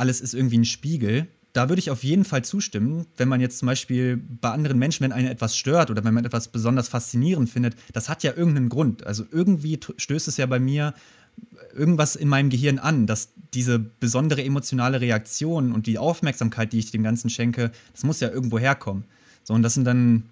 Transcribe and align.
alles 0.00 0.20
ist 0.20 0.34
irgendwie 0.34 0.58
ein 0.58 0.64
Spiegel. 0.64 1.28
Da 1.52 1.68
würde 1.68 1.80
ich 1.80 1.90
auf 1.90 2.04
jeden 2.04 2.24
Fall 2.24 2.44
zustimmen, 2.44 3.06
wenn 3.16 3.28
man 3.28 3.40
jetzt 3.40 3.58
zum 3.58 3.66
Beispiel 3.66 4.16
bei 4.16 4.50
anderen 4.50 4.78
Menschen, 4.78 5.04
wenn 5.04 5.12
einen 5.12 5.28
etwas 5.28 5.56
stört 5.56 5.90
oder 5.90 6.04
wenn 6.04 6.14
man 6.14 6.24
etwas 6.24 6.48
besonders 6.48 6.88
faszinierend 6.88 7.50
findet, 7.50 7.74
das 7.92 8.08
hat 8.08 8.22
ja 8.22 8.36
irgendeinen 8.36 8.68
Grund. 8.68 9.04
Also 9.06 9.24
irgendwie 9.30 9.78
stößt 9.96 10.28
es 10.28 10.36
ja 10.36 10.46
bei 10.46 10.60
mir 10.60 10.94
irgendwas 11.74 12.16
in 12.16 12.28
meinem 12.28 12.50
Gehirn 12.50 12.78
an, 12.78 13.06
dass 13.06 13.30
diese 13.54 13.78
besondere 13.78 14.44
emotionale 14.44 15.00
Reaktion 15.00 15.72
und 15.72 15.86
die 15.86 15.98
Aufmerksamkeit, 15.98 16.72
die 16.72 16.78
ich 16.78 16.90
dem 16.90 17.02
Ganzen 17.02 17.30
schenke, 17.30 17.72
das 17.92 18.04
muss 18.04 18.20
ja 18.20 18.28
irgendwo 18.28 18.58
herkommen. 18.58 19.04
So, 19.42 19.54
und 19.54 19.62
das 19.62 19.74
sind 19.74 19.84
dann 19.84 20.24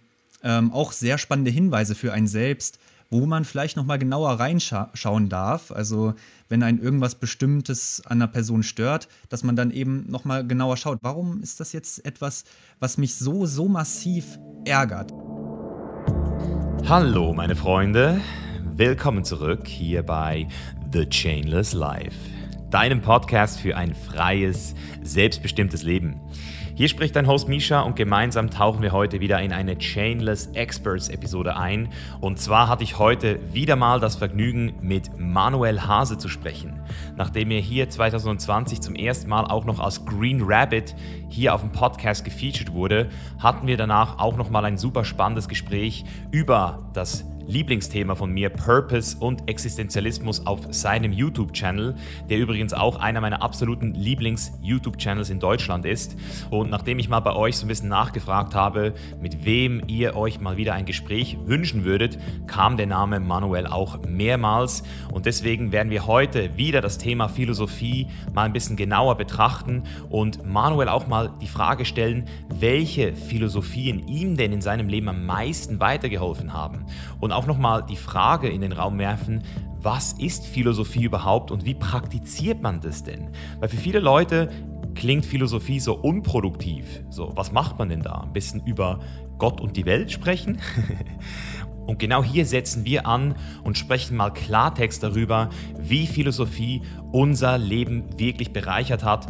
ähm, 0.43 0.73
auch 0.73 0.93
sehr 0.93 1.19
spannende 1.19 1.50
Hinweise 1.50 1.95
für 1.95 2.12
einen 2.12 2.29
selbst, 2.29 2.79
wo 3.11 3.25
man 3.27 3.45
vielleicht 3.45 3.77
nochmal 3.77 3.98
genauer 3.98 4.32
reinschauen 4.32 5.29
darf. 5.29 5.72
Also 5.72 6.14
wenn 6.48 6.62
ein 6.62 6.79
irgendwas 6.79 7.14
Bestimmtes 7.14 8.02
an 8.04 8.18
einer 8.18 8.29
Person 8.29 8.62
stört, 8.62 9.08
dass 9.29 9.43
man 9.43 9.57
dann 9.57 9.70
eben 9.70 10.04
nochmal 10.11 10.46
genauer 10.46 10.77
schaut, 10.77 10.98
warum 11.00 11.43
ist 11.43 11.61
das 11.61 11.72
jetzt 11.72 12.04
etwas, 12.04 12.44
was 12.81 12.98
mich 12.98 13.14
so, 13.14 13.46
so 13.46 13.68
massiv 13.68 14.39
ärgert. 14.64 15.12
Hallo 16.86 17.32
meine 17.32 17.57
Freunde, 17.57 18.21
willkommen 18.64 19.25
zurück 19.25 19.67
hier 19.67 20.03
bei 20.03 20.46
The 20.93 21.09
Chainless 21.09 21.72
Life, 21.72 22.17
deinem 22.70 23.00
Podcast 23.00 23.59
für 23.59 23.76
ein 23.76 23.95
freies, 23.95 24.75
selbstbestimmtes 25.03 25.82
Leben. 25.82 26.20
Hier 26.79 26.89
spricht 26.89 27.17
dein 27.17 27.27
Host 27.27 27.49
Misha 27.49 27.81
und 27.81 27.96
gemeinsam 27.96 28.50
tauchen 28.50 28.82
wir 28.82 28.93
heute 28.93 29.18
wieder 29.18 29.43
in 29.43 29.53
eine 29.53 29.79
Chainless 29.79 30.46
Experts 30.55 31.09
Episode 31.09 31.57
ein. 31.57 31.89
Und 32.20 32.39
zwar 32.39 32.69
hatte 32.69 32.84
ich 32.84 33.01
heute 33.01 33.41
wieder 33.53 33.75
mal 33.75 33.98
das 33.98 34.14
Vergnügen, 34.14 34.75
mit 34.81 35.11
Manuel 35.19 35.89
Hase 35.89 36.19
zu 36.19 36.28
sprechen. 36.28 36.78
Nachdem 37.17 37.51
er 37.51 37.59
hier 37.59 37.91
2020 37.91 38.81
zum 38.81 38.95
ersten 38.95 39.28
Mal 39.28 39.47
auch 39.47 39.64
noch 39.64 39.81
als 39.81 40.06
Green 40.06 40.41
Rabbit 40.45 40.95
hier 41.28 41.53
auf 41.53 41.62
dem 41.62 41.73
Podcast 41.73 42.25
gefeatured 42.25 42.73
wurde, 42.73 43.09
hatten 43.41 43.67
wir 43.67 43.77
danach 43.77 44.20
auch 44.20 44.37
noch 44.37 44.48
mal 44.48 44.65
ein 44.65 44.79
super 44.79 45.05
spannendes 45.05 45.48
Gespräch 45.48 46.05
über 46.31 46.89
das 46.92 47.25
Lieblingsthema 47.49 48.15
von 48.15 48.31
mir, 48.31 48.51
Purpose 48.51 49.17
und 49.19 49.49
Existenzialismus 49.49 50.47
auf 50.47 50.61
seinem 50.71 51.13
YouTube-Channel, 51.13 51.95
der 52.29 52.39
übrigens 52.39 52.75
auch 52.75 52.97
einer 52.97 53.23
meiner 53.23 53.43
absoluten 53.43 53.95
Lieblings-YouTube-Channels 53.95 55.31
in 55.31 55.41
Deutschland 55.41 55.87
ist. 55.87 56.15
Und 56.51 56.71
nachdem 56.71 56.99
ich 56.99 57.09
mal 57.09 57.21
bei 57.21 57.35
euch 57.35 57.57
so 57.57 57.65
ein 57.65 57.69
bisschen 57.69 57.89
nachgefragt 57.89 58.55
habe, 58.55 58.93
mit 59.21 59.47
wem 59.47 59.83
ihr 59.87 60.15
euch 60.15 60.41
mal 60.41 60.59
wieder 60.59 60.75
ein 60.75 60.85
Gespräch 60.85 61.39
wünschen 61.47 61.85
würdet, 61.85 62.19
kam 62.47 62.77
der 62.77 62.87
Name 62.87 63.19
Manuel 63.19 63.67
auch 63.67 63.99
mehrmals. 64.07 64.83
Und 65.11 65.25
deswegen 65.25 65.73
werden 65.73 65.91
wir 65.91 66.07
heute 66.07 66.57
wieder 66.59 66.83
das 66.83 66.99
Thema 66.99 67.29
Philosophie 67.29 68.09
mal 68.35 68.45
ein 68.45 68.53
bisschen 68.53 68.77
genauer 68.77 69.17
betrachten 69.17 69.85
und 70.11 70.47
Manuel 70.47 70.89
auch 70.89 71.07
mal 71.07 71.31
die 71.41 71.47
Frage 71.47 71.87
stellen, 71.87 72.27
welche 72.49 73.17
Philosophien 73.17 74.07
ihm 74.07 74.37
denn 74.37 74.53
in 74.53 74.61
seinem 74.61 74.89
Leben 74.89 75.09
am 75.09 75.25
meisten 75.25 75.81
weitergeholfen 75.81 76.53
haben. 76.53 76.85
Und 77.21 77.33
auch 77.39 77.47
nochmal 77.47 77.84
die 77.89 77.97
Frage 77.97 78.48
in 78.48 78.62
den 78.62 78.72
Raum 78.72 78.98
werfen, 78.98 79.44
was 79.81 80.12
ist 80.14 80.44
Philosophie 80.44 81.05
überhaupt 81.05 81.53
und 81.53 81.64
wie 81.64 81.75
praktiziert 81.75 82.61
man 82.61 82.80
das 82.80 83.05
denn? 83.05 83.30
Weil 83.61 83.69
für 83.69 83.77
viele 83.77 84.00
Leute 84.00 84.50
klingt 84.97 85.25
Philosophie 85.25 85.78
so 85.78 85.95
unproduktiv. 85.95 87.05
So, 87.11 87.30
was 87.36 87.53
macht 87.53 87.78
man 87.78 87.91
denn 87.91 88.03
da? 88.03 88.22
Ein 88.22 88.33
bisschen 88.33 88.67
über 88.67 88.98
Gott 89.39 89.61
und 89.61 89.77
die 89.77 89.86
Welt 89.86 90.11
sprechen? 90.11 90.58
Und 91.86 91.98
genau 91.98 92.22
hier 92.22 92.45
setzen 92.45 92.84
wir 92.84 93.06
an 93.06 93.34
und 93.64 93.78
sprechen 93.78 94.14
mal 94.14 94.28
Klartext 94.28 95.02
darüber, 95.02 95.48
wie 95.78 96.06
Philosophie 96.06 96.83
unser 97.12 97.56
Leben 97.56 98.05
wirklich 98.19 98.52
bereichert 98.52 99.05
hat 99.05 99.27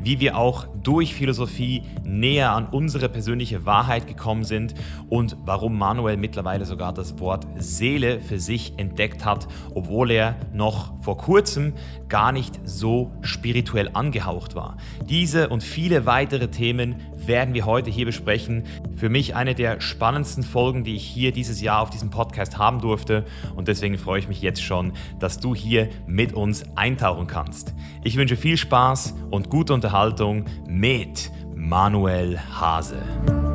wie 0.00 0.20
wir 0.20 0.36
auch 0.36 0.66
durch 0.82 1.14
Philosophie 1.14 1.82
näher 2.04 2.52
an 2.52 2.66
unsere 2.66 3.08
persönliche 3.08 3.66
Wahrheit 3.66 4.06
gekommen 4.06 4.44
sind 4.44 4.74
und 5.08 5.36
warum 5.44 5.78
Manuel 5.78 6.16
mittlerweile 6.16 6.64
sogar 6.64 6.92
das 6.92 7.18
Wort 7.18 7.46
Seele 7.56 8.20
für 8.20 8.38
sich 8.38 8.74
entdeckt 8.78 9.24
hat, 9.24 9.46
obwohl 9.74 10.10
er 10.10 10.36
noch 10.52 10.92
vor 11.02 11.16
kurzem 11.16 11.74
gar 12.08 12.32
nicht 12.32 12.60
so 12.64 13.12
spirituell 13.20 13.90
angehaucht 13.92 14.54
war. 14.54 14.76
Diese 15.08 15.48
und 15.48 15.62
viele 15.62 16.06
weitere 16.06 16.48
Themen 16.48 16.96
werden 17.26 17.54
wir 17.54 17.66
heute 17.66 17.90
hier 17.90 18.06
besprechen. 18.06 18.64
Für 18.96 19.08
mich 19.08 19.34
eine 19.34 19.54
der 19.54 19.80
spannendsten 19.80 20.42
Folgen, 20.42 20.84
die 20.84 20.96
ich 20.96 21.04
hier 21.04 21.32
dieses 21.32 21.60
Jahr 21.60 21.82
auf 21.82 21.90
diesem 21.90 22.10
Podcast 22.10 22.58
haben 22.58 22.80
durfte 22.80 23.24
und 23.56 23.68
deswegen 23.68 23.98
freue 23.98 24.20
ich 24.20 24.28
mich 24.28 24.42
jetzt 24.42 24.62
schon, 24.62 24.92
dass 25.18 25.38
du 25.38 25.54
hier 25.54 25.88
mit 26.06 26.32
uns 26.32 26.64
eintauchen 26.76 27.26
kannst. 27.26 27.74
Ich 28.04 28.16
wünsche 28.16 28.36
viel 28.36 28.56
Spaß 28.56 29.14
und 29.30 29.50
gute 29.50 29.74
Unterhaltung 29.74 30.44
mit 30.66 31.30
Manuel 31.54 32.38
Hase. 32.38 33.49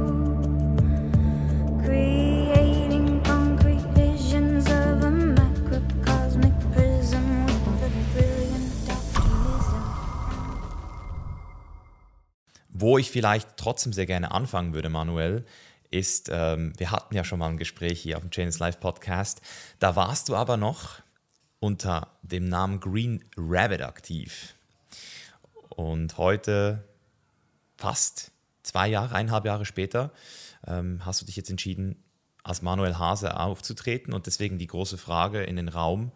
Wo 12.85 12.99
ich 12.99 13.09
vielleicht 13.09 13.57
trotzdem 13.57 13.93
sehr 13.93 14.05
gerne 14.05 14.29
anfangen 14.29 14.75
würde, 14.75 14.89
Manuel, 14.89 15.43
ist, 15.89 16.29
ähm, 16.31 16.71
wir 16.77 16.91
hatten 16.91 17.15
ja 17.15 17.23
schon 17.23 17.39
mal 17.39 17.49
ein 17.49 17.57
Gespräch 17.57 17.99
hier 17.99 18.15
auf 18.15 18.21
dem 18.21 18.29
Chains 18.29 18.59
Live 18.59 18.79
Podcast. 18.79 19.41
Da 19.79 19.95
warst 19.95 20.29
du 20.29 20.35
aber 20.35 20.55
noch 20.55 21.01
unter 21.59 22.09
dem 22.21 22.47
Namen 22.47 22.79
Green 22.79 23.25
Rabbit 23.37 23.81
aktiv. 23.81 24.53
Und 25.69 26.19
heute, 26.19 26.87
fast 27.75 28.31
zwei 28.61 28.87
Jahre, 28.87 29.15
eineinhalb 29.15 29.45
Jahre 29.45 29.65
später, 29.65 30.11
ähm, 30.67 31.03
hast 31.03 31.23
du 31.23 31.25
dich 31.25 31.37
jetzt 31.37 31.49
entschieden, 31.49 32.03
als 32.43 32.61
Manuel 32.61 32.99
Hase 32.99 33.39
aufzutreten. 33.39 34.13
Und 34.13 34.27
deswegen 34.27 34.59
die 34.59 34.67
große 34.67 34.99
Frage 34.99 35.41
in 35.41 35.55
den 35.55 35.69
Raum 35.69 36.11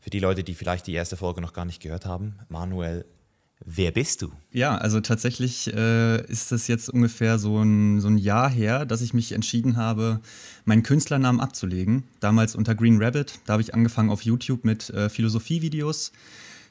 für 0.00 0.08
die 0.08 0.20
Leute, 0.20 0.42
die 0.42 0.54
vielleicht 0.54 0.86
die 0.86 0.94
erste 0.94 1.18
Folge 1.18 1.42
noch 1.42 1.52
gar 1.52 1.66
nicht 1.66 1.82
gehört 1.82 2.06
haben. 2.06 2.38
Manuel, 2.48 3.04
Wer 3.66 3.92
bist 3.92 4.20
du? 4.20 4.30
Ja, 4.52 4.76
also 4.76 5.00
tatsächlich 5.00 5.72
äh, 5.72 6.22
ist 6.26 6.52
es 6.52 6.68
jetzt 6.68 6.90
ungefähr 6.90 7.38
so 7.38 7.62
ein, 7.62 8.00
so 8.00 8.08
ein 8.08 8.18
Jahr 8.18 8.50
her, 8.50 8.84
dass 8.84 9.00
ich 9.00 9.14
mich 9.14 9.32
entschieden 9.32 9.76
habe, 9.76 10.20
meinen 10.66 10.82
Künstlernamen 10.82 11.40
abzulegen. 11.40 12.04
Damals 12.20 12.54
unter 12.54 12.74
Green 12.74 13.02
Rabbit. 13.02 13.40
Da 13.46 13.54
habe 13.54 13.62
ich 13.62 13.72
angefangen 13.72 14.10
auf 14.10 14.22
YouTube 14.22 14.64
mit 14.64 14.90
äh, 14.90 15.08
Philosophievideos. 15.08 16.12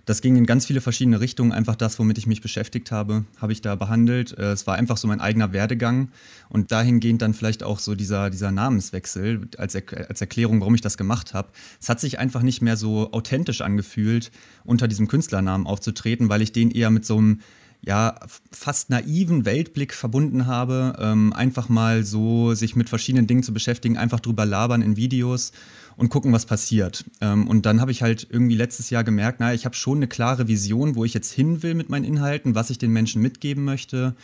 Das 0.05 0.21
ging 0.21 0.35
in 0.35 0.45
ganz 0.45 0.65
viele 0.65 0.81
verschiedene 0.81 1.21
Richtungen. 1.21 1.53
Einfach 1.53 1.77
das, 1.77 1.97
womit 1.97 2.17
ich 2.17 2.27
mich 2.27 2.41
beschäftigt 2.41 2.91
habe, 2.91 3.23
habe 3.39 3.53
ich 3.53 3.61
da 3.61 3.75
behandelt. 3.75 4.37
Äh, 4.37 4.51
es 4.51 4.67
war 4.67 4.75
einfach 4.75 4.97
so 4.97 5.07
mein 5.07 5.21
eigener 5.21 5.53
Werdegang 5.53 6.09
und 6.49 6.71
dahingehend 6.71 7.21
dann 7.21 7.33
vielleicht 7.33 7.63
auch 7.63 7.79
so 7.79 7.95
dieser, 7.95 8.29
dieser 8.29 8.51
Namenswechsel 8.51 9.47
als, 9.57 9.75
er 9.75 9.83
als 10.09 10.19
Erklärung, 10.19 10.59
warum 10.59 10.75
ich 10.75 10.81
das 10.81 10.97
gemacht 10.97 11.33
habe. 11.33 11.49
Es 11.79 11.87
hat 11.87 12.01
sich 12.01 12.19
einfach 12.19 12.41
nicht 12.41 12.61
mehr 12.61 12.75
so 12.75 13.11
authentisch 13.13 13.61
angefühlt, 13.61 14.31
unter 14.65 14.89
diesem 14.89 15.07
Künstlernamen 15.07 15.65
aufzutreten, 15.65 16.27
weil 16.27 16.41
ich 16.41 16.51
den 16.51 16.71
eher 16.71 16.89
mit 16.89 17.05
so 17.05 17.17
einem 17.17 17.39
ja, 17.85 18.15
fast 18.51 18.89
naiven 18.89 19.43
Weltblick 19.43 19.93
verbunden 19.93 20.45
habe, 20.45 20.95
ähm, 20.99 21.33
einfach 21.33 21.67
mal 21.67 22.05
so 22.05 22.53
sich 22.53 22.77
mit 22.77 22.87
verschiedenen 22.87 23.27
Dingen 23.27 23.43
zu 23.43 23.53
beschäftigen, 23.53 23.97
einfach 23.97 24.21
drüber 24.21 24.45
labern 24.45 24.81
in 24.81 24.95
Videos 24.95 25.51
und 25.95 26.09
gucken, 26.09 26.33
was 26.33 26.45
passiert. 26.45 27.05
Ähm, 27.21 27.47
und 27.47 27.65
dann 27.65 27.81
habe 27.81 27.91
ich 27.91 28.01
halt 28.01 28.27
irgendwie 28.29 28.55
letztes 28.55 28.89
Jahr 28.89 29.03
gemerkt, 29.03 29.39
naja, 29.39 29.53
ich 29.53 29.65
habe 29.65 29.75
schon 29.75 29.97
eine 29.97 30.07
klare 30.07 30.47
Vision, 30.47 30.95
wo 30.95 31.05
ich 31.05 31.13
jetzt 31.13 31.31
hin 31.31 31.63
will 31.63 31.73
mit 31.73 31.89
meinen 31.89 32.05
Inhalten, 32.05 32.55
was 32.55 32.69
ich 32.69 32.77
den 32.77 32.91
Menschen 32.91 33.21
mitgeben 33.21 33.63
möchte. 33.63 34.15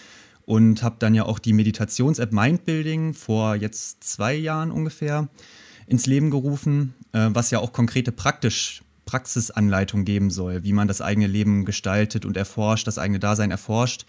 Und 0.45 0.81
habe 0.81 0.95
dann 0.97 1.13
ja 1.13 1.25
auch 1.25 1.37
die 1.37 1.53
Meditations-App 1.53 2.31
Mindbuilding 2.31 3.13
vor 3.13 3.55
jetzt 3.55 4.03
zwei 4.03 4.33
Jahren 4.33 4.71
ungefähr 4.71 5.29
ins 5.85 6.07
Leben 6.07 6.31
gerufen, 6.31 6.95
äh, 7.11 7.29
was 7.31 7.51
ja 7.51 7.59
auch 7.59 7.71
konkrete 7.71 8.11
praktisch 8.11 8.81
Praxisanleitung 9.05 10.05
geben 10.05 10.29
soll, 10.29 10.63
wie 10.63 10.73
man 10.73 10.87
das 10.87 11.01
eigene 11.01 11.25
Leben 11.25 11.65
gestaltet 11.65 12.25
und 12.25 12.37
erforscht, 12.37 12.85
das 12.85 12.99
eigene 12.99 13.19
Dasein 13.19 13.49
erforscht. 13.49 14.05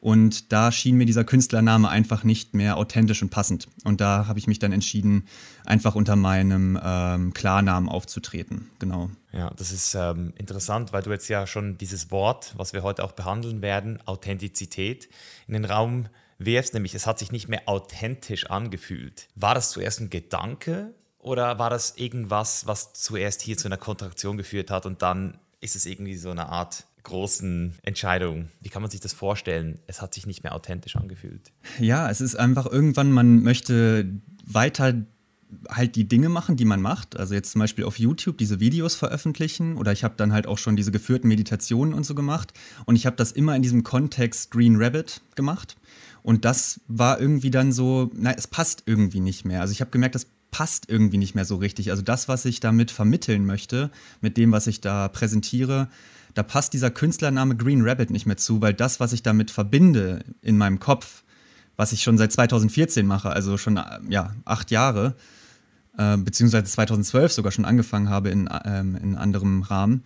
Und 0.00 0.50
da 0.50 0.72
schien 0.72 0.96
mir 0.96 1.04
dieser 1.04 1.24
Künstlername 1.24 1.88
einfach 1.88 2.24
nicht 2.24 2.54
mehr 2.54 2.78
authentisch 2.78 3.22
und 3.22 3.28
passend. 3.28 3.68
Und 3.84 4.00
da 4.00 4.26
habe 4.26 4.38
ich 4.38 4.46
mich 4.46 4.58
dann 4.58 4.72
entschieden, 4.72 5.26
einfach 5.66 5.94
unter 5.94 6.16
meinem 6.16 6.80
ähm, 6.82 7.34
Klarnamen 7.34 7.88
aufzutreten. 7.88 8.70
Genau. 8.78 9.10
Ja, 9.32 9.50
das 9.56 9.72
ist 9.72 9.94
ähm, 9.94 10.32
interessant, 10.38 10.94
weil 10.94 11.02
du 11.02 11.10
jetzt 11.10 11.28
ja 11.28 11.46
schon 11.46 11.76
dieses 11.76 12.10
Wort, 12.10 12.54
was 12.56 12.72
wir 12.72 12.82
heute 12.82 13.04
auch 13.04 13.12
behandeln 13.12 13.60
werden, 13.60 14.00
Authentizität, 14.06 15.10
in 15.46 15.52
den 15.52 15.66
Raum 15.66 16.06
wirfst, 16.38 16.72
nämlich 16.72 16.94
es 16.94 17.06
hat 17.06 17.18
sich 17.18 17.30
nicht 17.30 17.48
mehr 17.48 17.62
authentisch 17.66 18.48
angefühlt. 18.48 19.28
War 19.34 19.54
das 19.54 19.70
zuerst 19.70 20.00
ein 20.00 20.08
Gedanke 20.08 20.94
oder 21.18 21.58
war 21.58 21.68
das 21.68 21.96
irgendwas, 21.96 22.66
was 22.66 22.94
zuerst 22.94 23.42
hier 23.42 23.58
zu 23.58 23.68
einer 23.68 23.76
Kontraktion 23.76 24.38
geführt 24.38 24.70
hat 24.70 24.86
und 24.86 25.02
dann 25.02 25.38
ist 25.60 25.76
es 25.76 25.84
irgendwie 25.84 26.16
so 26.16 26.30
eine 26.30 26.48
Art 26.48 26.86
großen 27.02 27.74
Entscheidung? 27.82 28.48
Wie 28.60 28.68
kann 28.68 28.82
man 28.82 28.90
sich 28.90 29.00
das 29.00 29.12
vorstellen? 29.12 29.78
Es 29.86 30.02
hat 30.02 30.14
sich 30.14 30.26
nicht 30.26 30.42
mehr 30.42 30.54
authentisch 30.54 30.96
angefühlt. 30.96 31.52
Ja, 31.78 32.10
es 32.10 32.20
ist 32.20 32.36
einfach 32.36 32.66
irgendwann, 32.66 33.12
man 33.12 33.42
möchte 33.42 34.06
weiter 34.44 34.94
halt 35.68 35.96
die 35.96 36.06
Dinge 36.06 36.28
machen, 36.28 36.56
die 36.56 36.64
man 36.64 36.80
macht. 36.80 37.18
Also 37.18 37.34
jetzt 37.34 37.52
zum 37.52 37.60
Beispiel 37.60 37.84
auf 37.84 37.98
YouTube 37.98 38.38
diese 38.38 38.60
Videos 38.60 38.94
veröffentlichen 38.94 39.76
oder 39.76 39.92
ich 39.92 40.04
habe 40.04 40.14
dann 40.16 40.32
halt 40.32 40.46
auch 40.46 40.58
schon 40.58 40.76
diese 40.76 40.92
geführten 40.92 41.28
Meditationen 41.28 41.94
und 41.94 42.04
so 42.04 42.14
gemacht. 42.14 42.52
Und 42.86 42.96
ich 42.96 43.06
habe 43.06 43.16
das 43.16 43.32
immer 43.32 43.56
in 43.56 43.62
diesem 43.62 43.82
Kontext 43.82 44.50
Green 44.50 44.76
Rabbit 44.76 45.20
gemacht. 45.34 45.76
Und 46.22 46.44
das 46.44 46.80
war 46.86 47.20
irgendwie 47.20 47.50
dann 47.50 47.72
so, 47.72 48.10
na, 48.14 48.32
es 48.32 48.46
passt 48.46 48.84
irgendwie 48.86 49.20
nicht 49.20 49.44
mehr. 49.44 49.60
Also 49.60 49.72
ich 49.72 49.80
habe 49.80 49.90
gemerkt, 49.90 50.14
das 50.14 50.26
passt 50.50 50.88
irgendwie 50.88 51.18
nicht 51.18 51.34
mehr 51.34 51.44
so 51.44 51.56
richtig. 51.56 51.90
Also 51.90 52.02
das, 52.02 52.28
was 52.28 52.44
ich 52.44 52.60
damit 52.60 52.90
vermitteln 52.90 53.46
möchte, 53.46 53.90
mit 54.20 54.36
dem, 54.36 54.52
was 54.52 54.66
ich 54.66 54.80
da 54.80 55.08
präsentiere, 55.08 55.88
da 56.34 56.42
passt 56.42 56.72
dieser 56.72 56.90
Künstlername 56.90 57.56
Green 57.56 57.82
Rabbit 57.82 58.10
nicht 58.10 58.26
mehr 58.26 58.36
zu, 58.36 58.60
weil 58.60 58.74
das, 58.74 59.00
was 59.00 59.12
ich 59.12 59.22
damit 59.22 59.50
verbinde 59.50 60.24
in 60.42 60.56
meinem 60.56 60.78
Kopf, 60.78 61.22
was 61.76 61.92
ich 61.92 62.02
schon 62.02 62.18
seit 62.18 62.32
2014 62.32 63.06
mache, 63.06 63.30
also 63.30 63.56
schon 63.56 63.80
ja, 64.08 64.34
acht 64.44 64.70
Jahre, 64.70 65.14
äh, 65.96 66.16
beziehungsweise 66.16 66.64
2012 66.64 67.32
sogar 67.32 67.52
schon 67.52 67.64
angefangen 67.64 68.08
habe 68.08 68.30
in, 68.30 68.48
ähm, 68.64 68.96
in 68.96 69.16
anderem 69.16 69.62
Rahmen, 69.62 70.02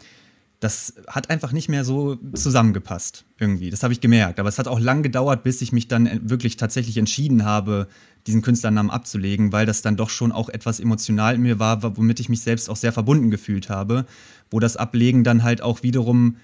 das 0.64 0.94
hat 1.06 1.28
einfach 1.28 1.52
nicht 1.52 1.68
mehr 1.68 1.84
so 1.84 2.16
zusammengepasst 2.32 3.26
irgendwie. 3.38 3.68
Das 3.68 3.82
habe 3.82 3.92
ich 3.92 4.00
gemerkt. 4.00 4.40
Aber 4.40 4.48
es 4.48 4.58
hat 4.58 4.66
auch 4.66 4.80
lang 4.80 5.02
gedauert, 5.02 5.42
bis 5.42 5.60
ich 5.60 5.72
mich 5.72 5.88
dann 5.88 6.30
wirklich 6.30 6.56
tatsächlich 6.56 6.96
entschieden 6.96 7.44
habe, 7.44 7.86
diesen 8.26 8.40
Künstlernamen 8.40 8.90
abzulegen, 8.90 9.52
weil 9.52 9.66
das 9.66 9.82
dann 9.82 9.98
doch 9.98 10.08
schon 10.08 10.32
auch 10.32 10.48
etwas 10.48 10.80
emotional 10.80 11.34
in 11.34 11.42
mir 11.42 11.58
war, 11.58 11.82
womit 11.98 12.18
ich 12.18 12.30
mich 12.30 12.40
selbst 12.40 12.70
auch 12.70 12.76
sehr 12.76 12.94
verbunden 12.94 13.30
gefühlt 13.30 13.68
habe, 13.68 14.06
wo 14.50 14.58
das 14.58 14.78
Ablegen 14.78 15.22
dann 15.22 15.42
halt 15.42 15.60
auch 15.60 15.82
wiederum 15.82 16.38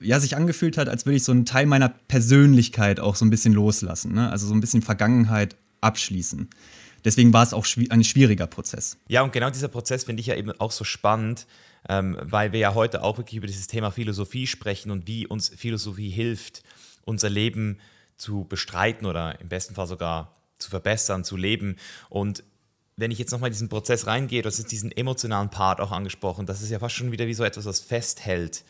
ja, 0.00 0.20
sich 0.20 0.36
angefühlt 0.36 0.78
hat, 0.78 0.88
als 0.88 1.04
würde 1.04 1.16
ich 1.16 1.24
so 1.24 1.32
einen 1.32 1.44
Teil 1.44 1.66
meiner 1.66 1.90
Persönlichkeit 1.90 2.98
auch 2.98 3.14
so 3.14 3.26
ein 3.26 3.30
bisschen 3.30 3.52
loslassen, 3.52 4.14
ne? 4.14 4.30
also 4.30 4.46
so 4.46 4.54
ein 4.54 4.60
bisschen 4.60 4.80
Vergangenheit 4.80 5.54
abschließen. 5.82 6.48
Deswegen 7.04 7.34
war 7.34 7.42
es 7.42 7.52
auch 7.52 7.66
ein 7.90 8.04
schwieriger 8.04 8.46
Prozess. 8.46 8.96
Ja, 9.08 9.20
und 9.20 9.34
genau 9.34 9.50
dieser 9.50 9.68
Prozess 9.68 10.04
finde 10.04 10.20
ich 10.20 10.28
ja 10.28 10.34
eben 10.34 10.52
auch 10.58 10.72
so 10.72 10.84
spannend, 10.84 11.46
ähm, 11.88 12.18
weil 12.20 12.52
wir 12.52 12.60
ja 12.60 12.74
heute 12.74 13.02
auch 13.02 13.18
wirklich 13.18 13.36
über 13.36 13.46
dieses 13.46 13.66
Thema 13.66 13.90
Philosophie 13.90 14.46
sprechen 14.46 14.90
und 14.90 15.06
wie 15.06 15.26
uns 15.26 15.48
Philosophie 15.48 16.10
hilft, 16.10 16.62
unser 17.04 17.30
Leben 17.30 17.78
zu 18.16 18.44
bestreiten 18.44 19.06
oder 19.06 19.40
im 19.40 19.48
besten 19.48 19.74
Fall 19.74 19.86
sogar 19.86 20.34
zu 20.58 20.70
verbessern, 20.70 21.24
zu 21.24 21.36
leben. 21.36 21.76
Und 22.08 22.42
wenn 22.96 23.10
ich 23.10 23.18
jetzt 23.18 23.30
nochmal 23.30 23.48
in 23.48 23.52
diesen 23.52 23.68
Prozess 23.68 24.06
reingehe, 24.06 24.42
du 24.42 24.48
hast 24.48 24.72
diesen 24.72 24.90
emotionalen 24.90 25.50
Part 25.50 25.80
auch 25.80 25.92
angesprochen, 25.92 26.46
das 26.46 26.62
ist 26.62 26.70
ja 26.70 26.78
fast 26.78 26.94
schon 26.94 27.12
wieder 27.12 27.26
wie 27.26 27.34
so 27.34 27.44
etwas, 27.44 27.66
was 27.66 27.80
festhält 27.80 28.64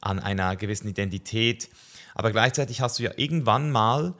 an 0.00 0.18
einer 0.18 0.56
gewissen 0.56 0.88
Identität. 0.88 1.68
Aber 2.14 2.32
gleichzeitig 2.32 2.80
hast 2.80 2.98
du 2.98 3.04
ja 3.04 3.12
irgendwann 3.16 3.70
mal 3.70 4.14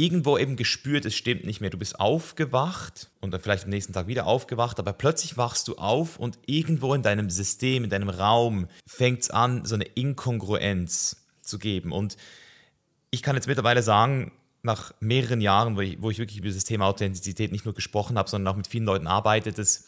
irgendwo 0.00 0.38
eben 0.38 0.56
gespürt, 0.56 1.04
es 1.04 1.14
stimmt 1.14 1.44
nicht 1.44 1.60
mehr. 1.60 1.68
Du 1.68 1.76
bist 1.76 2.00
aufgewacht 2.00 3.10
und 3.20 3.32
dann 3.32 3.40
vielleicht 3.40 3.64
am 3.64 3.70
nächsten 3.70 3.92
Tag 3.92 4.06
wieder 4.06 4.26
aufgewacht, 4.26 4.78
aber 4.78 4.94
plötzlich 4.94 5.36
wachst 5.36 5.68
du 5.68 5.76
auf 5.76 6.18
und 6.18 6.38
irgendwo 6.46 6.94
in 6.94 7.02
deinem 7.02 7.28
System, 7.28 7.84
in 7.84 7.90
deinem 7.90 8.08
Raum 8.08 8.68
fängt 8.86 9.22
es 9.22 9.30
an, 9.30 9.64
so 9.66 9.74
eine 9.74 9.84
Inkongruenz 9.84 11.26
zu 11.42 11.58
geben. 11.58 11.92
Und 11.92 12.16
ich 13.10 13.22
kann 13.22 13.36
jetzt 13.36 13.46
mittlerweile 13.46 13.82
sagen, 13.82 14.32
nach 14.62 14.92
mehreren 15.00 15.40
Jahren, 15.40 15.76
wo 15.76 15.80
ich, 15.80 16.00
wo 16.00 16.10
ich 16.10 16.18
wirklich 16.18 16.38
über 16.38 16.48
das 16.48 16.64
Thema 16.64 16.86
Authentizität 16.86 17.52
nicht 17.52 17.64
nur 17.64 17.74
gesprochen 17.74 18.16
habe, 18.16 18.28
sondern 18.28 18.52
auch 18.52 18.56
mit 18.56 18.66
vielen 18.66 18.84
Leuten 18.84 19.06
arbeite, 19.06 19.52
dass 19.52 19.84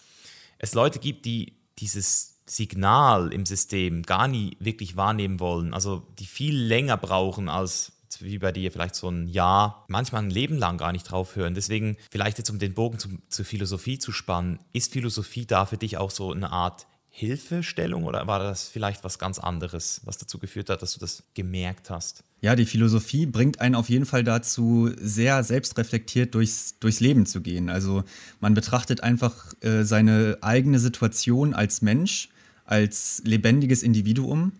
es 0.58 0.74
Leute 0.74 0.98
gibt, 0.98 1.24
die 1.24 1.54
dieses 1.78 2.40
Signal 2.44 3.32
im 3.32 3.46
System 3.46 4.02
gar 4.02 4.28
nie 4.28 4.56
wirklich 4.60 4.96
wahrnehmen 4.96 5.40
wollen, 5.40 5.72
also 5.72 6.06
die 6.18 6.26
viel 6.26 6.56
länger 6.56 6.96
brauchen 6.96 7.48
als 7.48 7.92
wie 8.24 8.38
bei 8.38 8.52
dir 8.52 8.70
vielleicht 8.72 8.94
so 8.94 9.08
ein 9.08 9.28
Jahr, 9.28 9.84
manchmal 9.88 10.22
ein 10.22 10.30
Leben 10.30 10.56
lang 10.56 10.78
gar 10.78 10.92
nicht 10.92 11.04
drauf 11.04 11.36
hören. 11.36 11.54
Deswegen 11.54 11.96
vielleicht 12.10 12.38
jetzt 12.38 12.50
um 12.50 12.58
den 12.58 12.74
Bogen 12.74 12.98
zu, 12.98 13.08
zur 13.28 13.44
Philosophie 13.44 13.98
zu 13.98 14.12
spannen, 14.12 14.58
ist 14.72 14.92
Philosophie 14.92 15.46
da 15.46 15.66
für 15.66 15.76
dich 15.76 15.96
auch 15.98 16.10
so 16.10 16.32
eine 16.32 16.50
Art 16.50 16.86
Hilfestellung 17.14 18.04
oder 18.04 18.26
war 18.26 18.38
das 18.38 18.68
vielleicht 18.68 19.04
was 19.04 19.18
ganz 19.18 19.38
anderes, 19.38 20.00
was 20.04 20.16
dazu 20.16 20.38
geführt 20.38 20.70
hat, 20.70 20.80
dass 20.80 20.94
du 20.94 20.98
das 20.98 21.24
gemerkt 21.34 21.90
hast? 21.90 22.24
Ja, 22.40 22.56
die 22.56 22.64
Philosophie 22.64 23.26
bringt 23.26 23.60
einen 23.60 23.74
auf 23.74 23.90
jeden 23.90 24.06
Fall 24.06 24.24
dazu, 24.24 24.90
sehr 24.96 25.44
selbstreflektiert 25.44 26.34
durchs, 26.34 26.78
durchs 26.80 27.00
Leben 27.00 27.26
zu 27.26 27.42
gehen. 27.42 27.68
Also 27.68 28.02
man 28.40 28.54
betrachtet 28.54 29.02
einfach 29.02 29.52
äh, 29.60 29.84
seine 29.84 30.38
eigene 30.40 30.78
Situation 30.78 31.52
als 31.52 31.82
Mensch, 31.82 32.30
als 32.64 33.20
lebendiges 33.26 33.82
Individuum. 33.82 34.52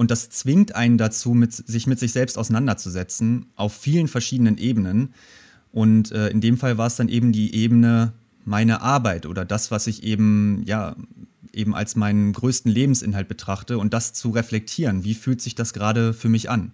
Und 0.00 0.10
das 0.10 0.30
zwingt 0.30 0.74
einen 0.74 0.96
dazu, 0.96 1.34
mit, 1.34 1.52
sich 1.52 1.86
mit 1.86 1.98
sich 1.98 2.12
selbst 2.12 2.38
auseinanderzusetzen, 2.38 3.44
auf 3.54 3.74
vielen 3.74 4.08
verschiedenen 4.08 4.56
Ebenen. 4.56 5.12
Und 5.72 6.10
äh, 6.10 6.30
in 6.30 6.40
dem 6.40 6.56
Fall 6.56 6.78
war 6.78 6.86
es 6.86 6.96
dann 6.96 7.10
eben 7.10 7.32
die 7.32 7.54
Ebene 7.54 8.14
meiner 8.46 8.80
Arbeit 8.80 9.26
oder 9.26 9.44
das, 9.44 9.70
was 9.70 9.86
ich 9.86 10.02
eben 10.02 10.62
ja 10.64 10.96
eben 11.52 11.74
als 11.74 11.96
meinen 11.96 12.32
größten 12.32 12.72
Lebensinhalt 12.72 13.28
betrachte 13.28 13.76
und 13.76 13.92
das 13.92 14.14
zu 14.14 14.30
reflektieren. 14.30 15.04
Wie 15.04 15.12
fühlt 15.12 15.42
sich 15.42 15.54
das 15.54 15.74
gerade 15.74 16.14
für 16.14 16.30
mich 16.30 16.48
an? 16.48 16.72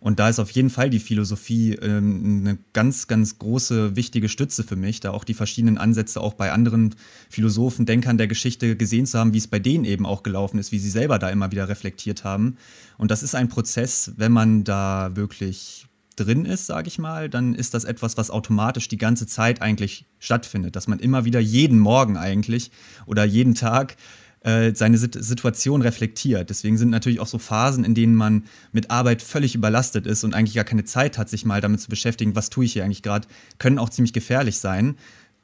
Und 0.00 0.18
da 0.18 0.30
ist 0.30 0.38
auf 0.38 0.50
jeden 0.50 0.70
Fall 0.70 0.88
die 0.88 0.98
Philosophie 0.98 1.74
ähm, 1.74 2.40
eine 2.40 2.58
ganz, 2.72 3.06
ganz 3.06 3.38
große, 3.38 3.96
wichtige 3.96 4.28
Stütze 4.30 4.64
für 4.64 4.76
mich, 4.76 5.00
da 5.00 5.10
auch 5.10 5.24
die 5.24 5.34
verschiedenen 5.34 5.76
Ansätze 5.76 6.20
auch 6.20 6.34
bei 6.34 6.52
anderen 6.52 6.94
Philosophen, 7.28 7.84
Denkern 7.84 8.16
der 8.16 8.26
Geschichte 8.26 8.76
gesehen 8.76 9.06
zu 9.06 9.18
haben, 9.18 9.34
wie 9.34 9.38
es 9.38 9.48
bei 9.48 9.58
denen 9.58 9.84
eben 9.84 10.06
auch 10.06 10.22
gelaufen 10.22 10.58
ist, 10.58 10.72
wie 10.72 10.78
sie 10.78 10.90
selber 10.90 11.18
da 11.18 11.28
immer 11.28 11.52
wieder 11.52 11.68
reflektiert 11.68 12.24
haben. 12.24 12.56
Und 12.96 13.10
das 13.10 13.22
ist 13.22 13.34
ein 13.34 13.48
Prozess, 13.48 14.12
wenn 14.16 14.32
man 14.32 14.64
da 14.64 15.14
wirklich 15.14 15.86
drin 16.16 16.44
ist, 16.44 16.66
sage 16.66 16.88
ich 16.88 16.98
mal, 16.98 17.28
dann 17.28 17.54
ist 17.54 17.74
das 17.74 17.84
etwas, 17.84 18.16
was 18.16 18.30
automatisch 18.30 18.88
die 18.88 18.98
ganze 18.98 19.26
Zeit 19.26 19.62
eigentlich 19.62 20.06
stattfindet, 20.18 20.76
dass 20.76 20.86
man 20.86 20.98
immer 20.98 21.24
wieder 21.24 21.40
jeden 21.40 21.78
Morgen 21.78 22.16
eigentlich 22.16 22.70
oder 23.06 23.24
jeden 23.24 23.54
Tag 23.54 23.96
äh, 24.42 24.74
seine 24.74 24.96
Situation 24.96 25.82
reflektiert. 25.82 26.48
Deswegen 26.48 26.78
sind 26.78 26.90
natürlich 26.90 27.20
auch 27.20 27.26
so 27.26 27.38
Phasen, 27.38 27.84
in 27.84 27.94
denen 27.94 28.14
man 28.14 28.44
mit 28.72 28.90
Arbeit 28.90 29.20
völlig 29.20 29.54
überlastet 29.54 30.06
ist 30.06 30.24
und 30.24 30.34
eigentlich 30.34 30.54
gar 30.54 30.64
keine 30.64 30.84
Zeit 30.84 31.18
hat, 31.18 31.28
sich 31.28 31.44
mal 31.44 31.60
damit 31.60 31.80
zu 31.80 31.88
beschäftigen, 31.88 32.34
was 32.34 32.50
tue 32.50 32.64
ich 32.64 32.72
hier 32.72 32.84
eigentlich 32.84 33.02
gerade, 33.02 33.28
können 33.58 33.78
auch 33.78 33.90
ziemlich 33.90 34.12
gefährlich 34.12 34.58
sein. 34.58 34.96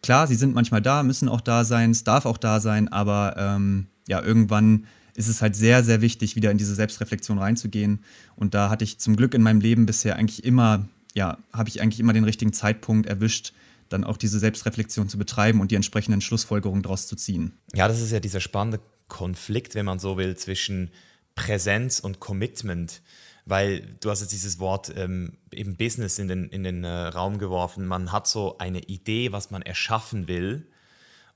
Klar, 0.02 0.26
sie 0.26 0.34
sind 0.34 0.54
manchmal 0.54 0.82
da, 0.82 1.02
müssen 1.02 1.28
auch 1.28 1.40
da 1.40 1.64
sein, 1.64 1.90
es 1.90 2.04
darf 2.04 2.26
auch 2.26 2.38
da 2.38 2.60
sein, 2.60 2.88
aber 2.88 3.34
ähm, 3.36 3.86
ja, 4.08 4.22
irgendwann 4.22 4.86
ist 5.14 5.28
es 5.28 5.42
halt 5.42 5.56
sehr, 5.56 5.82
sehr 5.82 6.00
wichtig, 6.00 6.36
wieder 6.36 6.50
in 6.50 6.58
diese 6.58 6.74
Selbstreflexion 6.74 7.38
reinzugehen. 7.38 8.00
Und 8.36 8.54
da 8.54 8.70
hatte 8.70 8.84
ich 8.84 8.98
zum 8.98 9.16
Glück 9.16 9.34
in 9.34 9.42
meinem 9.42 9.60
Leben 9.60 9.86
bisher 9.86 10.16
eigentlich 10.16 10.44
immer, 10.44 10.88
ja, 11.14 11.38
habe 11.52 11.68
ich 11.68 11.80
eigentlich 11.80 12.00
immer 12.00 12.12
den 12.12 12.24
richtigen 12.24 12.52
Zeitpunkt 12.52 13.06
erwischt, 13.06 13.52
dann 13.88 14.04
auch 14.04 14.16
diese 14.16 14.38
Selbstreflexion 14.38 15.08
zu 15.08 15.18
betreiben 15.18 15.60
und 15.60 15.70
die 15.70 15.76
entsprechenden 15.76 16.20
Schlussfolgerungen 16.20 16.82
daraus 16.82 17.06
zu 17.06 17.16
ziehen. 17.16 17.58
Ja, 17.74 17.88
das 17.88 18.00
ist 18.00 18.12
ja 18.12 18.20
dieser 18.20 18.40
spannende 18.40 18.80
Konflikt, 19.08 19.74
wenn 19.74 19.86
man 19.86 19.98
so 19.98 20.16
will, 20.16 20.36
zwischen 20.36 20.90
Präsenz 21.34 22.00
und 22.00 22.20
Commitment. 22.20 23.02
Weil 23.44 23.96
du 24.00 24.10
hast 24.10 24.22
jetzt 24.22 24.32
dieses 24.32 24.58
Wort 24.58 24.92
ähm, 24.96 25.38
eben 25.52 25.76
Business 25.76 26.18
in 26.18 26.26
den, 26.26 26.48
in 26.48 26.64
den 26.64 26.82
äh, 26.82 26.88
Raum 26.88 27.38
geworfen. 27.38 27.86
Man 27.86 28.10
hat 28.10 28.26
so 28.26 28.58
eine 28.58 28.80
Idee, 28.80 29.30
was 29.30 29.52
man 29.52 29.62
erschaffen 29.62 30.26
will 30.26 30.66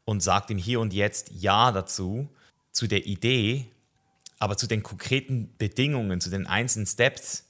und 0.05 0.21
sagt 0.21 0.51
im 0.51 0.59
Hier 0.59 0.81
und 0.81 0.93
Jetzt 0.93 1.31
Ja 1.31 1.71
dazu 1.71 2.29
zu 2.73 2.89
der 2.89 3.07
Idee, 3.07 3.67
aber 4.41 4.57
zu 4.57 4.67
den 4.67 4.83
konkreten 4.83 5.55
Bedingungen, 5.57 6.21
zu 6.21 6.31
den 6.31 6.49
einzelnen 6.49 6.87
Steps, 6.87 7.47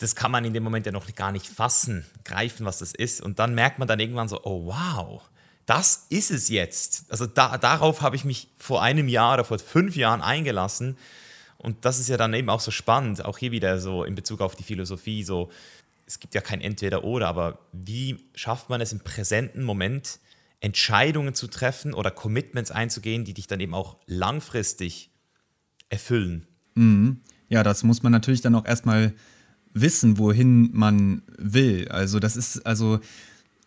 das 0.00 0.16
kann 0.16 0.30
man 0.30 0.44
in 0.44 0.54
dem 0.54 0.64
Moment 0.64 0.86
ja 0.86 0.92
noch 0.92 1.14
gar 1.14 1.30
nicht 1.30 1.46
fassen, 1.46 2.06
greifen, 2.24 2.64
was 2.64 2.78
das 2.78 2.92
ist. 2.92 3.20
Und 3.20 3.38
dann 3.38 3.54
merkt 3.54 3.78
man 3.78 3.86
dann 3.86 4.00
irgendwann 4.00 4.28
so, 4.28 4.42
oh 4.44 4.66
wow, 4.66 5.22
das 5.66 6.06
ist 6.08 6.30
es 6.30 6.48
jetzt. 6.48 7.04
Also 7.10 7.26
da, 7.26 7.58
darauf 7.58 8.00
habe 8.00 8.16
ich 8.16 8.24
mich 8.24 8.48
vor 8.56 8.82
einem 8.82 9.08
Jahr 9.08 9.34
oder 9.34 9.44
vor 9.44 9.58
fünf 9.58 9.96
Jahren 9.96 10.22
eingelassen. 10.22 10.96
Und 11.58 11.84
das 11.84 12.00
ist 12.00 12.08
ja 12.08 12.16
dann 12.16 12.32
eben 12.32 12.48
auch 12.48 12.60
so 12.60 12.70
spannend, 12.70 13.24
auch 13.24 13.36
hier 13.36 13.52
wieder 13.52 13.78
so 13.78 14.02
in 14.04 14.14
Bezug 14.14 14.40
auf 14.40 14.56
die 14.56 14.62
Philosophie, 14.62 15.22
so 15.22 15.50
es 16.06 16.18
gibt 16.18 16.34
ja 16.34 16.40
kein 16.40 16.60
Entweder-Oder, 16.60 17.28
aber 17.28 17.60
wie 17.72 18.18
schafft 18.34 18.68
man 18.68 18.80
es 18.80 18.92
im 18.92 19.00
präsenten 19.00 19.62
Moment, 19.62 20.18
Entscheidungen 20.60 21.34
zu 21.34 21.46
treffen 21.46 21.94
oder 21.94 22.10
Commitments 22.10 22.70
einzugehen, 22.70 23.24
die 23.24 23.34
dich 23.34 23.46
dann 23.46 23.60
eben 23.60 23.74
auch 23.74 23.96
langfristig 24.06 25.10
erfüllen. 25.88 26.46
Mhm. 26.74 27.20
Ja, 27.48 27.62
das 27.62 27.82
muss 27.82 28.02
man 28.02 28.12
natürlich 28.12 28.40
dann 28.40 28.54
auch 28.54 28.64
erstmal 28.64 29.14
wissen, 29.74 30.18
wohin 30.18 30.70
man 30.72 31.22
will. 31.38 31.88
Also 31.88 32.18
das 32.18 32.36
ist, 32.36 32.66
also 32.66 33.00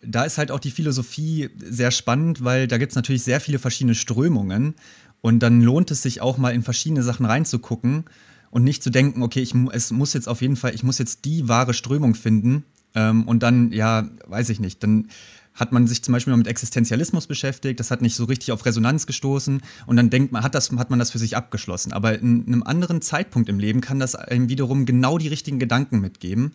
da 0.02 0.24
ist 0.24 0.38
halt 0.38 0.50
auch 0.50 0.60
die 0.60 0.70
Philosophie 0.70 1.50
sehr 1.58 1.90
spannend, 1.90 2.44
weil 2.44 2.68
da 2.68 2.78
gibt 2.78 2.92
es 2.92 2.96
natürlich 2.96 3.22
sehr 3.22 3.40
viele 3.40 3.58
verschiedene 3.58 3.94
Strömungen 3.94 4.74
und 5.20 5.40
dann 5.40 5.62
lohnt 5.62 5.90
es 5.90 6.02
sich 6.02 6.20
auch 6.20 6.36
mal 6.36 6.52
in 6.52 6.62
verschiedene 6.62 7.02
Sachen 7.02 7.24
reinzugucken 7.24 8.04
und 8.50 8.64
nicht 8.64 8.82
zu 8.82 8.90
denken, 8.90 9.22
okay, 9.22 9.40
ich, 9.40 9.54
es 9.72 9.90
muss 9.90 10.12
jetzt 10.12 10.28
auf 10.28 10.42
jeden 10.42 10.56
Fall, 10.56 10.74
ich 10.74 10.82
muss 10.82 10.98
jetzt 10.98 11.24
die 11.24 11.48
wahre 11.48 11.74
Strömung 11.74 12.14
finden 12.14 12.64
ähm, 12.94 13.26
und 13.26 13.42
dann, 13.42 13.72
ja, 13.72 14.08
weiß 14.26 14.50
ich 14.50 14.60
nicht, 14.60 14.82
dann 14.82 15.08
hat 15.54 15.72
man 15.72 15.86
sich 15.86 16.02
zum 16.02 16.12
Beispiel 16.12 16.32
mal 16.32 16.38
mit 16.38 16.48
Existenzialismus 16.48 17.26
beschäftigt, 17.26 17.78
das 17.80 17.90
hat 17.90 18.02
nicht 18.02 18.16
so 18.16 18.24
richtig 18.24 18.52
auf 18.52 18.66
Resonanz 18.66 19.06
gestoßen 19.06 19.62
und 19.86 19.96
dann 19.96 20.10
denkt 20.10 20.32
man, 20.32 20.42
hat, 20.42 20.54
das, 20.54 20.70
hat 20.72 20.90
man 20.90 20.98
das 20.98 21.10
für 21.10 21.18
sich 21.18 21.36
abgeschlossen. 21.36 21.92
Aber 21.92 22.18
in 22.18 22.46
einem 22.46 22.62
anderen 22.62 23.00
Zeitpunkt 23.00 23.48
im 23.48 23.58
Leben 23.58 23.80
kann 23.80 24.00
das 24.00 24.14
einem 24.14 24.48
wiederum 24.48 24.84
genau 24.84 25.18
die 25.18 25.28
richtigen 25.28 25.58
Gedanken 25.58 26.00
mitgeben. 26.00 26.54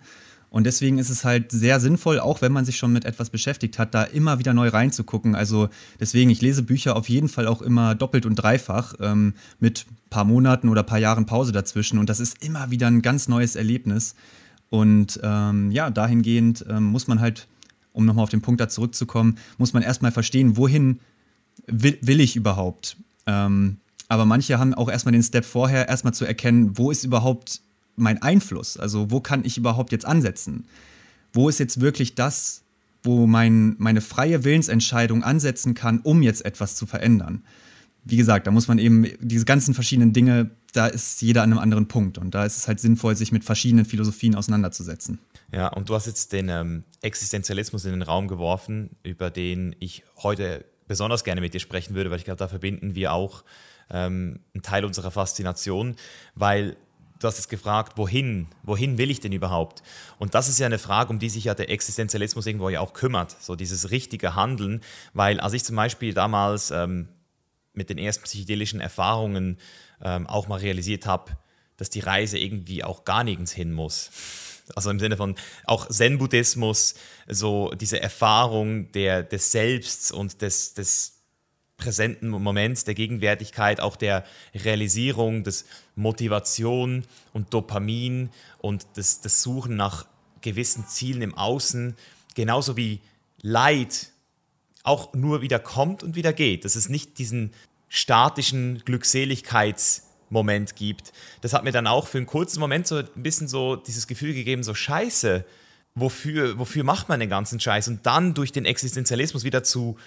Und 0.51 0.65
deswegen 0.65 0.97
ist 0.97 1.09
es 1.09 1.23
halt 1.23 1.51
sehr 1.51 1.79
sinnvoll, 1.79 2.19
auch 2.19 2.41
wenn 2.41 2.51
man 2.51 2.65
sich 2.65 2.77
schon 2.77 2.91
mit 2.91 3.05
etwas 3.05 3.29
beschäftigt 3.29 3.77
hat, 3.77 3.93
da 3.93 4.03
immer 4.03 4.39
wieder 4.39 4.53
neu 4.53 4.69
reinzugucken. 4.69 5.35
Also 5.35 5.69
deswegen, 5.99 6.31
ich 6.31 6.41
lese 6.41 6.63
Bücher 6.63 6.95
auf 6.95 7.07
jeden 7.07 7.29
Fall 7.29 7.47
auch 7.47 7.61
immer 7.61 7.93
doppelt 7.93 8.25
und 8.25 8.35
dreifach 8.35 8.95
ähm, 8.99 9.35
mit 9.59 9.85
ein 9.87 10.09
paar 10.09 10.25
Monaten 10.25 10.69
oder 10.69 10.81
ein 10.81 10.87
paar 10.87 10.97
Jahren 10.97 11.27
Pause 11.27 11.51
dazwischen. 11.51 11.99
Und 11.99 12.09
das 12.09 12.19
ist 12.19 12.43
immer 12.43 12.71
wieder 12.71 12.87
ein 12.87 13.03
ganz 13.03 13.27
neues 13.27 13.55
Erlebnis. 13.55 14.15
Und 14.71 15.19
ähm, 15.21 15.71
ja, 15.71 15.91
dahingehend 15.91 16.65
ähm, 16.67 16.85
muss 16.85 17.07
man 17.07 17.19
halt, 17.19 17.47
um 17.93 18.05
nochmal 18.05 18.23
auf 18.23 18.29
den 18.29 18.41
Punkt 18.41 18.61
da 18.61 18.69
zurückzukommen, 18.69 19.37
muss 19.57 19.73
man 19.73 19.83
erstmal 19.83 20.11
verstehen, 20.11 20.57
wohin 20.57 20.99
will, 21.67 21.97
will 22.01 22.19
ich 22.19 22.35
überhaupt. 22.35 22.97
Ähm, 23.25 23.77
aber 24.07 24.25
manche 24.25 24.57
haben 24.57 24.73
auch 24.73 24.89
erstmal 24.89 25.11
den 25.11 25.23
Step 25.23 25.45
vorher, 25.45 25.87
erstmal 25.87 26.13
zu 26.13 26.25
erkennen, 26.25 26.77
wo 26.77 26.91
ist 26.91 27.03
überhaupt 27.03 27.61
mein 27.95 28.21
Einfluss? 28.21 28.77
Also 28.77 29.11
wo 29.11 29.19
kann 29.19 29.45
ich 29.45 29.57
überhaupt 29.57 29.91
jetzt 29.91 30.05
ansetzen? 30.05 30.65
Wo 31.31 31.47
ist 31.47 31.59
jetzt 31.59 31.79
wirklich 31.79 32.15
das, 32.15 32.63
wo 33.03 33.27
mein, 33.27 33.75
meine 33.77 34.01
freie 34.01 34.43
Willensentscheidung 34.43 35.23
ansetzen 35.23 35.75
kann, 35.75 35.99
um 35.99 36.23
jetzt 36.23 36.43
etwas 36.43 36.75
zu 36.75 36.87
verändern? 36.87 37.43
Wie 38.03 38.17
gesagt, 38.17 38.47
da 38.47 38.51
muss 38.51 38.67
man 38.67 38.79
eben 38.79 39.05
diese 39.19 39.45
ganzen 39.45 39.73
verschiedenen 39.73 40.13
Dinge, 40.13 40.49
da 40.73 40.87
ist 40.87 41.21
jeder 41.21 41.43
an 41.43 41.51
einem 41.51 41.59
anderen 41.59 41.87
Punkt 41.87 42.17
und 42.17 42.35
da 42.35 42.45
ist 42.45 42.57
es 42.57 42.67
halt 42.67 42.79
sinnvoll, 42.79 43.15
sich 43.15 43.31
mit 43.31 43.43
verschiedenen 43.43 43.85
Philosophien 43.85 44.35
auseinanderzusetzen. 44.35 45.19
Ja, 45.51 45.67
und 45.69 45.89
du 45.89 45.95
hast 45.95 46.05
jetzt 46.05 46.31
den 46.31 46.49
ähm, 46.49 46.83
Existenzialismus 47.01 47.85
in 47.85 47.91
den 47.91 48.01
Raum 48.01 48.27
geworfen, 48.27 48.91
über 49.03 49.29
den 49.29 49.75
ich 49.79 50.03
heute 50.17 50.65
besonders 50.87 51.23
gerne 51.23 51.41
mit 51.41 51.53
dir 51.53 51.59
sprechen 51.59 51.95
würde, 51.95 52.11
weil 52.11 52.17
ich 52.17 52.25
glaube, 52.25 52.37
da 52.37 52.47
verbinden 52.47 52.95
wir 52.95 53.13
auch 53.13 53.43
ähm, 53.89 54.39
einen 54.53 54.63
Teil 54.63 54.85
unserer 54.85 55.11
Faszination, 55.11 55.95
weil 56.35 56.75
du 57.19 57.27
hast 57.27 57.39
es 57.39 57.49
gefragt, 57.49 57.97
wohin, 57.97 58.47
wohin 58.63 58.97
will 58.97 59.11
ich 59.11 59.19
denn 59.19 59.31
überhaupt? 59.31 59.83
Und 60.19 60.35
das 60.35 60.47
ist 60.47 60.59
ja 60.59 60.65
eine 60.65 60.79
Frage, 60.79 61.09
um 61.09 61.19
die 61.19 61.29
sich 61.29 61.45
ja 61.45 61.53
der 61.53 61.69
Existenzialismus 61.69 62.45
irgendwo 62.45 62.69
ja 62.69 62.79
auch 62.79 62.93
kümmert, 62.93 63.35
so 63.39 63.55
dieses 63.55 63.91
richtige 63.91 64.35
Handeln, 64.35 64.81
weil 65.13 65.39
als 65.39 65.53
ich 65.53 65.63
zum 65.63 65.75
Beispiel 65.75 66.13
damals 66.13 66.71
ähm, 66.71 67.09
mit 67.73 67.89
den 67.89 67.97
ersten 67.97 68.23
psychedelischen 68.23 68.79
Erfahrungen 68.79 69.57
ähm, 70.03 70.27
auch 70.27 70.47
mal 70.47 70.59
realisiert 70.59 71.05
habe, 71.05 71.37
dass 71.77 71.89
die 71.89 72.01
Reise 72.01 72.37
irgendwie 72.37 72.83
auch 72.83 73.05
gar 73.05 73.23
nirgends 73.23 73.51
hin 73.51 73.71
muss. 73.71 74.11
Also 74.75 74.89
im 74.89 74.99
Sinne 74.99 75.17
von 75.17 75.35
auch 75.65 75.87
Zen-Buddhismus, 75.87 76.95
so 77.27 77.71
diese 77.71 78.01
Erfahrung 78.01 78.91
der, 78.91 79.23
des 79.23 79.51
Selbst 79.51 80.11
und 80.11 80.41
des, 80.41 80.73
des 80.73 81.19
präsenten 81.77 82.29
Moments, 82.29 82.83
der 82.83 82.93
Gegenwärtigkeit, 82.93 83.79
auch 83.79 83.95
der 83.95 84.25
Realisierung, 84.53 85.43
des 85.43 85.65
Motivation 85.95 87.05
und 87.33 87.53
Dopamin 87.53 88.29
und 88.59 88.85
des, 88.97 89.21
des 89.21 89.41
Suchen 89.41 89.75
nach 89.75 90.05
gewissen 90.41 90.87
Zielen 90.87 91.21
im 91.21 91.35
Außen, 91.35 91.95
genauso 92.35 92.77
wie 92.77 93.01
Leid 93.41 94.11
auch 94.83 95.13
nur 95.13 95.41
wieder 95.41 95.59
kommt 95.59 96.03
und 96.03 96.15
wieder 96.15 96.33
geht. 96.33 96.65
Dass 96.65 96.75
es 96.75 96.89
nicht 96.89 97.17
diesen 97.17 97.53
statischen 97.89 98.81
Glückseligkeitsmoment 98.85 100.75
gibt. 100.75 101.11
Das 101.41 101.53
hat 101.53 101.63
mir 101.63 101.71
dann 101.71 101.87
auch 101.87 102.07
für 102.07 102.17
einen 102.17 102.27
kurzen 102.27 102.59
Moment 102.59 102.87
so 102.87 102.97
ein 102.97 103.07
bisschen 103.15 103.47
so 103.47 103.75
dieses 103.75 104.07
Gefühl 104.07 104.33
gegeben, 104.33 104.63
so 104.63 104.73
scheiße, 104.73 105.43
wofür, 105.95 106.57
wofür 106.57 106.83
macht 106.83 107.09
man 107.09 107.19
den 107.19 107.29
ganzen 107.29 107.59
Scheiß? 107.59 107.87
Und 107.87 108.05
dann 108.05 108.33
durch 108.33 108.51
den 108.51 108.65
Existenzialismus 108.65 109.43
wieder 109.43 109.63
zu 109.63 109.97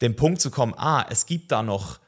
dem 0.00 0.16
Punkt 0.16 0.40
zu 0.40 0.50
kommen, 0.50 0.74
ah, 0.76 1.06
es 1.10 1.26
gibt 1.26 1.52
da 1.52 1.62
noch 1.62 2.00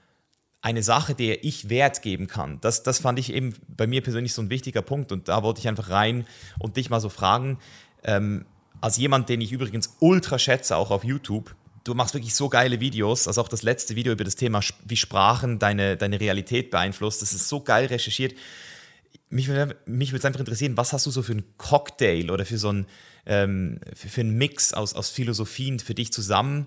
eine 0.62 0.82
Sache, 0.82 1.14
der 1.14 1.44
ich 1.44 1.70
Wert 1.70 2.02
geben 2.02 2.26
kann. 2.26 2.60
Das, 2.60 2.82
das 2.82 2.98
fand 2.98 3.18
ich 3.18 3.32
eben 3.32 3.54
bei 3.68 3.86
mir 3.86 4.02
persönlich 4.02 4.34
so 4.34 4.42
ein 4.42 4.50
wichtiger 4.50 4.82
Punkt 4.82 5.10
und 5.10 5.28
da 5.28 5.42
wollte 5.42 5.60
ich 5.60 5.68
einfach 5.68 5.90
rein 5.90 6.26
und 6.58 6.76
dich 6.76 6.90
mal 6.90 7.00
so 7.00 7.08
fragen, 7.08 7.58
ähm, 8.04 8.44
als 8.80 8.96
jemand, 8.96 9.28
den 9.28 9.40
ich 9.40 9.52
übrigens 9.52 9.96
ultra 10.00 10.38
schätze, 10.38 10.76
auch 10.76 10.90
auf 10.90 11.04
YouTube, 11.04 11.54
du 11.84 11.94
machst 11.94 12.14
wirklich 12.14 12.34
so 12.34 12.48
geile 12.48 12.80
Videos, 12.80 13.26
also 13.26 13.40
auch 13.40 13.48
das 13.48 13.62
letzte 13.62 13.96
Video 13.96 14.12
über 14.12 14.24
das 14.24 14.36
Thema, 14.36 14.60
wie 14.84 14.96
Sprachen 14.96 15.58
deine, 15.58 15.96
deine 15.96 16.20
Realität 16.20 16.70
beeinflusst, 16.70 17.22
das 17.22 17.32
ist 17.32 17.48
so 17.48 17.60
geil 17.60 17.86
recherchiert. 17.86 18.34
Mich, 19.28 19.48
mich 19.86 20.12
würde 20.12 20.18
es 20.18 20.24
einfach 20.24 20.40
interessieren, 20.40 20.76
was 20.76 20.92
hast 20.92 21.06
du 21.06 21.10
so 21.10 21.22
für 21.22 21.32
einen 21.32 21.44
Cocktail 21.56 22.30
oder 22.30 22.44
für 22.44 22.58
so 22.58 22.68
einen, 22.68 22.86
ähm, 23.26 23.80
für, 23.94 24.08
für 24.08 24.20
einen 24.20 24.36
Mix 24.36 24.72
aus, 24.72 24.94
aus 24.94 25.10
Philosophien 25.10 25.78
für 25.78 25.94
dich 25.94 26.12
zusammen 26.12 26.66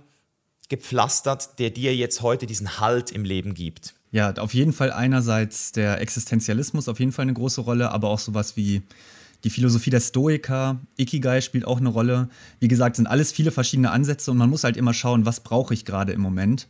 gepflastert, 0.69 1.59
der 1.59 1.69
dir 1.69 1.95
jetzt 1.95 2.21
heute 2.21 2.45
diesen 2.45 2.79
Halt 2.79 3.11
im 3.11 3.25
Leben 3.25 3.53
gibt? 3.53 3.93
Ja, 4.11 4.33
auf 4.35 4.53
jeden 4.53 4.73
Fall 4.73 4.91
einerseits 4.91 5.71
der 5.71 5.99
Existenzialismus 5.99 6.87
auf 6.87 6.99
jeden 6.99 7.11
Fall 7.11 7.23
eine 7.23 7.33
große 7.33 7.61
Rolle, 7.61 7.91
aber 7.91 8.09
auch 8.09 8.19
sowas 8.19 8.55
wie 8.55 8.83
die 9.43 9.49
Philosophie 9.49 9.89
der 9.89 9.99
Stoiker, 9.99 10.79
Ikigai 10.97 11.41
spielt 11.41 11.65
auch 11.65 11.79
eine 11.79 11.89
Rolle. 11.89 12.29
Wie 12.59 12.67
gesagt, 12.67 12.95
sind 12.95 13.07
alles 13.07 13.31
viele 13.31 13.51
verschiedene 13.51 13.91
Ansätze 13.91 14.31
und 14.31 14.37
man 14.37 14.49
muss 14.49 14.63
halt 14.63 14.77
immer 14.77 14.93
schauen, 14.93 15.25
was 15.25 15.41
brauche 15.41 15.73
ich 15.73 15.85
gerade 15.85 16.13
im 16.13 16.21
Moment. 16.21 16.67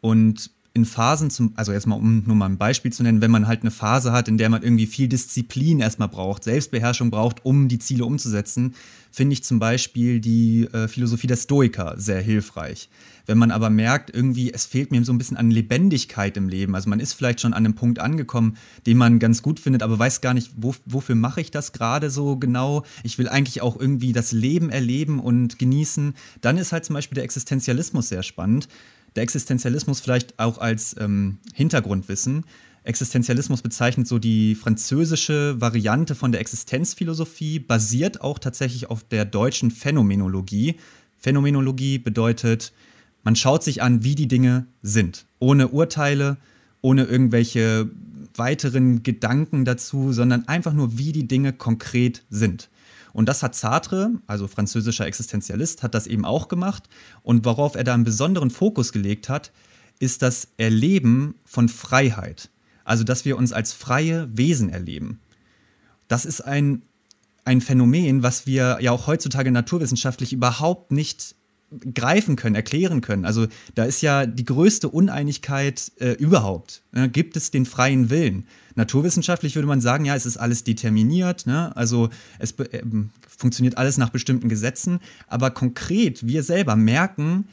Und 0.00 0.50
in 0.76 0.84
Phasen, 0.84 1.30
zum, 1.30 1.52
also 1.54 1.72
jetzt 1.72 1.86
mal, 1.86 1.94
um 1.94 2.24
nur 2.26 2.34
mal 2.34 2.46
ein 2.46 2.58
Beispiel 2.58 2.92
zu 2.92 3.04
nennen, 3.04 3.20
wenn 3.20 3.30
man 3.30 3.46
halt 3.46 3.60
eine 3.60 3.70
Phase 3.70 4.10
hat, 4.10 4.26
in 4.26 4.38
der 4.38 4.48
man 4.48 4.64
irgendwie 4.64 4.86
viel 4.86 5.06
Disziplin 5.06 5.78
erstmal 5.78 6.08
braucht, 6.08 6.42
Selbstbeherrschung 6.42 7.12
braucht, 7.12 7.44
um 7.44 7.68
die 7.68 7.78
Ziele 7.78 8.04
umzusetzen, 8.04 8.74
finde 9.12 9.34
ich 9.34 9.44
zum 9.44 9.60
Beispiel 9.60 10.18
die 10.18 10.64
äh, 10.72 10.88
Philosophie 10.88 11.28
der 11.28 11.36
Stoiker 11.36 11.94
sehr 11.96 12.20
hilfreich. 12.20 12.88
Wenn 13.24 13.38
man 13.38 13.52
aber 13.52 13.70
merkt, 13.70 14.12
irgendwie, 14.12 14.52
es 14.52 14.66
fehlt 14.66 14.90
mir 14.90 15.02
so 15.04 15.12
ein 15.12 15.18
bisschen 15.18 15.36
an 15.36 15.52
Lebendigkeit 15.52 16.36
im 16.36 16.48
Leben, 16.48 16.74
also 16.74 16.90
man 16.90 16.98
ist 16.98 17.12
vielleicht 17.12 17.40
schon 17.40 17.54
an 17.54 17.64
einem 17.64 17.74
Punkt 17.74 18.00
angekommen, 18.00 18.56
den 18.84 18.98
man 18.98 19.20
ganz 19.20 19.42
gut 19.42 19.60
findet, 19.60 19.84
aber 19.84 19.96
weiß 19.96 20.22
gar 20.22 20.34
nicht, 20.34 20.50
wo, 20.56 20.74
wofür 20.86 21.14
mache 21.14 21.40
ich 21.40 21.52
das 21.52 21.72
gerade 21.72 22.10
so 22.10 22.36
genau. 22.36 22.84
Ich 23.04 23.16
will 23.16 23.28
eigentlich 23.28 23.62
auch 23.62 23.78
irgendwie 23.78 24.12
das 24.12 24.32
Leben 24.32 24.70
erleben 24.70 25.20
und 25.20 25.56
genießen. 25.60 26.14
Dann 26.40 26.58
ist 26.58 26.72
halt 26.72 26.84
zum 26.84 26.94
Beispiel 26.94 27.14
der 27.14 27.24
Existenzialismus 27.24 28.08
sehr 28.08 28.24
spannend 28.24 28.68
der 29.16 29.22
Existenzialismus 29.22 30.00
vielleicht 30.00 30.38
auch 30.38 30.58
als 30.58 30.96
ähm, 30.98 31.38
Hintergrundwissen. 31.52 32.44
Existenzialismus 32.82 33.62
bezeichnet 33.62 34.06
so 34.06 34.18
die 34.18 34.54
französische 34.54 35.60
Variante 35.60 36.14
von 36.14 36.32
der 36.32 36.40
Existenzphilosophie, 36.40 37.58
basiert 37.58 38.20
auch 38.20 38.38
tatsächlich 38.38 38.90
auf 38.90 39.04
der 39.04 39.24
deutschen 39.24 39.70
Phänomenologie. 39.70 40.76
Phänomenologie 41.18 41.98
bedeutet, 41.98 42.72
man 43.22 43.36
schaut 43.36 43.64
sich 43.64 43.82
an, 43.82 44.04
wie 44.04 44.14
die 44.14 44.28
Dinge 44.28 44.66
sind, 44.82 45.24
ohne 45.38 45.68
Urteile, 45.68 46.36
ohne 46.82 47.04
irgendwelche 47.04 47.90
weiteren 48.36 49.02
Gedanken 49.02 49.64
dazu, 49.64 50.12
sondern 50.12 50.46
einfach 50.48 50.74
nur, 50.74 50.98
wie 50.98 51.12
die 51.12 51.26
Dinge 51.26 51.54
konkret 51.54 52.22
sind. 52.28 52.68
Und 53.14 53.28
das 53.28 53.42
hat 53.42 53.54
Sartre, 53.54 54.10
also 54.26 54.48
französischer 54.48 55.06
Existenzialist, 55.06 55.82
hat 55.82 55.94
das 55.94 56.06
eben 56.06 56.26
auch 56.26 56.48
gemacht. 56.48 56.88
Und 57.22 57.46
worauf 57.46 57.76
er 57.76 57.84
da 57.84 57.94
einen 57.94 58.04
besonderen 58.04 58.50
Fokus 58.50 58.92
gelegt 58.92 59.30
hat, 59.30 59.52
ist 60.00 60.20
das 60.20 60.48
Erleben 60.58 61.36
von 61.46 61.68
Freiheit. 61.70 62.50
Also, 62.84 63.04
dass 63.04 63.24
wir 63.24 63.38
uns 63.38 63.52
als 63.52 63.72
freie 63.72 64.28
Wesen 64.36 64.68
erleben. 64.68 65.20
Das 66.08 66.26
ist 66.26 66.42
ein, 66.42 66.82
ein 67.44 67.60
Phänomen, 67.60 68.22
was 68.22 68.46
wir 68.46 68.78
ja 68.80 68.90
auch 68.90 69.06
heutzutage 69.06 69.50
naturwissenschaftlich 69.50 70.32
überhaupt 70.32 70.90
nicht 70.90 71.36
greifen 71.94 72.36
können, 72.36 72.54
erklären 72.54 73.00
können. 73.00 73.24
Also 73.24 73.46
da 73.74 73.84
ist 73.84 74.00
ja 74.00 74.26
die 74.26 74.44
größte 74.44 74.88
Uneinigkeit 74.88 75.92
äh, 75.98 76.12
überhaupt. 76.12 76.82
Ne? 76.92 77.08
Gibt 77.08 77.36
es 77.36 77.50
den 77.50 77.66
freien 77.66 78.10
Willen? 78.10 78.46
Naturwissenschaftlich 78.76 79.54
würde 79.54 79.68
man 79.68 79.80
sagen, 79.80 80.04
ja, 80.04 80.14
es 80.14 80.26
ist 80.26 80.36
alles 80.36 80.64
determiniert, 80.64 81.46
ne? 81.46 81.74
also 81.76 82.10
es 82.38 82.52
äh, 82.58 82.82
funktioniert 83.28 83.78
alles 83.78 83.98
nach 83.98 84.10
bestimmten 84.10 84.48
Gesetzen, 84.48 85.00
aber 85.28 85.50
konkret, 85.50 86.26
wir 86.26 86.42
selber 86.42 86.76
merken, 86.76 87.48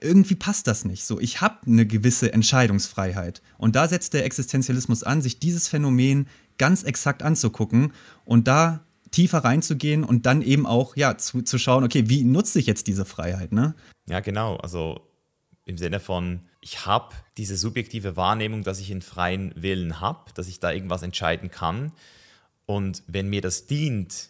irgendwie 0.00 0.34
passt 0.34 0.66
das 0.66 0.84
nicht. 0.84 1.04
So, 1.04 1.20
ich 1.20 1.40
habe 1.40 1.58
eine 1.66 1.86
gewisse 1.86 2.32
Entscheidungsfreiheit. 2.32 3.42
Und 3.58 3.76
da 3.76 3.88
setzt 3.88 4.14
der 4.14 4.24
Existenzialismus 4.24 5.02
an, 5.02 5.20
sich 5.20 5.38
dieses 5.38 5.68
Phänomen 5.68 6.26
ganz 6.58 6.82
exakt 6.82 7.22
anzugucken 7.22 7.92
und 8.24 8.48
da 8.48 8.80
tiefer 9.10 9.38
reinzugehen 9.38 10.04
und 10.04 10.26
dann 10.26 10.42
eben 10.42 10.66
auch 10.66 10.96
ja 10.96 11.18
zu, 11.18 11.42
zu 11.42 11.58
schauen, 11.58 11.84
okay, 11.84 12.08
wie 12.08 12.22
nutze 12.24 12.58
ich 12.58 12.66
jetzt 12.66 12.86
diese 12.86 13.04
Freiheit, 13.04 13.52
ne? 13.52 13.74
Ja, 14.08 14.20
genau. 14.20 14.56
Also 14.56 15.00
im 15.64 15.78
Sinne 15.78 16.00
von, 16.00 16.40
ich 16.60 16.86
habe 16.86 17.14
diese 17.36 17.56
subjektive 17.56 18.16
Wahrnehmung, 18.16 18.62
dass 18.62 18.80
ich 18.80 18.90
einen 18.90 19.02
freien 19.02 19.52
Willen 19.56 20.00
habe, 20.00 20.30
dass 20.34 20.48
ich 20.48 20.60
da 20.60 20.72
irgendwas 20.72 21.02
entscheiden 21.02 21.50
kann. 21.50 21.92
Und 22.66 23.02
wenn 23.06 23.28
mir 23.28 23.40
das 23.40 23.66
dient 23.66 24.28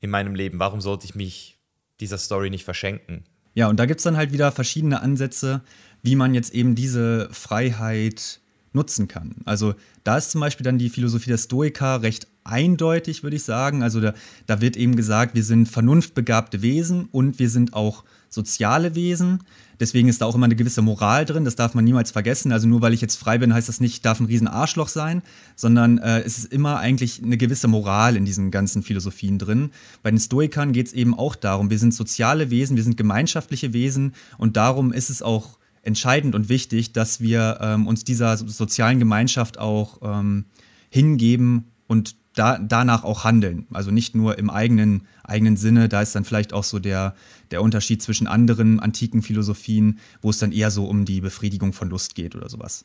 in 0.00 0.10
meinem 0.10 0.34
Leben, 0.34 0.58
warum 0.58 0.80
sollte 0.80 1.04
ich 1.04 1.14
mich 1.14 1.58
dieser 2.00 2.18
Story 2.18 2.50
nicht 2.50 2.64
verschenken? 2.64 3.24
Ja, 3.54 3.68
und 3.68 3.78
da 3.78 3.86
gibt 3.86 3.98
es 3.98 4.04
dann 4.04 4.16
halt 4.16 4.32
wieder 4.32 4.52
verschiedene 4.52 5.00
Ansätze, 5.00 5.62
wie 6.02 6.14
man 6.14 6.32
jetzt 6.32 6.54
eben 6.54 6.76
diese 6.76 7.28
Freiheit 7.32 8.40
nutzen 8.72 9.08
kann. 9.08 9.34
Also 9.44 9.74
da 10.04 10.16
ist 10.16 10.30
zum 10.30 10.40
Beispiel 10.40 10.64
dann 10.64 10.78
die 10.78 10.90
Philosophie 10.90 11.30
der 11.30 11.38
Stoiker 11.38 12.02
recht 12.02 12.28
eindeutig, 12.44 13.24
würde 13.24 13.36
ich 13.36 13.42
sagen. 13.42 13.82
Also 13.82 14.00
da, 14.00 14.14
da 14.46 14.60
wird 14.60 14.76
eben 14.76 14.94
gesagt, 14.94 15.34
wir 15.34 15.42
sind 15.42 15.68
vernunftbegabte 15.68 16.62
Wesen 16.62 17.06
und 17.10 17.40
wir 17.40 17.50
sind 17.50 17.74
auch 17.74 18.04
soziale 18.28 18.94
Wesen. 18.94 19.40
Deswegen 19.80 20.08
ist 20.08 20.20
da 20.20 20.26
auch 20.26 20.34
immer 20.34 20.46
eine 20.46 20.56
gewisse 20.56 20.82
Moral 20.82 21.24
drin, 21.24 21.44
das 21.44 21.54
darf 21.54 21.74
man 21.74 21.84
niemals 21.84 22.10
vergessen. 22.10 22.50
Also 22.52 22.66
nur 22.66 22.82
weil 22.82 22.94
ich 22.94 23.00
jetzt 23.00 23.16
frei 23.16 23.38
bin, 23.38 23.54
heißt 23.54 23.68
das 23.68 23.80
nicht, 23.80 23.92
ich 23.94 24.02
darf 24.02 24.18
ein 24.18 24.26
riesen 24.26 24.48
Arschloch 24.48 24.88
sein, 24.88 25.22
sondern 25.54 25.98
äh, 25.98 26.20
es 26.20 26.38
ist 26.38 26.52
immer 26.52 26.78
eigentlich 26.78 27.22
eine 27.22 27.36
gewisse 27.36 27.68
Moral 27.68 28.16
in 28.16 28.24
diesen 28.24 28.50
ganzen 28.50 28.82
Philosophien 28.82 29.38
drin. 29.38 29.70
Bei 30.02 30.10
den 30.10 30.18
Stoikern 30.18 30.72
geht 30.72 30.88
es 30.88 30.92
eben 30.92 31.14
auch 31.14 31.36
darum, 31.36 31.70
wir 31.70 31.78
sind 31.78 31.94
soziale 31.94 32.50
Wesen, 32.50 32.76
wir 32.76 32.82
sind 32.82 32.96
gemeinschaftliche 32.96 33.72
Wesen 33.72 34.14
und 34.36 34.56
darum 34.56 34.92
ist 34.92 35.10
es 35.10 35.22
auch 35.22 35.58
entscheidend 35.82 36.34
und 36.34 36.48
wichtig, 36.48 36.92
dass 36.92 37.20
wir 37.20 37.58
ähm, 37.60 37.86
uns 37.86 38.04
dieser 38.04 38.36
sozialen 38.36 38.98
Gemeinschaft 38.98 39.58
auch 39.58 40.00
ähm, 40.02 40.44
hingeben 40.90 41.64
und 41.86 42.16
da, 42.38 42.58
danach 42.58 43.04
auch 43.04 43.24
handeln. 43.24 43.66
Also 43.72 43.90
nicht 43.90 44.14
nur 44.14 44.38
im 44.38 44.50
eigenen, 44.50 45.02
eigenen 45.24 45.56
Sinne, 45.56 45.88
da 45.88 46.02
ist 46.02 46.14
dann 46.14 46.24
vielleicht 46.24 46.52
auch 46.52 46.64
so 46.64 46.78
der, 46.78 47.14
der 47.50 47.62
Unterschied 47.62 48.02
zwischen 48.02 48.26
anderen 48.26 48.80
antiken 48.80 49.22
Philosophien, 49.22 49.98
wo 50.22 50.30
es 50.30 50.38
dann 50.38 50.52
eher 50.52 50.70
so 50.70 50.86
um 50.86 51.04
die 51.04 51.20
Befriedigung 51.20 51.72
von 51.72 51.90
Lust 51.90 52.14
geht 52.14 52.36
oder 52.36 52.48
sowas. 52.48 52.84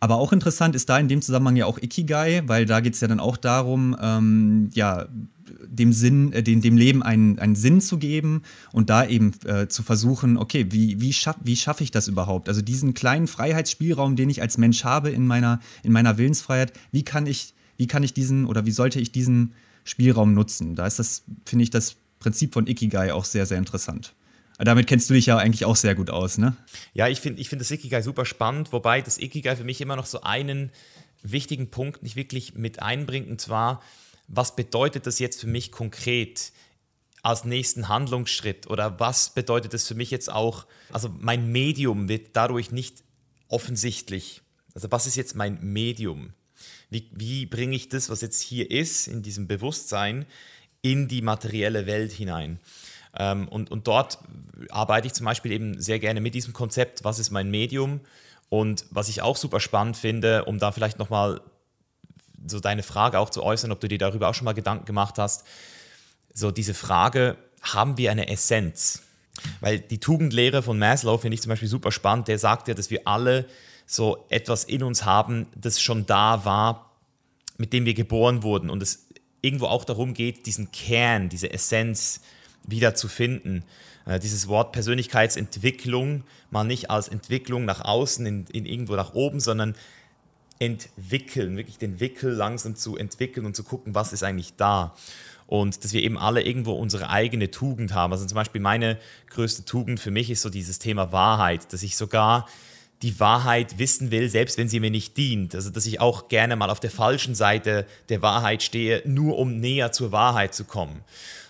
Aber 0.00 0.16
auch 0.16 0.32
interessant 0.32 0.74
ist 0.74 0.88
da 0.88 0.98
in 0.98 1.08
dem 1.08 1.20
Zusammenhang 1.20 1.56
ja 1.56 1.66
auch 1.66 1.78
Ikigai, 1.78 2.42
weil 2.46 2.64
da 2.64 2.80
geht 2.80 2.94
es 2.94 3.00
ja 3.00 3.08
dann 3.08 3.20
auch 3.20 3.36
darum, 3.36 3.94
ähm, 4.00 4.70
ja, 4.72 5.06
dem 5.66 5.92
Sinn, 5.92 6.32
äh, 6.32 6.42
dem, 6.42 6.62
dem 6.62 6.76
Leben 6.76 7.02
einen, 7.02 7.38
einen 7.38 7.54
Sinn 7.54 7.80
zu 7.80 7.98
geben 7.98 8.42
und 8.72 8.88
da 8.88 9.06
eben 9.06 9.32
äh, 9.44 9.68
zu 9.68 9.82
versuchen, 9.82 10.38
okay, 10.38 10.66
wie, 10.70 11.00
wie, 11.00 11.12
schaff, 11.12 11.36
wie 11.42 11.56
schaffe 11.56 11.84
ich 11.84 11.90
das 11.90 12.08
überhaupt? 12.08 12.48
Also 12.48 12.62
diesen 12.62 12.94
kleinen 12.94 13.26
Freiheitsspielraum, 13.26 14.16
den 14.16 14.30
ich 14.30 14.40
als 14.40 14.58
Mensch 14.58 14.84
habe 14.84 15.10
in 15.10 15.26
meiner, 15.26 15.60
in 15.82 15.92
meiner 15.92 16.16
Willensfreiheit, 16.16 16.72
wie 16.92 17.04
kann 17.04 17.26
ich 17.26 17.54
wie 17.80 17.86
kann 17.86 18.02
ich 18.02 18.12
diesen 18.12 18.44
oder 18.44 18.66
wie 18.66 18.72
sollte 18.72 19.00
ich 19.00 19.10
diesen 19.10 19.54
Spielraum 19.84 20.34
nutzen? 20.34 20.74
Da 20.74 20.86
ist 20.86 20.98
das, 20.98 21.24
finde 21.46 21.62
ich, 21.62 21.70
das 21.70 21.96
Prinzip 22.18 22.52
von 22.52 22.66
Ikigai 22.66 23.14
auch 23.14 23.24
sehr, 23.24 23.46
sehr 23.46 23.56
interessant. 23.56 24.14
Damit 24.58 24.86
kennst 24.86 25.08
du 25.08 25.14
dich 25.14 25.24
ja 25.24 25.38
eigentlich 25.38 25.64
auch 25.64 25.76
sehr 25.76 25.94
gut 25.94 26.10
aus, 26.10 26.36
ne? 26.36 26.54
Ja, 26.92 27.08
ich 27.08 27.20
finde 27.20 27.40
ich 27.40 27.48
find 27.48 27.62
das 27.62 27.70
Ikigai 27.70 28.02
super 28.02 28.26
spannend, 28.26 28.74
wobei 28.74 29.00
das 29.00 29.16
Ikigai 29.16 29.56
für 29.56 29.64
mich 29.64 29.80
immer 29.80 29.96
noch 29.96 30.04
so 30.04 30.20
einen 30.20 30.70
wichtigen 31.22 31.70
Punkt 31.70 32.02
nicht 32.02 32.16
wirklich 32.16 32.54
mit 32.54 32.82
einbringt, 32.82 33.30
und 33.30 33.40
zwar, 33.40 33.80
was 34.28 34.54
bedeutet 34.54 35.06
das 35.06 35.18
jetzt 35.18 35.40
für 35.40 35.46
mich 35.46 35.72
konkret 35.72 36.52
als 37.22 37.46
nächsten 37.46 37.88
Handlungsschritt 37.88 38.66
oder 38.66 39.00
was 39.00 39.32
bedeutet 39.32 39.72
das 39.72 39.88
für 39.88 39.94
mich 39.94 40.10
jetzt 40.10 40.30
auch, 40.30 40.66
also 40.92 41.08
mein 41.18 41.50
Medium 41.50 42.10
wird 42.10 42.36
dadurch 42.36 42.72
nicht 42.72 43.02
offensichtlich. 43.48 44.42
Also 44.74 44.92
was 44.92 45.06
ist 45.06 45.16
jetzt 45.16 45.34
mein 45.34 45.58
Medium? 45.62 46.34
Wie, 46.90 47.08
wie 47.12 47.46
bringe 47.46 47.76
ich 47.76 47.88
das, 47.88 48.10
was 48.10 48.20
jetzt 48.20 48.42
hier 48.42 48.70
ist, 48.70 49.06
in 49.06 49.22
diesem 49.22 49.46
Bewusstsein, 49.46 50.26
in 50.82 51.08
die 51.08 51.22
materielle 51.22 51.86
Welt 51.86 52.12
hinein? 52.12 52.58
Ähm, 53.16 53.48
und, 53.48 53.70
und 53.70 53.86
dort 53.86 54.18
arbeite 54.70 55.06
ich 55.06 55.14
zum 55.14 55.26
Beispiel 55.26 55.52
eben 55.52 55.80
sehr 55.80 55.98
gerne 55.98 56.20
mit 56.20 56.34
diesem 56.34 56.52
Konzept, 56.52 57.04
was 57.04 57.18
ist 57.18 57.30
mein 57.30 57.50
Medium? 57.50 58.00
Und 58.48 58.84
was 58.90 59.08
ich 59.08 59.22
auch 59.22 59.36
super 59.36 59.60
spannend 59.60 59.96
finde, 59.96 60.44
um 60.44 60.58
da 60.58 60.72
vielleicht 60.72 60.98
nochmal 60.98 61.40
so 62.46 62.58
deine 62.58 62.82
Frage 62.82 63.18
auch 63.18 63.30
zu 63.30 63.42
äußern, 63.42 63.70
ob 63.70 63.80
du 63.80 63.88
dir 63.88 63.98
darüber 63.98 64.28
auch 64.28 64.34
schon 64.34 64.44
mal 64.44 64.52
Gedanken 64.54 64.86
gemacht 64.86 65.18
hast, 65.18 65.44
so 66.32 66.50
diese 66.50 66.74
Frage, 66.74 67.36
haben 67.62 67.96
wir 67.96 68.10
eine 68.10 68.28
Essenz? 68.28 69.02
Weil 69.60 69.78
die 69.78 69.98
Tugendlehre 69.98 70.62
von 70.62 70.78
Maslow 70.78 71.18
finde 71.18 71.34
ich 71.34 71.42
zum 71.42 71.50
Beispiel 71.50 71.68
super 71.68 71.92
spannend, 71.92 72.28
der 72.28 72.38
sagt 72.38 72.68
ja, 72.68 72.74
dass 72.74 72.90
wir 72.90 73.06
alle 73.06 73.46
so 73.92 74.24
etwas 74.28 74.62
in 74.62 74.84
uns 74.84 75.04
haben, 75.04 75.48
das 75.60 75.80
schon 75.80 76.06
da 76.06 76.44
war, 76.44 76.92
mit 77.58 77.72
dem 77.72 77.86
wir 77.86 77.94
geboren 77.94 78.44
wurden 78.44 78.70
und 78.70 78.84
es 78.84 79.08
irgendwo 79.42 79.66
auch 79.66 79.84
darum 79.84 80.14
geht, 80.14 80.46
diesen 80.46 80.70
Kern, 80.70 81.28
diese 81.28 81.52
Essenz 81.52 82.20
wieder 82.62 82.94
zu 82.94 83.08
finden. 83.08 83.64
Äh, 84.06 84.20
dieses 84.20 84.46
Wort 84.46 84.70
Persönlichkeitsentwicklung 84.70 86.22
mal 86.52 86.62
nicht 86.62 86.88
als 86.88 87.08
Entwicklung 87.08 87.64
nach 87.64 87.80
außen, 87.84 88.24
in, 88.26 88.46
in 88.52 88.64
irgendwo 88.64 88.94
nach 88.94 89.14
oben, 89.14 89.40
sondern 89.40 89.74
entwickeln, 90.60 91.56
wirklich 91.56 91.78
den 91.78 91.98
Wickel 91.98 92.30
langsam 92.30 92.76
zu 92.76 92.96
entwickeln 92.96 93.44
und 93.44 93.56
zu 93.56 93.64
gucken, 93.64 93.92
was 93.96 94.12
ist 94.12 94.22
eigentlich 94.22 94.54
da. 94.54 94.94
Und 95.48 95.82
dass 95.82 95.92
wir 95.92 96.04
eben 96.04 96.16
alle 96.16 96.42
irgendwo 96.42 96.74
unsere 96.74 97.10
eigene 97.10 97.50
Tugend 97.50 97.92
haben. 97.92 98.12
Also 98.12 98.24
zum 98.24 98.36
Beispiel 98.36 98.60
meine 98.60 98.98
größte 99.30 99.64
Tugend 99.64 99.98
für 99.98 100.12
mich 100.12 100.30
ist 100.30 100.42
so 100.42 100.48
dieses 100.48 100.78
Thema 100.78 101.10
Wahrheit, 101.10 101.72
dass 101.72 101.82
ich 101.82 101.96
sogar 101.96 102.46
die 103.02 103.18
Wahrheit 103.18 103.78
wissen 103.78 104.10
will, 104.10 104.28
selbst 104.28 104.58
wenn 104.58 104.68
sie 104.68 104.80
mir 104.80 104.90
nicht 104.90 105.16
dient. 105.16 105.54
Also 105.54 105.70
dass 105.70 105.86
ich 105.86 106.00
auch 106.00 106.28
gerne 106.28 106.56
mal 106.56 106.70
auf 106.70 106.80
der 106.80 106.90
falschen 106.90 107.34
Seite 107.34 107.86
der 108.08 108.22
Wahrheit 108.22 108.62
stehe, 108.62 109.02
nur 109.06 109.38
um 109.38 109.56
näher 109.56 109.92
zur 109.92 110.12
Wahrheit 110.12 110.54
zu 110.54 110.64
kommen. 110.64 111.02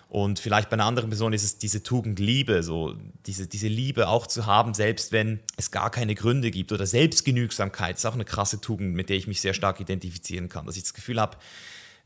Und 0.09 0.40
vielleicht 0.40 0.71
bei 0.71 0.75
einer 0.75 0.87
anderen 0.87 1.11
Person 1.11 1.33
ist 1.33 1.45
es 1.45 1.59
diese 1.59 1.85
Tugend 1.85 2.19
Liebe, 2.19 2.64
so 2.64 2.97
diese, 3.26 3.47
diese 3.47 3.69
Liebe 3.69 4.09
auch 4.09 4.27
zu 4.27 4.44
haben, 4.44 4.75
selbst 4.75 5.12
wenn 5.12 5.38
es 5.57 5.70
gar 5.70 5.90
keine 5.90 6.16
Gründe 6.16 6.51
gibt. 6.51 6.72
Oder 6.72 6.85
Selbstgenügsamkeit 6.85 7.96
ist 7.96 8.07
auch 8.07 8.14
eine 8.14 8.25
krasse 8.25 8.61
Tugend, 8.61 8.94
mit 8.94 9.09
der 9.09 9.16
ich 9.16 9.29
mich 9.29 9.40
sehr 9.40 9.55
stark 9.55 9.79
identifizieren 9.79 10.48
kann. 10.48 10.66
Dass 10.66 10.77
ich 10.77 10.83
das 10.83 10.94
Gefühl 10.94 11.20
habe, 11.20 11.37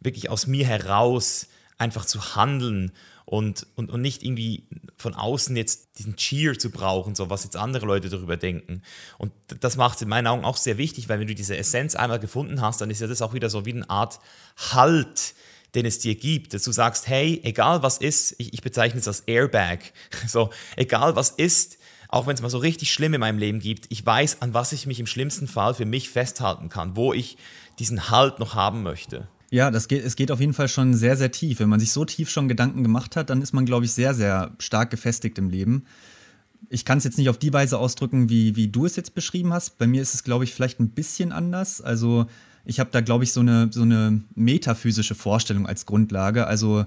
wirklich 0.01 0.29
aus 0.29 0.47
mir 0.47 0.67
heraus 0.67 1.49
einfach 1.79 2.05
zu 2.05 2.37
handeln 2.37 2.93
und, 3.25 3.67
und, 3.75 3.91
und 3.91 4.03
nicht 4.03 4.23
irgendwie 4.23 4.67
von 4.97 5.15
außen 5.15 5.57
jetzt 5.57 5.99
diesen 5.99 6.17
Cheer 6.17 6.59
zu 6.59 6.71
brauchen, 6.71 7.15
so 7.15 7.31
was 7.31 7.45
jetzt 7.45 7.57
andere 7.57 7.87
Leute 7.87 8.09
darüber 8.09 8.37
denken. 8.37 8.83
Und 9.19 9.33
das 9.61 9.77
macht 9.77 9.97
es 9.97 10.03
in 10.03 10.09
meinen 10.09 10.27
Augen 10.27 10.45
auch 10.45 10.57
sehr 10.57 10.79
wichtig, 10.79 11.09
weil 11.09 11.21
wenn 11.21 11.27
du 11.27 11.35
diese 11.35 11.57
Essenz 11.57 11.95
einmal 11.95 12.19
gefunden 12.19 12.61
hast, 12.61 12.81
dann 12.81 12.91
ist 12.91 13.01
ja 13.01 13.07
das 13.07 13.23
auch 13.23 13.33
wieder 13.33 13.51
so 13.51 13.65
wie 13.65 13.73
eine 13.73 13.89
Art 13.89 14.21
Halt, 14.73 15.35
den 15.75 15.87
es 15.87 15.99
dir 15.99 16.15
gibt, 16.15 16.55
dass 16.55 16.63
du 16.63 16.73
sagst, 16.73 17.09
hey, 17.09 17.41
egal 17.43 17.83
was 17.83 17.99
ist, 17.99 18.37
ich, 18.39 18.53
ich 18.53 18.63
bezeichne 18.63 19.01
es 19.01 19.09
als 19.09 19.21
Airbag, 19.21 19.93
so, 20.29 20.51
egal 20.77 21.17
was 21.17 21.31
ist, 21.31 21.79
auch 22.09 22.27
wenn 22.27 22.35
es 22.35 22.43
mal 22.43 22.51
so 22.51 22.59
richtig 22.59 22.93
schlimm 22.93 23.15
in 23.15 23.21
meinem 23.21 23.39
Leben 23.39 23.59
gibt, 23.59 23.87
ich 23.89 24.05
weiß, 24.05 24.43
an 24.43 24.55
was 24.55 24.73
ich 24.73 24.87
mich 24.87 25.01
im 25.01 25.07
schlimmsten 25.07 25.49
Fall 25.49 25.75
für 25.75 25.87
mich 25.87 26.11
festhalten 26.11 26.69
kann, 26.69 26.95
wo 26.95 27.13
ich 27.13 27.37
diesen 27.81 28.11
Halt 28.11 28.39
noch 28.39 28.55
haben 28.55 28.85
möchte. 28.85 29.27
Ja, 29.55 29.71
das 29.71 29.87
geht, 29.87 30.05
es 30.05 30.17
geht 30.17 30.33
auf 30.33 30.41
jeden 30.41 30.53
Fall 30.53 30.67
schon 30.67 30.95
sehr, 30.95 31.17
sehr 31.17 31.31
tief. 31.31 31.61
Wenn 31.61 31.69
man 31.69 31.79
sich 31.79 31.93
so 31.93 32.05
tief 32.05 32.29
schon 32.29 32.49
Gedanken 32.49 32.83
gemacht 32.83 33.15
hat, 33.15 33.31
dann 33.31 33.41
ist 33.41 33.53
man, 33.53 33.65
glaube 33.65 33.85
ich, 33.85 33.93
sehr, 33.93 34.13
sehr 34.13 34.51
stark 34.59 34.91
gefestigt 34.91 35.39
im 35.39 35.49
Leben. 35.49 35.85
Ich 36.71 36.85
kann 36.85 36.99
es 36.99 37.05
jetzt 37.05 37.19
nicht 37.19 37.29
auf 37.29 37.39
die 37.39 37.53
Weise 37.53 37.79
ausdrücken, 37.79 38.29
wie, 38.29 38.57
wie 38.57 38.67
du 38.67 38.85
es 38.85 38.97
jetzt 38.97 39.15
beschrieben 39.15 39.53
hast. 39.53 39.79
Bei 39.79 39.87
mir 39.87 40.03
ist 40.03 40.13
es, 40.13 40.25
glaube 40.25 40.43
ich, 40.43 40.53
vielleicht 40.53 40.81
ein 40.81 40.89
bisschen 40.89 41.31
anders. 41.31 41.81
Also 41.81 42.27
ich 42.65 42.81
habe 42.81 42.91
da, 42.91 43.01
glaube 43.01 43.23
ich, 43.23 43.33
so 43.33 43.39
eine, 43.39 43.69
so 43.71 43.83
eine 43.83 44.23
metaphysische 44.35 45.15
Vorstellung 45.15 45.69
als 45.69 45.87
Grundlage. 45.87 46.49
Also 46.49 46.85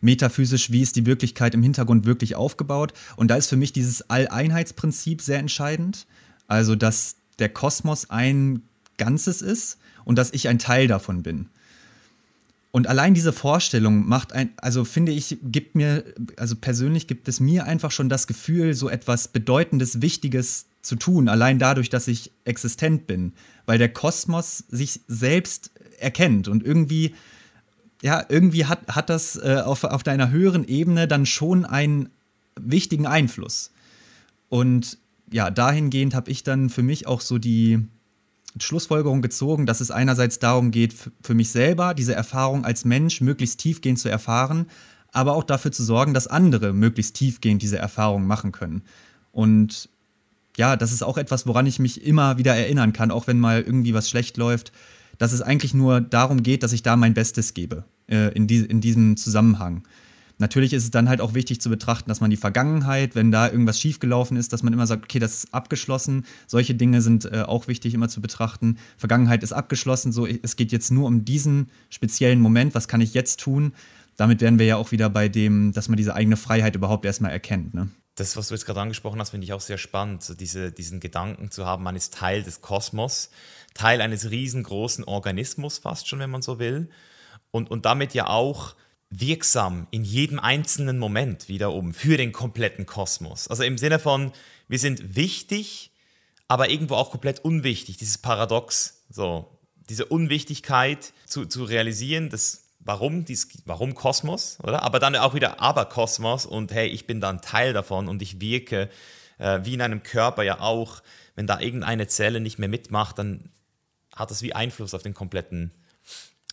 metaphysisch, 0.00 0.70
wie 0.70 0.82
ist 0.82 0.94
die 0.94 1.06
Wirklichkeit 1.06 1.52
im 1.52 1.64
Hintergrund 1.64 2.06
wirklich 2.06 2.36
aufgebaut. 2.36 2.92
Und 3.16 3.26
da 3.26 3.34
ist 3.34 3.48
für 3.48 3.56
mich 3.56 3.72
dieses 3.72 4.08
Alleinheitsprinzip 4.08 5.20
sehr 5.20 5.40
entscheidend. 5.40 6.06
Also, 6.46 6.76
dass 6.76 7.16
der 7.40 7.48
Kosmos 7.48 8.08
ein 8.08 8.62
Ganzes 8.98 9.42
ist 9.42 9.78
und 10.04 10.16
dass 10.16 10.32
ich 10.32 10.46
ein 10.46 10.60
Teil 10.60 10.86
davon 10.86 11.24
bin. 11.24 11.48
Und 12.74 12.88
allein 12.88 13.14
diese 13.14 13.32
Vorstellung 13.32 14.08
macht 14.08 14.32
ein, 14.32 14.50
also 14.56 14.84
finde 14.84 15.12
ich, 15.12 15.38
gibt 15.44 15.76
mir, 15.76 16.02
also 16.36 16.56
persönlich 16.56 17.06
gibt 17.06 17.28
es 17.28 17.38
mir 17.38 17.66
einfach 17.66 17.92
schon 17.92 18.08
das 18.08 18.26
Gefühl, 18.26 18.74
so 18.74 18.88
etwas 18.88 19.28
Bedeutendes, 19.28 20.02
Wichtiges 20.02 20.66
zu 20.82 20.96
tun, 20.96 21.28
allein 21.28 21.60
dadurch, 21.60 21.88
dass 21.88 22.08
ich 22.08 22.32
existent 22.44 23.06
bin, 23.06 23.32
weil 23.64 23.78
der 23.78 23.90
Kosmos 23.90 24.64
sich 24.68 25.02
selbst 25.06 25.70
erkennt 26.00 26.48
und 26.48 26.64
irgendwie, 26.64 27.14
ja, 28.02 28.26
irgendwie 28.28 28.64
hat, 28.64 28.88
hat 28.88 29.08
das 29.08 29.36
äh, 29.36 29.62
auf, 29.64 29.84
auf 29.84 30.02
deiner 30.02 30.32
höheren 30.32 30.66
Ebene 30.66 31.06
dann 31.06 31.26
schon 31.26 31.64
einen 31.64 32.08
wichtigen 32.58 33.06
Einfluss. 33.06 33.70
Und 34.48 34.98
ja, 35.30 35.48
dahingehend 35.52 36.12
habe 36.12 36.28
ich 36.28 36.42
dann 36.42 36.70
für 36.70 36.82
mich 36.82 37.06
auch 37.06 37.20
so 37.20 37.38
die, 37.38 37.86
Schlussfolgerung 38.58 39.22
gezogen, 39.22 39.66
dass 39.66 39.80
es 39.80 39.90
einerseits 39.90 40.38
darum 40.38 40.70
geht, 40.70 40.94
für 41.22 41.34
mich 41.34 41.50
selber 41.50 41.94
diese 41.94 42.14
Erfahrung 42.14 42.64
als 42.64 42.84
Mensch 42.84 43.20
möglichst 43.20 43.60
tiefgehend 43.60 43.98
zu 43.98 44.08
erfahren, 44.08 44.66
aber 45.12 45.34
auch 45.34 45.44
dafür 45.44 45.72
zu 45.72 45.82
sorgen, 45.82 46.14
dass 46.14 46.26
andere 46.26 46.72
möglichst 46.72 47.16
tiefgehend 47.16 47.62
diese 47.62 47.78
Erfahrung 47.78 48.26
machen 48.26 48.52
können. 48.52 48.82
Und 49.32 49.88
ja, 50.56 50.76
das 50.76 50.92
ist 50.92 51.02
auch 51.02 51.18
etwas, 51.18 51.46
woran 51.46 51.66
ich 51.66 51.78
mich 51.78 52.04
immer 52.04 52.38
wieder 52.38 52.54
erinnern 52.54 52.92
kann, 52.92 53.10
auch 53.10 53.26
wenn 53.26 53.40
mal 53.40 53.62
irgendwie 53.62 53.94
was 53.94 54.08
schlecht 54.08 54.36
läuft, 54.36 54.72
dass 55.18 55.32
es 55.32 55.42
eigentlich 55.42 55.74
nur 55.74 56.00
darum 56.00 56.42
geht, 56.42 56.62
dass 56.62 56.72
ich 56.72 56.82
da 56.82 56.96
mein 56.96 57.14
Bestes 57.14 57.54
gebe 57.54 57.84
äh, 58.08 58.32
in, 58.34 58.46
die, 58.46 58.58
in 58.58 58.80
diesem 58.80 59.16
Zusammenhang. 59.16 59.82
Natürlich 60.38 60.72
ist 60.72 60.82
es 60.84 60.90
dann 60.90 61.08
halt 61.08 61.20
auch 61.20 61.34
wichtig 61.34 61.60
zu 61.60 61.70
betrachten, 61.70 62.08
dass 62.08 62.20
man 62.20 62.30
die 62.30 62.36
Vergangenheit, 62.36 63.14
wenn 63.14 63.30
da 63.30 63.48
irgendwas 63.48 63.80
schiefgelaufen 63.80 64.36
ist, 64.36 64.52
dass 64.52 64.62
man 64.62 64.72
immer 64.72 64.86
sagt, 64.86 65.04
okay, 65.04 65.20
das 65.20 65.44
ist 65.44 65.54
abgeschlossen. 65.54 66.26
Solche 66.46 66.74
Dinge 66.74 67.02
sind 67.02 67.24
äh, 67.26 67.42
auch 67.46 67.68
wichtig 67.68 67.94
immer 67.94 68.08
zu 68.08 68.20
betrachten. 68.20 68.78
Vergangenheit 68.96 69.42
ist 69.42 69.52
abgeschlossen, 69.52 70.12
so 70.12 70.26
es 70.26 70.56
geht 70.56 70.72
jetzt 70.72 70.90
nur 70.90 71.06
um 71.06 71.24
diesen 71.24 71.70
speziellen 71.88 72.40
Moment, 72.40 72.74
was 72.74 72.88
kann 72.88 73.00
ich 73.00 73.14
jetzt 73.14 73.40
tun? 73.40 73.74
Damit 74.16 74.40
wären 74.40 74.58
wir 74.58 74.66
ja 74.66 74.76
auch 74.76 74.92
wieder 74.92 75.08
bei 75.08 75.28
dem, 75.28 75.72
dass 75.72 75.88
man 75.88 75.96
diese 75.96 76.14
eigene 76.14 76.36
Freiheit 76.36 76.74
überhaupt 76.74 77.04
erstmal 77.04 77.30
erkennt. 77.30 77.74
Ne? 77.74 77.88
Das, 78.16 78.36
was 78.36 78.48
du 78.48 78.54
jetzt 78.54 78.66
gerade 78.66 78.80
angesprochen 78.80 79.20
hast, 79.20 79.30
finde 79.30 79.44
ich 79.44 79.52
auch 79.52 79.60
sehr 79.60 79.78
spannend, 79.78 80.22
so 80.22 80.34
diese, 80.34 80.70
diesen 80.70 81.00
Gedanken 81.00 81.50
zu 81.50 81.66
haben, 81.66 81.82
man 81.82 81.96
ist 81.96 82.14
Teil 82.14 82.42
des 82.42 82.60
Kosmos, 82.60 83.30
Teil 83.74 84.00
eines 84.00 84.30
riesengroßen 84.30 85.04
Organismus 85.04 85.78
fast 85.78 86.08
schon, 86.08 86.20
wenn 86.20 86.30
man 86.30 86.42
so 86.42 86.58
will, 86.60 86.90
und, 87.50 87.70
und 87.70 87.86
damit 87.86 88.14
ja 88.14 88.28
auch 88.28 88.74
wirksam 89.20 89.86
in 89.90 90.04
jedem 90.04 90.38
einzelnen 90.38 90.98
Moment 90.98 91.48
wiederum 91.48 91.94
für 91.94 92.16
den 92.16 92.32
kompletten 92.32 92.86
Kosmos. 92.86 93.48
Also 93.48 93.62
im 93.62 93.78
Sinne 93.78 93.98
von, 93.98 94.32
wir 94.68 94.78
sind 94.78 95.16
wichtig, 95.16 95.92
aber 96.48 96.70
irgendwo 96.70 96.94
auch 96.94 97.10
komplett 97.10 97.44
unwichtig, 97.44 97.96
dieses 97.96 98.18
Paradox, 98.18 99.04
so, 99.10 99.58
diese 99.88 100.06
Unwichtigkeit 100.06 101.12
zu, 101.26 101.46
zu 101.46 101.64
realisieren, 101.64 102.30
das 102.30 102.64
warum, 102.80 103.24
dies, 103.24 103.48
warum 103.64 103.94
Kosmos, 103.94 104.58
oder? 104.62 104.82
Aber 104.82 104.98
dann 104.98 105.16
auch 105.16 105.34
wieder 105.34 105.60
aber 105.60 105.86
Kosmos 105.86 106.46
und 106.46 106.72
hey, 106.72 106.88
ich 106.88 107.06
bin 107.06 107.20
dann 107.20 107.40
Teil 107.40 107.72
davon 107.72 108.08
und 108.08 108.20
ich 108.22 108.40
wirke 108.40 108.90
äh, 109.38 109.60
wie 109.62 109.74
in 109.74 109.80
einem 109.80 110.02
Körper 110.02 110.42
ja 110.42 110.60
auch. 110.60 111.02
Wenn 111.34 111.46
da 111.46 111.60
irgendeine 111.60 112.06
Zelle 112.06 112.40
nicht 112.40 112.58
mehr 112.58 112.68
mitmacht, 112.68 113.18
dann 113.18 113.50
hat 114.14 114.30
das 114.30 114.42
wie 114.42 114.54
Einfluss 114.54 114.94
auf 114.94 115.02
den 115.02 115.14
kompletten 115.14 115.72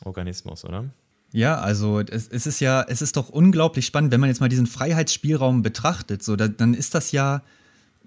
Organismus, 0.03 0.65
oder? 0.65 0.89
Ja, 1.33 1.59
also 1.59 1.99
es, 1.99 2.27
es, 2.27 2.45
ist 2.45 2.59
ja, 2.59 2.83
es 2.87 3.01
ist 3.01 3.15
doch 3.15 3.29
unglaublich 3.29 3.85
spannend, 3.85 4.11
wenn 4.11 4.19
man 4.19 4.29
jetzt 4.29 4.41
mal 4.41 4.49
diesen 4.49 4.67
Freiheitsspielraum 4.67 5.61
betrachtet, 5.61 6.23
so, 6.23 6.35
da, 6.35 6.47
dann 6.47 6.73
ist 6.73 6.93
das 6.93 7.11
ja, 7.13 7.41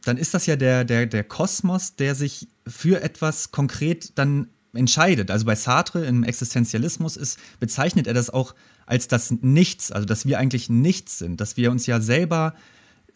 dann 0.04 0.18
ist 0.18 0.34
das 0.34 0.44
ja 0.44 0.56
der, 0.56 0.84
der, 0.84 1.06
der 1.06 1.24
Kosmos, 1.24 1.96
der 1.96 2.14
sich 2.14 2.48
für 2.66 3.02
etwas 3.02 3.50
konkret 3.50 4.18
dann 4.18 4.48
entscheidet. 4.74 5.30
Also 5.30 5.46
bei 5.46 5.54
Sartre 5.54 6.04
im 6.04 6.24
Existenzialismus 6.24 7.16
ist, 7.16 7.38
bezeichnet 7.60 8.06
er 8.06 8.14
das 8.14 8.28
auch 8.28 8.54
als 8.86 9.08
das 9.08 9.30
Nichts, 9.30 9.90
also 9.90 10.04
dass 10.06 10.26
wir 10.26 10.38
eigentlich 10.38 10.68
nichts 10.68 11.18
sind, 11.18 11.40
dass 11.40 11.56
wir 11.56 11.70
uns 11.70 11.86
ja 11.86 12.00
selber 12.00 12.54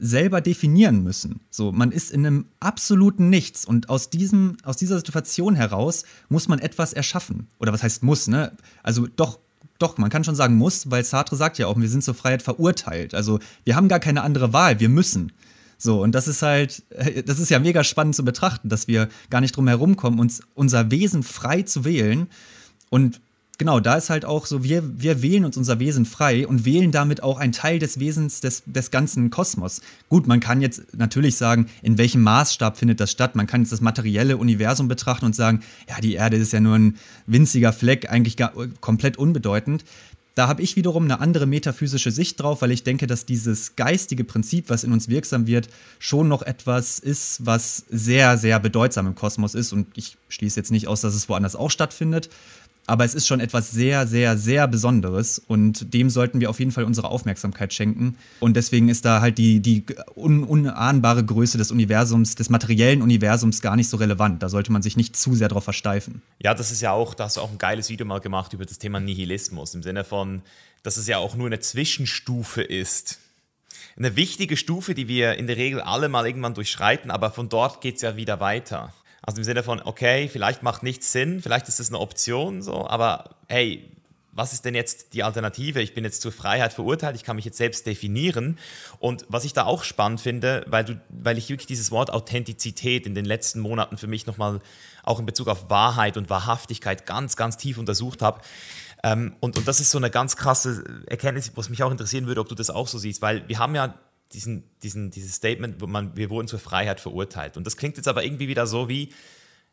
selber 0.01 0.40
definieren 0.40 1.03
müssen. 1.03 1.40
So, 1.51 1.73
man 1.73 1.90
ist 1.90 2.12
in 2.12 2.25
einem 2.25 2.47
absoluten 2.61 3.31
Nichts 3.31 3.64
und 3.64 3.88
aus 3.88 4.11
diesem 4.11 4.57
aus 4.62 4.77
dieser 4.77 4.97
Situation 4.97 5.57
heraus 5.57 6.05
muss 6.29 6.47
man 6.47 6.61
etwas 6.61 6.92
erschaffen. 6.92 7.49
Oder 7.59 7.73
was 7.73 7.83
heißt 7.83 8.05
muss, 8.05 8.29
ne? 8.29 8.57
Also 8.85 9.09
doch 9.09 9.40
doch, 9.79 9.99
man 9.99 10.11
kann 10.11 10.25
schon 10.25 10.35
sagen 10.35 10.57
muss, 10.57 10.91
weil 10.91 11.05
Sartre 11.05 11.37
sagt 11.37 11.59
ja 11.59 11.67
auch, 11.67 11.79
wir 11.79 11.88
sind 11.88 12.03
zur 12.03 12.14
Freiheit 12.14 12.43
verurteilt. 12.43 13.14
Also 13.14 13.38
wir 13.64 13.77
haben 13.77 13.88
gar 13.88 14.01
keine 14.01 14.23
andere 14.23 14.53
Wahl, 14.53 14.81
wir 14.81 14.88
müssen. 14.88 15.33
So, 15.79 16.03
und 16.03 16.12
das 16.12 16.27
ist 16.27 16.43
halt, 16.43 16.83
das 17.27 17.38
ist 17.38 17.51
ja 17.51 17.59
mega 17.61 17.85
spannend 17.85 18.17
zu 18.17 18.25
betrachten, 18.25 18.69
dass 18.69 18.88
wir 18.88 19.09
gar 19.31 19.41
nicht 19.41 19.57
drum 19.57 19.69
herum 19.69 19.97
kommen, 19.97 20.19
uns 20.19 20.43
unser 20.55 20.91
Wesen 20.91 21.23
frei 21.23 21.62
zu 21.62 21.85
wählen. 21.85 22.29
Und 22.91 23.21
genau, 23.59 23.81
da 23.81 23.97
ist 23.97 24.09
halt 24.09 24.25
auch 24.25 24.47
so, 24.47 24.62
wir, 24.62 24.83
wir 25.01 25.21
wählen 25.21 25.44
uns 25.44 25.57
unser 25.57 25.79
Wesen 25.81 26.07
frei 26.07 26.47
und 26.47 26.64
wählen 26.64 26.92
damit 26.92 27.23
auch 27.23 27.38
einen 27.38 27.53
Teil 27.53 27.79
des 27.79 27.99
Wesens 27.99 28.40
des, 28.40 28.62
des 28.64 28.90
ganzen 28.90 29.31
Kosmos. 29.31 29.83
Gut, 30.09 30.27
man 30.27 30.40
kann 30.40 30.61
jetzt 30.62 30.97
natürlich 30.97 31.37
sagen, 31.37 31.66
in 31.83 31.99
welchem 31.99 32.23
Maßstab 32.23 32.79
findet 32.79 33.01
das 33.01 33.11
statt. 33.11 33.35
Man 33.35 33.47
kann 33.47 33.62
jetzt 33.62 33.73
das 33.73 33.81
materielle 33.81 34.37
Universum 34.38 34.88
betrachten 34.88 35.27
und 35.27 35.35
sagen, 35.35 35.61
ja, 35.88 36.01
die 36.01 36.14
Erde 36.14 36.37
ist 36.37 36.53
ja 36.53 36.61
nur 36.61 36.77
ein 36.77 36.97
winziger 37.27 37.73
Fleck, 37.73 38.11
eigentlich 38.11 38.37
gar, 38.37 38.53
komplett 38.81 39.18
unbedeutend. 39.18 39.85
Da 40.38 40.47
habe 40.47 40.62
ich 40.62 40.77
wiederum 40.77 41.03
eine 41.03 41.18
andere 41.18 41.47
metaphysische 41.47 42.12
Sicht 42.12 42.40
drauf, 42.40 42.62
weil 42.62 42.71
ich 42.71 42.85
denke, 42.85 43.09
dass 43.09 43.27
dieses 43.27 43.75
geistige 43.75 44.23
Prinzip, 44.23 44.71
was 44.71 44.85
in 44.85 44.92
uns 44.92 45.09
wirksam 45.09 45.49
wird, 45.49 45.68
schon 45.99 46.29
noch 46.29 46.42
etwas 46.42 47.01
ist, 47.01 47.44
was 47.44 47.87
sehr, 47.90 48.38
sehr 48.38 48.61
bedeutsam 48.61 49.09
im 49.09 49.16
Kosmos 49.16 49.57
ist. 49.57 49.73
Und 49.73 49.88
ich 49.97 50.16
schließe 50.29 50.61
jetzt 50.61 50.71
nicht 50.71 50.87
aus, 50.87 51.01
dass 51.01 51.16
es 51.16 51.29
woanders 51.29 51.57
auch 51.57 51.73
stattfindet. 51.73 52.31
Aber 52.88 53.05
es 53.05 53.14
ist 53.14 53.27
schon 53.27 53.38
etwas 53.38 53.70
sehr, 53.70 54.07
sehr, 54.07 54.38
sehr 54.38 54.66
Besonderes 54.66 55.38
und 55.38 55.92
dem 55.92 56.09
sollten 56.09 56.40
wir 56.40 56.48
auf 56.48 56.59
jeden 56.59 56.72
Fall 56.72 56.85
unsere 56.85 57.11
Aufmerksamkeit 57.11 57.74
schenken. 57.74 58.16
Und 58.40 58.57
deswegen 58.57 58.88
ist 58.88 59.05
da 59.05 59.20
halt 59.20 59.37
die, 59.37 59.61
die 59.61 59.85
un 60.16 60.42
unahnbare 60.42 61.22
Größe 61.22 61.59
des 61.59 61.70
Universums, 61.70 62.35
des 62.35 62.48
materiellen 62.48 63.03
Universums 63.03 63.61
gar 63.61 63.77
nicht 63.77 63.90
so 63.90 63.98
relevant. 63.98 64.42
Da 64.42 64.48
sollte 64.48 64.72
man 64.72 64.81
sich 64.81 64.96
nicht 64.96 65.16
zu 65.16 65.35
sehr 65.35 65.48
darauf 65.48 65.64
versteifen. 65.64 66.22
Ja, 66.42 66.55
das 66.55 66.72
ist 66.72 66.81
ja 66.81 66.92
auch, 66.92 67.12
da 67.12 67.24
hast 67.24 67.37
du 67.37 67.42
auch 67.42 67.51
ein 67.51 67.59
geiles 67.59 67.90
Video 67.90 68.07
mal 68.07 68.20
gemacht 68.20 68.55
über 68.55 68.64
das 68.64 68.79
Thema 68.79 69.01
Nihilismus, 69.01 69.74
im 69.74 69.83
Sinne 69.83 70.03
von, 70.03 70.40
dass 70.83 70.96
es 70.96 71.07
ja 71.07 71.18
auch 71.18 71.37
nur 71.37 71.46
eine 71.46 71.61
Zwischenstufe 71.61 72.62
ist. 72.62 73.18
Eine 73.98 74.16
wichtige 74.16 74.57
Stufe, 74.57 74.94
die 74.94 75.09
wir 75.09 75.35
in 75.35 75.46
der 75.46 75.59
Regel 75.59 75.83
alle 75.83 76.09
mal 76.09 76.27
irgendwann 76.27 76.55
durchschreiten, 76.55 77.11
aber 77.11 77.33
von 77.33 77.51
dort 77.51 77.83
geht 77.83 77.96
es 77.96 78.03
ja 78.03 78.16
wieder 78.16 78.40
weiter. 78.40 78.94
Also 79.22 79.38
im 79.38 79.44
Sinne 79.44 79.62
von, 79.62 79.81
okay, 79.83 80.28
vielleicht 80.28 80.62
macht 80.62 80.83
nichts 80.83 81.12
Sinn, 81.12 81.40
vielleicht 81.42 81.68
ist 81.68 81.81
das 81.81 81.88
eine 81.88 81.98
Option, 81.98 82.62
so, 82.62 82.87
aber 82.87 83.37
hey, 83.48 83.90
was 84.38 84.52
ist 84.52 84.64
denn 84.64 84.76
jetzt 84.76 85.14
die 85.14 85.24
Alternative? 85.24 85.83
Ich 85.83 85.94
bin 85.94 86.04
jetzt 86.04 86.22
zur 86.22 86.31
Freiheit 86.31 86.72
verurteilt, 86.72 87.16
ich 87.16 87.24
kann 87.24 87.35
mich 87.35 87.44
jetzt 87.44 87.59
selbst 87.59 87.87
definieren. 87.87 88.57
Und 89.00 89.26
was 89.28 89.44
ich 89.44 89.52
da 89.52 89.64
auch 89.64 89.83
spannend 89.83 90.20
finde, 90.20 90.64
weil, 90.68 90.85
du, 90.85 91.00
weil 91.09 91.37
ich 91.37 91.48
wirklich 91.48 91.66
dieses 91.66 91.90
Wort 91.90 92.12
Authentizität 92.12 93.04
in 93.04 93.16
den 93.16 93.24
letzten 93.24 93.59
Monaten 93.59 93.96
für 93.98 94.07
mich 94.07 94.26
nochmal 94.26 94.61
auch 95.02 95.18
in 95.18 95.26
Bezug 95.26 95.48
auf 95.48 95.70
Wahrheit 95.70 96.16
und 96.16 96.31
Wahrhaftigkeit 96.31 97.04
ganz, 97.04 97.35
ganz 97.35 97.57
tief 97.57 97.78
untersucht 97.78 98.22
habe. 98.22 98.40
Ähm, 99.02 99.35
und, 99.40 99.59
und 99.59 99.66
das 99.66 99.81
ist 99.81 99.90
so 99.90 99.98
eine 99.98 100.11
ganz 100.11 100.37
krasse 100.37 100.85
Erkenntnis, 101.07 101.50
was 101.57 101.68
mich 101.68 101.83
auch 101.83 101.90
interessieren 101.90 102.26
würde, 102.28 102.40
ob 102.40 102.48
du 102.48 102.54
das 102.54 102.70
auch 102.70 102.87
so 102.87 102.98
siehst, 102.98 103.20
weil 103.22 103.46
wir 103.48 103.59
haben 103.59 103.74
ja 103.74 103.94
diesen, 104.33 104.64
diesen, 104.83 105.11
dieses 105.11 105.35
Statement, 105.35 105.81
wo 105.81 105.87
man, 105.87 106.17
wir 106.17 106.31
wurden 106.31 106.49
zur 106.49 106.59
Freiheit 106.59 107.01
verurteilt. 107.01 107.57
Und 107.57 107.67
das 107.67 107.77
klingt 107.77 107.97
jetzt 107.97 108.09
aber 108.09 108.25
irgendwie 108.25 108.49
wieder 108.49 108.67
so 108.67 108.88
wie, 108.88 109.12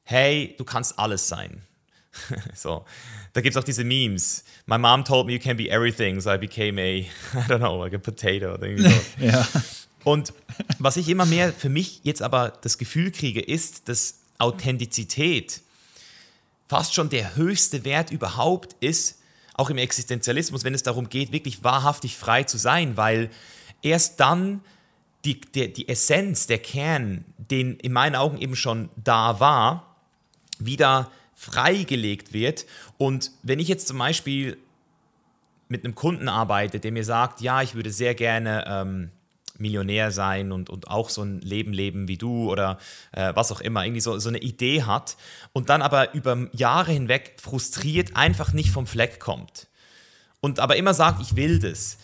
hey, 0.04 0.56
du 0.58 0.64
kannst 0.64 0.98
alles 0.98 1.28
sein. 1.28 1.62
so, 2.56 2.86
da 3.34 3.42
gibt 3.42 3.56
es 3.56 3.62
auch 3.62 3.66
diese 3.66 3.84
Memes. 3.84 4.46
My 4.66 4.78
mom 4.78 5.04
told 5.04 5.28
me 5.28 5.34
you 5.34 5.40
can 5.40 5.58
be 5.58 5.70
everything, 5.70 6.22
so 6.22 6.32
I 6.32 6.38
became 6.38 6.82
a, 6.82 6.84
I 7.38 7.48
don't 7.48 7.60
know, 7.60 7.84
like 7.84 7.94
a 7.94 7.98
potato. 7.98 8.54
Oder 8.54 8.68
irgendwie 8.68 8.90
so. 8.90 9.02
ja. 9.20 9.48
Und 10.04 10.34
was 10.80 10.98
ich 10.98 11.10
immer 11.10 11.26
mehr 11.26 11.52
für 11.52 11.70
mich 11.70 12.02
jetzt 12.04 12.22
aber 12.22 12.54
das 12.62 12.78
Gefühl 12.78 13.12
kriege, 13.12 13.42
ist, 13.42 13.90
dass 13.90 14.20
Authentizität 14.38 15.62
fast 16.68 16.94
schon 16.94 17.10
der 17.10 17.36
höchste 17.36 17.84
Wert 17.86 18.12
überhaupt 18.12 18.76
ist, 18.80 19.20
auch 19.56 19.70
im 19.70 19.78
Existenzialismus, 19.78 20.64
wenn 20.64 20.74
es 20.74 20.84
darum 20.84 21.10
geht, 21.10 21.32
wirklich 21.32 21.64
wahrhaftig 21.64 22.18
frei 22.18 22.44
zu 22.44 22.58
sein, 22.58 22.98
weil 22.98 23.30
erst 23.86 24.20
dann 24.20 24.62
die, 25.24 25.40
die, 25.40 25.72
die 25.72 25.88
Essenz, 25.88 26.48
der 26.48 26.60
Kern, 26.60 27.26
den 27.38 27.78
in 27.78 27.94
meinen 27.94 28.16
Augen 28.16 28.38
eben 28.38 28.56
schon 28.56 28.90
da 28.96 29.40
war, 29.40 29.96
wieder 30.60 31.12
freigelegt 31.34 32.34
wird. 32.34 32.66
Und 32.98 33.32
wenn 33.44 33.60
ich 33.60 33.68
jetzt 33.68 33.88
zum 33.88 33.98
Beispiel 33.98 34.58
mit 35.68 35.84
einem 35.84 35.96
Kunden 35.96 36.30
arbeite, 36.30 36.80
der 36.80 36.92
mir 36.92 37.04
sagt, 37.04 37.42
ja, 37.42 37.62
ich 37.62 37.76
würde 37.76 37.92
sehr 37.92 38.16
gerne 38.16 38.66
ähm, 38.68 39.12
Millionär 39.58 40.12
sein 40.12 40.52
und, 40.52 40.70
und 40.70 40.90
auch 40.90 41.10
so 41.10 41.24
ein 41.24 41.40
Leben 41.42 41.74
leben 41.74 42.08
wie 42.08 42.18
du 42.18 42.52
oder 42.52 42.78
äh, 43.12 43.34
was 43.36 43.52
auch 43.52 43.62
immer, 43.62 43.84
irgendwie 43.84 44.02
so, 44.02 44.18
so 44.20 44.30
eine 44.30 44.40
Idee 44.40 44.84
hat 44.84 45.18
und 45.54 45.70
dann 45.70 45.82
aber 45.82 46.14
über 46.14 46.48
Jahre 46.52 46.92
hinweg 46.92 47.38
frustriert 47.42 48.16
einfach 48.16 48.54
nicht 48.54 48.72
vom 48.72 48.86
Fleck 48.86 49.20
kommt 49.20 49.68
und 50.42 50.60
aber 50.60 50.76
immer 50.76 50.94
sagt, 50.94 51.22
ich 51.22 51.36
will 51.36 51.60
das, 51.60 51.98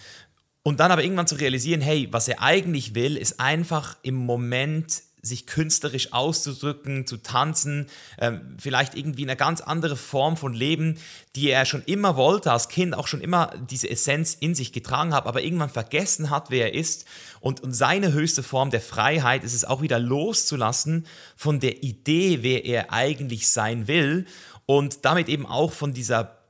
und 0.63 0.80
dann 0.80 0.91
aber 0.91 1.04
irgendwann 1.04 1.28
zu 1.28 1.36
realisieren, 1.36 1.82
hey, 1.82 2.08
was 2.12 2.28
er 2.28 2.41
eigentlich 2.41 2.93
will, 2.93 3.17
ist 3.17 3.39
einfach 3.39 3.97
im 4.04 4.15
Moment 4.15 5.02
sich 5.24 5.45
künstlerisch 5.45 6.13
auszudrücken, 6.13 7.06
zu 7.06 7.17
tanzen, 7.17 7.88
ähm, 8.17 8.56
vielleicht 8.60 8.95
irgendwie 8.95 9.24
eine 9.24 9.36
ganz 9.36 9.62
andere 9.62 9.95
Form 9.95 10.36
von 10.36 10.54
Leben, 10.54 10.97
die 11.36 11.50
er 11.50 11.65
schon 11.65 11.84
immer 11.84 12.15
wollte, 12.15 12.52
als 12.52 12.69
Kind 12.69 12.95
auch 12.95 13.08
schon 13.08 13.21
immer 13.21 13.54
diese 13.69 13.89
Essenz 13.89 14.36
in 14.39 14.56
sich 14.56 14.74
getragen 14.74 15.13
hat, 15.13 15.28
aber 15.28 15.43
irgendwann 15.43 15.69
vergessen 15.69 16.32
hat, 16.32 16.50
wer 16.50 16.74
er 16.74 16.80
ist. 16.80 17.06
Und, 17.39 17.62
und 17.62 17.74
seine 17.74 18.13
höchste 18.13 18.41
Form 18.41 18.71
der 18.71 18.82
Freiheit 18.82 19.43
ist 19.43 19.54
es 19.54 19.63
auch 19.63 19.82
wieder 19.84 20.00
loszulassen 20.00 21.06
von 21.36 21.60
der 21.60 21.84
Idee, 21.84 22.39
wer 22.41 22.65
er 22.65 22.91
eigentlich 22.91 23.47
sein 23.50 23.88
will 23.88 24.26
und 24.65 25.06
damit 25.06 25.30
eben 25.30 25.45
auch 25.45 25.71
von 25.71 25.93
dieser 25.93 26.40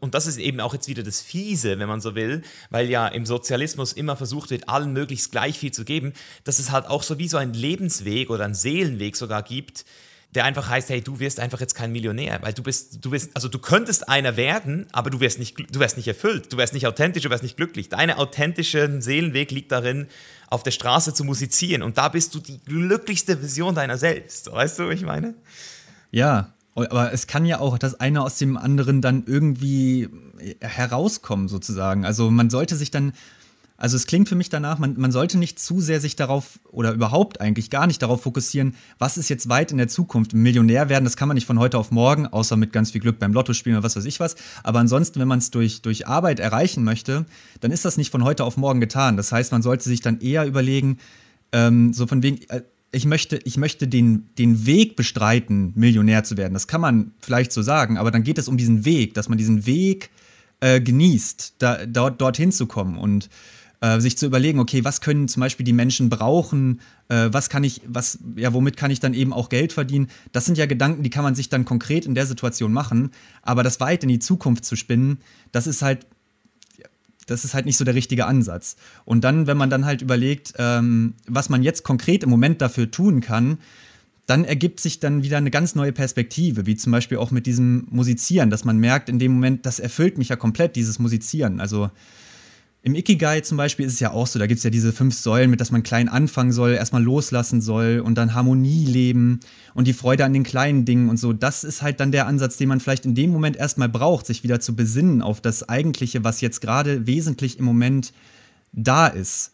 und 0.00 0.14
das 0.14 0.26
ist 0.26 0.38
eben 0.38 0.60
auch 0.60 0.74
jetzt 0.74 0.88
wieder 0.88 1.02
das 1.02 1.20
Fiese, 1.20 1.78
wenn 1.78 1.88
man 1.88 2.00
so 2.00 2.14
will, 2.14 2.42
weil 2.70 2.88
ja 2.88 3.06
im 3.08 3.26
Sozialismus 3.26 3.92
immer 3.92 4.16
versucht 4.16 4.50
wird, 4.50 4.68
allen 4.68 4.92
möglichst 4.92 5.32
gleich 5.32 5.58
viel 5.58 5.72
zu 5.72 5.84
geben, 5.84 6.12
dass 6.44 6.58
es 6.58 6.70
halt 6.70 6.86
auch 6.86 7.02
so 7.02 7.18
wie 7.18 7.28
so 7.28 7.36
einen 7.36 7.54
Lebensweg 7.54 8.30
oder 8.30 8.44
einen 8.44 8.54
Seelenweg 8.54 9.16
sogar 9.16 9.42
gibt, 9.42 9.84
der 10.34 10.44
einfach 10.44 10.68
heißt, 10.68 10.88
hey, 10.88 11.00
du 11.00 11.20
wirst 11.20 11.38
einfach 11.38 11.60
jetzt 11.60 11.74
kein 11.74 11.92
Millionär, 11.92 12.40
weil 12.42 12.52
du 12.52 12.62
bist, 12.62 13.04
du 13.04 13.10
bist, 13.10 13.30
also 13.34 13.48
du 13.48 13.58
könntest 13.58 14.08
einer 14.08 14.36
werden, 14.36 14.86
aber 14.92 15.10
du 15.10 15.20
wirst 15.20 15.38
nicht, 15.38 15.56
du 15.58 15.78
wirst 15.78 15.96
nicht 15.96 16.08
erfüllt, 16.08 16.52
du 16.52 16.56
wirst 16.56 16.74
nicht 16.74 16.86
authentisch, 16.86 17.22
du 17.22 17.30
wirst 17.30 17.44
nicht 17.44 17.56
glücklich. 17.56 17.88
Deine 17.88 18.18
authentische 18.18 19.00
Seelenweg 19.00 19.52
liegt 19.52 19.70
darin, 19.70 20.08
auf 20.48 20.62
der 20.62 20.72
Straße 20.72 21.14
zu 21.14 21.24
musizieren 21.24 21.82
und 21.82 21.98
da 21.98 22.08
bist 22.08 22.34
du 22.34 22.40
die 22.40 22.58
glücklichste 22.58 23.36
Version 23.36 23.74
deiner 23.74 23.96
selbst. 23.96 24.50
Weißt 24.50 24.78
du, 24.78 24.88
was 24.88 24.94
ich 24.94 25.02
meine? 25.02 25.34
Ja, 26.10 26.52
aber 26.74 27.12
es 27.12 27.26
kann 27.26 27.46
ja 27.46 27.60
auch 27.60 27.78
das 27.78 28.00
eine 28.00 28.22
aus 28.22 28.38
dem 28.38 28.56
anderen 28.56 29.00
dann 29.00 29.24
irgendwie 29.26 30.08
herauskommen, 30.60 31.48
sozusagen. 31.48 32.04
Also 32.04 32.30
man 32.30 32.50
sollte 32.50 32.76
sich 32.76 32.90
dann, 32.90 33.12
Also 33.76 33.96
es 33.96 34.06
klingt 34.06 34.28
für 34.28 34.36
mich 34.36 34.50
danach, 34.50 34.78
man, 34.78 34.94
man 34.98 35.10
sollte 35.10 35.36
nicht 35.36 35.58
zu 35.58 35.80
sehr 35.80 36.00
sich 36.00 36.14
darauf 36.14 36.60
oder 36.70 36.92
überhaupt 36.92 37.40
eigentlich 37.40 37.70
gar 37.70 37.86
nicht 37.88 38.00
darauf 38.02 38.22
fokussieren, 38.22 38.76
was 38.98 39.16
ist 39.18 39.28
jetzt 39.28 39.48
weit 39.48 39.72
in 39.72 39.78
der 39.78 39.88
Zukunft. 39.88 40.32
Millionär 40.32 40.88
werden, 40.88 41.04
das 41.04 41.16
kann 41.16 41.28
man 41.28 41.34
nicht 41.34 41.46
von 41.46 41.58
heute 41.58 41.76
auf 41.76 41.90
morgen, 41.90 42.26
außer 42.28 42.56
mit 42.56 42.72
ganz 42.72 42.92
viel 42.92 43.00
Glück 43.00 43.18
beim 43.18 43.32
Lotto 43.32 43.52
spielen 43.52 43.76
oder 43.76 43.84
was 43.84 43.96
weiß 43.96 44.04
ich 44.04 44.20
was. 44.20 44.36
Aber 44.62 44.78
ansonsten, 44.78 45.18
wenn 45.18 45.28
man 45.28 45.40
es 45.40 45.50
durch, 45.50 45.82
durch 45.82 46.06
Arbeit 46.06 46.38
erreichen 46.38 46.84
möchte, 46.84 47.26
dann 47.60 47.72
ist 47.72 47.84
das 47.84 47.96
nicht 47.96 48.10
von 48.10 48.22
heute 48.22 48.44
auf 48.44 48.56
morgen 48.56 48.80
getan. 48.80 49.16
Das 49.16 49.32
heißt, 49.32 49.50
man 49.50 49.62
sollte 49.62 49.84
sich 49.84 50.00
dann 50.00 50.20
eher 50.20 50.46
überlegen, 50.46 50.98
ähm, 51.52 51.92
so 51.92 52.06
von 52.06 52.22
wegen, 52.22 52.38
äh, 52.48 52.62
ich 52.94 53.04
möchte, 53.04 53.36
ich 53.44 53.56
möchte 53.56 53.88
den, 53.88 54.28
den 54.38 54.66
Weg 54.66 54.96
bestreiten, 54.96 55.72
Millionär 55.74 56.24
zu 56.24 56.36
werden. 56.36 56.54
Das 56.54 56.66
kann 56.66 56.80
man 56.80 57.12
vielleicht 57.20 57.52
so 57.52 57.62
sagen, 57.62 57.98
aber 57.98 58.10
dann 58.10 58.22
geht 58.22 58.38
es 58.38 58.48
um 58.48 58.56
diesen 58.56 58.84
Weg, 58.84 59.14
dass 59.14 59.28
man 59.28 59.38
diesen 59.38 59.66
Weg 59.66 60.10
äh, 60.60 60.80
genießt, 60.80 61.56
da, 61.58 61.86
dort, 61.86 62.20
dorthin 62.20 62.52
zu 62.52 62.66
kommen 62.66 62.96
und 62.96 63.28
äh, 63.80 64.00
sich 64.00 64.16
zu 64.16 64.26
überlegen, 64.26 64.60
okay, 64.60 64.84
was 64.84 65.00
können 65.00 65.28
zum 65.28 65.40
Beispiel 65.40 65.64
die 65.64 65.72
Menschen 65.72 66.08
brauchen, 66.08 66.80
äh, 67.08 67.28
was 67.30 67.50
kann 67.50 67.64
ich, 67.64 67.82
was, 67.86 68.18
ja, 68.36 68.52
womit 68.54 68.76
kann 68.76 68.90
ich 68.90 69.00
dann 69.00 69.12
eben 69.12 69.32
auch 69.32 69.48
Geld 69.48 69.72
verdienen? 69.72 70.08
Das 70.32 70.46
sind 70.46 70.56
ja 70.56 70.66
Gedanken, 70.66 71.02
die 71.02 71.10
kann 71.10 71.24
man 71.24 71.34
sich 71.34 71.48
dann 71.48 71.64
konkret 71.64 72.06
in 72.06 72.14
der 72.14 72.26
Situation 72.26 72.72
machen, 72.72 73.10
aber 73.42 73.62
das 73.62 73.80
weit 73.80 74.02
in 74.02 74.08
die 74.08 74.20
Zukunft 74.20 74.64
zu 74.64 74.76
spinnen, 74.76 75.18
das 75.52 75.66
ist 75.66 75.82
halt, 75.82 76.06
das 77.26 77.44
ist 77.44 77.54
halt 77.54 77.66
nicht 77.66 77.76
so 77.76 77.84
der 77.84 77.94
richtige 77.94 78.26
Ansatz. 78.26 78.76
Und 79.04 79.24
dann, 79.24 79.46
wenn 79.46 79.56
man 79.56 79.70
dann 79.70 79.84
halt 79.84 80.02
überlegt, 80.02 80.54
ähm, 80.58 81.14
was 81.26 81.48
man 81.48 81.62
jetzt 81.62 81.82
konkret 81.82 82.22
im 82.22 82.30
Moment 82.30 82.60
dafür 82.60 82.90
tun 82.90 83.20
kann, 83.20 83.58
dann 84.26 84.44
ergibt 84.44 84.80
sich 84.80 85.00
dann 85.00 85.22
wieder 85.22 85.36
eine 85.36 85.50
ganz 85.50 85.74
neue 85.74 85.92
Perspektive, 85.92 86.66
wie 86.66 86.76
zum 86.76 86.92
Beispiel 86.92 87.18
auch 87.18 87.30
mit 87.30 87.46
diesem 87.46 87.86
Musizieren, 87.90 88.48
dass 88.50 88.64
man 88.64 88.78
merkt, 88.78 89.08
in 89.08 89.18
dem 89.18 89.32
Moment, 89.32 89.66
das 89.66 89.78
erfüllt 89.78 90.16
mich 90.16 90.30
ja 90.30 90.36
komplett, 90.36 90.76
dieses 90.76 90.98
Musizieren. 90.98 91.60
Also 91.60 91.90
im 92.84 92.94
Ikigai 92.94 93.40
zum 93.40 93.56
Beispiel 93.56 93.86
ist 93.86 93.94
es 93.94 94.00
ja 94.00 94.10
auch 94.10 94.26
so, 94.26 94.38
da 94.38 94.46
gibt 94.46 94.58
es 94.58 94.64
ja 94.64 94.68
diese 94.68 94.92
fünf 94.92 95.14
Säulen, 95.14 95.48
mit 95.48 95.58
dass 95.62 95.70
man 95.70 95.82
klein 95.82 96.06
anfangen 96.06 96.52
soll, 96.52 96.72
erstmal 96.72 97.02
loslassen 97.02 97.62
soll 97.62 98.02
und 98.04 98.16
dann 98.16 98.34
Harmonie 98.34 98.84
leben 98.84 99.40
und 99.72 99.88
die 99.88 99.94
Freude 99.94 100.26
an 100.26 100.34
den 100.34 100.42
kleinen 100.42 100.84
Dingen 100.84 101.08
und 101.08 101.16
so. 101.16 101.32
Das 101.32 101.64
ist 101.64 101.80
halt 101.80 101.98
dann 101.98 102.12
der 102.12 102.26
Ansatz, 102.26 102.58
den 102.58 102.68
man 102.68 102.80
vielleicht 102.80 103.06
in 103.06 103.14
dem 103.14 103.30
Moment 103.30 103.56
erstmal 103.56 103.88
braucht, 103.88 104.26
sich 104.26 104.42
wieder 104.42 104.60
zu 104.60 104.76
besinnen 104.76 105.22
auf 105.22 105.40
das 105.40 105.66
Eigentliche, 105.66 106.24
was 106.24 106.42
jetzt 106.42 106.60
gerade 106.60 107.06
wesentlich 107.06 107.58
im 107.58 107.64
Moment 107.64 108.12
da 108.74 109.06
ist. 109.06 109.52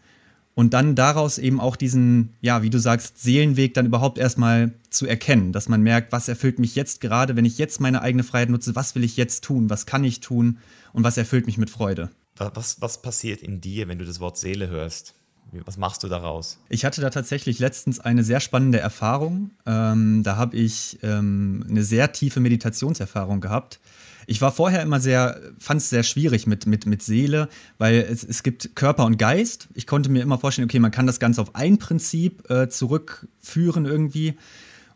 Und 0.57 0.75
dann 0.75 0.97
daraus 0.97 1.39
eben 1.39 1.61
auch 1.61 1.77
diesen, 1.77 2.31
ja, 2.41 2.65
wie 2.65 2.71
du 2.71 2.81
sagst, 2.81 3.23
Seelenweg 3.23 3.75
dann 3.75 3.87
überhaupt 3.87 4.19
erstmal 4.19 4.73
zu 4.91 5.07
erkennen, 5.07 5.53
dass 5.53 5.69
man 5.69 5.83
merkt, 5.83 6.11
was 6.11 6.27
erfüllt 6.27 6.59
mich 6.59 6.75
jetzt 6.75 7.01
gerade, 7.01 7.37
wenn 7.37 7.45
ich 7.45 7.59
jetzt 7.59 7.81
meine 7.81 8.03
eigene 8.03 8.25
Freiheit 8.25 8.51
nutze, 8.51 8.75
was 8.75 8.97
will 8.97 9.05
ich 9.05 9.17
jetzt 9.17 9.45
tun, 9.45 9.71
was 9.71 9.87
kann 9.87 10.03
ich 10.03 10.19
tun 10.19 10.59
und 10.93 11.05
was 11.05 11.17
erfüllt 11.17 11.47
mich 11.47 11.59
mit 11.59 11.71
Freude. 11.71 12.11
Was, 12.41 12.81
was 12.81 13.03
passiert 13.03 13.43
in 13.43 13.61
dir, 13.61 13.89
wenn 13.89 13.99
du 13.99 14.05
das 14.05 14.19
Wort 14.19 14.39
Seele 14.39 14.69
hörst? 14.69 15.15
Was 15.53 15.77
machst 15.77 16.03
du 16.05 16.09
daraus? 16.09 16.59
Ich 16.69 16.85
hatte 16.85 17.01
da 17.01 17.11
tatsächlich 17.11 17.59
letztens 17.59 17.99
eine 17.99 18.23
sehr 18.23 18.41
spannende 18.41 18.79
Erfahrung. 18.79 19.51
Ähm, 19.67 20.23
da 20.23 20.37
habe 20.37 20.57
ich 20.57 20.99
ähm, 21.03 21.67
eine 21.69 21.83
sehr 21.83 22.13
tiefe 22.13 22.41
Meditationserfahrung 22.41 23.41
gehabt. 23.41 23.81
Ich 24.27 24.41
war 24.41 24.53
vorher 24.53 24.81
immer 24.83 25.01
sehr, 25.01 25.41
fand 25.59 25.81
es 25.81 25.91
sehr 25.91 26.05
schwierig 26.05 26.47
mit, 26.47 26.67
mit, 26.67 26.87
mit 26.87 27.03
Seele, 27.03 27.49
weil 27.79 27.97
es, 27.97 28.23
es 28.23 28.45
gibt 28.45 28.77
Körper 28.77 29.05
und 29.07 29.19
Geist. 29.19 29.69
Ich 29.75 29.89
konnte 29.89 30.09
mir 30.09 30.23
immer 30.23 30.39
vorstellen, 30.39 30.67
okay, 30.67 30.79
man 30.79 30.93
kann 30.93 31.07
das 31.07 31.19
Ganze 31.19 31.43
auf 31.43 31.57
ein 31.57 31.79
Prinzip 31.79 32.49
äh, 32.49 32.69
zurückführen 32.69 33.87
irgendwie. 33.87 34.35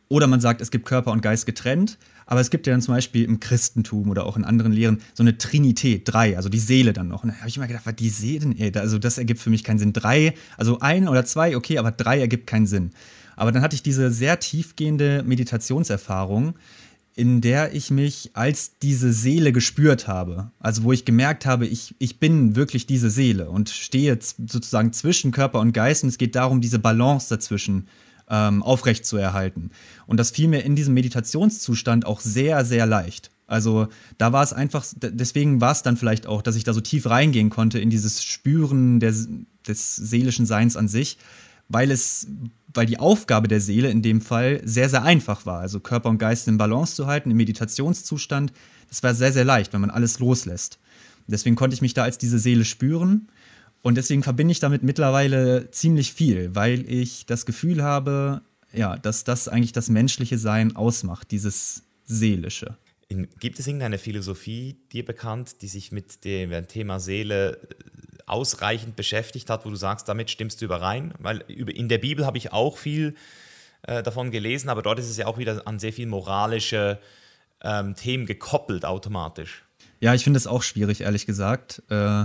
Oder 0.08 0.28
man 0.28 0.40
sagt, 0.40 0.60
es 0.60 0.70
gibt 0.70 0.86
Körper 0.86 1.10
und 1.10 1.20
Geist 1.20 1.46
getrennt. 1.46 1.98
Aber 2.26 2.40
es 2.40 2.50
gibt 2.50 2.66
ja 2.66 2.72
dann 2.72 2.82
zum 2.82 2.94
Beispiel 2.94 3.24
im 3.24 3.40
Christentum 3.40 4.10
oder 4.10 4.26
auch 4.26 4.36
in 4.36 4.44
anderen 4.44 4.72
Lehren 4.72 5.00
so 5.12 5.22
eine 5.22 5.38
Trinität, 5.38 6.02
drei, 6.04 6.36
also 6.36 6.48
die 6.48 6.58
Seele 6.58 6.92
dann 6.92 7.08
noch. 7.08 7.22
Und 7.22 7.30
da 7.30 7.36
habe 7.36 7.48
ich 7.48 7.56
immer 7.56 7.66
gedacht, 7.66 7.86
was 7.86 7.96
die 7.96 8.08
Seele, 8.08 8.54
ey, 8.58 8.72
also 8.76 8.98
das 8.98 9.18
ergibt 9.18 9.40
für 9.40 9.50
mich 9.50 9.64
keinen 9.64 9.78
Sinn. 9.78 9.92
Drei, 9.92 10.34
also 10.56 10.80
ein 10.80 11.08
oder 11.08 11.24
zwei, 11.24 11.56
okay, 11.56 11.78
aber 11.78 11.90
drei 11.90 12.20
ergibt 12.20 12.46
keinen 12.46 12.66
Sinn. 12.66 12.90
Aber 13.36 13.52
dann 13.52 13.62
hatte 13.62 13.74
ich 13.74 13.82
diese 13.82 14.10
sehr 14.10 14.38
tiefgehende 14.38 15.22
Meditationserfahrung, 15.24 16.54
in 17.16 17.40
der 17.40 17.74
ich 17.74 17.90
mich 17.90 18.30
als 18.34 18.78
diese 18.78 19.12
Seele 19.12 19.52
gespürt 19.52 20.08
habe. 20.08 20.50
Also 20.58 20.82
wo 20.82 20.92
ich 20.92 21.04
gemerkt 21.04 21.46
habe, 21.46 21.66
ich, 21.66 21.94
ich 21.98 22.18
bin 22.18 22.56
wirklich 22.56 22.86
diese 22.86 23.08
Seele 23.08 23.50
und 23.50 23.70
stehe 23.70 24.18
sozusagen 24.20 24.92
zwischen 24.92 25.30
Körper 25.30 25.60
und 25.60 25.72
Geist 25.72 26.02
und 26.02 26.08
es 26.08 26.18
geht 26.18 26.34
darum, 26.34 26.60
diese 26.60 26.80
Balance 26.80 27.28
dazwischen 27.28 27.86
ähm, 28.28 28.62
aufrecht 28.62 29.06
zu 29.06 29.16
erhalten. 29.16 29.70
Und 30.06 30.18
das 30.18 30.30
fiel 30.30 30.48
mir 30.48 30.60
in 30.60 30.76
diesem 30.76 30.94
Meditationszustand 30.94 32.06
auch 32.06 32.20
sehr, 32.20 32.64
sehr 32.64 32.86
leicht. 32.86 33.30
Also 33.46 33.88
da 34.16 34.32
war 34.32 34.42
es 34.42 34.52
einfach, 34.52 34.86
deswegen 34.96 35.60
war 35.60 35.72
es 35.72 35.82
dann 35.82 35.96
vielleicht 35.96 36.26
auch, 36.26 36.40
dass 36.40 36.56
ich 36.56 36.64
da 36.64 36.72
so 36.72 36.80
tief 36.80 37.06
reingehen 37.06 37.50
konnte 37.50 37.78
in 37.78 37.90
dieses 37.90 38.24
Spüren 38.24 39.00
der, 39.00 39.14
des 39.66 39.96
seelischen 39.96 40.46
Seins 40.46 40.76
an 40.76 40.88
sich, 40.88 41.18
weil 41.68 41.90
es, 41.90 42.26
weil 42.72 42.86
die 42.86 42.98
Aufgabe 42.98 43.48
der 43.48 43.60
Seele 43.60 43.90
in 43.90 44.02
dem 44.02 44.20
Fall 44.20 44.60
sehr, 44.64 44.88
sehr 44.88 45.02
einfach 45.02 45.44
war. 45.44 45.60
Also 45.60 45.80
Körper 45.80 46.08
und 46.08 46.18
Geist 46.18 46.48
in 46.48 46.56
Balance 46.56 46.94
zu 46.94 47.06
halten, 47.06 47.30
im 47.30 47.36
Meditationszustand, 47.36 48.52
das 48.88 49.02
war 49.02 49.14
sehr, 49.14 49.32
sehr 49.32 49.44
leicht, 49.44 49.72
wenn 49.72 49.80
man 49.80 49.90
alles 49.90 50.18
loslässt. 50.18 50.78
Deswegen 51.26 51.56
konnte 51.56 51.74
ich 51.74 51.82
mich 51.82 51.94
da 51.94 52.02
als 52.02 52.18
diese 52.18 52.38
Seele 52.38 52.64
spüren 52.64 53.28
und 53.84 53.96
deswegen 53.96 54.22
verbinde 54.22 54.52
ich 54.52 54.60
damit 54.60 54.82
mittlerweile 54.82 55.70
ziemlich 55.70 56.14
viel, 56.14 56.54
weil 56.54 56.90
ich 56.90 57.26
das 57.26 57.44
Gefühl 57.44 57.82
habe, 57.82 58.40
ja, 58.72 58.96
dass 58.96 59.24
das 59.24 59.46
eigentlich 59.46 59.72
das 59.72 59.90
menschliche 59.90 60.38
Sein 60.38 60.74
ausmacht, 60.74 61.30
dieses 61.30 61.82
Seelische. 62.06 62.78
Gibt 63.38 63.58
es 63.58 63.66
irgendeine 63.66 63.98
Philosophie 63.98 64.78
dir 64.90 65.04
bekannt, 65.04 65.60
die 65.60 65.68
sich 65.68 65.92
mit 65.92 66.24
dem 66.24 66.66
Thema 66.66 66.98
Seele 66.98 67.58
äh, 67.58 67.58
ausreichend 68.24 68.96
beschäftigt 68.96 69.50
hat, 69.50 69.66
wo 69.66 69.70
du 69.70 69.76
sagst, 69.76 70.08
damit 70.08 70.30
stimmst 70.30 70.62
du 70.62 70.64
überein? 70.64 71.12
Weil 71.18 71.40
in 71.48 71.90
der 71.90 71.98
Bibel 71.98 72.24
habe 72.24 72.38
ich 72.38 72.54
auch 72.54 72.78
viel 72.78 73.14
äh, 73.82 74.02
davon 74.02 74.30
gelesen, 74.30 74.70
aber 74.70 74.80
dort 74.80 74.98
ist 74.98 75.10
es 75.10 75.18
ja 75.18 75.26
auch 75.26 75.36
wieder 75.36 75.60
an 75.66 75.78
sehr 75.78 75.92
viel 75.92 76.06
moralische 76.06 76.98
ähm, 77.60 77.94
Themen 77.94 78.24
gekoppelt 78.24 78.86
automatisch. 78.86 79.62
Ja, 80.00 80.14
ich 80.14 80.24
finde 80.24 80.38
es 80.38 80.46
auch 80.46 80.62
schwierig, 80.62 81.02
ehrlich 81.02 81.26
gesagt. 81.26 81.82
Äh, 81.90 82.24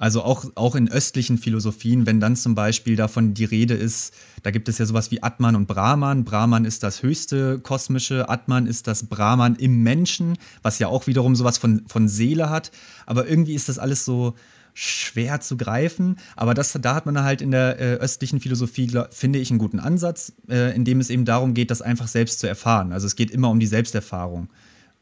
also 0.00 0.22
auch, 0.22 0.46
auch 0.54 0.76
in 0.76 0.90
östlichen 0.90 1.36
Philosophien, 1.36 2.06
wenn 2.06 2.20
dann 2.20 2.34
zum 2.34 2.54
Beispiel 2.54 2.96
davon 2.96 3.34
die 3.34 3.44
Rede 3.44 3.74
ist, 3.74 4.14
da 4.42 4.50
gibt 4.50 4.70
es 4.70 4.78
ja 4.78 4.86
sowas 4.86 5.10
wie 5.10 5.22
Atman 5.22 5.54
und 5.54 5.66
Brahman. 5.66 6.24
Brahman 6.24 6.64
ist 6.64 6.82
das 6.82 7.02
höchste 7.02 7.58
kosmische, 7.58 8.30
Atman 8.30 8.66
ist 8.66 8.86
das 8.86 9.08
Brahman 9.08 9.56
im 9.56 9.82
Menschen, 9.82 10.38
was 10.62 10.78
ja 10.78 10.88
auch 10.88 11.06
wiederum 11.06 11.36
sowas 11.36 11.58
von, 11.58 11.82
von 11.86 12.08
Seele 12.08 12.48
hat. 12.48 12.70
Aber 13.04 13.28
irgendwie 13.28 13.54
ist 13.54 13.68
das 13.68 13.78
alles 13.78 14.06
so 14.06 14.34
schwer 14.72 15.42
zu 15.42 15.58
greifen. 15.58 16.16
Aber 16.34 16.54
das, 16.54 16.72
da 16.80 16.94
hat 16.94 17.04
man 17.04 17.22
halt 17.22 17.42
in 17.42 17.50
der 17.50 17.78
äh, 17.78 17.94
östlichen 17.96 18.40
Philosophie, 18.40 18.90
finde 19.10 19.38
ich, 19.38 19.50
einen 19.50 19.58
guten 19.58 19.80
Ansatz, 19.80 20.32
äh, 20.48 20.74
in 20.74 20.86
dem 20.86 21.00
es 21.00 21.10
eben 21.10 21.26
darum 21.26 21.52
geht, 21.52 21.70
das 21.70 21.82
einfach 21.82 22.08
selbst 22.08 22.40
zu 22.40 22.48
erfahren. 22.48 22.94
Also 22.94 23.06
es 23.06 23.16
geht 23.16 23.30
immer 23.30 23.50
um 23.50 23.60
die 23.60 23.66
Selbsterfahrung. 23.66 24.48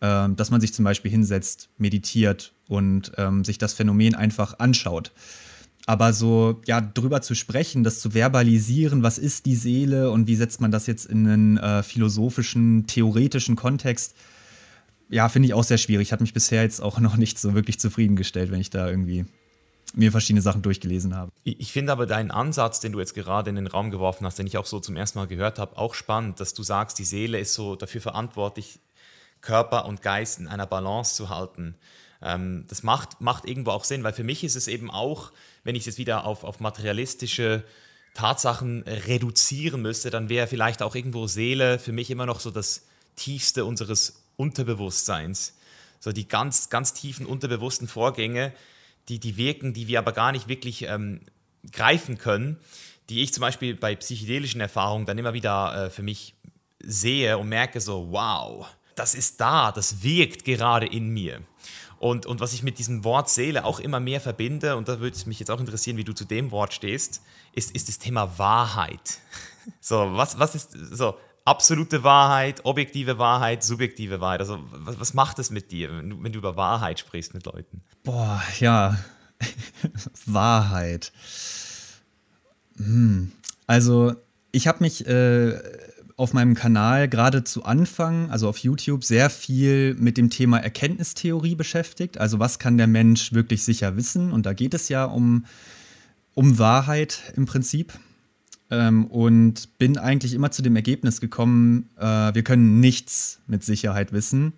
Äh, 0.00 0.28
dass 0.30 0.50
man 0.50 0.61
sich 0.61 0.72
zum 0.72 0.84
Beispiel 0.84 1.11
hinsetzt, 1.11 1.70
meditiert 1.76 2.52
und 2.68 3.12
ähm, 3.16 3.44
sich 3.44 3.58
das 3.58 3.74
Phänomen 3.74 4.14
einfach 4.14 4.58
anschaut. 4.58 5.12
Aber 5.87 6.12
so, 6.12 6.61
ja, 6.66 6.80
drüber 6.80 7.22
zu 7.22 7.34
sprechen, 7.34 7.82
das 7.82 8.00
zu 8.00 8.11
verbalisieren, 8.11 9.02
was 9.02 9.18
ist 9.18 9.46
die 9.46 9.56
Seele 9.56 10.11
und 10.11 10.26
wie 10.26 10.37
setzt 10.37 10.61
man 10.61 10.70
das 10.70 10.87
jetzt 10.87 11.06
in 11.06 11.26
einen 11.26 11.56
äh, 11.56 11.82
philosophischen, 11.82 12.87
theoretischen 12.87 13.56
Kontext, 13.56 14.14
ja, 15.08 15.28
finde 15.30 15.46
ich 15.46 15.54
auch 15.54 15.64
sehr 15.64 15.78
schwierig. 15.78 16.12
Hat 16.12 16.20
mich 16.20 16.34
bisher 16.34 16.62
jetzt 16.62 16.80
auch 16.80 17.00
noch 17.00 17.16
nicht 17.16 17.38
so 17.38 17.54
wirklich 17.54 17.80
zufriedengestellt, 17.80 18.50
wenn 18.50 18.61
ich 18.61 18.70
da 18.70 18.88
irgendwie 18.88 19.24
mir 19.94 20.12
verschiedene 20.12 20.42
Sachen 20.42 20.61
durchgelesen 20.61 21.16
habe. 21.16 21.32
Ich 21.44 21.72
finde 21.72 21.92
aber 21.92 22.04
deinen 22.04 22.30
Ansatz, 22.30 22.80
den 22.80 22.92
du 22.92 23.00
jetzt 23.00 23.14
gerade 23.14 23.48
in 23.48 23.56
den 23.56 23.66
Raum 23.66 23.90
geworfen 23.90 24.26
hast, 24.26 24.38
den 24.38 24.46
ich 24.46 24.58
auch 24.58 24.66
so 24.66 24.80
zum 24.80 24.96
ersten 24.96 25.18
Mal 25.18 25.26
gehört 25.26 25.58
habe, 25.58 25.78
auch 25.78 25.94
spannend, 25.94 26.40
dass 26.40 26.52
du 26.52 26.62
sagst, 26.62 26.98
die 26.98 27.04
Seele 27.04 27.40
ist 27.40 27.54
so 27.54 27.74
dafür 27.74 28.02
verantwortlich, 28.02 28.80
Körper 29.40 29.87
und 29.87 30.03
Geist 30.03 30.38
in 30.38 30.48
einer 30.48 30.66
Balance 30.66 31.14
zu 31.14 31.29
halten. 31.29 31.77
Ähm, 32.22 32.64
das 32.68 32.83
macht, 32.83 33.20
macht 33.20 33.44
irgendwo 33.44 33.70
auch 33.70 33.85
Sinn, 33.85 34.03
weil 34.05 34.12
für 34.12 34.24
mich 34.24 34.44
ist 34.44 34.57
es 34.57 34.68
eben 34.68 34.90
auch, 34.90 35.33
wenn 35.64 35.77
ich 35.77 35.87
es 35.87 35.98
wieder 35.98 36.24
auf, 36.24 36.44
auf 36.44 36.61
materialistische 36.61 37.64
Tatsachen 38.14 38.83
reduzieren 38.83 39.83
müsste, 39.83 40.11
dann 40.11 40.29
wäre 40.29 40.46
vielleicht 40.46 40.83
auch 40.83 40.94
irgendwo 40.94 41.27
Seele 41.27 41.79
für 41.79 41.92
mich 41.92 42.11
immer 42.11 42.27
noch 42.27 42.40
so 42.40 42.51
das 42.51 42.87
Tiefste 43.16 43.64
unseres 43.64 44.24
Unterbewusstseins. 44.37 45.55
So 46.01 46.12
die 46.12 46.27
ganz, 46.27 46.70
ganz 46.70 46.94
tiefen 46.94 47.27
unterbewussten 47.27 47.88
Vorgänge, 47.88 48.53
die, 49.09 49.18
die 49.18 49.37
wirken, 49.37 49.72
die 49.72 49.88
wir 49.88 49.98
aber 49.98 50.12
gar 50.12 50.33
nicht 50.33 50.48
wirklich 50.48 50.83
ähm, 50.83 51.20
greifen 51.72 52.18
können, 52.18 52.59
die 53.09 53.22
ich 53.22 53.33
zum 53.33 53.40
Beispiel 53.42 53.74
bei 53.74 53.96
psychedelischen 53.96 54.61
Erfahrungen 54.61 55.07
dann 55.07 55.18
immer 55.18 55.33
wieder 55.33 55.87
äh, 55.87 55.90
für 55.90 56.03
mich 56.03 56.35
sehe 56.81 57.38
und 57.38 57.48
merke 57.48 57.81
so, 57.81 58.09
wow, 58.11 58.66
das 58.98 59.14
ist 59.14 59.40
da, 59.40 59.72
das 59.72 60.02
wirkt 60.02 60.44
gerade 60.44 60.87
in 60.87 61.08
mir. 61.08 61.42
Und, 61.98 62.26
und 62.26 62.40
was 62.40 62.52
ich 62.52 62.62
mit 62.62 62.78
diesem 62.78 63.04
Wort 63.04 63.28
Seele 63.28 63.64
auch 63.64 63.80
immer 63.80 64.00
mehr 64.00 64.20
verbinde, 64.20 64.76
und 64.76 64.88
da 64.88 65.00
würde 65.00 65.16
es 65.16 65.26
mich 65.26 65.40
jetzt 65.40 65.50
auch 65.50 65.61
interessieren, 65.61 65.96
wie 65.96 66.04
du 66.04 66.12
zu 66.12 66.24
dem 66.24 66.50
Wort 66.50 66.72
stehst, 66.72 67.22
ist, 67.52 67.74
ist 67.74 67.88
das 67.88 67.98
Thema 67.98 68.38
Wahrheit. 68.38 69.18
So, 69.82 70.16
was, 70.16 70.38
was 70.38 70.54
ist 70.54 70.70
so 70.92 71.18
absolute 71.44 72.02
Wahrheit, 72.02 72.64
objektive 72.64 73.18
Wahrheit, 73.18 73.62
subjektive 73.62 74.18
Wahrheit? 74.18 74.40
Also, 74.40 74.61
was, 74.70 74.98
was 74.98 75.12
macht 75.12 75.38
es 75.38 75.50
mit 75.50 75.70
dir, 75.70 75.90
wenn 75.90 76.08
du, 76.08 76.22
wenn 76.22 76.32
du 76.32 76.38
über 76.38 76.56
Wahrheit 76.56 76.98
sprichst 76.98 77.34
mit 77.34 77.44
Leuten? 77.44 77.82
Boah, 78.02 78.42
ja, 78.61 78.96
Wahrheit. 80.24 81.12
Hm. 82.78 83.30
Also, 83.66 84.14
ich 84.52 84.66
habe 84.68 84.78
mich 84.80 85.06
äh, 85.06 85.61
auf 86.18 86.35
meinem 86.35 86.54
Kanal 86.54 87.09
gerade 87.09 87.44
zu 87.44 87.64
Anfang, 87.64 88.31
also 88.31 88.48
auf 88.48 88.59
YouTube, 88.59 89.04
sehr 89.04 89.31
viel 89.31 89.94
mit 89.94 90.18
dem 90.18 90.28
Thema 90.28 90.59
Erkenntnistheorie 90.59 91.54
beschäftigt. 91.54 92.18
Also, 92.18 92.38
was 92.38 92.59
kann 92.59 92.76
der 92.76 92.87
Mensch 92.87 93.33
wirklich 93.33 93.64
sicher 93.64 93.96
wissen? 93.96 94.33
Und 94.33 94.44
da 94.44 94.52
geht 94.52 94.74
es 94.74 94.90
ja 94.90 95.04
um, 95.04 95.46
um 96.35 96.59
Wahrheit 96.59 97.22
im 97.37 97.46
Prinzip. 97.46 97.94
Ähm, 98.70 99.07
und 99.07 99.78
bin 99.78 99.96
eigentlich 99.96 100.35
immer 100.35 100.50
zu 100.50 100.61
dem 100.61 100.76
Ergebnis 100.76 101.22
gekommen, 101.22 101.88
äh, 101.96 102.35
wir 102.35 102.42
können 102.42 102.81
nichts 102.81 103.40
mit 103.46 103.64
Sicherheit 103.64 104.12
wissen 104.12 104.52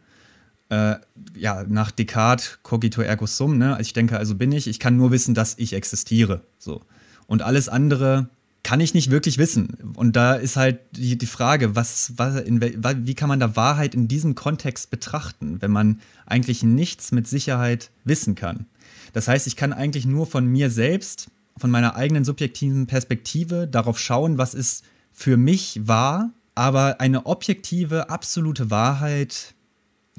äh, 0.70 0.96
ja, 1.34 1.64
nach 1.68 1.90
Descartes, 1.90 2.60
cogito 2.62 3.02
ergo 3.02 3.26
sum, 3.26 3.58
ne? 3.58 3.76
Ich 3.80 3.92
denke, 3.92 4.16
also 4.16 4.36
bin 4.36 4.52
ich, 4.52 4.66
ich 4.68 4.78
kann 4.78 4.96
nur 4.96 5.10
wissen, 5.10 5.34
dass 5.34 5.58
ich 5.58 5.74
existiere. 5.74 6.42
So. 6.58 6.82
Und 7.26 7.42
alles 7.42 7.68
andere 7.68 8.28
kann 8.62 8.80
ich 8.80 8.94
nicht 8.94 9.10
wirklich 9.10 9.38
wissen. 9.38 9.94
Und 9.94 10.16
da 10.16 10.34
ist 10.34 10.56
halt 10.56 10.80
die, 10.92 11.16
die 11.16 11.26
Frage, 11.26 11.76
was, 11.76 12.12
was, 12.16 12.40
in, 12.42 12.60
wie 12.60 13.14
kann 13.14 13.28
man 13.28 13.40
da 13.40 13.56
Wahrheit 13.56 13.94
in 13.94 14.08
diesem 14.08 14.34
Kontext 14.34 14.90
betrachten, 14.90 15.62
wenn 15.62 15.70
man 15.70 16.00
eigentlich 16.26 16.62
nichts 16.62 17.12
mit 17.12 17.26
Sicherheit 17.26 17.90
wissen 18.04 18.34
kann? 18.34 18.66
Das 19.12 19.28
heißt, 19.28 19.46
ich 19.46 19.56
kann 19.56 19.72
eigentlich 19.72 20.06
nur 20.06 20.26
von 20.26 20.46
mir 20.46 20.70
selbst, 20.70 21.28
von 21.56 21.70
meiner 21.70 21.96
eigenen 21.96 22.24
subjektiven 22.24 22.86
Perspektive 22.86 23.66
darauf 23.66 23.98
schauen, 23.98 24.38
was 24.38 24.54
ist 24.54 24.84
für 25.12 25.36
mich 25.36 25.80
wahr, 25.84 26.30
aber 26.54 27.00
eine 27.00 27.26
objektive, 27.26 28.10
absolute 28.10 28.70
Wahrheit 28.70 29.54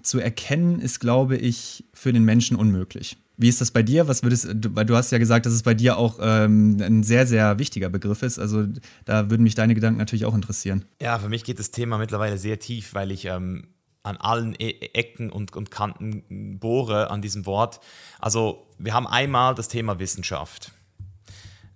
zu 0.01 0.19
erkennen, 0.19 0.80
ist, 0.80 0.99
glaube 0.99 1.38
ich, 1.38 1.86
für 1.93 2.12
den 2.12 2.23
Menschen 2.23 2.58
unmöglich. 2.58 3.17
Wie 3.41 3.49
ist 3.49 3.60
das 3.60 3.71
bei 3.71 3.82
dir? 3.82 4.08
Was 4.08 4.21
würdest 4.21 4.47
du, 4.54 4.75
weil 4.75 4.86
du 4.86 4.95
hast 4.95 5.12
ja 5.12 5.17
gesagt, 5.17 5.47
dass 5.47 5.54
es 5.54 5.63
bei 5.63 5.73
dir 5.73 5.97
auch 5.97 6.19
ähm, 6.21 6.77
ein 6.80 7.01
sehr, 7.01 7.25
sehr 7.25 7.58
wichtiger 7.58 7.89
Begriff 7.89 8.21
ist. 8.21 8.38
Also 8.38 8.67
da 9.06 9.32
würden 9.32 9.41
mich 9.41 9.56
deine 9.56 9.73
Gedanken 9.73 9.97
natürlich 9.97 10.25
auch 10.25 10.36
interessieren. 10.36 10.86
Ja, 11.01 11.17
für 11.17 11.27
mich 11.27 11.43
geht 11.43 11.58
das 11.58 11.71
Thema 11.71 11.97
mittlerweile 11.97 12.38
sehr 12.38 12.60
tief, 12.60 12.93
weil 12.93 13.10
ich 13.10 13.25
ähm, 13.25 13.67
an 14.04 14.17
allen 14.17 14.56
e 14.60 14.69
Ecken 14.93 15.32
und, 15.32 15.56
und 15.56 15.71
Kanten 15.71 16.60
bohre 16.60 17.10
an 17.10 17.23
diesem 17.23 17.47
Wort. 17.47 17.80
Also 18.19 18.67
wir 18.77 18.93
haben 18.93 19.08
einmal 19.08 19.56
das 19.56 19.67
Thema 19.67 19.97
Wissenschaft, 19.97 20.71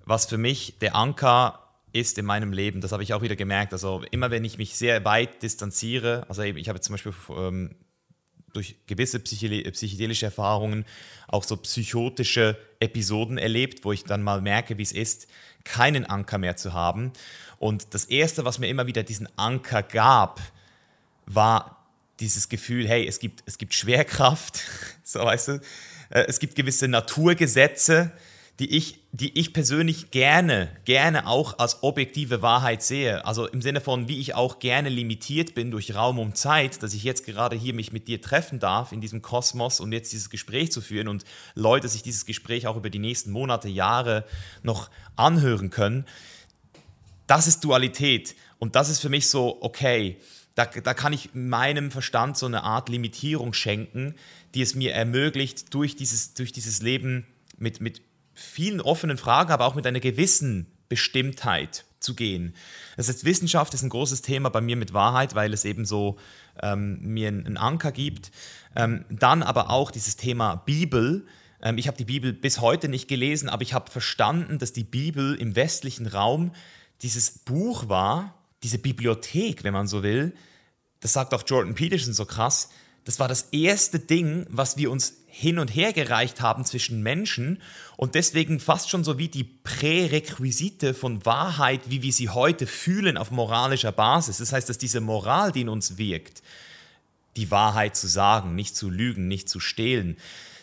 was 0.05 0.27
für 0.27 0.37
mich 0.37 0.77
der 0.81 0.95
Anker 0.95 1.59
ist 1.93 2.17
in 2.17 2.25
meinem 2.25 2.51
Leben. 2.51 2.81
Das 2.81 2.91
habe 2.91 3.01
ich 3.01 3.13
auch 3.13 3.21
wieder 3.23 3.35
gemerkt. 3.35 3.73
Also 3.73 4.03
immer 4.11 4.29
wenn 4.29 4.43
ich 4.43 4.59
mich 4.59 4.75
sehr 4.75 5.03
weit 5.03 5.41
distanziere, 5.41 6.25
also 6.27 6.41
ich 6.43 6.69
habe 6.69 6.79
zum 6.79 6.93
Beispiel 6.93 7.13
ähm, 7.35 7.75
durch 8.55 8.75
gewisse 8.87 9.19
psychedelische 9.19 10.25
Erfahrungen 10.25 10.85
auch 11.27 11.43
so 11.43 11.57
psychotische 11.57 12.57
Episoden 12.79 13.37
erlebt, 13.37 13.83
wo 13.83 13.91
ich 13.91 14.03
dann 14.03 14.23
mal 14.23 14.41
merke, 14.41 14.77
wie 14.77 14.83
es 14.83 14.91
ist, 14.91 15.27
keinen 15.63 16.05
Anker 16.05 16.37
mehr 16.37 16.55
zu 16.55 16.73
haben. 16.73 17.11
Und 17.59 17.93
das 17.93 18.05
Erste, 18.05 18.45
was 18.45 18.59
mir 18.59 18.67
immer 18.67 18.87
wieder 18.87 19.03
diesen 19.03 19.27
Anker 19.37 19.83
gab, 19.83 20.41
war 21.25 21.85
dieses 22.19 22.49
Gefühl, 22.49 22.87
hey, 22.87 23.07
es 23.07 23.19
gibt, 23.19 23.43
es 23.45 23.57
gibt 23.57 23.73
Schwerkraft, 23.73 24.61
so 25.03 25.19
weißt 25.19 25.47
du, 25.49 25.53
äh, 26.09 26.25
es 26.27 26.39
gibt 26.39 26.55
gewisse 26.55 26.87
Naturgesetze, 26.87 28.11
die 28.59 28.73
ich, 28.77 28.99
die 29.11 29.37
ich 29.37 29.51
persönlich 29.51 30.11
gerne, 30.11 30.69
gerne 30.85 31.27
auch 31.27 31.59
als 31.59 31.83
objektive 31.83 32.41
Wahrheit 32.41 32.81
sehe. 32.81 33.25
Also 33.25 33.47
im 33.47 33.61
Sinne 33.61 33.81
von, 33.81 34.07
wie 34.07 34.19
ich 34.19 34.33
auch 34.33 34.59
gerne 34.59 34.87
limitiert 34.87 35.55
bin 35.55 35.71
durch 35.71 35.93
Raum 35.93 36.19
und 36.19 36.37
Zeit, 36.37 36.81
dass 36.81 36.93
ich 36.93 37.03
jetzt 37.03 37.25
gerade 37.25 37.57
hier 37.57 37.73
mich 37.73 37.91
mit 37.91 38.07
dir 38.07 38.21
treffen 38.21 38.59
darf 38.59 38.93
in 38.93 39.01
diesem 39.01 39.21
Kosmos 39.21 39.81
und 39.81 39.91
jetzt 39.91 40.13
dieses 40.13 40.29
Gespräch 40.29 40.71
zu 40.71 40.79
führen 40.79 41.09
und 41.09 41.25
Leute 41.53 41.89
sich 41.89 42.01
dieses 42.01 42.25
Gespräch 42.25 42.65
auch 42.65 42.77
über 42.77 42.89
die 42.89 42.99
nächsten 42.99 43.31
Monate, 43.31 43.67
Jahre 43.67 44.23
noch 44.63 44.89
anhören 45.17 45.69
können. 45.69 46.05
Das 47.27 47.47
ist 47.47 47.63
Dualität 47.63 48.35
und 48.57 48.75
das 48.75 48.87
ist 48.87 48.99
für 48.99 49.09
mich 49.09 49.29
so, 49.29 49.57
okay, 49.61 50.17
da, 50.53 50.65
da 50.65 50.93
kann 50.93 51.11
ich 51.11 51.31
meinem 51.33 51.91
Verstand 51.91 52.37
so 52.37 52.45
eine 52.45 52.63
Art 52.63 52.87
Limitierung 52.87 53.51
schenken, 53.51 54.15
die 54.53 54.61
es 54.61 54.75
mir 54.75 54.93
ermöglicht, 54.93 55.73
durch 55.73 55.97
dieses, 55.97 56.35
durch 56.35 56.53
dieses 56.53 56.81
Leben 56.81 57.27
mit, 57.57 57.81
mit 57.81 58.01
vielen 58.35 58.81
offenen 58.81 59.17
Fragen, 59.17 59.51
aber 59.51 59.65
auch 59.65 59.75
mit 59.75 59.87
einer 59.87 59.99
gewissen 59.99 60.67
Bestimmtheit 60.89 61.85
zu 61.99 62.13
gehen. 62.13 62.55
Das 62.97 63.09
heißt, 63.09 63.25
Wissenschaft 63.25 63.73
ist 63.73 63.81
ein 63.81 63.89
großes 63.89 64.21
Thema 64.21 64.49
bei 64.49 64.61
mir 64.61 64.75
mit 64.75 64.93
Wahrheit, 64.93 65.35
weil 65.35 65.53
es 65.53 65.65
eben 65.65 65.85
so 65.85 66.17
ähm, 66.61 66.99
mir 67.01 67.29
einen 67.29 67.57
Anker 67.57 67.91
gibt. 67.91 68.31
Ähm, 68.75 69.05
dann 69.09 69.41
aber 69.41 69.69
auch 69.69 69.91
dieses 69.91 70.15
Thema 70.15 70.55
Bibel. 70.55 71.25
Ähm, 71.61 71.77
ich 71.77 71.87
habe 71.87 71.97
die 71.97 72.05
Bibel 72.05 72.33
bis 72.33 72.61
heute 72.61 72.87
nicht 72.87 73.07
gelesen, 73.07 73.49
aber 73.49 73.63
ich 73.63 73.73
habe 73.73 73.89
verstanden, 73.89 74.59
dass 74.59 74.73
die 74.73 74.83
Bibel 74.83 75.35
im 75.35 75.55
westlichen 75.55 76.05
Raum 76.05 76.51
dieses 77.01 77.31
Buch 77.31 77.89
war, 77.89 78.35
diese 78.63 78.77
Bibliothek, 78.77 79.63
wenn 79.63 79.73
man 79.73 79.87
so 79.87 80.03
will. 80.03 80.33
Das 80.99 81.13
sagt 81.13 81.33
auch 81.33 81.43
Jordan 81.45 81.75
Peterson 81.75 82.13
so 82.13 82.25
krass. 82.25 82.69
Das 83.05 83.19
war 83.19 83.27
das 83.27 83.49
erste 83.51 83.99
Ding, 83.99 84.47
was 84.49 84.77
wir 84.77 84.91
uns 84.91 85.13
hin 85.27 85.59
und 85.59 85.69
her 85.69 85.93
gereicht 85.93 86.41
haben 86.41 86.65
zwischen 86.65 87.03
Menschen 87.03 87.61
und 87.97 88.15
deswegen 88.15 88.59
fast 88.59 88.89
schon 88.89 89.03
so 89.03 89.17
wie 89.19 89.27
die 89.27 89.43
Prärequisite 89.43 90.93
von 90.93 91.23
Wahrheit, 91.23 91.81
wie 91.89 92.01
wir 92.01 92.11
sie 92.11 92.29
heute 92.29 92.65
fühlen 92.65 93.17
auf 93.17 93.31
moralischer 93.31 93.91
Basis. 93.91 94.37
Das 94.37 94.53
heißt, 94.53 94.67
dass 94.69 94.79
diese 94.79 95.01
Moral, 95.01 95.51
die 95.51 95.61
in 95.61 95.69
uns 95.69 95.97
wirkt, 95.97 96.41
die 97.37 97.51
Wahrheit 97.51 97.95
zu 97.95 98.07
sagen, 98.07 98.55
nicht 98.55 98.75
zu 98.75 98.89
lügen, 98.89 99.27
nicht 99.27 99.49
zu 99.49 99.59
stehlen, 99.59 100.17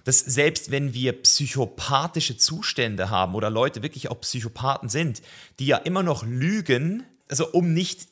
dass 0.05 0.19
selbst 0.19 0.73
wenn 0.73 0.95
wir 0.95 1.13
psychopathische 1.23 2.37
Zustände 2.37 3.09
haben 3.09 3.37
oder 3.37 3.51
Leute 3.51 3.83
wirklich 3.83 4.11
auch 4.11 4.21
Psychopathen 4.21 4.89
sind, 4.89 5.23
die 5.61 5.67
ja 5.67 5.77
immer 5.77 6.03
noch 6.03 6.25
lügen, 6.25 7.05
also 7.29 7.49
um 7.53 7.73
nicht 7.73 8.09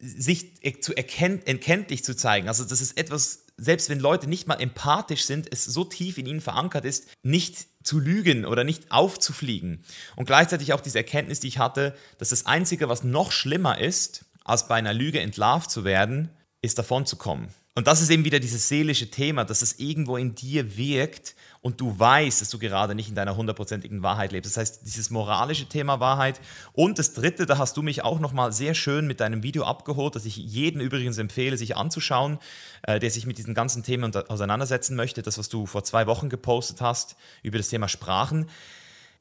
sich 0.00 0.60
zu 0.80 0.94
erkennt, 0.94 1.46
erkenntlich 1.46 2.04
zu 2.04 2.16
zeigen. 2.16 2.48
Also 2.48 2.64
das 2.64 2.80
ist 2.80 2.98
etwas 2.98 3.44
selbst 3.60 3.90
wenn 3.90 4.00
Leute 4.00 4.26
nicht 4.26 4.48
mal 4.48 4.60
empathisch 4.60 5.24
sind, 5.24 5.46
es 5.52 5.64
so 5.64 5.84
tief 5.84 6.16
in 6.16 6.26
ihnen 6.26 6.40
verankert 6.40 6.84
ist, 6.86 7.06
nicht 7.22 7.66
zu 7.82 7.98
lügen 7.98 8.46
oder 8.46 8.64
nicht 8.64 8.90
aufzufliegen. 8.90 9.84
Und 10.16 10.24
gleichzeitig 10.24 10.72
auch 10.72 10.80
diese 10.80 10.98
Erkenntnis, 10.98 11.40
die 11.40 11.48
ich 11.48 11.58
hatte, 11.58 11.94
dass 12.18 12.30
das 12.30 12.46
Einzige, 12.46 12.88
was 12.88 13.04
noch 13.04 13.32
schlimmer 13.32 13.78
ist, 13.78 14.24
als 14.44 14.66
bei 14.66 14.76
einer 14.76 14.94
Lüge 14.94 15.20
entlarvt 15.20 15.70
zu 15.70 15.84
werden, 15.84 16.30
ist 16.62 16.78
davon 16.78 17.04
zu 17.04 17.16
kommen. 17.16 17.48
Und 17.74 17.86
das 17.86 18.00
ist 18.00 18.10
eben 18.10 18.24
wieder 18.24 18.40
dieses 18.40 18.68
seelische 18.68 19.10
Thema, 19.10 19.44
dass 19.44 19.62
es 19.62 19.78
irgendwo 19.78 20.16
in 20.16 20.34
dir 20.34 20.76
wirkt 20.76 21.34
und 21.62 21.80
du 21.80 21.98
weißt, 21.98 22.40
dass 22.40 22.48
du 22.48 22.58
gerade 22.58 22.94
nicht 22.94 23.08
in 23.08 23.14
deiner 23.14 23.36
hundertprozentigen 23.36 24.02
Wahrheit 24.02 24.32
lebst. 24.32 24.50
Das 24.50 24.56
heißt, 24.56 24.80
dieses 24.86 25.10
moralische 25.10 25.66
Thema 25.66 26.00
Wahrheit. 26.00 26.40
Und 26.72 26.98
das 26.98 27.12
dritte, 27.12 27.44
da 27.44 27.58
hast 27.58 27.76
du 27.76 27.82
mich 27.82 28.02
auch 28.02 28.18
nochmal 28.18 28.52
sehr 28.52 28.74
schön 28.74 29.06
mit 29.06 29.20
deinem 29.20 29.42
Video 29.42 29.64
abgeholt, 29.64 30.16
das 30.16 30.24
ich 30.24 30.36
jedem 30.36 30.80
übrigens 30.80 31.18
empfehle, 31.18 31.58
sich 31.58 31.76
anzuschauen, 31.76 32.38
äh, 32.82 32.98
der 32.98 33.10
sich 33.10 33.26
mit 33.26 33.36
diesen 33.36 33.52
ganzen 33.52 33.82
Themen 33.82 34.14
auseinandersetzen 34.14 34.96
möchte. 34.96 35.20
Das, 35.22 35.36
was 35.36 35.50
du 35.50 35.66
vor 35.66 35.84
zwei 35.84 36.06
Wochen 36.06 36.30
gepostet 36.30 36.80
hast 36.80 37.16
über 37.42 37.58
das 37.58 37.68
Thema 37.68 37.88
Sprachen 37.88 38.46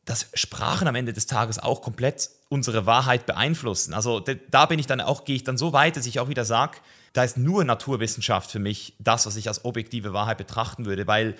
dass 0.06 0.28
Sprachen 0.34 0.88
am 0.88 0.95
Ende 0.95 1.13
des 1.13 1.28
Tages 1.28 1.60
auch 1.60 1.84
komplett 1.84 2.32
unsere 2.49 2.88
Wahrheit 2.88 3.28
beeinflussen. 3.28 3.93
Also 3.93 4.19
da 4.19 4.65
bin 4.65 4.80
ich 4.80 4.88
dann 4.88 5.02
auch, 5.02 5.23
gehe 5.23 5.36
ich 5.36 5.43
dann 5.43 5.58
so 5.58 5.71
weit, 5.71 5.97
dass 5.97 6.08
ich 6.08 6.19
auch 6.19 6.30
wieder 6.30 6.45
sage, 6.45 6.80
da 7.13 7.23
ist 7.23 7.38
nur 7.38 7.63
Naturwissenschaft 7.63 8.49
für 8.49 8.58
mich 8.58 8.95
das, 8.97 9.28
was 9.28 9.36
ich 9.36 9.47
als 9.47 9.65
objektive 9.65 10.12
Wahrheit 10.12 10.39
betrachten 10.39 10.86
würde, 10.86 11.06
weil 11.06 11.36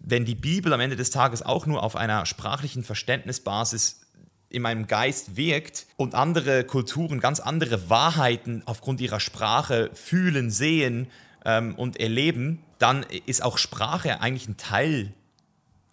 wenn 0.00 0.24
die 0.24 0.34
Bibel 0.34 0.72
am 0.72 0.80
Ende 0.80 0.96
des 0.96 1.10
Tages 1.10 1.42
auch 1.42 1.66
nur 1.66 1.82
auf 1.82 1.96
einer 1.96 2.26
sprachlichen 2.26 2.84
Verständnisbasis 2.84 4.00
in 4.48 4.62
meinem 4.62 4.86
Geist 4.86 5.36
wirkt 5.36 5.86
und 5.96 6.14
andere 6.14 6.64
Kulturen 6.64 7.20
ganz 7.20 7.40
andere 7.40 7.90
Wahrheiten 7.90 8.62
aufgrund 8.66 9.00
ihrer 9.00 9.20
Sprache 9.20 9.90
fühlen, 9.92 10.50
sehen 10.50 11.08
ähm, 11.44 11.74
und 11.74 11.98
erleben, 11.98 12.62
dann 12.78 13.04
ist 13.26 13.42
auch 13.42 13.58
Sprache 13.58 14.20
eigentlich 14.20 14.48
ein 14.48 14.56
Teil 14.56 15.12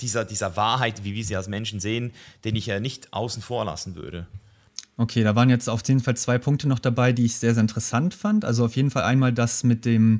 dieser, 0.01 0.25
dieser 0.25 0.55
Wahrheit, 0.55 1.03
wie 1.03 1.15
wir 1.15 1.23
sie 1.23 1.35
als 1.35 1.47
Menschen 1.47 1.79
sehen, 1.79 2.11
den 2.43 2.55
ich 2.55 2.65
ja 2.65 2.79
nicht 2.79 3.13
außen 3.13 3.41
vor 3.41 3.65
lassen 3.65 3.95
würde. 3.95 4.27
Okay, 4.97 5.23
da 5.23 5.35
waren 5.35 5.49
jetzt 5.49 5.69
auf 5.69 5.81
jeden 5.87 6.01
Fall 6.01 6.15
zwei 6.17 6.37
Punkte 6.37 6.67
noch 6.67 6.79
dabei, 6.79 7.13
die 7.13 7.25
ich 7.25 7.35
sehr, 7.35 7.53
sehr 7.53 7.61
interessant 7.61 8.13
fand. 8.13 8.45
Also 8.45 8.65
auf 8.65 8.75
jeden 8.75 8.91
Fall 8.91 9.03
einmal 9.03 9.33
das 9.33 9.63
mit 9.63 9.85
dem, 9.85 10.19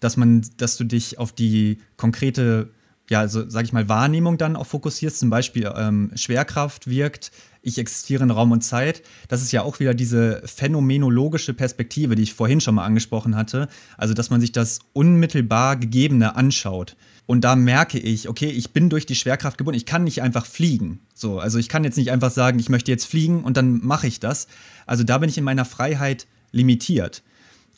dass 0.00 0.16
man, 0.16 0.44
dass 0.56 0.76
du 0.76 0.84
dich 0.84 1.18
auf 1.18 1.32
die 1.32 1.80
konkrete 1.96 2.70
ja, 3.08 3.20
also 3.20 3.48
sag 3.48 3.64
ich 3.64 3.72
mal, 3.72 3.88
Wahrnehmung 3.88 4.38
dann 4.38 4.56
auch 4.56 4.66
fokussierst, 4.66 5.18
zum 5.18 5.30
Beispiel 5.30 5.72
ähm, 5.76 6.10
Schwerkraft 6.14 6.88
wirkt, 6.88 7.30
ich 7.62 7.78
existiere 7.78 8.22
in 8.22 8.30
Raum 8.30 8.52
und 8.52 8.62
Zeit, 8.62 9.02
das 9.28 9.42
ist 9.42 9.52
ja 9.52 9.62
auch 9.62 9.80
wieder 9.80 9.94
diese 9.94 10.42
phänomenologische 10.44 11.54
Perspektive, 11.54 12.14
die 12.14 12.22
ich 12.22 12.34
vorhin 12.34 12.60
schon 12.60 12.74
mal 12.74 12.84
angesprochen 12.84 13.36
hatte, 13.36 13.68
also 13.96 14.14
dass 14.14 14.30
man 14.30 14.40
sich 14.40 14.52
das 14.52 14.80
unmittelbar 14.92 15.76
Gegebene 15.76 16.36
anschaut. 16.36 16.96
Und 17.26 17.42
da 17.42 17.56
merke 17.56 17.98
ich, 17.98 18.28
okay, 18.28 18.48
ich 18.48 18.72
bin 18.72 18.88
durch 18.88 19.04
die 19.04 19.14
Schwerkraft 19.14 19.58
gebunden, 19.58 19.76
ich 19.76 19.84
kann 19.84 20.04
nicht 20.04 20.22
einfach 20.22 20.46
fliegen. 20.46 21.00
So, 21.14 21.38
also 21.38 21.58
ich 21.58 21.68
kann 21.68 21.84
jetzt 21.84 21.98
nicht 21.98 22.10
einfach 22.10 22.30
sagen, 22.30 22.58
ich 22.58 22.70
möchte 22.70 22.90
jetzt 22.90 23.04
fliegen 23.04 23.44
und 23.44 23.56
dann 23.56 23.84
mache 23.84 24.06
ich 24.06 24.18
das. 24.18 24.48
Also 24.86 25.04
da 25.04 25.18
bin 25.18 25.28
ich 25.28 25.36
in 25.36 25.44
meiner 25.44 25.66
Freiheit 25.66 26.26
limitiert 26.52 27.22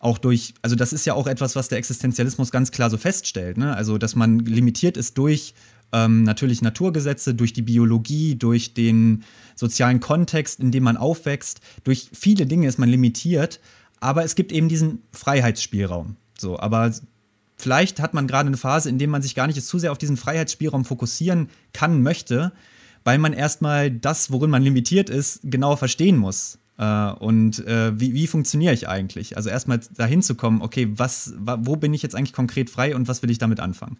auch 0.01 0.19
durch, 0.19 0.55
also 0.63 0.75
das 0.75 0.93
ist 0.93 1.07
ja 1.07 1.15
auch 1.15 1.29
etwas, 1.29 1.55
was 1.55 1.69
der 1.69 1.79
Existenzialismus 1.79 2.51
ganz 2.51 2.73
klar 2.73 2.91
so 2.91 2.97
feststellt, 2.97 3.57
ne? 3.59 3.77
also 3.77 3.97
dass 3.99 4.17
man 4.17 4.41
limitiert 4.41 4.97
ist 4.97 5.17
durch 5.17 5.55
Ähm, 5.93 6.23
natürlich 6.23 6.63
Naturgesetze, 6.63 7.35
durch 7.35 7.53
die 7.53 7.63
Biologie, 7.63 8.37
durch 8.37 8.75
den 8.75 9.25
sozialen 9.57 9.99
Kontext, 9.99 10.61
in 10.61 10.71
dem 10.71 10.85
man 10.85 10.97
aufwächst. 10.97 11.59
Durch 11.83 12.11
viele 12.13 12.47
Dinge 12.47 12.69
ist 12.69 12.79
man 12.79 12.89
limitiert, 12.89 13.59
aber 13.99 14.23
es 14.23 14.37
gibt 14.37 14.53
eben 14.53 14.69
diesen 14.69 15.03
Freiheitsspielraum. 15.11 16.15
So, 16.39 16.61
aber 16.61 16.93
vielleicht 17.57 17.99
hat 17.99 18.14
man 18.14 18.29
gerade 18.29 18.47
eine 18.47 18.57
Phase, 18.57 18.89
in 18.89 18.99
der 18.99 19.09
man 19.09 19.20
sich 19.20 19.35
gar 19.35 19.49
nicht 19.49 19.61
zu 19.61 19.81
sehr 19.81 19.91
auf 19.91 19.99
diesen 19.99 20.16
Freiheitsspielraum 20.16 20.85
fokussieren 20.85 21.49
kann, 21.72 22.05
möchte, 22.05 22.53
weil 23.03 23.18
man 23.18 23.33
erstmal 23.33 23.91
das, 23.91 24.31
worin 24.31 24.51
man 24.51 24.62
limitiert 24.62 25.11
ist, 25.11 25.41
genau 25.43 25.74
verstehen 25.74 26.18
muss. 26.18 26.59
Äh, 26.81 27.12
und 27.18 27.64
äh, 27.66 27.99
wie, 28.01 28.14
wie 28.14 28.26
funktioniere 28.26 28.72
ich 28.72 28.89
eigentlich? 28.89 29.37
Also 29.37 29.51
erstmal 29.51 29.81
dahin 29.97 30.22
zu 30.22 30.35
kommen, 30.35 30.62
okay, 30.62 30.89
was, 30.97 31.35
wo 31.39 31.76
bin 31.76 31.93
ich 31.93 32.03
jetzt 32.03 32.14
eigentlich 32.14 32.33
konkret 32.33 32.70
frei 32.70 32.97
und 32.97 33.07
was 33.07 33.22
will 33.22 33.31
ich 33.31 33.39
damit 33.39 33.61
anfangen? 33.61 33.99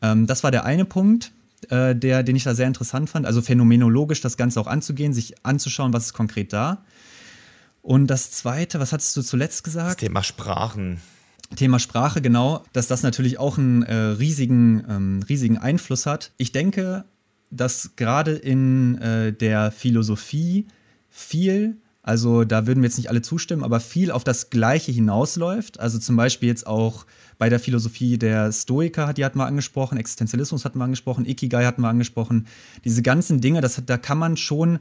Ähm, 0.00 0.28
das 0.28 0.44
war 0.44 0.52
der 0.52 0.64
eine 0.64 0.84
Punkt, 0.84 1.32
äh, 1.70 1.96
der, 1.96 2.22
den 2.22 2.36
ich 2.36 2.44
da 2.44 2.54
sehr 2.54 2.68
interessant 2.68 3.10
fand. 3.10 3.26
Also 3.26 3.42
phänomenologisch 3.42 4.20
das 4.20 4.36
Ganze 4.36 4.60
auch 4.60 4.68
anzugehen, 4.68 5.12
sich 5.12 5.44
anzuschauen, 5.44 5.92
was 5.92 6.06
ist 6.06 6.12
konkret 6.12 6.52
da. 6.52 6.84
Und 7.82 8.06
das 8.06 8.30
zweite, 8.30 8.78
was 8.78 8.92
hattest 8.92 9.16
du 9.16 9.22
zuletzt 9.22 9.64
gesagt? 9.64 10.00
Das 10.00 10.08
Thema 10.08 10.22
Sprachen. 10.22 11.00
Thema 11.56 11.80
Sprache, 11.80 12.20
genau, 12.20 12.62
dass 12.74 12.86
das 12.86 13.02
natürlich 13.02 13.38
auch 13.38 13.58
einen 13.58 13.82
äh, 13.82 13.94
riesigen, 13.94 14.84
ähm, 14.88 15.24
riesigen 15.28 15.58
Einfluss 15.58 16.06
hat. 16.06 16.30
Ich 16.36 16.52
denke, 16.52 17.06
dass 17.50 17.96
gerade 17.96 18.32
in 18.34 18.98
äh, 18.98 19.32
der 19.32 19.72
Philosophie 19.72 20.66
viel 21.08 21.78
also 22.08 22.44
da 22.44 22.66
würden 22.66 22.82
wir 22.82 22.88
jetzt 22.88 22.96
nicht 22.96 23.10
alle 23.10 23.20
zustimmen, 23.20 23.62
aber 23.62 23.80
viel 23.80 24.10
auf 24.10 24.24
das 24.24 24.48
Gleiche 24.48 24.90
hinausläuft. 24.90 25.78
Also 25.78 25.98
zum 25.98 26.16
Beispiel 26.16 26.48
jetzt 26.48 26.66
auch 26.66 27.04
bei 27.36 27.50
der 27.50 27.60
Philosophie 27.60 28.16
der 28.16 28.50
Stoiker, 28.50 29.12
die 29.12 29.26
hatten 29.26 29.38
wir 29.38 29.44
angesprochen, 29.44 29.98
Existenzialismus 29.98 30.64
hatten 30.64 30.78
wir 30.78 30.84
angesprochen, 30.84 31.26
Ikigai 31.26 31.66
hatten 31.66 31.82
wir 31.82 31.90
angesprochen. 31.90 32.46
Diese 32.82 33.02
ganzen 33.02 33.42
Dinge, 33.42 33.60
das, 33.60 33.82
da 33.84 33.98
kann 33.98 34.16
man 34.16 34.38
schon, 34.38 34.78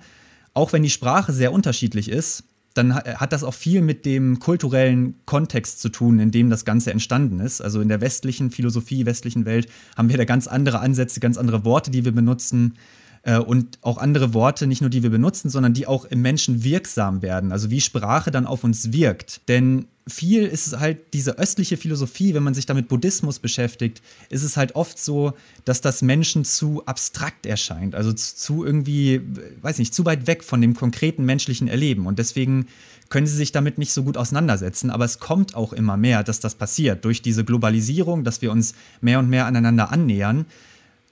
auch 0.54 0.72
wenn 0.72 0.84
die 0.84 0.90
Sprache 0.90 1.34
sehr 1.34 1.52
unterschiedlich 1.52 2.10
ist, 2.10 2.46
dann 2.76 2.96
hat 2.96 3.34
das 3.34 3.44
auch 3.44 3.54
viel 3.54 3.82
mit 3.82 4.06
dem 4.06 4.40
kulturellen 4.40 5.16
Kontext 5.26 5.82
zu 5.82 5.90
tun, 5.90 6.20
in 6.20 6.32
dem 6.32 6.50
das 6.50 6.64
Ganze 6.64 6.92
entstanden 6.92 7.42
ist. 7.42 7.60
Also 7.60 7.82
in 7.82 7.90
der 7.90 8.00
westlichen 8.00 8.52
Philosophie, 8.52 9.06
westlichen 9.06 9.44
Welt 9.44 9.68
haben 9.98 10.08
wir 10.08 10.16
da 10.16 10.24
ganz 10.24 10.48
andere 10.48 10.80
Ansätze, 10.80 11.20
ganz 11.20 11.38
andere 11.38 11.66
Worte, 11.66 11.92
die 11.92 12.06
wir 12.06 12.14
benutzen 12.14 12.78
äh, 13.28 13.38
und 13.38 13.78
auch 13.82 13.98
andere 13.98 14.34
Worte, 14.34 14.66
nicht 14.66 14.80
nur 14.80 14.90
die 14.90 15.04
wir 15.04 15.10
benutzen, 15.10 15.50
sondern 15.50 15.74
die 15.74 15.86
auch 15.86 16.06
im 16.06 16.22
Menschen 16.22 16.64
wirksam 16.64 17.22
werden. 17.22 17.52
Also 17.52 17.70
wie 17.70 17.82
Sprache 17.82 18.32
dann 18.32 18.48
auf 18.48 18.64
uns 18.64 18.94
wirkt. 18.94 19.42
Denn 19.50 19.88
viel 20.08 20.46
ist 20.46 20.68
es 20.68 20.80
halt 20.80 21.14
diese 21.14 21.38
östliche 21.38 21.76
Philosophie, 21.76 22.34
wenn 22.34 22.44
man 22.44 22.54
sich 22.54 22.66
damit 22.66 22.88
Buddhismus 22.88 23.40
beschäftigt, 23.40 24.02
ist 24.30 24.44
es 24.44 24.56
halt 24.56 24.76
oft 24.76 24.98
so, 24.98 25.34
dass 25.66 25.82
das 25.82 26.02
Menschen 26.02 26.46
zu 26.46 26.86
abstrakt 26.86 27.46
erscheint, 27.46 27.94
also 27.96 28.14
zu 28.14 28.64
irgendwie, 28.64 29.22
weiß 29.62 29.80
nicht, 29.80 29.94
zu 29.94 30.06
weit 30.06 30.26
weg 30.28 30.46
von 30.46 30.62
dem 30.62 30.74
konkreten 30.74 31.26
menschlichen 31.26 31.68
Erleben 31.68 32.08
und 32.08 32.20
deswegen 32.20 32.68
können 33.10 33.28
sie 33.28 33.36
sich 33.36 33.52
damit 33.52 33.78
nicht 33.78 33.92
so 33.92 34.04
gut 34.04 34.16
auseinandersetzen, 34.16 34.90
aber 34.90 35.04
es 35.04 35.20
kommt 35.20 35.56
auch 35.56 35.74
immer 35.74 35.98
mehr, 35.98 36.24
dass 36.24 36.40
das 36.40 36.56
passiert 36.56 37.04
durch 37.04 37.22
diese 37.22 37.44
Globalisierung, 37.44 38.24
dass 38.24 38.42
wir 38.42 38.52
uns 38.54 38.76
mehr 39.02 39.20
und 39.20 39.30
mehr 39.30 39.46
aneinander 39.46 39.92
annähern, 39.92 40.46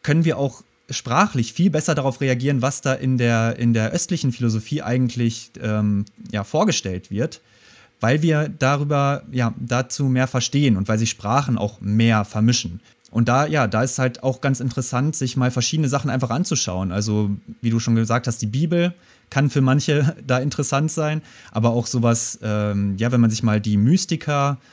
können 0.03 0.23
wir 0.23 0.37
auch 0.37 0.63
sprachlich 0.89 1.53
viel 1.53 1.69
besser 1.69 1.95
darauf 1.95 2.21
reagieren, 2.21 2.61
was 2.61 2.81
da 2.81 2.93
in 2.93 3.17
der, 3.17 3.57
in 3.57 3.73
der 3.73 3.91
östlichen 3.91 4.31
Philosophie 4.31 4.81
eigentlich 4.81 5.51
ähm, 5.61 6.05
ja, 6.31 6.43
vorgestellt 6.43 7.09
wird, 7.09 7.41
weil 7.99 8.21
wir 8.21 8.49
darüber 8.49 9.23
ja, 9.31 9.53
dazu 9.57 10.05
mehr 10.05 10.27
verstehen 10.27 10.77
und 10.77 10.87
weil 10.87 10.99
sich 10.99 11.09
Sprachen 11.09 11.57
auch 11.57 11.81
mehr 11.81 12.25
vermischen. 12.25 12.81
Und 13.09 13.29
da, 13.29 13.47
ja, 13.47 13.67
da 13.67 13.81
ist 13.81 13.97
halt 13.97 14.23
auch 14.23 14.41
ganz 14.41 14.59
interessant, 14.59 15.15
sich 15.15 15.37
mal 15.37 15.49
verschiedene 15.49 15.87
Sachen 15.87 16.09
einfach 16.09 16.29
anzuschauen. 16.29 16.91
Also, 16.91 17.31
wie 17.61 17.69
du 17.69 17.79
schon 17.79 17.95
gesagt 17.95 18.27
hast, 18.27 18.41
die 18.41 18.45
Bibel 18.45 18.93
kann 19.29 19.49
für 19.49 19.61
manche 19.61 20.15
da 20.27 20.39
interessant 20.39 20.91
sein, 20.91 21.21
aber 21.51 21.69
auch 21.69 21.87
sowas, 21.87 22.39
ähm, 22.43 22.95
ja, 22.97 23.11
wenn 23.11 23.21
man 23.21 23.29
sich 23.29 23.41
mal 23.41 23.61
die 23.61 23.77
Mystiker 23.77 24.57
äh, 24.59 24.65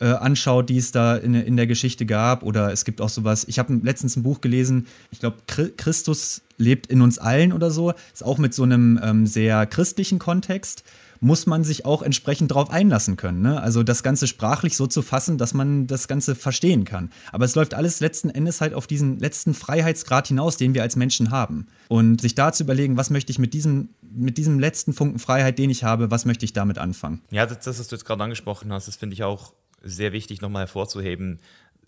äh, 0.00 0.06
anschaut, 0.06 0.68
die 0.68 0.78
es 0.78 0.92
da 0.92 1.16
in, 1.16 1.34
in 1.34 1.56
der 1.56 1.66
Geschichte 1.66 2.06
gab. 2.06 2.42
Oder 2.42 2.72
es 2.72 2.84
gibt 2.84 3.00
auch 3.00 3.08
sowas, 3.08 3.44
ich 3.48 3.58
habe 3.58 3.80
letztens 3.82 4.16
ein 4.16 4.22
Buch 4.22 4.40
gelesen, 4.40 4.86
ich 5.10 5.20
glaube, 5.20 5.38
Christus 5.46 6.42
lebt 6.56 6.86
in 6.88 7.00
uns 7.00 7.18
allen 7.18 7.52
oder 7.52 7.70
so. 7.70 7.92
Ist 8.12 8.24
auch 8.24 8.38
mit 8.38 8.54
so 8.54 8.64
einem 8.64 8.98
ähm, 9.02 9.26
sehr 9.26 9.66
christlichen 9.66 10.18
Kontext 10.18 10.84
muss 11.20 11.46
man 11.46 11.64
sich 11.64 11.84
auch 11.84 12.02
entsprechend 12.02 12.50
darauf 12.50 12.70
einlassen 12.70 13.16
können. 13.16 13.42
Ne? 13.42 13.60
Also 13.60 13.82
das 13.82 14.02
Ganze 14.02 14.26
sprachlich 14.26 14.76
so 14.76 14.86
zu 14.86 15.02
fassen, 15.02 15.38
dass 15.38 15.54
man 15.54 15.86
das 15.86 16.08
Ganze 16.08 16.34
verstehen 16.34 16.84
kann. 16.84 17.10
Aber 17.32 17.44
es 17.44 17.54
läuft 17.54 17.74
alles 17.74 18.00
letzten 18.00 18.30
Endes 18.30 18.60
halt 18.60 18.74
auf 18.74 18.86
diesen 18.86 19.18
letzten 19.18 19.54
Freiheitsgrad 19.54 20.28
hinaus, 20.28 20.56
den 20.56 20.74
wir 20.74 20.82
als 20.82 20.96
Menschen 20.96 21.30
haben. 21.30 21.66
Und 21.88 22.20
sich 22.20 22.34
da 22.34 22.52
zu 22.52 22.64
überlegen, 22.64 22.96
was 22.96 23.10
möchte 23.10 23.32
ich 23.32 23.38
mit 23.38 23.54
diesem, 23.54 23.90
mit 24.02 24.38
diesem 24.38 24.58
letzten 24.58 24.92
Funken 24.92 25.18
Freiheit, 25.18 25.58
den 25.58 25.70
ich 25.70 25.84
habe, 25.84 26.10
was 26.10 26.24
möchte 26.24 26.44
ich 26.44 26.52
damit 26.52 26.78
anfangen? 26.78 27.20
Ja, 27.30 27.46
das, 27.46 27.60
das 27.60 27.78
was 27.78 27.88
du 27.88 27.96
jetzt 27.96 28.04
gerade 28.04 28.22
angesprochen 28.22 28.72
hast, 28.72 28.88
das 28.88 28.96
finde 28.96 29.14
ich 29.14 29.24
auch 29.24 29.52
sehr 29.82 30.12
wichtig 30.12 30.40
nochmal 30.40 30.62
hervorzuheben. 30.62 31.40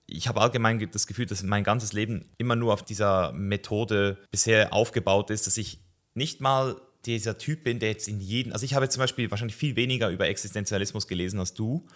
Ich 0.07 0.29
habe 0.29 0.41
allgemein 0.41 0.91
das 0.91 1.07
Gefühl, 1.07 1.27
dass 1.27 1.43
mein 1.43 1.65
ganzes 1.65 1.93
Leben 1.93 2.29
immer 2.39 2.57
nur 2.57 2.73
auf 2.73 2.85
dieser 2.85 3.33
Methode 3.33 4.19
bisher 4.31 4.73
aufgebaut 4.73 5.31
ist, 5.31 5.47
dass 5.47 5.57
ich 5.57 5.81
nicht 6.15 6.41
mal 6.41 6.81
dieser 7.07 7.39
Typ 7.39 7.65
bin, 7.65 7.79
der 7.79 7.91
jetzt 7.91 8.09
in 8.09 8.21
jeden, 8.21 8.53
also 8.53 8.65
ich 8.65 8.75
habe 8.75 8.89
zum 8.89 9.01
Beispiel 9.01 9.31
wahrscheinlich 9.31 9.57
viel 9.57 9.77
weniger 9.77 10.11
über 10.11 10.29
Existenzialismus 10.29 11.07
gelesen 11.07 11.39
als 11.39 11.55
du, 11.55 11.87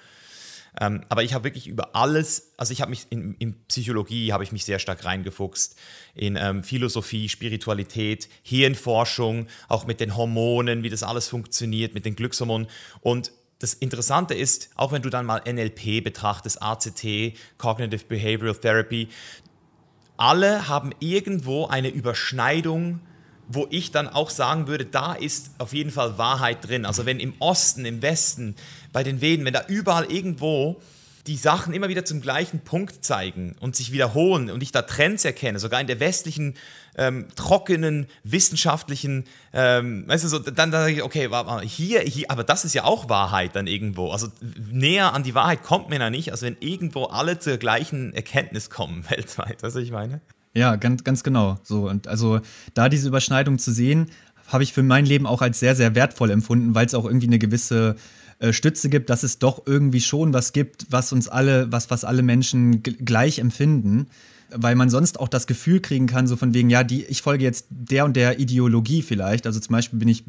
ähm, 0.81 1.05
aber 1.09 1.23
ich 1.23 1.35
habe 1.35 1.45
wirklich 1.45 1.69
über 1.69 1.95
alles, 1.95 2.53
also 2.57 2.73
ich 2.73 2.81
habe 2.81 2.91
mich 2.91 3.07
in, 3.11 3.35
in, 3.35 3.55
Psychologie 3.67 4.33
habe 4.33 4.43
ich 4.43 4.51
mich 4.51 4.65
sehr 4.65 4.79
stark 4.79 5.05
reingefuchst, 5.05 5.77
in 6.15 6.37
ähm, 6.37 6.65
Philosophie, 6.65 7.29
Spiritualität, 7.29 8.29
Hirnforschung, 8.43 9.47
auch 9.69 9.87
mit 9.87 10.01
den 10.01 10.17
Hormonen, 10.17 10.83
wie 10.83 10.91
das 10.91 11.03
alles 11.03 11.29
funktioniert, 11.29 11.95
mit 11.95 12.05
den 12.05 12.17
Glückshormonen 12.17 12.67
und 13.01 13.31
das 13.65 13.73
Interessante 13.73 14.35
ist, 14.35 14.69
auch 14.77 14.93
wenn 14.93 15.01
du 15.01 15.09
dann 15.09 15.25
mal 15.25 15.41
NLP 15.51 16.05
betrachtest, 16.05 16.63
ACT, 16.63 17.33
Cognitive 17.57 18.05
Behavioral 18.05 18.55
Therapy, 18.55 19.09
alle 20.19 20.69
haben 20.69 20.93
irgendwo 21.01 21.67
eine 21.67 21.89
Überschneidung, 21.89 23.01
wo 23.49 23.67
ich 23.71 23.91
dann 23.91 24.07
auch 24.07 24.29
sagen 24.29 24.69
würde, 24.69 24.85
da 24.85 25.15
ist 25.15 25.53
auf 25.57 25.73
jeden 25.73 25.91
Fall 25.91 26.19
Wahrheit 26.19 26.69
drin. 26.69 26.85
Also 26.85 27.07
wenn 27.07 27.21
im 27.21 27.33
Osten, 27.39 27.87
im 27.87 28.03
Westen, 28.03 28.55
bei 28.93 29.03
den 29.03 29.23
Veden, 29.23 29.47
wenn 29.47 29.55
da 29.55 29.65
überall 29.67 30.13
irgendwo 30.13 30.81
die 31.27 31.37
Sachen 31.37 31.73
immer 31.73 31.89
wieder 31.89 32.05
zum 32.05 32.21
gleichen 32.21 32.61
Punkt 32.61 33.03
zeigen 33.05 33.57
und 33.61 33.75
sich 33.77 33.93
wiederholen 33.93 34.51
und 34.51 34.63
ich 34.63 34.73
da 34.73 34.83
Trends 34.83 35.25
erkenne, 35.25 35.59
sogar 35.59 35.81
in 35.81 35.87
der 35.87 35.99
westlichen 35.99 36.55
ähm, 36.97 37.27
trockenen 37.35 38.07
wissenschaftlichen, 38.25 39.25
ähm, 39.53 40.07
weißt 40.07 40.25
du, 40.25 40.29
so, 40.29 40.39
dann, 40.39 40.55
dann 40.55 40.73
sage 40.73 40.93
ich, 40.93 41.03
okay, 41.03 41.31
hier, 41.63 42.01
hier, 42.01 42.31
aber 42.31 42.45
das 42.45 42.65
ist 42.65 42.75
ja 42.75 42.85
auch 42.85 43.09
Wahrheit 43.09 43.57
dann 43.57 43.67
irgendwo. 43.67 44.11
Also 44.11 44.29
näher 44.71 45.15
an 45.15 45.23
die 45.23 45.35
Wahrheit 45.35 45.63
kommt 45.63 45.89
man 45.89 46.01
ja 46.01 46.11
nicht, 46.11 46.31
als 46.31 46.43
wenn 46.43 46.57
irgendwo 46.61 47.05
alle 47.05 47.39
zur 47.39 47.57
gleichen 47.57 48.13
Erkenntnis 48.13 48.69
kommen 48.69 49.05
weltweit. 49.09 49.63
Weißt 49.63 49.75
du, 49.75 49.81
was 49.81 49.85
ich 49.85 49.93
meine? 49.93 50.21
Ja, 50.53 50.77
ganz, 50.77 51.05
ganz 51.05 51.25
genau. 51.25 51.59
So, 51.63 51.89
und 51.89 52.07
also 52.07 52.41
da 52.75 52.89
diese 52.89 53.09
Überschneidung 53.09 53.59
zu 53.59 53.73
sehen, 53.73 54.11
habe 54.49 54.63
ich 54.63 54.73
für 54.73 54.83
mein 54.83 55.07
Leben 55.07 55.27
auch 55.27 55.43
als 55.43 55.59
sehr, 55.59 55.75
sehr 55.75 55.95
wertvoll 55.95 56.31
empfunden, 56.31 56.75
weil 56.75 56.87
es 56.87 56.95
auch 56.95 57.07
irgendwie 57.07 57.27
eine 57.27 57.39
gewisse 57.39 57.97
äh, 58.45 58.53
Stütze 58.53 58.91
gibt, 58.91 59.09
dass 59.09 59.23
es 59.23 59.39
doch 59.39 59.63
irgendwie 59.67 60.03
schon 60.03 60.35
was 60.35 60.53
gibt, 60.53 60.87
was 60.91 61.13
uns 61.13 61.29
alle, 61.29 61.73
was, 61.73 61.91
was 61.91 62.05
alle 62.05 62.23
Menschen 62.23 62.83
gleich 62.83 63.39
empfinden. 63.39 64.07
Weil 64.57 64.77
man 64.77 64.91
sonst 64.91 65.19
auch 65.19 65.29
das 65.29 65.47
Gefühl 65.47 65.81
kriegen 65.81 66.07
kann, 66.07 66.27
so 66.27 66.37
von 66.37 66.53
wegen, 66.53 66.69
ja, 66.69 66.85
die, 66.85 67.05
ich 67.05 67.23
folge 67.23 67.43
jetzt 67.43 67.67
der 67.71 68.05
und 68.05 68.15
der 68.15 68.39
Ideologie 68.39 69.03
vielleicht. 69.03 69.47
Also 69.47 69.59
zum 69.59 69.73
Beispiel 69.73 69.99
bin 69.99 70.09
ich 70.09 70.25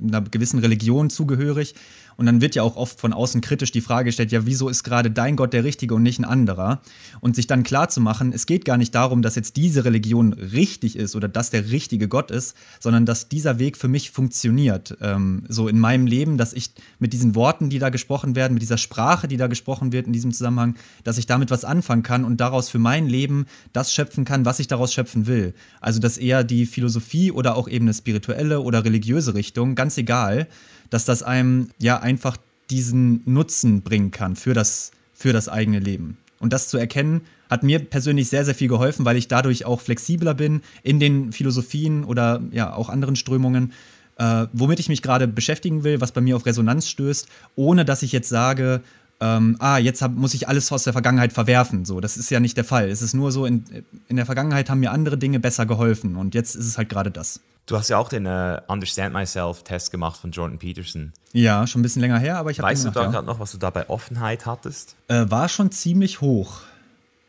einer 0.00 0.22
gewissen 0.22 0.60
Religion 0.60 1.10
zugehörig 1.10 1.74
und 2.16 2.26
dann 2.26 2.40
wird 2.40 2.54
ja 2.54 2.62
auch 2.62 2.76
oft 2.76 3.00
von 3.00 3.12
außen 3.12 3.40
kritisch 3.40 3.72
die 3.72 3.80
Frage 3.80 4.06
gestellt, 4.06 4.32
ja, 4.32 4.46
wieso 4.46 4.68
ist 4.68 4.82
gerade 4.82 5.10
dein 5.10 5.36
Gott 5.36 5.52
der 5.52 5.64
richtige 5.64 5.94
und 5.94 6.02
nicht 6.02 6.18
ein 6.18 6.24
anderer? 6.24 6.80
Und 7.20 7.36
sich 7.36 7.46
dann 7.46 7.62
klar 7.62 7.88
zu 7.88 8.00
machen, 8.00 8.32
es 8.32 8.46
geht 8.46 8.64
gar 8.64 8.78
nicht 8.78 8.94
darum, 8.94 9.22
dass 9.22 9.34
jetzt 9.34 9.56
diese 9.56 9.84
Religion 9.84 10.32
richtig 10.32 10.96
ist 10.96 11.14
oder 11.14 11.28
dass 11.28 11.50
der 11.50 11.70
richtige 11.70 12.08
Gott 12.08 12.30
ist, 12.30 12.56
sondern 12.80 13.04
dass 13.04 13.28
dieser 13.28 13.58
Weg 13.58 13.76
für 13.76 13.88
mich 13.88 14.10
funktioniert. 14.10 14.96
Ähm, 15.00 15.44
so 15.48 15.68
in 15.68 15.78
meinem 15.78 16.06
Leben, 16.06 16.38
dass 16.38 16.52
ich 16.52 16.70
mit 16.98 17.12
diesen 17.12 17.34
Worten, 17.34 17.68
die 17.68 17.78
da 17.78 17.90
gesprochen 17.90 18.34
werden, 18.34 18.54
mit 18.54 18.62
dieser 18.62 18.78
Sprache, 18.78 19.28
die 19.28 19.36
da 19.36 19.46
gesprochen 19.46 19.92
wird 19.92 20.06
in 20.06 20.12
diesem 20.12 20.32
Zusammenhang, 20.32 20.76
dass 21.04 21.18
ich 21.18 21.26
damit 21.26 21.50
was 21.50 21.64
anfangen 21.64 22.02
kann 22.02 22.24
und 22.24 22.40
daraus 22.40 22.70
für 22.70 22.78
mein 22.78 23.06
Leben 23.06 23.46
das 23.72 23.92
schöpfen 23.92 24.24
kann, 24.24 24.44
was 24.44 24.58
ich 24.58 24.68
daraus 24.68 24.92
schöpfen 24.92 25.26
will. 25.26 25.54
Also 25.80 26.00
dass 26.00 26.16
eher 26.18 26.44
die 26.44 26.66
Philosophie 26.66 27.30
oder 27.30 27.56
auch 27.56 27.68
eben 27.68 27.84
eine 27.84 27.94
spirituelle 27.94 28.60
oder 28.60 28.84
religiöse 28.84 29.34
Richtung, 29.34 29.74
ganz 29.74 29.98
egal, 29.98 30.48
dass 30.96 31.04
das 31.04 31.22
einem 31.22 31.68
ja 31.78 32.00
einfach 32.00 32.38
diesen 32.70 33.20
Nutzen 33.26 33.82
bringen 33.82 34.12
kann 34.12 34.34
für 34.34 34.54
das, 34.54 34.92
für 35.12 35.34
das 35.34 35.46
eigene 35.46 35.78
Leben. 35.78 36.16
Und 36.40 36.54
das 36.54 36.68
zu 36.68 36.78
erkennen, 36.78 37.20
hat 37.50 37.62
mir 37.62 37.80
persönlich 37.80 38.30
sehr, 38.30 38.46
sehr 38.46 38.54
viel 38.54 38.68
geholfen, 38.68 39.04
weil 39.04 39.18
ich 39.18 39.28
dadurch 39.28 39.66
auch 39.66 39.82
flexibler 39.82 40.32
bin 40.32 40.62
in 40.82 40.98
den 40.98 41.34
Philosophien 41.34 42.02
oder 42.02 42.40
ja 42.50 42.72
auch 42.72 42.88
anderen 42.88 43.14
Strömungen, 43.14 43.74
äh, 44.16 44.46
womit 44.54 44.80
ich 44.80 44.88
mich 44.88 45.02
gerade 45.02 45.28
beschäftigen 45.28 45.84
will, 45.84 46.00
was 46.00 46.12
bei 46.12 46.22
mir 46.22 46.34
auf 46.34 46.46
Resonanz 46.46 46.88
stößt, 46.88 47.28
ohne 47.56 47.84
dass 47.84 48.02
ich 48.02 48.12
jetzt 48.12 48.30
sage, 48.30 48.80
ähm, 49.20 49.56
ah, 49.58 49.76
jetzt 49.76 50.00
hab, 50.00 50.12
muss 50.12 50.32
ich 50.32 50.48
alles 50.48 50.72
aus 50.72 50.84
der 50.84 50.94
Vergangenheit 50.94 51.34
verwerfen. 51.34 51.84
So, 51.84 52.00
das 52.00 52.16
ist 52.16 52.30
ja 52.30 52.40
nicht 52.40 52.56
der 52.56 52.64
Fall. 52.64 52.88
Es 52.88 53.02
ist 53.02 53.12
nur 53.12 53.32
so, 53.32 53.44
in, 53.44 53.64
in 54.08 54.16
der 54.16 54.24
Vergangenheit 54.24 54.70
haben 54.70 54.80
mir 54.80 54.92
andere 54.92 55.18
Dinge 55.18 55.40
besser 55.40 55.66
geholfen 55.66 56.16
und 56.16 56.34
jetzt 56.34 56.54
ist 56.54 56.66
es 56.66 56.78
halt 56.78 56.88
gerade 56.88 57.10
das. 57.10 57.40
Du 57.66 57.76
hast 57.76 57.88
ja 57.88 57.98
auch 57.98 58.08
den 58.08 58.26
uh, 58.26 58.58
Understand 58.68 59.12
Myself-Test 59.12 59.90
gemacht 59.90 60.20
von 60.20 60.30
Jordan 60.30 60.58
Peterson. 60.58 61.12
Ja, 61.32 61.66
schon 61.66 61.80
ein 61.80 61.82
bisschen 61.82 62.00
länger 62.00 62.20
her, 62.20 62.38
aber 62.38 62.52
ich 62.52 62.60
habe 62.60 62.68
Weißt 62.68 62.84
du 62.84 62.90
da 62.90 63.02
ja. 63.02 63.10
gerade 63.10 63.26
noch, 63.26 63.40
was 63.40 63.50
du 63.50 63.58
da 63.58 63.70
bei 63.70 63.90
Offenheit 63.90 64.46
hattest? 64.46 64.94
Äh, 65.08 65.24
war 65.28 65.48
schon 65.48 65.72
ziemlich 65.72 66.20
hoch, 66.20 66.60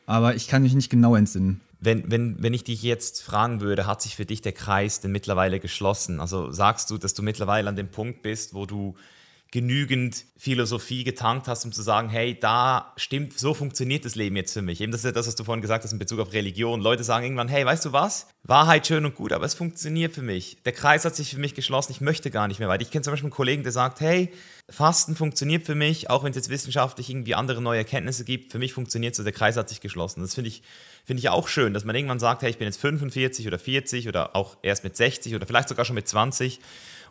aber 0.05 0.35
ich 0.35 0.47
kann 0.47 0.61
mich 0.61 0.75
nicht 0.75 0.91
genau 0.91 1.15
entsinnen. 1.15 1.61
Wenn, 1.79 2.09
wenn, 2.11 2.41
wenn 2.41 2.53
ich 2.53 2.63
dich 2.63 2.83
jetzt 2.83 3.23
fragen 3.23 3.61
würde, 3.61 3.87
hat 3.87 4.03
sich 4.03 4.15
für 4.15 4.25
dich 4.25 4.41
der 4.41 4.51
Kreis 4.51 4.99
denn 4.99 5.11
mittlerweile 5.11 5.59
geschlossen? 5.59 6.19
Also 6.19 6.51
sagst 6.51 6.91
du, 6.91 6.99
dass 6.99 7.15
du 7.15 7.23
mittlerweile 7.23 7.69
an 7.69 7.75
dem 7.75 7.89
Punkt 7.89 8.21
bist, 8.21 8.53
wo 8.53 8.67
du 8.67 8.95
genügend 9.51 10.25
Philosophie 10.35 11.03
getankt 11.03 11.47
hast, 11.47 11.63
um 11.63 11.71
zu 11.71 11.81
sagen, 11.81 12.09
hey, 12.09 12.37
da 12.37 12.93
stimmt, 12.97 13.39
so 13.39 13.53
funktioniert 13.53 14.03
das 14.03 14.15
Leben 14.15 14.35
jetzt 14.35 14.53
für 14.53 14.61
mich. 14.61 14.81
Eben 14.81 14.91
das 14.91 15.01
ist 15.01 15.05
ja 15.05 15.11
das, 15.11 15.27
was 15.27 15.35
du 15.35 15.45
vorhin 15.45 15.61
gesagt 15.61 15.83
hast 15.83 15.93
in 15.93 15.99
Bezug 15.99 16.19
auf 16.19 16.33
Religion. 16.33 16.81
Leute 16.81 17.03
sagen 17.03 17.23
irgendwann, 17.23 17.47
hey, 17.47 17.65
weißt 17.65 17.85
du 17.85 17.93
was? 17.93 18.27
Wahrheit 18.43 18.87
schön 18.87 19.05
und 19.05 19.15
gut, 19.15 19.31
aber 19.31 19.45
es 19.45 19.53
funktioniert 19.53 20.13
für 20.13 20.21
mich. 20.21 20.57
Der 20.65 20.73
Kreis 20.73 21.05
hat 21.05 21.15
sich 21.15 21.31
für 21.31 21.39
mich 21.39 21.53
geschlossen, 21.53 21.93
ich 21.93 22.01
möchte 22.01 22.29
gar 22.29 22.47
nicht 22.47 22.59
mehr 22.59 22.67
weiter. 22.67 22.81
Ich 22.81 22.91
kenne 22.91 23.03
zum 23.03 23.11
Beispiel 23.11 23.27
einen 23.27 23.33
Kollegen, 23.33 23.63
der 23.63 23.71
sagt, 23.71 24.01
hey, 24.01 24.31
Fasten 24.69 25.15
funktioniert 25.15 25.65
für 25.65 25.75
mich, 25.75 26.09
auch 26.09 26.23
wenn 26.23 26.31
es 26.31 26.35
jetzt 26.35 26.49
wissenschaftlich 26.49 27.09
irgendwie 27.09 27.35
andere 27.35 27.61
neue 27.61 27.79
Erkenntnisse 27.79 28.25
gibt, 28.25 28.51
für 28.51 28.59
mich 28.59 28.73
funktioniert 28.73 29.15
so, 29.15 29.23
der 29.23 29.31
Kreis 29.31 29.55
hat 29.55 29.69
sich 29.69 29.79
geschlossen. 29.79 30.21
Das 30.21 30.35
finde 30.35 30.49
ich, 30.49 30.61
finde 31.05 31.21
ich 31.21 31.29
auch 31.29 31.47
schön, 31.47 31.73
dass 31.73 31.85
man 31.85 31.95
irgendwann 31.95 32.19
sagt, 32.19 32.41
hey, 32.41 32.49
ich 32.49 32.57
bin 32.57 32.65
jetzt 32.65 32.81
45 32.81 33.47
oder 33.47 33.59
40 33.59 34.09
oder 34.09 34.35
auch 34.35 34.57
erst 34.61 34.83
mit 34.83 34.97
60 34.97 35.35
oder 35.35 35.47
vielleicht 35.47 35.69
sogar 35.69 35.85
schon 35.85 35.95
mit 35.95 36.07
20 36.07 36.59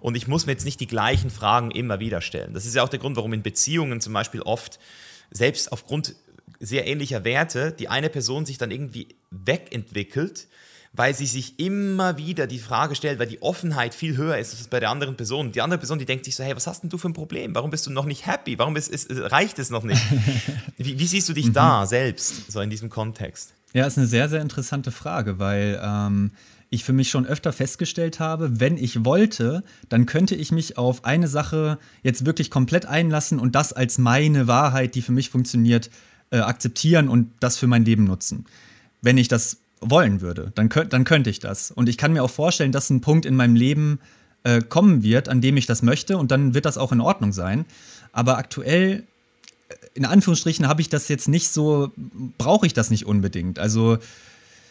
und 0.06 0.14
ich 0.14 0.28
muss 0.28 0.46
mir 0.46 0.52
jetzt 0.52 0.64
nicht 0.64 0.78
die 0.78 0.86
gleichen 0.86 1.30
Fragen 1.30 1.72
immer 1.72 1.98
wieder 1.98 2.20
stellen. 2.20 2.54
Das 2.54 2.64
ist 2.64 2.76
ja 2.76 2.84
auch 2.84 2.88
der 2.88 3.00
Grund, 3.00 3.16
warum 3.16 3.32
in 3.32 3.42
Beziehungen 3.42 4.00
zum 4.00 4.12
Beispiel 4.12 4.40
oft, 4.40 4.78
selbst 5.32 5.72
aufgrund 5.72 6.14
sehr 6.60 6.86
ähnlicher 6.86 7.24
Werte, 7.24 7.72
die 7.72 7.88
eine 7.88 8.08
Person 8.08 8.46
sich 8.46 8.56
dann 8.56 8.70
irgendwie 8.70 9.16
wegentwickelt, 9.32 10.46
weil 10.92 11.12
sie 11.12 11.26
sich 11.26 11.58
immer 11.58 12.18
wieder 12.18 12.46
die 12.46 12.60
Frage 12.60 12.94
stellt, 12.94 13.18
weil 13.18 13.26
die 13.26 13.42
Offenheit 13.42 13.96
viel 13.96 14.16
höher 14.16 14.38
ist 14.38 14.56
als 14.56 14.68
bei 14.68 14.78
der 14.78 14.90
anderen 14.90 15.16
Person. 15.16 15.50
Die 15.50 15.60
andere 15.60 15.78
Person, 15.78 15.98
die 15.98 16.06
denkt 16.06 16.24
sich 16.24 16.36
so, 16.36 16.44
hey, 16.44 16.54
was 16.54 16.68
hast 16.68 16.84
denn 16.84 16.90
du 16.90 16.98
für 16.98 17.08
ein 17.08 17.12
Problem? 17.12 17.52
Warum 17.56 17.72
bist 17.72 17.84
du 17.88 17.90
noch 17.90 18.04
nicht 18.04 18.28
happy? 18.28 18.60
Warum 18.60 18.76
ist, 18.76 18.86
ist, 18.86 19.10
reicht 19.10 19.58
es 19.58 19.70
noch 19.70 19.82
nicht? 19.82 20.00
Wie, 20.78 21.00
wie 21.00 21.06
siehst 21.06 21.28
du 21.28 21.32
dich 21.32 21.46
mhm. 21.46 21.54
da 21.54 21.84
selbst, 21.84 22.52
so 22.52 22.60
in 22.60 22.70
diesem 22.70 22.90
Kontext? 22.90 23.54
Ja, 23.72 23.88
ist 23.88 23.98
eine 23.98 24.06
sehr, 24.06 24.28
sehr 24.28 24.40
interessante 24.40 24.92
Frage, 24.92 25.40
weil 25.40 25.80
ähm, 25.82 26.30
ich 26.70 26.84
für 26.84 26.92
mich 26.92 27.10
schon 27.10 27.26
öfter 27.26 27.52
festgestellt 27.52 28.18
habe, 28.18 28.60
wenn 28.60 28.76
ich 28.76 29.04
wollte, 29.04 29.62
dann 29.88 30.06
könnte 30.06 30.34
ich 30.34 30.50
mich 30.50 30.78
auf 30.78 31.04
eine 31.04 31.28
Sache 31.28 31.78
jetzt 32.02 32.26
wirklich 32.26 32.50
komplett 32.50 32.86
einlassen 32.86 33.38
und 33.38 33.54
das 33.54 33.72
als 33.72 33.98
meine 33.98 34.46
Wahrheit, 34.46 34.94
die 34.94 35.02
für 35.02 35.12
mich 35.12 35.30
funktioniert, 35.30 35.90
äh, 36.30 36.38
akzeptieren 36.38 37.08
und 37.08 37.30
das 37.40 37.56
für 37.56 37.66
mein 37.66 37.84
Leben 37.84 38.04
nutzen. 38.04 38.46
Wenn 39.00 39.16
ich 39.18 39.28
das 39.28 39.58
wollen 39.80 40.20
würde, 40.20 40.52
dann, 40.54 40.68
könnt, 40.68 40.92
dann 40.92 41.04
könnte 41.04 41.30
ich 41.30 41.38
das. 41.38 41.70
Und 41.70 41.88
ich 41.88 41.98
kann 41.98 42.12
mir 42.12 42.24
auch 42.24 42.30
vorstellen, 42.30 42.72
dass 42.72 42.90
ein 42.90 43.00
Punkt 43.00 43.26
in 43.26 43.36
meinem 43.36 43.54
Leben 43.54 44.00
äh, 44.42 44.60
kommen 44.60 45.02
wird, 45.02 45.28
an 45.28 45.40
dem 45.40 45.56
ich 45.56 45.66
das 45.66 45.82
möchte 45.82 46.18
und 46.18 46.30
dann 46.30 46.54
wird 46.54 46.64
das 46.64 46.78
auch 46.78 46.92
in 46.92 47.00
Ordnung 47.00 47.32
sein. 47.32 47.64
Aber 48.12 48.38
aktuell 48.38 49.04
äh, 49.68 49.74
in 49.94 50.04
Anführungsstrichen 50.04 50.66
habe 50.66 50.80
ich 50.80 50.88
das 50.88 51.08
jetzt 51.08 51.28
nicht 51.28 51.48
so, 51.48 51.92
brauche 52.38 52.66
ich 52.66 52.74
das 52.74 52.90
nicht 52.90 53.06
unbedingt. 53.06 53.58
Also 53.58 53.98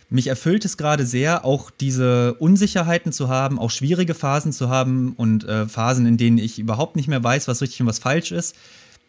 mich 0.09 0.27
erfüllt 0.27 0.65
es 0.65 0.77
gerade 0.77 1.05
sehr, 1.05 1.45
auch 1.45 1.71
diese 1.71 2.35
Unsicherheiten 2.35 3.11
zu 3.11 3.27
haben, 3.29 3.59
auch 3.59 3.71
schwierige 3.71 4.13
Phasen 4.13 4.51
zu 4.51 4.69
haben 4.69 5.13
und 5.17 5.43
äh, 5.45 5.67
Phasen, 5.67 6.05
in 6.05 6.17
denen 6.17 6.37
ich 6.37 6.59
überhaupt 6.59 6.95
nicht 6.95 7.07
mehr 7.07 7.23
weiß, 7.23 7.47
was 7.47 7.61
richtig 7.61 7.81
und 7.81 7.87
was 7.87 7.99
falsch 7.99 8.31
ist. 8.31 8.55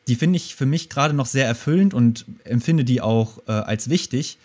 Die 0.08 0.14
finde 0.14 0.36
ich 0.36 0.54
für 0.54 0.66
mich 0.66 0.88
gerade 0.88 1.14
noch 1.14 1.26
sehr 1.26 1.46
erfüllend 1.46 1.92
und 1.92 2.24
empfinde 2.44 2.84
die 2.84 3.00
auch 3.00 3.38
äh, 3.46 3.52
als 3.52 3.90
wichtig, 3.90 4.38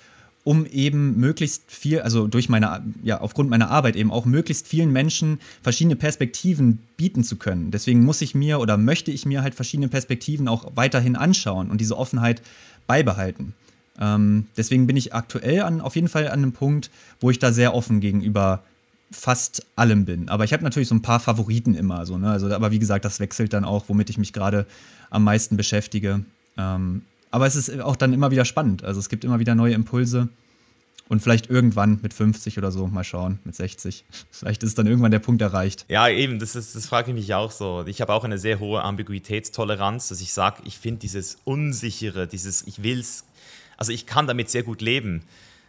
um 0.43 0.65
eben 0.65 1.19
möglichst 1.19 1.63
viel, 1.67 2.01
also 2.01 2.27
durch 2.27 2.49
meine, 2.49 2.81
ja, 3.03 3.21
aufgrund 3.21 3.49
meiner 3.49 3.69
Arbeit 3.69 3.95
eben 3.95 4.11
auch 4.11 4.25
möglichst 4.25 4.67
vielen 4.67 4.91
Menschen 4.91 5.39
verschiedene 5.61 5.95
Perspektiven 5.95 6.79
bieten 6.97 7.23
zu 7.23 7.35
können. 7.35 7.69
Deswegen 7.69 8.03
muss 8.03 8.21
ich 8.21 8.33
mir 8.33 8.59
oder 8.59 8.77
möchte 8.77 9.11
ich 9.11 9.25
mir 9.25 9.43
halt 9.43 9.53
verschiedene 9.53 9.87
Perspektiven 9.87 10.47
auch 10.47 10.71
weiterhin 10.75 11.15
anschauen 11.15 11.69
und 11.69 11.79
diese 11.79 11.97
Offenheit 11.97 12.41
beibehalten. 12.87 13.53
Ähm, 13.99 14.47
deswegen 14.57 14.87
bin 14.87 14.97
ich 14.97 15.13
aktuell 15.13 15.61
an, 15.61 15.81
auf 15.81 15.95
jeden 15.95 16.07
Fall 16.07 16.27
an 16.27 16.33
einem 16.33 16.53
Punkt, 16.53 16.89
wo 17.19 17.29
ich 17.29 17.39
da 17.39 17.51
sehr 17.51 17.73
offen 17.73 17.99
gegenüber 17.99 18.63
fast 19.11 19.65
allem 19.75 20.05
bin. 20.05 20.29
Aber 20.29 20.45
ich 20.45 20.53
habe 20.53 20.63
natürlich 20.63 20.87
so 20.87 20.95
ein 20.95 21.01
paar 21.01 21.19
Favoriten 21.19 21.75
immer. 21.75 22.05
So, 22.05 22.17
ne? 22.17 22.31
also, 22.31 22.51
aber 22.53 22.71
wie 22.71 22.79
gesagt, 22.79 23.05
das 23.05 23.19
wechselt 23.19 23.53
dann 23.53 23.65
auch, 23.65 23.85
womit 23.87 24.09
ich 24.09 24.17
mich 24.17 24.33
gerade 24.33 24.65
am 25.09 25.23
meisten 25.23 25.57
beschäftige. 25.57 26.23
Ähm, 26.57 27.03
aber 27.29 27.45
es 27.45 27.55
ist 27.55 27.79
auch 27.81 27.95
dann 27.95 28.13
immer 28.13 28.31
wieder 28.31 28.45
spannend. 28.45 28.83
Also 28.83 28.99
es 28.99 29.09
gibt 29.09 29.23
immer 29.23 29.39
wieder 29.39 29.55
neue 29.55 29.73
Impulse. 29.73 30.29
Und 31.11 31.21
vielleicht 31.21 31.49
irgendwann 31.49 31.99
mit 32.01 32.13
50 32.13 32.57
oder 32.57 32.71
so, 32.71 32.87
mal 32.87 33.03
schauen, 33.03 33.39
mit 33.43 33.53
60. 33.53 34.05
Vielleicht 34.31 34.63
ist 34.63 34.77
dann 34.77 34.87
irgendwann 34.87 35.11
der 35.11 35.19
Punkt 35.19 35.41
erreicht. 35.41 35.83
Ja, 35.89 36.07
eben, 36.07 36.39
das, 36.39 36.55
ist, 36.55 36.73
das 36.73 36.85
frage 36.85 37.11
ich 37.11 37.15
mich 37.15 37.33
auch 37.33 37.51
so. 37.51 37.83
Ich 37.85 37.99
habe 37.99 38.13
auch 38.13 38.23
eine 38.23 38.37
sehr 38.37 38.61
hohe 38.61 38.81
Ambiguitätstoleranz, 38.81 40.07
dass 40.07 40.21
ich 40.21 40.31
sage, 40.31 40.61
ich 40.63 40.77
finde 40.77 41.01
dieses 41.01 41.37
Unsichere, 41.43 42.27
dieses, 42.27 42.65
ich 42.65 42.81
will 42.81 43.01
es 43.01 43.25
also 43.81 43.91
ich 43.91 44.05
kann 44.05 44.27
damit 44.27 44.47
sehr 44.51 44.61
gut 44.61 44.79
leben. 44.79 45.23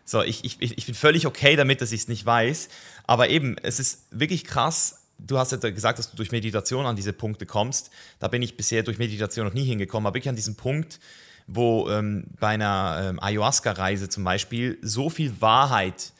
So, 0.04 0.22
ich, 0.22 0.44
ich, 0.44 0.60
ich 0.60 0.84
bin 0.84 0.94
völlig 0.94 1.26
okay 1.26 1.56
damit, 1.56 1.80
dass 1.80 1.92
ich 1.92 2.02
es 2.02 2.08
nicht 2.08 2.26
weiß. 2.26 2.68
Aber 3.06 3.30
eben, 3.30 3.56
es 3.62 3.80
ist 3.80 4.04
wirklich 4.10 4.44
krass. 4.44 5.06
Du 5.16 5.38
hast 5.38 5.50
ja 5.50 5.56
gesagt, 5.56 5.98
dass 5.98 6.10
du 6.10 6.16
durch 6.18 6.30
Meditation 6.30 6.84
an 6.84 6.94
diese 6.94 7.14
Punkte 7.14 7.46
kommst. 7.46 7.90
Da 8.18 8.28
bin 8.28 8.42
ich 8.42 8.58
bisher 8.58 8.82
durch 8.82 8.98
Meditation 8.98 9.46
noch 9.46 9.54
nie 9.54 9.64
hingekommen. 9.64 10.06
Aber 10.06 10.14
wirklich 10.14 10.28
an 10.28 10.36
diesem 10.36 10.56
Punkt, 10.56 11.00
wo 11.46 11.88
ähm, 11.88 12.24
bei 12.38 12.48
einer 12.48 13.00
ähm, 13.02 13.18
Ayahuasca-Reise 13.18 14.10
zum 14.10 14.24
Beispiel 14.24 14.76
so 14.82 15.08
viel 15.08 15.40
Wahrheit, 15.40 16.12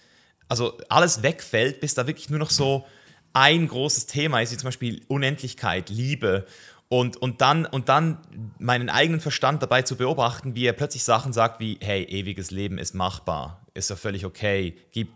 also 0.49 0.79
alles 0.89 1.23
wegfällt, 1.23 1.83
bis 1.83 1.93
da 1.93 2.07
wirklich 2.07 2.31
nur 2.31 2.39
noch 2.39 2.51
so 2.51 2.87
ein 3.35 3.69
großes 3.69 4.07
Thema 4.07 4.41
ist, 4.41 4.53
wie 4.53 4.57
zum 4.57 4.69
Beispiel 4.69 5.03
Unendlichkeit, 5.09 5.91
Liebe 5.91 6.47
und, 6.93 7.17
und, 7.17 7.41
dann, 7.41 7.65
und 7.65 7.89
dann 7.89 8.19
meinen 8.59 8.91
eigenen 8.91 9.19
Verstand 9.19 9.63
dabei 9.63 9.81
zu 9.81 9.97
beobachten, 9.97 10.55
wie 10.55 10.67
er 10.67 10.75
plötzlich 10.75 11.05
Sachen 11.05 11.33
sagt 11.33 11.59
wie, 11.59 11.79
hey, 11.81 12.05
ewiges 12.05 12.51
Leben 12.51 12.77
ist 12.77 12.95
machbar, 12.95 13.63
ist 13.73 13.91
doch 13.91 13.97
völlig 13.97 14.27
okay, 14.27 14.77
gibt, 14.91 15.15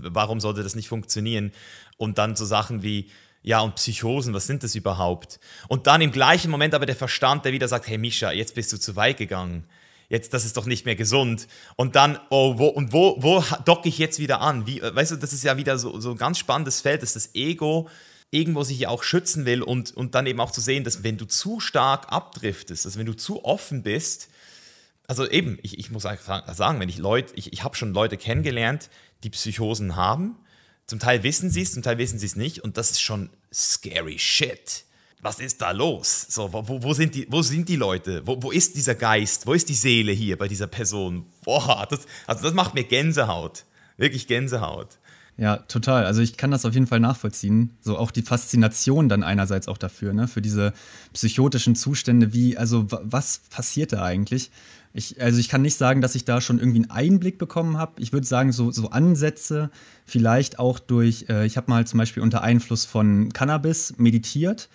warum 0.00 0.40
sollte 0.40 0.62
das 0.62 0.74
nicht 0.74 0.88
funktionieren? 0.88 1.52
Und 1.98 2.16
dann 2.16 2.36
so 2.36 2.46
Sachen 2.46 2.82
wie, 2.82 3.10
ja, 3.42 3.60
und 3.60 3.74
Psychosen, 3.74 4.32
was 4.32 4.46
sind 4.46 4.62
das 4.62 4.74
überhaupt? 4.74 5.40
Und 5.68 5.86
dann 5.86 6.00
im 6.00 6.10
gleichen 6.10 6.50
Moment 6.50 6.72
aber 6.72 6.86
der 6.86 6.96
Verstand, 6.96 7.44
der 7.44 7.52
wieder 7.52 7.68
sagt, 7.68 7.86
hey 7.86 7.98
Mischa, 7.98 8.32
jetzt 8.32 8.54
bist 8.54 8.72
du 8.72 8.78
zu 8.78 8.96
weit 8.96 9.18
gegangen. 9.18 9.66
Jetzt, 10.08 10.32
das 10.32 10.46
ist 10.46 10.56
doch 10.56 10.64
nicht 10.64 10.86
mehr 10.86 10.96
gesund. 10.96 11.48
Und 11.76 11.96
dann, 11.96 12.18
oh, 12.30 12.56
wo, 12.56 12.68
und 12.68 12.94
wo, 12.94 13.16
wo 13.20 13.44
docke 13.66 13.90
ich 13.90 13.98
jetzt 13.98 14.20
wieder 14.20 14.40
an? 14.40 14.66
Wie, 14.66 14.80
weißt 14.80 15.12
du, 15.12 15.16
das 15.16 15.34
ist 15.34 15.44
ja 15.44 15.58
wieder 15.58 15.78
so, 15.78 16.00
so 16.00 16.12
ein 16.12 16.16
ganz 16.16 16.38
spannendes 16.38 16.80
Feld, 16.80 17.02
dass 17.02 17.12
das 17.12 17.34
Ego 17.34 17.90
irgendwo 18.30 18.62
sich 18.62 18.86
auch 18.86 19.02
schützen 19.02 19.44
will 19.44 19.62
und, 19.62 19.96
und 19.96 20.14
dann 20.14 20.26
eben 20.26 20.40
auch 20.40 20.52
zu 20.52 20.60
sehen, 20.60 20.84
dass 20.84 21.02
wenn 21.02 21.18
du 21.18 21.26
zu 21.26 21.60
stark 21.60 22.12
abdriftest, 22.12 22.86
also 22.86 22.98
wenn 22.98 23.06
du 23.06 23.14
zu 23.14 23.44
offen 23.44 23.82
bist, 23.82 24.28
also 25.08 25.28
eben, 25.28 25.58
ich, 25.62 25.78
ich 25.78 25.90
muss 25.90 26.06
einfach 26.06 26.54
sagen, 26.54 26.78
wenn 26.78 26.88
ich 26.88 26.98
Leute, 26.98 27.34
ich, 27.34 27.52
ich 27.52 27.64
habe 27.64 27.74
schon 27.74 27.92
Leute 27.92 28.16
kennengelernt, 28.16 28.90
die 29.24 29.30
Psychosen 29.30 29.96
haben. 29.96 30.36
Zum 30.86 31.00
Teil 31.00 31.24
wissen 31.24 31.50
sie 31.50 31.62
es, 31.62 31.72
zum 31.72 31.82
Teil 31.82 31.98
wissen 31.98 32.18
sie 32.18 32.26
es 32.26 32.36
nicht 32.36 32.60
und 32.60 32.76
das 32.76 32.92
ist 32.92 33.00
schon 33.00 33.30
scary 33.52 34.18
shit. 34.18 34.84
Was 35.20 35.40
ist 35.40 35.60
da 35.60 35.72
los? 35.72 36.26
So, 36.28 36.52
wo, 36.52 36.64
wo, 36.82 36.94
sind, 36.94 37.14
die, 37.14 37.26
wo 37.28 37.42
sind 37.42 37.68
die 37.68 37.76
Leute? 37.76 38.22
Wo, 38.24 38.40
wo 38.40 38.52
ist 38.52 38.76
dieser 38.76 38.94
Geist? 38.94 39.46
Wo 39.46 39.52
ist 39.52 39.68
die 39.68 39.74
Seele 39.74 40.12
hier 40.12 40.38
bei 40.38 40.48
dieser 40.48 40.68
Person? 40.68 41.26
Boah, 41.44 41.86
das, 41.90 42.06
also 42.26 42.42
das 42.44 42.54
macht 42.54 42.74
mir 42.74 42.84
Gänsehaut. 42.84 43.64
Wirklich 43.98 44.28
Gänsehaut. 44.28 44.99
Ja, 45.40 45.56
total. 45.56 46.04
Also 46.04 46.20
ich 46.20 46.36
kann 46.36 46.50
das 46.50 46.66
auf 46.66 46.74
jeden 46.74 46.86
Fall 46.86 47.00
nachvollziehen. 47.00 47.70
So 47.80 47.96
auch 47.96 48.10
die 48.10 48.20
Faszination 48.20 49.08
dann 49.08 49.22
einerseits 49.22 49.68
auch 49.68 49.78
dafür, 49.78 50.12
ne? 50.12 50.28
Für 50.28 50.42
diese 50.42 50.74
psychotischen 51.14 51.74
Zustände, 51.74 52.34
wie, 52.34 52.58
also 52.58 52.86
was 52.90 53.40
passiert 53.48 53.94
da 53.94 54.02
eigentlich? 54.02 54.50
Ich, 54.92 55.18
also 55.22 55.38
ich 55.40 55.48
kann 55.48 55.62
nicht 55.62 55.76
sagen, 55.76 56.02
dass 56.02 56.14
ich 56.14 56.26
da 56.26 56.42
schon 56.42 56.58
irgendwie 56.58 56.82
einen 56.82 56.90
Einblick 56.90 57.38
bekommen 57.38 57.78
habe. 57.78 58.02
Ich 58.02 58.12
würde 58.12 58.26
sagen, 58.26 58.52
so, 58.52 58.70
so 58.70 58.90
Ansätze, 58.90 59.70
vielleicht 60.04 60.58
auch 60.58 60.78
durch, 60.78 61.24
äh, 61.30 61.46
ich 61.46 61.56
habe 61.56 61.70
mal 61.70 61.86
zum 61.86 61.96
Beispiel 61.96 62.22
unter 62.22 62.42
Einfluss 62.42 62.84
von 62.84 63.32
Cannabis 63.32 63.94
meditiert 63.96 64.68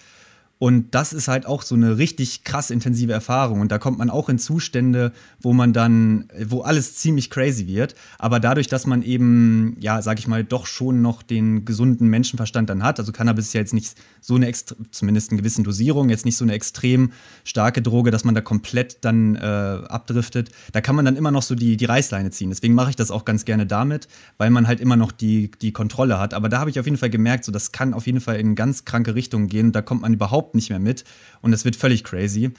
und 0.58 0.96
das 0.96 1.12
ist 1.12 1.28
halt 1.28 1.46
auch 1.46 1.64
so 1.64 1.76
eine 1.76 1.98
richtig 1.98 2.46
krass 2.46 2.70
intensive 2.70 3.12
Erfahrung. 3.12 3.60
Und 3.60 3.74
da 3.74 3.78
kommt 3.78 3.98
man 3.98 4.10
auch 4.10 4.30
in 4.30 4.40
Zustände, 4.40 5.12
wo 5.42 5.52
man 5.52 5.74
dann, 5.74 6.30
wo 6.48 6.62
alles 6.62 6.96
ziemlich 6.96 7.30
crazy 7.30 7.68
wird. 7.68 7.94
Aber 8.20 8.40
dadurch, 8.40 8.68
dass 8.68 8.88
man 8.88 9.02
eben, 9.02 9.76
ja, 9.82 10.02
sag 10.02 10.18
ich 10.18 10.28
mal, 10.28 10.46
doch 10.46 10.66
schon 10.66 11.02
noch 11.02 11.24
den 11.24 11.66
gesunden 11.66 12.08
Menschenverstand 12.08 12.70
dann 12.70 12.84
hat, 12.84 13.00
also 13.00 13.12
Cannabis 13.12 13.48
ist 13.48 13.54
ja 13.54 13.60
jetzt 13.60 13.74
nicht 13.74 13.96
so 14.22 14.36
eine, 14.36 14.50
zumindest 14.92 15.32
in 15.32 15.38
gewissen 15.38 15.66
Dosierung, 15.66 16.10
jetzt 16.10 16.24
nicht 16.24 16.38
so 16.38 16.46
eine 16.46 16.54
extrem 16.54 17.12
starke 17.44 17.82
Droge, 17.82 18.10
dass 18.10 18.24
man 18.24 18.34
da 18.34 18.40
komplett 18.40 19.04
dann 19.04 19.36
äh, 19.36 19.40
abdriftet. 19.40 20.52
Da 20.72 20.80
kann 20.80 20.96
man 20.96 21.04
dann 21.04 21.18
immer 21.18 21.32
noch 21.32 21.44
so 21.44 21.56
die, 21.56 21.76
die 21.76 21.86
Reißleine 21.86 22.32
ziehen. 22.32 22.50
Deswegen 22.50 22.76
mache 22.76 22.92
ich 22.92 22.96
das 22.96 23.12
auch 23.12 23.26
ganz 23.26 23.44
gerne 23.44 23.66
damit, 23.66 24.08
weil 24.38 24.52
man 24.52 24.68
halt 24.68 24.80
immer 24.80 24.96
noch 24.96 25.12
die, 25.12 25.52
die 25.62 25.74
Kontrolle 25.74 26.18
hat. 26.18 26.34
Aber 26.34 26.48
da 26.48 26.60
habe 26.60 26.70
ich 26.70 26.80
auf 26.80 26.86
jeden 26.86 26.98
Fall 26.98 27.10
gemerkt, 27.10 27.44
so 27.44 27.52
das 27.52 27.74
kann 27.74 27.94
auf 27.94 28.08
jeden 28.08 28.22
Fall 28.22 28.38
in 28.38 28.56
ganz 28.56 28.86
kranke 28.86 29.16
Richtungen 29.16 29.50
gehen. 29.50 29.74
Da 29.74 29.82
kommt 29.82 30.02
man 30.02 30.14
überhaupt 30.14 30.45
nicht 30.54 30.70
mehr 30.70 30.80
mit 30.80 31.04
und 31.42 31.54
es 31.54 31.66
wird 31.66 31.76
völlig 31.76 32.04
crazy. 32.04 32.52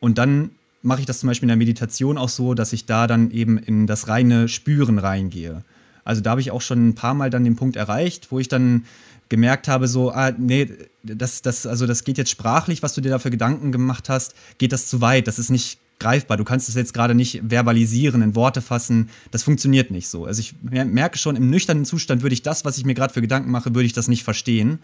Und 0.00 0.18
dann 0.18 0.50
mache 0.82 1.00
ich 1.00 1.06
das 1.06 1.20
zum 1.20 1.28
Beispiel 1.28 1.44
in 1.44 1.48
der 1.48 1.56
Meditation 1.56 2.18
auch 2.18 2.28
so, 2.28 2.54
dass 2.54 2.72
ich 2.72 2.86
da 2.86 3.06
dann 3.06 3.30
eben 3.30 3.58
in 3.58 3.86
das 3.86 4.08
reine 4.08 4.48
Spüren 4.48 4.98
reingehe. 4.98 5.62
Also 6.04 6.22
da 6.22 6.30
habe 6.30 6.40
ich 6.40 6.50
auch 6.50 6.62
schon 6.62 6.88
ein 6.88 6.94
paar 6.94 7.14
Mal 7.14 7.30
dann 7.30 7.44
den 7.44 7.56
Punkt 7.56 7.76
erreicht, 7.76 8.28
wo 8.30 8.38
ich 8.38 8.48
dann 8.48 8.84
gemerkt 9.28 9.68
habe, 9.68 9.86
so, 9.86 10.10
ah, 10.10 10.32
nee, 10.36 10.68
das, 11.02 11.42
das, 11.42 11.66
also 11.66 11.86
das 11.86 12.04
geht 12.04 12.18
jetzt 12.18 12.30
sprachlich, 12.30 12.82
was 12.82 12.94
du 12.94 13.00
dir 13.00 13.10
da 13.10 13.18
für 13.18 13.30
Gedanken 13.30 13.70
gemacht 13.70 14.08
hast, 14.08 14.34
geht 14.58 14.72
das 14.72 14.88
zu 14.88 15.00
weit. 15.00 15.28
Das 15.28 15.38
ist 15.38 15.50
nicht 15.50 15.78
greifbar. 16.00 16.36
Du 16.36 16.44
kannst 16.44 16.68
es 16.68 16.74
jetzt 16.74 16.94
gerade 16.94 17.14
nicht 17.14 17.42
verbalisieren, 17.48 18.22
in 18.22 18.34
Worte 18.34 18.60
fassen. 18.60 19.10
Das 19.30 19.44
funktioniert 19.44 19.90
nicht 19.92 20.08
so. 20.08 20.24
Also 20.24 20.40
ich 20.40 20.54
merke 20.62 21.18
schon, 21.18 21.36
im 21.36 21.48
nüchternen 21.48 21.84
Zustand 21.84 22.22
würde 22.22 22.34
ich 22.34 22.42
das, 22.42 22.64
was 22.64 22.76
ich 22.76 22.84
mir 22.84 22.94
gerade 22.94 23.14
für 23.14 23.20
Gedanken 23.20 23.50
mache, 23.50 23.74
würde 23.74 23.86
ich 23.86 23.92
das 23.92 24.08
nicht 24.08 24.24
verstehen. 24.24 24.80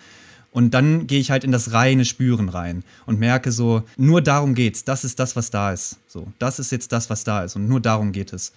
Und 0.57 0.71
dann 0.71 1.07
gehe 1.07 1.21
ich 1.21 1.31
halt 1.31 1.45
in 1.45 1.53
das 1.53 1.73
reine 1.73 2.07
Spüren 2.07 2.49
rein 2.49 2.83
und 3.05 3.19
merke 3.19 3.53
so, 3.53 3.83
nur 3.99 4.23
darum 4.23 4.55
geht's. 4.55 4.85
Das 4.85 5.05
ist 5.05 5.19
das, 5.19 5.37
was 5.37 5.51
da 5.51 5.71
ist. 5.71 5.99
So, 6.09 6.33
das 6.39 6.59
ist 6.59 6.73
jetzt 6.73 6.93
das, 6.93 7.11
was 7.11 7.25
da 7.25 7.45
ist. 7.45 7.57
Und 7.57 7.69
nur 7.69 7.79
darum 7.79 8.11
geht 8.11 8.33
es. 8.33 8.55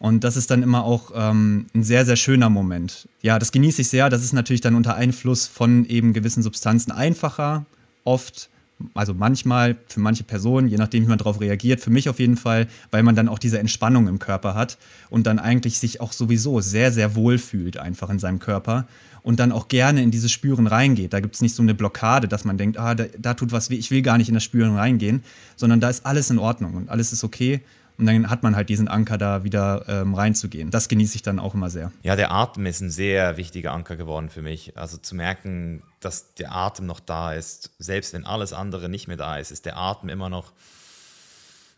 Und 0.00 0.24
das 0.24 0.36
ist 0.36 0.50
dann 0.50 0.64
immer 0.64 0.82
auch 0.82 1.12
ähm, 1.14 1.66
ein 1.72 1.84
sehr, 1.84 2.04
sehr 2.04 2.16
schöner 2.16 2.50
Moment. 2.50 3.08
Ja, 3.22 3.38
das 3.38 3.52
genieße 3.52 3.82
ich 3.82 3.88
sehr. 3.88 4.10
Das 4.10 4.24
ist 4.24 4.32
natürlich 4.32 4.60
dann 4.60 4.74
unter 4.74 4.96
Einfluss 4.96 5.46
von 5.46 5.84
eben 5.84 6.12
gewissen 6.14 6.42
Substanzen 6.42 6.90
einfacher, 6.90 7.64
oft. 8.02 8.48
Also 8.92 9.14
manchmal 9.14 9.76
für 9.88 10.00
manche 10.00 10.22
Personen, 10.22 10.68
je 10.68 10.76
nachdem, 10.76 11.04
wie 11.04 11.08
man 11.08 11.16
darauf 11.16 11.40
reagiert, 11.40 11.80
für 11.80 11.90
mich 11.90 12.10
auf 12.10 12.18
jeden 12.18 12.36
Fall, 12.36 12.66
weil 12.90 13.02
man 13.02 13.16
dann 13.16 13.28
auch 13.28 13.38
diese 13.38 13.58
Entspannung 13.58 14.06
im 14.06 14.18
Körper 14.18 14.54
hat 14.54 14.76
und 15.08 15.26
dann 15.26 15.38
eigentlich 15.38 15.78
sich 15.78 16.02
auch 16.02 16.12
sowieso 16.12 16.60
sehr, 16.60 16.92
sehr 16.92 17.14
wohl 17.14 17.38
fühlt 17.38 17.78
einfach 17.78 18.10
in 18.10 18.18
seinem 18.18 18.38
Körper 18.38 18.86
und 19.22 19.40
dann 19.40 19.50
auch 19.50 19.68
gerne 19.68 20.02
in 20.02 20.10
dieses 20.10 20.30
Spüren 20.30 20.66
reingeht. 20.66 21.14
Da 21.14 21.20
gibt 21.20 21.36
es 21.36 21.40
nicht 21.40 21.54
so 21.54 21.62
eine 21.62 21.74
Blockade, 21.74 22.28
dass 22.28 22.44
man 22.44 22.58
denkt, 22.58 22.78
ah, 22.78 22.94
da, 22.94 23.06
da 23.18 23.32
tut 23.32 23.50
was 23.50 23.70
weh, 23.70 23.76
ich 23.76 23.90
will 23.90 24.02
gar 24.02 24.18
nicht 24.18 24.28
in 24.28 24.34
das 24.34 24.44
Spüren 24.44 24.76
reingehen, 24.76 25.22
sondern 25.56 25.80
da 25.80 25.88
ist 25.88 26.04
alles 26.04 26.30
in 26.30 26.38
Ordnung 26.38 26.74
und 26.74 26.90
alles 26.90 27.12
ist 27.12 27.24
okay 27.24 27.62
und 27.98 28.06
dann 28.06 28.28
hat 28.28 28.42
man 28.42 28.56
halt 28.56 28.68
diesen 28.68 28.88
Anker 28.88 29.16
da 29.16 29.42
wieder 29.42 29.84
ähm, 29.88 30.14
reinzugehen. 30.14 30.70
Das 30.70 30.88
genieße 30.88 31.16
ich 31.16 31.22
dann 31.22 31.38
auch 31.38 31.54
immer 31.54 31.70
sehr. 31.70 31.92
Ja, 32.02 32.14
der 32.14 32.30
Atem 32.30 32.66
ist 32.66 32.80
ein 32.80 32.90
sehr 32.90 33.36
wichtiger 33.36 33.72
Anker 33.72 33.96
geworden 33.96 34.28
für 34.28 34.42
mich. 34.42 34.76
Also 34.76 34.98
zu 34.98 35.14
merken, 35.14 35.82
dass 36.00 36.34
der 36.34 36.54
Atem 36.54 36.86
noch 36.86 37.00
da 37.00 37.32
ist, 37.32 37.70
selbst 37.78 38.12
wenn 38.12 38.26
alles 38.26 38.52
andere 38.52 38.88
nicht 38.88 39.08
mehr 39.08 39.16
da 39.16 39.38
ist, 39.38 39.50
ist 39.50 39.64
der 39.64 39.78
Atem 39.78 40.10
immer 40.10 40.28
noch 40.28 40.52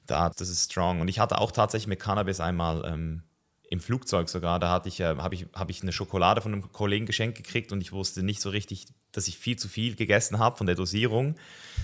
da. 0.06 0.30
Das 0.30 0.48
ist 0.48 0.70
strong. 0.72 1.00
Und 1.00 1.08
ich 1.08 1.20
hatte 1.20 1.38
auch 1.38 1.52
tatsächlich 1.52 1.86
mit 1.86 2.00
Cannabis 2.00 2.40
einmal 2.40 2.84
ähm, 2.84 3.22
im 3.70 3.80
Flugzeug 3.80 4.28
sogar, 4.28 4.58
da 4.58 4.70
hatte 4.70 4.88
ich, 4.88 5.00
äh, 5.00 5.16
habe 5.18 5.34
ich, 5.34 5.46
hab 5.52 5.70
ich 5.70 5.82
eine 5.82 5.92
Schokolade 5.92 6.40
von 6.40 6.52
einem 6.52 6.72
Kollegen 6.72 7.06
geschenkt 7.06 7.36
gekriegt 7.36 7.70
und 7.70 7.80
ich 7.80 7.92
wusste 7.92 8.22
nicht 8.22 8.40
so 8.40 8.50
richtig, 8.50 8.86
dass 9.12 9.28
ich 9.28 9.38
viel 9.38 9.56
zu 9.56 9.68
viel 9.68 9.94
gegessen 9.94 10.38
habe 10.38 10.56
von 10.56 10.66
der 10.66 10.74
Dosierung. 10.74 11.36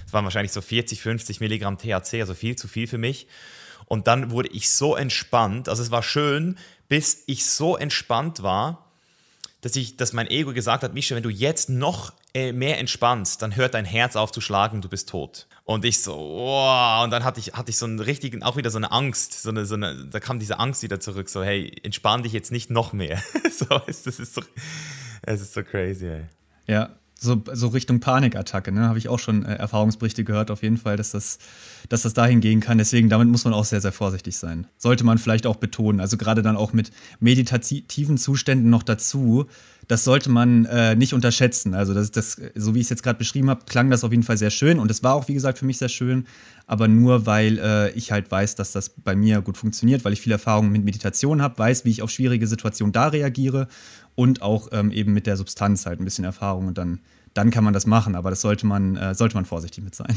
Es 0.07 0.13
waren 0.13 0.25
wahrscheinlich 0.25 0.53
so 0.53 0.61
40, 0.61 1.03
50 1.03 1.41
Milligramm 1.41 1.77
THC, 1.77 2.21
also 2.21 2.35
viel 2.35 2.57
zu 2.57 2.69
viel 2.69 2.87
für 2.87 2.99
mich. 2.99 3.29
Und 3.87 4.07
dann 4.07 4.31
wurde 4.31 4.49
ich 4.49 4.71
so 4.71 4.97
entspannt, 4.97 5.69
also 5.69 5.83
es 5.83 5.91
war 5.91 6.03
schön, 6.03 6.57
bis 6.89 7.25
ich 7.27 7.47
so 7.47 7.77
entspannt 7.77 8.43
war, 8.43 8.91
dass, 9.61 9.77
ich, 9.77 9.97
dass 9.97 10.13
mein 10.13 10.29
Ego 10.29 10.53
gesagt 10.53 10.83
hat, 10.83 10.93
Mischa, 10.93 11.17
wenn 11.17 11.23
du 11.23 11.31
jetzt 11.31 11.71
noch 11.71 12.13
äh, 12.35 12.53
mehr 12.53 12.79
entspannst, 12.79 13.41
dann 13.41 13.57
hört 13.57 13.75
dein 13.75 13.87
Herz 13.87 14.15
auf 14.15 14.31
zu 14.31 14.41
schlagen, 14.41 14.83
du 14.83 14.89
bist 14.89 15.09
tot. 15.09 15.47
Und 15.65 15.87
ich 15.87 16.03
so, 16.03 16.13
wow, 16.15 17.03
und 17.05 17.11
dann 17.11 17.25
hatte 17.25 17.41
ich, 17.41 17.55
hatte 17.55 17.71
ich 17.71 17.79
so 17.79 17.87
einen 17.87 17.99
richtigen, 17.99 18.43
auch 18.43 18.57
wieder 18.57 18.71
so 18.71 18.77
eine 18.77 18.93
Angst, 18.93 19.43
so 19.43 19.49
eine, 19.49 19.65
so 19.65 19.75
eine, 19.75 20.07
da 20.07 20.21
kam 20.21 20.39
diese 20.39 20.59
Angst 20.59 20.83
wieder 20.83 21.01
zurück, 21.01 21.31
so, 21.31 21.43
hey, 21.43 21.75
entspann 21.83 22.23
dich 22.23 22.35
jetzt 22.35 22.53
nicht 22.53 22.69
noch 22.69 22.93
mehr. 22.93 23.23
so, 23.51 23.65
das 23.65 24.07
ist 24.07 24.35
so, 24.35 24.43
es 25.23 25.41
ist 25.41 25.55
so 25.55 25.63
crazy, 25.63 26.09
ey. 26.09 26.25
Ja, 26.67 26.91
so, 27.25 27.43
so 27.53 27.69
Richtung 27.69 28.01
Panikattacke, 28.01 28.71
ne? 28.71 28.89
Habe 28.89 28.99
ich 28.99 29.09
auch 29.09 29.19
schon 29.19 29.45
äh, 29.45 29.55
Erfahrungsberichte 29.55 30.25
gehört, 30.25 30.51
auf 30.51 30.63
jeden 30.63 30.77
Fall, 30.77 30.97
dass 30.97 31.11
das, 31.11 31.39
dass 31.89 32.03
das 32.03 32.15
dahin 32.15 32.41
gehen 32.41 32.61
kann. 32.61 32.79
Deswegen, 32.79 33.09
damit 33.09 33.29
muss 33.29 33.45
man 33.45 33.55
auch 33.55 33.65
sehr, 33.65 33.81
sehr 33.81 33.93
vorsichtig 33.93 34.37
sein. 34.37 34.67
Sollte 34.79 35.05
man 35.05 35.19
vielleicht 35.19 35.47
auch 35.47 35.57
betonen. 35.57 36.01
Also 36.01 36.17
gerade 36.17 36.43
dann 36.43 36.57
auch 36.57 36.73
mit 36.73 36.91
meditativen 37.19 38.19
Zuständen 38.19 38.71
noch 38.71 38.83
dazu, 38.83 39.47
das 39.89 40.05
sollte 40.05 40.31
man 40.31 40.65
äh, 40.67 40.95
nicht 40.97 41.13
unterschätzen. 41.13 41.75
Also, 41.75 41.95
das, 41.95 42.11
das, 42.11 42.41
so 42.55 42.75
wie 42.75 42.79
ich 42.79 42.87
es 42.87 42.91
jetzt 42.91 43.03
gerade 43.03 43.19
beschrieben 43.19 43.51
habe, 43.51 43.65
klang 43.67 43.91
das 43.91 44.05
auf 44.05 44.13
jeden 44.13 44.23
Fall 44.23 44.39
sehr 44.39 44.51
schön. 44.51 44.79
Und 44.79 44.91
es 44.91 45.03
war 45.03 45.15
auch, 45.15 45.29
wie 45.29 45.35
gesagt, 45.35 45.59
für 45.59 45.67
mich 45.67 45.79
sehr 45.79 45.89
schön. 45.89 46.27
Aber 46.67 46.89
nur, 46.89 47.27
weil 47.27 47.59
äh, 47.59 47.91
ich 47.91 48.11
halt 48.11 48.31
weiß, 48.31 48.55
dass 48.55 48.73
das 48.73 48.89
bei 48.89 49.15
mir 49.15 49.43
gut 49.43 49.57
funktioniert, 49.57 50.05
weil 50.05 50.13
ich 50.13 50.21
viel 50.21 50.33
Erfahrung 50.33 50.71
mit 50.71 50.85
Meditation 50.85 51.43
habe, 51.43 51.59
weiß, 51.59 51.85
wie 51.85 51.91
ich 51.91 52.03
auf 52.03 52.11
schwierige 52.11 52.47
Situationen 52.47 52.93
da 52.93 53.09
reagiere 53.09 53.69
und 54.15 54.43
auch 54.43 54.69
ähm, 54.73 54.91
eben 54.91 55.13
mit 55.13 55.27
der 55.27 55.37
Substanz 55.37 55.87
halt 55.87 56.01
ein 56.01 56.05
bisschen 56.05 56.25
Erfahrung 56.25 56.69
und 56.69 56.79
dann, 56.79 57.01
dann 57.35 57.51
kann 57.51 57.65
man 57.65 57.75
das 57.75 57.87
machen, 57.87 58.15
aber 58.15 58.31
das 58.31 58.41
sollte 58.41 58.67
man, 58.67 58.97
äh, 58.97 59.15
sollte 59.15 59.35
man 59.37 59.45
vorsichtig 59.45 59.85
mit 59.85 59.95
sein. 59.95 60.17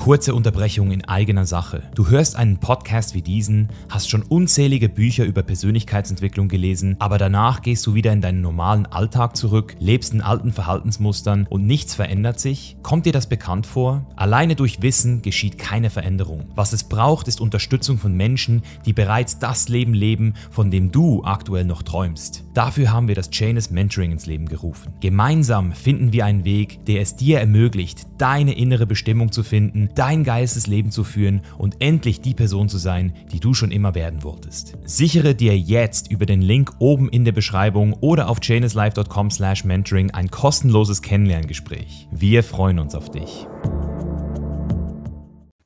Kurze 0.00 0.34
Unterbrechung 0.34 0.92
in 0.92 1.04
eigener 1.04 1.44
Sache. 1.44 1.82
Du 1.94 2.08
hörst 2.08 2.34
einen 2.34 2.56
Podcast 2.56 3.14
wie 3.14 3.20
diesen, 3.20 3.68
hast 3.90 4.08
schon 4.08 4.22
unzählige 4.22 4.88
Bücher 4.88 5.26
über 5.26 5.42
Persönlichkeitsentwicklung 5.42 6.48
gelesen, 6.48 6.96
aber 6.98 7.18
danach 7.18 7.60
gehst 7.60 7.86
du 7.86 7.92
wieder 7.92 8.10
in 8.10 8.22
deinen 8.22 8.40
normalen 8.40 8.86
Alltag 8.86 9.36
zurück, 9.36 9.76
lebst 9.78 10.14
in 10.14 10.22
alten 10.22 10.52
Verhaltensmustern 10.52 11.46
und 11.50 11.66
nichts 11.66 11.94
verändert 11.94 12.40
sich? 12.40 12.78
Kommt 12.82 13.04
dir 13.04 13.12
das 13.12 13.28
bekannt 13.28 13.66
vor? 13.66 14.06
Alleine 14.16 14.56
durch 14.56 14.80
Wissen 14.80 15.20
geschieht 15.20 15.58
keine 15.58 15.90
Veränderung. 15.90 16.48
Was 16.54 16.72
es 16.72 16.84
braucht, 16.84 17.28
ist 17.28 17.42
Unterstützung 17.42 17.98
von 17.98 18.16
Menschen, 18.16 18.62
die 18.86 18.94
bereits 18.94 19.38
das 19.38 19.68
Leben 19.68 19.92
leben, 19.92 20.32
von 20.50 20.70
dem 20.70 20.90
du 20.90 21.24
aktuell 21.24 21.66
noch 21.66 21.82
träumst. 21.82 22.44
Dafür 22.54 22.90
haben 22.90 23.06
wir 23.06 23.14
das 23.14 23.30
Chainless 23.30 23.70
Mentoring 23.70 24.12
ins 24.12 24.24
Leben 24.24 24.46
gerufen. 24.46 24.94
Gemeinsam 25.00 25.72
finden 25.72 26.14
wir 26.14 26.24
einen 26.24 26.46
Weg, 26.46 26.86
der 26.86 27.02
es 27.02 27.16
dir 27.16 27.38
ermöglicht, 27.38 28.06
deine 28.16 28.56
innere 28.56 28.86
Bestimmung 28.86 29.30
zu 29.30 29.42
finden, 29.42 29.89
dein 29.94 30.24
geistes 30.24 30.66
Leben 30.66 30.90
zu 30.90 31.04
führen 31.04 31.42
und 31.58 31.76
endlich 31.80 32.20
die 32.20 32.34
Person 32.34 32.68
zu 32.68 32.78
sein, 32.78 33.14
die 33.32 33.40
du 33.40 33.54
schon 33.54 33.70
immer 33.70 33.94
werden 33.94 34.22
wolltest. 34.22 34.76
Sichere 34.84 35.34
dir 35.34 35.58
jetzt 35.58 36.10
über 36.10 36.26
den 36.26 36.42
Link 36.42 36.72
oben 36.78 37.08
in 37.08 37.24
der 37.24 37.32
Beschreibung 37.32 37.94
oder 37.94 38.28
auf 38.28 38.40
chainislife.com/mentoring 38.40 40.10
ein 40.10 40.30
kostenloses 40.30 41.02
Kennenlerngespräch. 41.02 42.08
Wir 42.10 42.42
freuen 42.42 42.78
uns 42.78 42.94
auf 42.94 43.10
dich. 43.10 43.46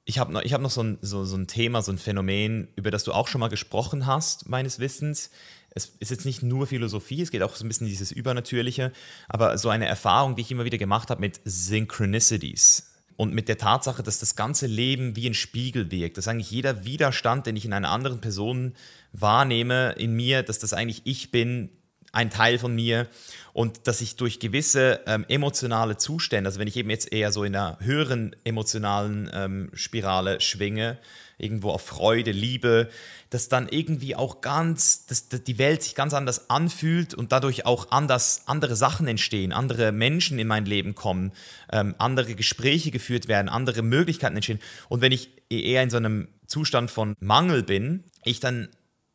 Ich 0.07 0.19
habe 0.19 0.33
noch, 0.33 0.43
hab 0.43 0.61
noch 0.61 0.71
so, 0.71 0.83
ein, 0.83 0.99
so, 1.01 1.25
so 1.25 1.37
ein 1.37 1.47
Thema, 1.47 1.81
so 1.81 1.91
ein 1.91 1.99
Phänomen, 1.99 2.69
über 2.77 2.91
das 2.91 3.05
du 3.05 3.13
auch 3.13 3.27
schon 3.27 3.41
mal 3.41 3.49
gesprochen 3.49 4.07
hast, 4.07 4.49
meines 4.49 4.79
Wissens 4.79 5.31
es 5.75 5.87
ist 5.99 6.11
jetzt 6.11 6.25
nicht 6.25 6.43
nur 6.43 6.67
Philosophie, 6.67 7.21
es 7.21 7.31
geht 7.31 7.43
auch 7.43 7.57
so 7.57 7.65
ein 7.65 7.69
bisschen 7.69 7.89
dieses 7.89 8.13
Übernatürliche, 8.13 8.93
aber 9.29 9.59
so 9.59 9.69
eine 9.69 9.87
Erfahrung, 9.87 10.37
die 10.37 10.43
ich 10.43 10.53
immer 10.53 10.65
wieder 10.65 10.79
gemacht 10.79 11.11
habe 11.11 11.21
mit 11.21 11.41
Synchronicities 11.45 12.94
und 13.17 13.35
mit 13.35 13.49
der 13.49 13.59
Tatsache, 13.59 14.03
dass 14.03 14.19
das 14.19 14.37
ganze 14.37 14.67
Leben 14.67 15.17
wie 15.17 15.29
ein 15.29 15.35
Spiegel 15.35 15.91
wirkt, 15.91 16.19
dass 16.19 16.29
eigentlich 16.29 16.51
jeder 16.51 16.85
Widerstand, 16.85 17.47
den 17.47 17.57
ich 17.57 17.65
in 17.65 17.73
einer 17.73 17.91
anderen 17.91 18.21
Person 18.21 18.75
wahrnehme, 19.13 19.93
in 19.93 20.15
mir, 20.15 20.43
dass 20.43 20.59
das 20.59 20.73
eigentlich 20.73 21.03
ich 21.05 21.31
bin, 21.31 21.71
ein 22.15 22.31
Teil 22.31 22.59
von 22.59 22.75
mir. 22.75 23.09
Und 23.53 23.87
dass 23.87 24.01
ich 24.01 24.17
durch 24.17 24.41
gewisse 24.41 25.01
ähm, 25.07 25.25
emotionale 25.29 25.97
Zustände, 25.97 26.49
also 26.49 26.59
wenn 26.59 26.69
ich 26.69 26.77
eben 26.77 26.91
jetzt 26.91 27.13
eher 27.13 27.33
so 27.33 27.45
in 27.45 27.55
einer 27.55 27.79
höheren 27.81 28.35
emotionalen 28.45 29.31
ähm, 29.33 29.71
Spirale 29.75 30.41
schwinge, 30.41 30.99
irgendwo 31.39 31.71
auf 31.71 31.83
Freude, 31.83 32.31
Liebe, 32.31 32.89
dass 33.35 33.49
dann 33.49 33.67
irgendwie 33.69 34.15
auch 34.15 34.43
ganz, 34.43 35.07
dass, 35.07 35.29
die 35.29 35.59
Welt 35.59 35.83
sich 35.83 35.97
ganz 35.97 36.15
anders 36.15 36.51
anfühlt 36.51 37.15
und 37.15 37.33
dadurch 37.33 37.67
auch 37.67 37.91
anders, 37.91 38.45
andere 38.47 38.77
Sachen 38.77 39.09
entstehen, 39.09 39.53
andere 39.53 39.91
Menschen 39.91 40.39
in 40.39 40.47
mein 40.47 40.67
Leben 40.67 40.95
kommen, 40.95 41.33
ähm, 41.73 41.97
andere 41.99 42.37
Gespräche 42.37 42.93
geführt 42.93 43.27
werden, 43.27 43.49
andere 43.49 43.83
Möglichkeiten 43.83 44.37
entstehen. 44.37 44.61
Und 44.89 45.01
wenn 45.01 45.11
ich 45.11 45.31
eher 45.51 45.83
in 45.83 45.91
so 45.91 45.97
einem 45.97 46.29
Zustand 46.47 46.93
von 46.93 47.17
Mangel 47.19 47.65
bin, 47.65 48.05
ich 48.23 48.39
dann 48.39 48.69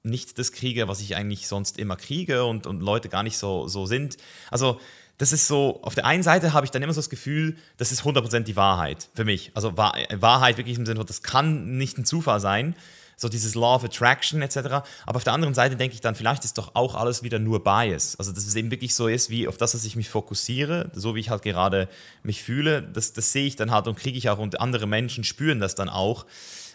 nicht 0.04 0.38
das 0.38 0.52
kriege, 0.52 0.90
was 0.90 1.00
ich 1.00 1.16
eigentlich 1.16 1.48
sonst 1.48 1.80
immer 1.80 1.96
kriege 1.96 2.44
und, 2.44 2.68
und 2.68 2.82
Leute 2.82 3.08
gar 3.08 3.24
nicht 3.24 3.38
so, 3.38 3.70
so 3.70 3.86
sind. 3.86 4.18
Also 4.52 4.82
das 5.18 5.32
ist 5.32 5.48
so, 5.48 5.82
auf 5.82 5.96
der 5.96 6.06
einen 6.06 6.24
Seite 6.24 6.52
habe 6.52 6.66
ich 6.66 6.72
dann 6.72 6.82
immer 6.82 6.92
so 6.92 7.00
das 7.00 7.10
Gefühl, 7.10 7.56
das 7.78 7.94
ist 7.94 8.02
100% 8.02 8.42
die 8.42 8.58
Wahrheit 8.58 9.08
für 9.14 9.24
mich. 9.24 9.52
Also 9.54 9.78
Wahrheit 9.78 10.58
wirklich 10.58 10.78
im 10.78 10.86
Sinne 10.86 11.06
das 11.06 11.24
kann 11.24 11.78
nicht 11.78 11.98
ein 11.98 12.04
Zufall 12.04 12.42
sein, 12.42 12.76
so 13.20 13.28
dieses 13.28 13.54
Law 13.54 13.76
of 13.76 13.84
Attraction 13.84 14.42
etc. 14.42 14.58
Aber 15.06 15.18
auf 15.18 15.24
der 15.26 15.34
anderen 15.34 15.54
Seite 15.54 15.76
denke 15.76 15.94
ich 15.94 16.02
dann, 16.02 16.16
vielleicht 16.16 16.46
ist 16.46 16.58
doch 16.58 16.72
auch 16.74 16.96
alles 16.96 17.22
wieder 17.22 17.38
nur 17.38 17.64
Bias. 17.64 18.16
Also 18.18 18.32
dass 18.32 18.46
es 18.46 18.56
eben 18.56 18.72
wirklich 18.72 18.96
so 18.96 19.08
ist, 19.08 19.30
wie 19.30 19.48
auf 19.48 19.58
das, 19.58 19.74
dass 19.74 19.84
ich 19.84 19.98
mich 19.98 20.10
fokussiere, 20.10 20.90
so 20.94 21.16
wie 21.16 21.20
ich 21.20 21.30
halt 21.30 21.42
gerade 21.42 21.90
mich 22.24 22.42
fühle, 22.42 22.82
das, 22.82 23.12
das 23.12 23.34
sehe 23.34 23.46
ich 23.46 23.58
dann 23.58 23.72
halt 23.72 23.88
und 23.88 23.98
kriege 23.98 24.18
ich 24.18 24.30
auch 24.30 24.38
und 24.38 24.62
andere 24.62 24.88
Menschen 24.88 25.26
spüren 25.26 25.60
das 25.60 25.76
dann 25.76 25.90
auch. 25.90 26.26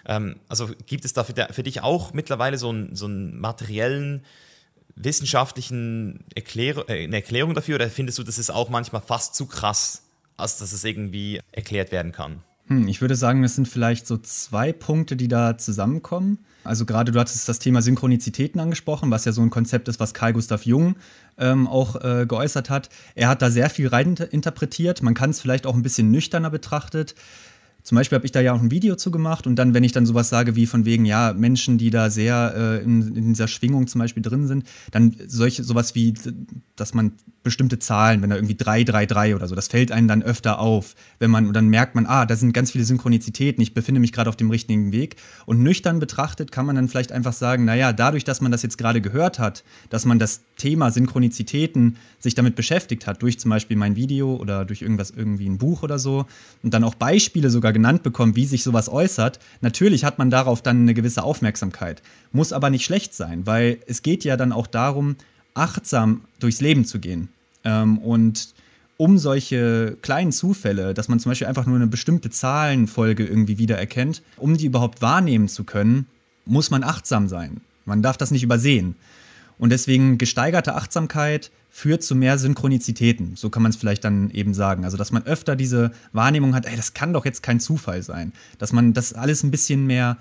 Ähm, 0.05 0.37
also 0.49 0.69
gibt 0.87 1.07
es 1.07 1.15
da 1.15 1.25
für, 1.25 1.35
für, 1.51 1.63
dich 1.63 1.81
auch 1.81 2.13
mittlerweile 2.13 2.59
so, 2.59 2.71
ein, 2.71 2.95
so 2.95 3.07
einen 3.07 3.41
materiellen 3.41 4.23
wissenschaftlichen 4.97 6.25
Erklär 6.35 6.89
äh, 6.91 7.05
eine 7.05 7.17
Erklärung 7.17 7.55
dafür 7.55 7.77
oder 7.77 7.89
findest 7.89 8.19
du, 8.19 8.23
das 8.23 8.37
ist 8.37 8.51
auch 8.51 8.69
manchmal 8.69 9.01
fast 9.01 9.35
zu 9.35 9.47
krass, 9.47 10.03
als 10.37 10.59
dass 10.59 10.73
es 10.73 10.85
irgendwie 10.85 11.41
erklärt 11.53 11.91
werden 11.91 12.13
kann? 12.13 12.43
Hm, 12.67 12.89
ich 12.89 13.01
würde 13.01 13.15
sagen, 13.15 13.45
es 13.45 13.57
sind 13.57 13.69
vielleicht 13.69 14.07
so 14.07 14.17
zwei 14.17 14.73
Punkte, 14.73 15.17
die 15.17 15.29
da 15.29 15.59
zusammenkommen. 15.59 16.39
Also 16.65 16.87
gerade 16.87 17.13
du 17.13 17.21
hattest 17.21 17.47
das 17.47 17.59
Thema 17.59 17.83
Synchronizitäten 17.83 18.59
angesprochen, 18.59 19.11
was 19.11 19.27
ja 19.27 19.33
so 19.33 19.43
ein 19.43 19.51
Konzept 19.51 19.87
ist, 19.89 20.01
was 20.01 20.15
Carl 20.15 20.33
Gustav 20.33 20.65
Jung 20.65 20.97
ähm, 21.37 21.67
auch 21.69 22.03
äh, 22.03 22.25
geäußert 22.27 22.71
hat. 22.71 22.89
Er 23.15 23.29
hat 23.29 23.43
da 23.43 23.51
sehr 23.51 23.69
viel 23.69 23.89
rein 23.89 24.15
interpretiert. 24.31 25.03
Man 25.03 25.13
kann 25.13 25.31
es 25.31 25.41
vielleicht 25.41 25.67
auch 25.67 25.75
ein 25.75 25.83
bisschen 25.83 26.11
nüchterner 26.11 26.51
betrachtet 26.51 27.15
Zum 27.83 27.97
Beispiel 27.97 28.17
habe 28.17 28.25
ich 28.25 28.33
da 28.33 28.41
ja 28.41 28.55
auch 28.55 28.63
ein 28.63 28.71
Video 28.71 28.97
zu 28.97 29.11
gemacht 29.11 29.47
und 29.47 29.57
dann, 29.57 29.75
wenn 29.75 29.85
ich 29.85 29.93
dann 29.93 30.07
sowas 30.07 30.31
sage 30.31 30.57
wie 30.57 30.65
von 30.65 30.87
wegen, 30.87 31.05
ja, 31.05 31.35
Menschen, 31.35 31.77
die 31.77 31.91
da 31.91 32.09
sehr 32.09 32.55
äh, 32.57 32.83
in, 32.83 33.15
in, 33.15 33.29
dieser 33.35 33.47
Schwingung 33.47 33.89
zum 33.89 33.99
Beispiel 33.99 34.23
drin 34.23 34.47
sind, 34.47 34.65
dann 34.91 35.15
solche, 35.27 35.65
sowas 35.65 35.95
wie, 35.95 36.15
dass 36.77 36.93
man 36.93 37.13
bestimmte 37.45 37.79
Zahlen, 37.79 38.23
wenn 38.23 38.31
da 38.31 38.37
irgendwie 38.37 38.57
3, 38.57 38.85
3, 38.85 39.07
3 39.07 39.37
oder 39.37 39.47
so, 39.47 39.55
das 39.55 39.69
fällt 39.69 39.93
einem 39.93 40.09
dann 40.09 40.23
öfter 40.23 40.59
auf, 40.59 40.95
wenn 41.19 41.31
man, 41.31 41.47
und 41.47 41.55
dann 41.55 41.69
merkt 41.69 41.95
man, 41.95 42.07
ah, 42.07 42.27
da 42.27 42.35
sind 42.35 42.53
ganz 42.53 42.73
viele 42.73 42.85
Synchronizitäten, 42.85 43.63
ich 43.63 43.75
befinde 43.75 44.01
mich 44.01 44.13
gerade 44.13 44.31
auf 44.31 44.37
dem 44.37 44.51
richtigen 44.51 44.91
Weg. 44.91 45.17
Und 45.47 45.63
nüchtern 45.63 46.01
betrachtet 46.01 46.51
kann 46.51 46.67
man 46.67 46.77
dann 46.77 46.89
vielleicht 46.89 47.13
einfach 47.13 47.35
sagen, 47.35 47.65
naja, 47.65 47.93
dadurch, 47.93 48.25
dass 48.25 48.41
man 48.41 48.51
das 48.51 48.63
jetzt 48.63 48.79
gerade 48.79 49.01
gehört 49.01 49.39
hat, 49.39 49.63
dass 49.91 50.05
man 50.05 50.19
das 50.19 50.43
Thema 50.57 50.91
Synchronizitäten 50.91 51.97
sich 52.19 52.35
damit 52.35 52.57
beschäftigt 52.57 53.07
hat, 53.07 53.23
durch 53.23 53.39
zum 53.39 53.51
Beispiel 53.51 53.77
mein 53.77 53.95
Video 53.95 54.35
oder 54.37 54.65
durch 54.65 54.83
irgendwas, 54.83 55.11
irgendwie 55.11 55.49
ein 55.49 55.59
Buch 55.59 55.83
oder 55.83 55.99
so, 55.99 56.27
und 56.63 56.73
dann 56.75 56.83
auch 56.83 56.95
Beispiele 56.95 57.51
sogar 57.51 57.73
genannt 57.73 58.03
bekommen, 58.03 58.37
wie 58.37 58.47
sich 58.47 58.63
sowas 58.63 58.89
äußert, 58.89 59.39
natürlich 59.61 60.05
hat 60.05 60.19
man 60.19 60.31
darauf 60.31 60.63
dann 60.63 60.81
eine 60.81 60.95
gewisse 60.95 61.23
Aufmerksamkeit. 61.23 62.03
Muss 62.33 62.53
aber 62.53 62.71
nicht 62.71 62.85
schlecht 62.85 63.15
sein, 63.15 63.47
weil 63.47 63.79
es 63.87 64.03
geht 64.03 64.25
ja 64.25 64.37
dann 64.37 64.53
auch 64.53 64.67
darum, 64.67 65.17
achtsam 65.55 66.23
durchs 66.41 66.61
Leben 66.61 66.85
zu 66.85 66.99
gehen. 66.99 67.29
Ähm, 67.65 67.99
und 67.99 68.55
um 68.97 69.19
solche 69.19 69.97
kleinen 70.03 70.33
Zufälle, 70.33 70.95
dass 70.95 71.09
man 71.09 71.19
zum 71.19 71.31
Beispiel 71.31 71.49
einfach 71.49 71.67
nur 71.67 71.77
eine 71.77 71.87
bestimmte 71.87 72.31
Zahlenfolge 72.31 73.27
irgendwie 73.27 73.59
wiedererkennt, 73.59 74.23
um 74.37 74.57
die 74.57 74.67
überhaupt 74.67 75.03
wahrnehmen 75.03 75.49
zu 75.49 75.65
können, 75.65 76.07
muss 76.45 76.71
man 76.71 76.85
achtsam 76.85 77.29
sein. 77.29 77.61
Man 77.85 78.03
darf 78.03 78.17
das 78.17 78.31
nicht 78.31 78.43
übersehen. 78.43 78.95
Und 79.59 79.71
deswegen 79.71 80.19
gesteigerte 80.19 80.75
Achtsamkeit 80.75 81.51
führt 81.71 82.03
zu 82.03 82.15
mehr 82.15 82.39
Synchronizitäten. 82.39 83.35
So 83.35 83.51
kann 83.51 83.63
man 83.63 83.71
es 83.71 83.77
vielleicht 83.77 84.05
dann 84.05 84.31
eben 84.31 84.55
sagen. 84.55 84.85
Also, 84.85 84.97
dass 84.97 85.11
man 85.11 85.27
öfter 85.27 85.57
diese 85.57 85.91
Wahrnehmung 86.13 86.55
hat, 86.55 86.67
ey, 86.67 86.77
das 86.77 86.95
kann 86.95 87.13
doch 87.13 87.25
jetzt 87.25 87.43
kein 87.43 87.61
Zufall 87.61 88.03
sein. 88.03 88.33
Dass 88.59 88.73
man 88.73 88.93
das 88.93 89.13
alles 89.13 89.43
ein 89.43 89.51
bisschen 89.51 89.87
mehr 89.87 90.17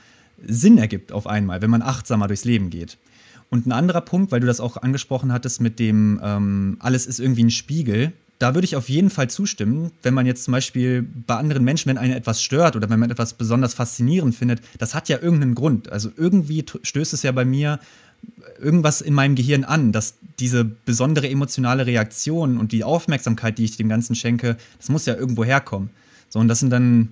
Sinn 0.45 0.77
ergibt 0.77 1.11
auf 1.11 1.27
einmal, 1.27 1.61
wenn 1.61 1.69
man 1.69 1.81
achtsamer 1.81 2.27
durchs 2.27 2.45
Leben 2.45 2.69
geht. 2.69 2.97
Und 3.53 3.67
ein 3.67 3.71
anderer 3.71 4.01
Punkt, 4.01 4.31
weil 4.31 4.39
du 4.39 4.47
das 4.47 4.59
auch 4.59 4.77
angesprochen 4.77 5.31
hattest 5.31 5.61
mit 5.61 5.77
dem, 5.77 6.19
ähm, 6.23 6.77
alles 6.79 7.05
ist 7.05 7.19
irgendwie 7.19 7.43
ein 7.43 7.51
Spiegel, 7.51 8.11
da 8.39 8.55
würde 8.55 8.65
ich 8.65 8.75
auf 8.75 8.89
jeden 8.89 9.11
Fall 9.11 9.29
zustimmen, 9.29 9.91
wenn 10.01 10.15
man 10.15 10.25
jetzt 10.25 10.45
zum 10.45 10.53
Beispiel 10.53 11.03
bei 11.03 11.35
anderen 11.35 11.63
Menschen, 11.63 11.87
wenn 11.89 11.99
einen 11.99 12.13
etwas 12.13 12.41
stört 12.41 12.75
oder 12.75 12.89
wenn 12.89 12.99
man 12.99 13.11
etwas 13.11 13.35
besonders 13.35 13.75
faszinierend 13.75 14.33
findet, 14.33 14.61
das 14.79 14.95
hat 14.95 15.07
ja 15.07 15.19
irgendeinen 15.21 15.53
Grund. 15.53 15.91
Also 15.91 16.09
irgendwie 16.17 16.65
stößt 16.81 17.13
es 17.13 17.21
ja 17.21 17.31
bei 17.31 17.45
mir 17.45 17.79
irgendwas 18.59 19.01
in 19.01 19.13
meinem 19.13 19.35
Gehirn 19.35 19.65
an, 19.65 19.91
dass 19.91 20.15
diese 20.39 20.65
besondere 20.65 21.29
emotionale 21.29 21.85
Reaktion 21.85 22.57
und 22.57 22.71
die 22.71 22.83
Aufmerksamkeit, 22.83 23.59
die 23.59 23.65
ich 23.65 23.77
dem 23.77 23.87
Ganzen 23.87 24.15
schenke, 24.15 24.57
das 24.79 24.89
muss 24.89 25.05
ja 25.05 25.13
irgendwo 25.13 25.45
herkommen. 25.45 25.91
So, 26.27 26.39
und 26.39 26.47
das 26.47 26.59
sind 26.59 26.71
dann 26.71 27.09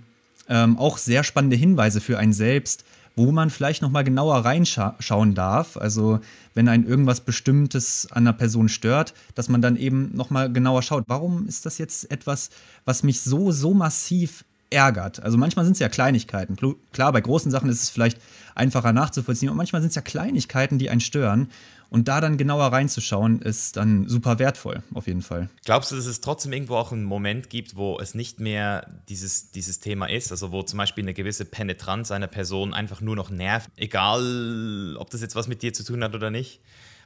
ähm, 0.49 0.79
auch 0.79 0.97
sehr 0.97 1.23
spannende 1.23 1.55
Hinweise 1.55 2.01
für 2.01 2.17
einen 2.17 2.33
selbst, 2.33 2.83
wo 3.15 3.31
man 3.31 3.49
vielleicht 3.49 3.81
nochmal 3.81 4.03
genauer 4.03 4.45
reinschauen 4.45 5.35
darf. 5.35 5.77
Also 5.77 6.19
wenn 6.53 6.67
ein 6.67 6.85
irgendwas 6.85 7.21
Bestimmtes 7.21 8.07
an 8.11 8.23
einer 8.23 8.33
Person 8.33 8.69
stört, 8.69 9.13
dass 9.35 9.49
man 9.49 9.61
dann 9.61 9.75
eben 9.75 10.15
nochmal 10.15 10.51
genauer 10.51 10.81
schaut, 10.81 11.03
warum 11.07 11.47
ist 11.47 11.65
das 11.65 11.77
jetzt 11.77 12.09
etwas, 12.11 12.49
was 12.85 13.03
mich 13.03 13.21
so, 13.21 13.51
so 13.51 13.73
massiv 13.73 14.45
ärgert. 14.69 15.21
Also 15.21 15.37
manchmal 15.37 15.65
sind 15.65 15.73
es 15.73 15.79
ja 15.79 15.89
Kleinigkeiten. 15.89 16.55
Klar, 16.93 17.11
bei 17.11 17.21
großen 17.21 17.51
Sachen 17.51 17.69
ist 17.69 17.83
es 17.83 17.89
vielleicht 17.89 18.19
einfacher 18.55 18.93
nachzuvollziehen, 18.93 19.49
aber 19.49 19.57
manchmal 19.57 19.81
sind 19.81 19.89
es 19.89 19.95
ja 19.95 20.01
Kleinigkeiten, 20.01 20.79
die 20.79 20.89
einen 20.89 21.01
stören. 21.01 21.49
Und 21.91 22.07
da 22.07 22.21
dann 22.21 22.37
genauer 22.37 22.67
reinzuschauen, 22.67 23.41
ist 23.41 23.75
dann 23.75 24.07
super 24.07 24.39
wertvoll, 24.39 24.81
auf 24.93 25.07
jeden 25.07 25.21
Fall. 25.21 25.49
Glaubst 25.65 25.91
du, 25.91 25.97
dass 25.97 26.05
es 26.05 26.21
trotzdem 26.21 26.53
irgendwo 26.53 26.77
auch 26.77 26.93
einen 26.93 27.03
Moment 27.03 27.49
gibt, 27.49 27.75
wo 27.75 27.99
es 27.99 28.15
nicht 28.15 28.39
mehr 28.39 28.87
dieses, 29.09 29.51
dieses 29.51 29.81
Thema 29.81 30.09
ist? 30.09 30.31
Also 30.31 30.53
wo 30.53 30.63
zum 30.63 30.77
Beispiel 30.77 31.03
eine 31.03 31.13
gewisse 31.13 31.43
Penetranz 31.43 32.11
einer 32.11 32.27
Person 32.27 32.73
einfach 32.73 33.01
nur 33.01 33.17
noch 33.17 33.29
nervt, 33.29 33.69
egal 33.75 34.95
ob 34.99 35.09
das 35.09 35.19
jetzt 35.19 35.35
was 35.35 35.49
mit 35.49 35.63
dir 35.63 35.73
zu 35.73 35.83
tun 35.83 36.01
hat 36.01 36.15
oder 36.15 36.31
nicht? 36.31 36.61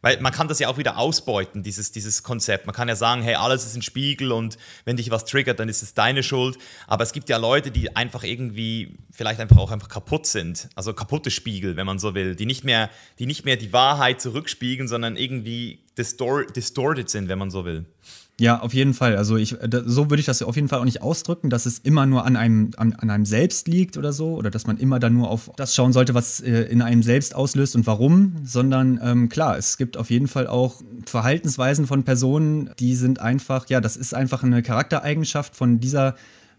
Weil 0.06 0.22
man 0.22 0.32
kann 0.32 0.47
das 0.47 0.60
ja 0.60 0.68
auch 0.68 0.78
wieder 0.78 0.99
ausbeuten, 0.99 1.64
dieses, 1.64 1.91
dieses 1.91 2.22
Konzept. 2.22 2.68
Man 2.68 2.76
kann 2.76 2.88
ja 2.88 2.95
sagen, 2.95 3.24
hey, 3.24 3.34
alles 3.34 3.66
ist 3.66 3.76
ein 3.76 3.82
Spiegel 3.82 4.32
und 4.32 4.60
wenn 4.84 4.97
dich 4.97 5.10
was 5.10 5.26
triggert, 5.26 5.60
dann 5.60 5.68
ist 5.68 5.82
es 5.82 5.95
deine 5.95 6.22
Schuld. 6.22 6.60
Aber 6.86 7.01
es 7.01 7.12
gibt 7.12 7.28
ja 7.28 7.38
Leute, 7.38 7.72
die 7.72 7.95
einfach 7.95 8.24
irgendwie, 8.24 8.99
vielleicht 9.10 9.39
einfach 9.39 9.58
auch 9.58 9.72
einfach 9.72 9.89
kaputt 9.89 10.28
sind. 10.28 10.70
Also 10.76 10.93
kaputte 10.93 11.32
Spiegel, 11.32 11.76
wenn 11.76 11.88
man 11.88 11.97
so 11.97 12.14
will, 12.14 12.36
die 12.36 12.45
nicht 12.45 12.64
mehr 12.64 12.91
die, 13.18 13.26
nicht 13.26 13.45
mehr 13.45 13.58
die 13.58 13.74
Wahrheit 13.74 14.22
zurückspiegeln, 14.22 14.88
sondern 14.88 15.18
irgendwie 15.18 15.80
distorted 15.97 17.10
sind, 17.10 17.28
wenn 17.28 17.39
man 17.39 17.49
so 17.49 17.66
will. 17.66 17.86
Ja, 18.38 18.60
auf 18.60 18.74
jeden 18.74 18.94
Fall. 18.94 19.16
Also 19.16 19.38
ich, 19.38 19.56
so 19.86 20.10
würde 20.10 20.20
ich 20.20 20.26
das 20.26 20.42
auf 20.42 20.58
jeden 20.58 20.68
Fall 20.68 20.80
auch 20.80 20.86
nicht 20.86 21.02
ausdrücken, 21.02 21.50
dass 21.50 21.66
es 21.66 21.80
immer 21.80 22.06
nur 22.06 22.26
an 22.26 22.36
einem, 22.36 22.72
an, 22.76 22.92
an 22.94 23.10
einem 23.10 23.26
selbst 23.26 23.70
liegt 23.70 23.96
oder 23.96 24.12
so, 24.12 24.36
oder 24.36 24.52
dass 24.52 24.68
man 24.68 24.78
immer 24.78 25.00
dann 25.00 25.14
nur 25.14 25.30
auf 25.30 25.52
das 25.56 25.74
schauen 25.74 25.94
sollte, 25.94 26.14
was 26.14 26.42
äh, 26.42 26.64
in 26.64 26.82
einem 26.82 27.02
selbst 27.02 27.34
auslöst 27.34 27.78
und 27.78 27.88
warum, 27.88 28.36
sondern 28.44 29.00
ähm, 29.02 29.30
klar, 29.30 29.58
es 29.58 29.78
gibt 29.78 29.96
auf 29.96 30.10
jeden 30.10 30.28
Fall 30.28 30.48
auch 30.48 30.82
Verhaltensweisen 31.06 31.88
von 31.88 32.04
Personen, 32.04 32.72
die 32.78 32.96
sind 32.96 33.22
einfach, 33.22 33.70
ja, 33.70 33.80
das 33.80 33.96
ist 33.96 34.14
einfach 34.14 34.44
eine 34.44 34.62
Charaktereigenschaft 34.62 35.56
von 35.56 35.80
dieser 35.80 36.16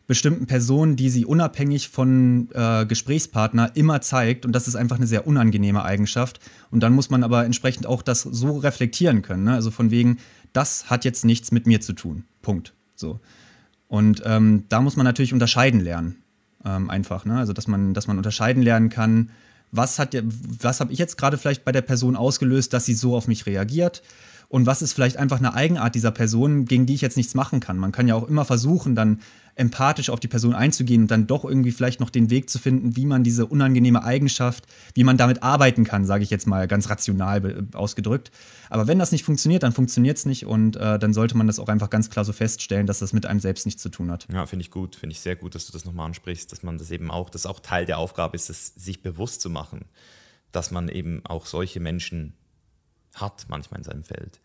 bestimmten 0.07 0.47
Person, 0.47 0.97
die 0.97 1.11
sie 1.11 1.25
unabhängig 1.25 1.89
von 1.89 2.49
äh, 2.55 2.87
Gesprächspartner 2.87 3.73
immer 3.75 4.01
zeigt. 4.01 4.47
Und 4.47 4.53
das 4.53 4.69
ist 4.69 4.77
einfach 4.77 4.97
eine 4.97 5.07
sehr 5.07 5.27
unangenehme 5.27 5.85
Eigenschaft. 5.85 6.39
Und 6.71 6.81
dann 6.81 6.93
muss 6.93 7.11
man 7.11 7.25
aber 7.25 7.45
entsprechend 7.45 7.87
auch 7.87 8.03
das 8.03 8.23
so 8.23 8.57
reflektieren 8.59 9.23
können. 9.23 9.45
Ne? 9.45 9.55
Also 9.55 9.71
von 9.71 9.91
wegen, 9.91 10.19
das 10.57 10.89
hat 10.89 11.05
jetzt 11.05 11.25
nichts 11.25 11.53
mit 11.53 11.67
mir 11.67 11.81
zu 11.81 11.93
tun. 11.93 12.25
Punkt. 12.43 12.73
So. 12.95 13.21
Und 13.89 14.23
ähm, 14.25 14.65
da 14.69 14.81
muss 14.81 14.97
man 14.97 15.05
natürlich 15.05 15.33
unterscheiden 15.33 15.81
lernen. 15.81 16.23
Ähm, 16.65 16.91
einfach, 16.91 17.25
ne? 17.25 17.39
Also, 17.39 17.53
dass 17.53 17.69
man, 17.69 17.95
dass 17.95 18.07
man 18.07 18.17
unterscheiden 18.17 18.63
lernen 18.63 18.89
kann, 18.89 19.31
was 19.71 19.99
hat 19.99 20.17
was 20.61 20.81
habe 20.81 20.93
ich 20.93 20.99
jetzt 20.99 21.19
gerade 21.19 21.39
vielleicht 21.39 21.65
bei 21.65 21.73
der 21.73 21.83
Person 21.83 22.17
ausgelöst, 22.17 22.73
dass 22.73 22.87
sie 22.87 22.95
so 22.95 23.17
auf 23.17 23.29
mich 23.29 23.47
reagiert? 23.47 24.03
Und 24.49 24.67
was 24.67 24.83
ist 24.83 24.93
vielleicht 24.93 25.17
einfach 25.17 25.39
eine 25.39 25.55
Eigenart 25.55 25.95
dieser 25.95 26.11
Person, 26.11 26.65
gegen 26.65 26.87
die 26.87 26.95
ich 26.95 27.01
jetzt 27.01 27.17
nichts 27.17 27.35
machen 27.35 27.61
kann? 27.61 27.79
Man 27.79 27.93
kann 27.93 28.09
ja 28.09 28.15
auch 28.15 28.29
immer 28.29 28.45
versuchen, 28.45 28.95
dann 28.95 29.21
empathisch 29.57 30.11
auf 30.11 30.21
die 30.21 30.29
Person 30.29 30.55
einzugehen 30.55 31.03
und 31.03 31.11
dann 31.11 31.27
doch 31.27 31.45
irgendwie 31.45 31.73
vielleicht 31.73 31.99
noch 31.99 32.11
den 32.11 32.31
Weg 32.31 32.51
zu 32.51 32.59
finden, 32.59 32.95
wie 32.95 33.07
man 33.07 33.25
diese 33.25 33.47
unangenehme 33.47 34.05
Eigenschaft, 34.05 34.67
wie 34.95 35.03
man 35.03 35.17
damit 35.17 35.43
arbeiten 35.43 35.85
kann, 35.85 36.05
sage 36.05 36.23
ich 36.23 36.31
jetzt 36.31 36.47
mal 36.47 36.69
ganz 36.69 36.91
rational 36.91 37.67
ausgedrückt. 37.73 38.31
Aber 38.69 38.87
wenn 38.87 38.99
das 38.99 39.13
nicht 39.13 39.25
funktioniert, 39.25 39.63
dann 39.63 39.73
funktioniert 39.73 40.19
es 40.19 40.27
nicht 40.27 40.45
und 40.45 40.77
äh, 40.77 40.99
dann 40.99 41.15
sollte 41.15 41.37
man 41.37 41.47
das 41.47 41.59
auch 41.59 41.69
einfach 41.69 41.89
ganz 41.89 42.11
klar 42.11 42.25
so 42.25 42.35
feststellen, 42.35 42.87
dass 42.87 42.99
das 42.99 43.15
mit 43.15 43.25
einem 43.25 43.41
selbst 43.41 43.65
nichts 43.65 43.83
zu 43.83 43.89
tun 43.89 44.11
hat. 44.11 44.29
Ja, 44.31 44.45
finde 44.45 44.63
ich 44.63 44.71
gut, 44.71 44.95
finde 44.95 45.15
ich 45.15 45.21
sehr 45.21 45.37
gut, 45.37 45.55
dass 45.55 45.67
du 45.67 45.73
das 45.73 45.87
nochmal 45.87 46.07
ansprichst, 46.07 46.53
dass 46.53 46.63
man 46.63 46.77
das 46.77 46.91
eben 46.91 47.11
auch, 47.11 47.31
dass 47.31 47.47
auch 47.47 47.61
Teil 47.61 47.87
der 47.87 47.99
Aufgabe 47.99 48.37
ist, 48.37 48.51
es 48.51 48.75
sich 48.77 49.03
bewusst 49.03 49.41
zu 49.41 49.49
machen, 49.49 49.87
dass 50.53 50.71
man 50.71 50.89
eben 50.89 51.25
auch 51.25 51.47
solche 51.47 51.81
Menschen 51.81 52.35
hat 53.17 53.47
manchmal 53.49 53.81
in 53.81 53.85
seinem 53.85 54.03
Feld 54.05 54.41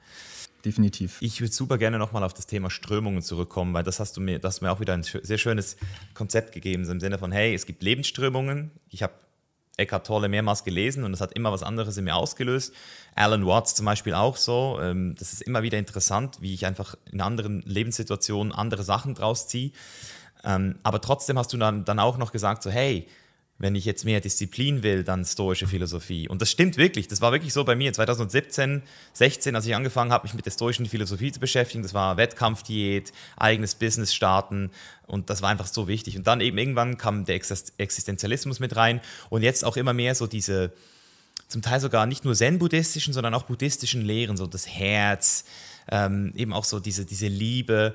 definitiv. 0.65 1.17
Ich 1.21 1.41
würde 1.41 1.53
super 1.53 1.77
gerne 1.77 1.97
nochmal 1.97 2.23
auf 2.23 2.33
das 2.33 2.47
Thema 2.47 2.69
Strömungen 2.69 3.21
zurückkommen, 3.21 3.73
weil 3.73 3.83
das 3.83 3.99
hast 3.99 4.17
du 4.17 4.21
mir, 4.21 4.39
das 4.39 4.55
hast 4.55 4.61
mir 4.61 4.71
auch 4.71 4.79
wieder 4.79 4.93
ein 4.93 5.03
sehr 5.03 5.37
schönes 5.37 5.77
Konzept 6.13 6.51
gegeben, 6.51 6.87
im 6.87 6.99
Sinne 6.99 7.17
von, 7.17 7.31
hey, 7.31 7.53
es 7.53 7.65
gibt 7.65 7.83
Lebensströmungen. 7.83 8.71
Ich 8.89 9.03
habe 9.03 9.13
Eckhart 9.77 10.05
Tolle 10.05 10.29
mehrmals 10.29 10.63
gelesen 10.63 11.03
und 11.03 11.13
es 11.13 11.21
hat 11.21 11.33
immer 11.33 11.51
was 11.51 11.63
anderes 11.63 11.97
in 11.97 12.03
mir 12.03 12.15
ausgelöst. 12.15 12.73
Alan 13.15 13.45
Watts 13.45 13.75
zum 13.75 13.85
Beispiel 13.85 14.13
auch 14.13 14.37
so. 14.37 14.79
Ähm, 14.81 15.15
das 15.17 15.33
ist 15.33 15.41
immer 15.41 15.63
wieder 15.63 15.77
interessant, 15.77 16.37
wie 16.41 16.53
ich 16.53 16.65
einfach 16.65 16.95
in 17.11 17.21
anderen 17.21 17.61
Lebenssituationen 17.63 18.53
andere 18.53 18.83
Sachen 18.83 19.15
draus 19.15 19.47
ziehe. 19.47 19.71
Ähm, 20.43 20.75
aber 20.83 21.01
trotzdem 21.01 21.37
hast 21.37 21.53
du 21.53 21.57
dann, 21.57 21.85
dann 21.85 21.99
auch 21.99 22.17
noch 22.17 22.31
gesagt, 22.31 22.63
so, 22.63 22.69
hey, 22.69 23.07
wenn 23.61 23.75
ich 23.75 23.85
jetzt 23.85 24.05
mehr 24.05 24.19
Disziplin 24.21 24.81
will, 24.81 25.03
dann 25.03 25.23
stoische 25.23 25.67
Philosophie. 25.67 26.27
Und 26.27 26.41
das 26.41 26.49
stimmt 26.49 26.77
wirklich. 26.77 27.07
Das 27.07 27.21
war 27.21 27.31
wirklich 27.31 27.53
so 27.53 27.63
bei 27.63 27.75
mir 27.75 27.93
2017, 27.93 28.81
16, 29.13 29.55
als 29.55 29.67
ich 29.67 29.75
angefangen 29.75 30.11
habe, 30.11 30.23
mich 30.23 30.33
mit 30.33 30.45
der 30.45 30.51
stoischen 30.51 30.87
Philosophie 30.87 31.31
zu 31.31 31.39
beschäftigen. 31.39 31.83
Das 31.83 31.93
war 31.93 32.17
Wettkampfdiät, 32.17 33.13
eigenes 33.37 33.75
Business 33.75 34.15
starten 34.15 34.71
und 35.05 35.29
das 35.29 35.43
war 35.43 35.49
einfach 35.49 35.67
so 35.67 35.87
wichtig. 35.87 36.17
Und 36.17 36.25
dann 36.25 36.41
eben 36.41 36.57
irgendwann 36.57 36.97
kam 36.97 37.23
der 37.25 37.35
Existenzialismus 37.35 38.59
mit 38.59 38.75
rein 38.75 38.99
und 39.29 39.43
jetzt 39.43 39.63
auch 39.63 39.77
immer 39.77 39.93
mehr 39.93 40.15
so 40.15 40.25
diese, 40.25 40.73
zum 41.47 41.61
Teil 41.61 41.79
sogar 41.79 42.07
nicht 42.07 42.25
nur 42.25 42.33
zen-buddhistischen, 42.33 43.13
sondern 43.13 43.35
auch 43.35 43.43
buddhistischen 43.43 44.01
Lehren, 44.01 44.37
so 44.37 44.47
das 44.47 44.67
Herz, 44.67 45.45
ähm, 45.91 46.33
eben 46.35 46.53
auch 46.53 46.65
so 46.65 46.79
diese, 46.79 47.05
diese 47.05 47.27
Liebe 47.27 47.93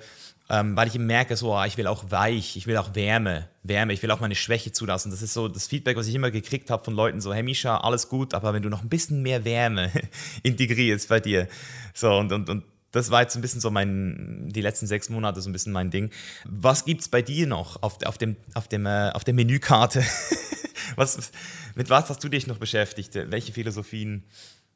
ähm, 0.48 0.76
weil 0.76 0.88
ich 0.88 0.98
merke, 0.98 1.36
so, 1.36 1.54
ah, 1.54 1.66
ich 1.66 1.76
will 1.76 1.86
auch 1.86 2.10
weich, 2.10 2.56
ich 2.56 2.66
will 2.66 2.76
auch 2.76 2.94
Wärme, 2.94 3.48
Wärme, 3.64 3.92
ich 3.92 4.02
will 4.02 4.10
auch 4.10 4.20
meine 4.20 4.36
Schwäche 4.36 4.72
zulassen. 4.72 5.10
Das 5.10 5.22
ist 5.22 5.34
so 5.34 5.48
das 5.48 5.66
Feedback, 5.66 5.96
was 5.96 6.06
ich 6.06 6.14
immer 6.14 6.30
gekriegt 6.30 6.70
habe 6.70 6.84
von 6.84 6.94
Leuten, 6.94 7.20
so, 7.20 7.34
hey 7.34 7.42
Misha, 7.42 7.78
alles 7.78 8.08
gut, 8.08 8.32
aber 8.32 8.54
wenn 8.54 8.62
du 8.62 8.68
noch 8.68 8.82
ein 8.82 8.88
bisschen 8.88 9.22
mehr 9.22 9.44
Wärme 9.44 9.90
integrierst 10.44 11.08
bei 11.08 11.20
dir. 11.20 11.48
So, 11.94 12.12
und, 12.16 12.32
und, 12.32 12.48
und 12.48 12.64
das 12.92 13.10
war 13.10 13.22
jetzt 13.22 13.34
ein 13.34 13.42
bisschen 13.42 13.60
so 13.60 13.70
mein, 13.70 14.48
die 14.48 14.60
letzten 14.60 14.86
sechs 14.86 15.10
Monate 15.10 15.40
so 15.40 15.50
ein 15.50 15.52
bisschen 15.52 15.72
mein 15.72 15.90
Ding. 15.90 16.10
Was 16.44 16.84
gibt 16.84 17.00
es 17.00 17.08
bei 17.08 17.22
dir 17.22 17.46
noch 17.46 17.82
auf, 17.82 18.02
auf, 18.04 18.16
dem, 18.16 18.36
auf, 18.54 18.68
dem, 18.68 18.86
äh, 18.86 19.10
auf 19.10 19.24
der 19.24 19.34
Menükarte? 19.34 20.04
was, 20.96 21.32
mit 21.74 21.90
was 21.90 22.08
hast 22.08 22.22
du 22.22 22.28
dich 22.28 22.46
noch 22.46 22.58
beschäftigt? 22.58 23.14
Welche 23.14 23.52
Philosophien 23.52 24.24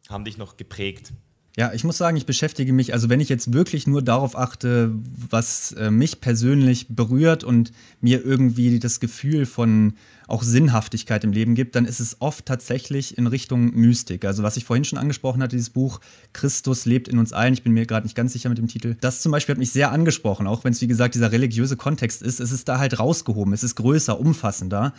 haben 0.09 0.25
dich 0.25 0.37
noch 0.37 0.57
geprägt? 0.57 1.13
Ja, 1.57 1.73
ich 1.73 1.83
muss 1.83 1.99
sagen, 1.99 2.17
ich 2.17 2.27
beschäftige 2.27 2.73
mich, 2.73 2.93
also 2.93 3.09
wenn 3.09 3.19
ich 3.19 3.29
jetzt 3.29 3.53
wirklich 3.53 3.87
nur 3.87 4.03
darauf 4.03 4.39
achte, 4.39 4.93
was 5.31 5.73
äh, 5.73 5.91
mich 5.91 6.21
persönlich 6.21 6.87
berührt 6.89 7.43
und 7.43 7.73
mir 8.01 8.25
irgendwie 8.25 8.79
das 8.79 9.01
Gefühl 9.01 9.47
von 9.47 9.95
auch 10.29 10.45
Sinnhaftigkeit 10.45 11.25
im 11.25 11.33
Leben 11.33 11.57
gibt, 11.57 11.75
dann 11.75 11.87
ist 11.87 11.99
es 11.99 12.21
oft 12.21 12.47
tatsächlich 12.47 13.19
in 13.19 13.27
Richtung 13.27 13.75
Mystik. 13.75 14.25
Also 14.25 14.45
was 14.45 14.57
ich 14.57 14.65
vorhin 14.65 14.85
schon 14.85 14.99
angesprochen 14.99 15.43
hatte, 15.43 15.57
dieses 15.57 15.71
Buch 15.71 16.01
Christus 16.33 16.85
lebt 16.85 17.09
in 17.09 17.19
uns 17.19 17.33
allen, 17.33 17.53
ich 17.53 17.65
bin 17.65 17.73
mir 17.73 17.85
gerade 17.85 18.07
nicht 18.07 18.15
ganz 18.15 18.33
sicher 18.33 18.49
mit 18.49 18.59
dem 18.59 18.69
Titel. 18.69 18.97
Das 19.01 19.21
zum 19.21 19.33
Beispiel 19.33 19.55
hat 19.55 19.59
mich 19.59 19.73
sehr 19.73 19.91
angesprochen, 19.91 20.47
auch 20.47 20.63
wenn 20.63 20.73
es 20.73 20.81
wie 20.81 20.87
gesagt 20.87 21.17
dieser 21.17 21.33
religiöse 21.33 21.77
Kontext 21.77 22.23
ist. 22.23 22.39
Es 22.39 22.53
ist 22.53 22.69
da 22.69 22.79
halt 22.79 23.01
rausgehoben, 23.01 23.53
es 23.53 23.65
ist 23.65 23.75
größer, 23.75 24.21
umfassender. 24.21 24.95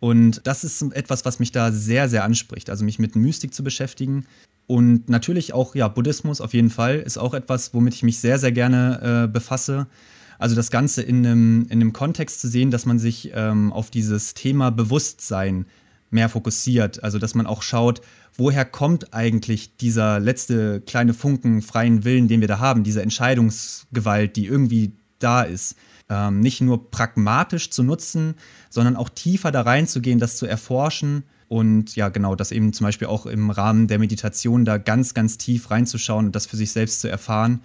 Und 0.00 0.42
das 0.44 0.62
ist 0.62 0.80
etwas, 0.92 1.24
was 1.24 1.40
mich 1.40 1.50
da 1.50 1.72
sehr, 1.72 2.08
sehr 2.08 2.22
anspricht. 2.22 2.70
Also 2.70 2.84
mich 2.84 3.00
mit 3.00 3.16
Mystik 3.16 3.52
zu 3.52 3.64
beschäftigen. 3.64 4.26
Und 4.68 5.08
natürlich 5.08 5.54
auch, 5.54 5.74
ja, 5.74 5.88
Buddhismus 5.88 6.42
auf 6.42 6.52
jeden 6.52 6.68
Fall 6.68 6.96
ist 6.96 7.16
auch 7.16 7.32
etwas, 7.32 7.72
womit 7.72 7.94
ich 7.94 8.02
mich 8.02 8.20
sehr, 8.20 8.38
sehr 8.38 8.52
gerne 8.52 9.24
äh, 9.24 9.26
befasse. 9.26 9.86
Also 10.38 10.54
das 10.54 10.70
Ganze 10.70 11.00
in 11.00 11.26
einem, 11.26 11.62
in 11.70 11.80
einem 11.80 11.94
Kontext 11.94 12.42
zu 12.42 12.48
sehen, 12.48 12.70
dass 12.70 12.84
man 12.84 12.98
sich 12.98 13.32
ähm, 13.34 13.72
auf 13.72 13.90
dieses 13.90 14.34
Thema 14.34 14.70
Bewusstsein 14.70 15.64
mehr 16.10 16.28
fokussiert. 16.28 17.02
Also 17.02 17.18
dass 17.18 17.34
man 17.34 17.46
auch 17.46 17.62
schaut, 17.62 18.02
woher 18.36 18.66
kommt 18.66 19.14
eigentlich 19.14 19.78
dieser 19.78 20.20
letzte 20.20 20.82
kleine 20.82 21.14
Funken 21.14 21.62
freien 21.62 22.04
Willen, 22.04 22.28
den 22.28 22.42
wir 22.42 22.48
da 22.48 22.58
haben, 22.58 22.84
diese 22.84 23.00
Entscheidungsgewalt, 23.00 24.36
die 24.36 24.44
irgendwie 24.44 24.92
da 25.18 25.44
ist. 25.44 25.76
Ähm, 26.10 26.40
nicht 26.40 26.60
nur 26.60 26.90
pragmatisch 26.90 27.70
zu 27.70 27.82
nutzen, 27.82 28.34
sondern 28.68 28.96
auch 28.96 29.08
tiefer 29.08 29.50
da 29.50 29.62
reinzugehen, 29.62 30.18
das 30.18 30.36
zu 30.36 30.44
erforschen 30.44 31.24
und 31.48 31.96
ja, 31.96 32.10
genau, 32.10 32.34
das 32.34 32.52
eben 32.52 32.72
zum 32.72 32.84
Beispiel 32.84 33.08
auch 33.08 33.26
im 33.26 33.50
Rahmen 33.50 33.88
der 33.88 33.98
Meditation 33.98 34.64
da 34.64 34.78
ganz, 34.78 35.14
ganz 35.14 35.38
tief 35.38 35.70
reinzuschauen 35.70 36.26
und 36.26 36.36
das 36.36 36.46
für 36.46 36.56
sich 36.56 36.72
selbst 36.72 37.00
zu 37.00 37.08
erfahren. 37.08 37.60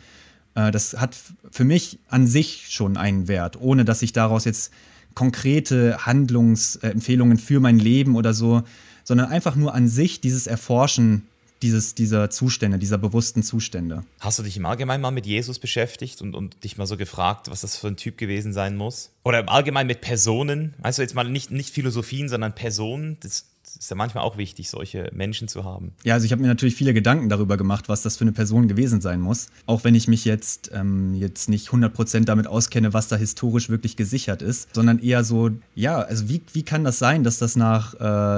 Äh, 0.55 0.71
das 0.71 0.93
hat 0.93 1.15
für 1.51 1.65
mich 1.65 1.99
an 2.07 2.25
sich 2.25 2.67
schon 2.69 2.97
einen 2.97 3.27
Wert, 3.27 3.59
ohne 3.59 3.85
dass 3.85 4.01
ich 4.01 4.13
daraus 4.13 4.45
jetzt 4.45 4.71
konkrete 5.15 6.05
Handlungsempfehlungen 6.05 7.37
für 7.37 7.59
mein 7.59 7.77
Leben 7.77 8.15
oder 8.15 8.33
so, 8.33 8.63
sondern 9.03 9.27
einfach 9.27 9.55
nur 9.55 9.73
an 9.73 9.87
sich 9.87 10.21
dieses 10.21 10.47
Erforschen 10.47 11.23
dieses, 11.63 11.95
dieser 11.95 12.29
Zustände, 12.29 12.77
dieser 12.77 12.97
bewussten 12.97 13.41
Zustände. 13.41 14.03
Hast 14.19 14.37
du 14.37 14.43
dich 14.43 14.57
im 14.57 14.65
Allgemeinen 14.65 15.01
mal 15.01 15.11
mit 15.11 15.25
Jesus 15.25 15.59
beschäftigt 15.59 16.21
und, 16.21 16.35
und 16.35 16.61
dich 16.63 16.77
mal 16.77 16.85
so 16.85 16.97
gefragt, 16.97 17.49
was 17.49 17.61
das 17.61 17.77
für 17.77 17.87
ein 17.87 17.95
Typ 17.95 18.17
gewesen 18.17 18.51
sein 18.51 18.75
muss? 18.75 19.11
Oder 19.23 19.39
im 19.39 19.49
Allgemeinen 19.49 19.87
mit 19.87 20.01
Personen? 20.01 20.73
Also 20.81 21.01
jetzt 21.01 21.15
mal 21.15 21.23
nicht, 21.23 21.51
nicht 21.51 21.73
Philosophien, 21.73 22.27
sondern 22.27 22.53
Personen. 22.53 23.17
Das, 23.21 23.45
ist 23.75 23.89
ja 23.89 23.95
manchmal 23.95 24.23
auch 24.23 24.37
wichtig, 24.37 24.69
solche 24.69 25.09
Menschen 25.13 25.47
zu 25.47 25.63
haben. 25.63 25.93
Ja, 26.03 26.13
also 26.13 26.25
ich 26.25 26.31
habe 26.31 26.41
mir 26.41 26.47
natürlich 26.47 26.75
viele 26.75 26.93
Gedanken 26.93 27.29
darüber 27.29 27.57
gemacht, 27.57 27.89
was 27.89 28.01
das 28.01 28.17
für 28.17 28.23
eine 28.23 28.31
Person 28.31 28.67
gewesen 28.67 29.01
sein 29.01 29.19
muss. 29.19 29.47
Auch 29.65 29.83
wenn 29.83 29.95
ich 29.95 30.07
mich 30.07 30.25
jetzt, 30.25 30.71
ähm, 30.73 31.13
jetzt 31.15 31.49
nicht 31.49 31.69
100% 31.69 32.25
damit 32.25 32.47
auskenne, 32.47 32.93
was 32.93 33.07
da 33.07 33.15
historisch 33.15 33.69
wirklich 33.69 33.95
gesichert 33.95 34.41
ist, 34.41 34.73
sondern 34.73 34.99
eher 34.99 35.23
so, 35.23 35.51
ja, 35.75 35.99
also 35.99 36.29
wie, 36.29 36.41
wie 36.53 36.63
kann 36.63 36.83
das 36.83 36.99
sein, 36.99 37.23
dass 37.23 37.39
das 37.39 37.55
nach 37.55 37.93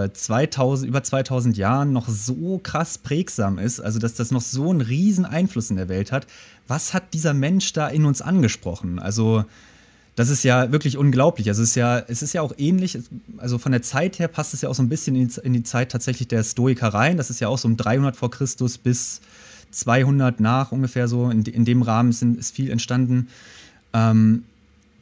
äh, 0.06 0.12
2000, 0.12 0.88
über 0.88 1.04
2000 1.04 1.58
Jahren 1.58 1.92
noch 1.92 2.08
so 2.08 2.60
krass 2.62 2.98
prägsam 2.98 3.60
ist, 3.60 3.80
also 3.80 4.00
dass 4.00 4.14
das 4.14 4.32
noch 4.32 4.42
so 4.42 4.70
einen 4.70 4.82
riesen 4.82 5.26
Einfluss 5.26 5.70
in 5.70 5.78
der 5.78 5.90
Welt 5.90 6.12
hat. 6.12 6.28
Was 6.68 6.94
hat 6.94 7.14
dieser 7.14 7.34
Mensch 7.34 7.74
da 7.74 7.88
in 7.88 8.06
uns 8.06 8.22
angesprochen? 8.22 9.00
Also 9.00 9.46
das 10.16 10.30
ist 10.30 10.44
ja 10.44 10.72
wirklich 10.72 10.98
unglaublich. 10.98 11.50
Also 11.50 11.62
es 11.62 11.70
ist 11.70 11.76
ja, 11.76 12.00
es 12.00 12.22
ist 12.22 12.34
ja 12.34 12.42
auch 12.42 12.54
ähnlich, 12.58 12.98
also 13.38 13.58
von 13.58 13.74
der 13.74 13.82
Zeit 13.82 14.18
her 14.18 14.30
passt 14.30 14.54
es 14.54 14.62
ja 14.62 14.70
auch 14.70 14.76
so 14.76 14.82
ein 14.82 14.90
bisschen 14.90 15.16
in 15.16 15.54
die, 15.54 15.64
Zeit 15.64 15.92
tatsächlich 15.92 16.30
der 16.30 16.44
Stoiker 16.44 16.88
rein. 16.88 17.18
Das 17.18 17.30
ist 17.30 17.42
ja 17.42 17.50
auch 17.50 17.58
so 17.58 17.68
um 17.68 17.76
300 17.76 18.16
vor 18.16 18.32
Christus 18.32 18.78
bis 18.78 19.20
200 19.72 20.40
nach 20.40 20.72
ungefähr 20.72 21.10
so. 21.10 21.30
In, 21.30 21.44
in 21.44 21.66
dem 21.66 21.82
Rahmen 21.82 22.12
ist, 22.12 22.24
ist 22.24 22.56
viel 22.56 22.72
entstanden. 22.72 23.28
Ähm, 23.94 24.44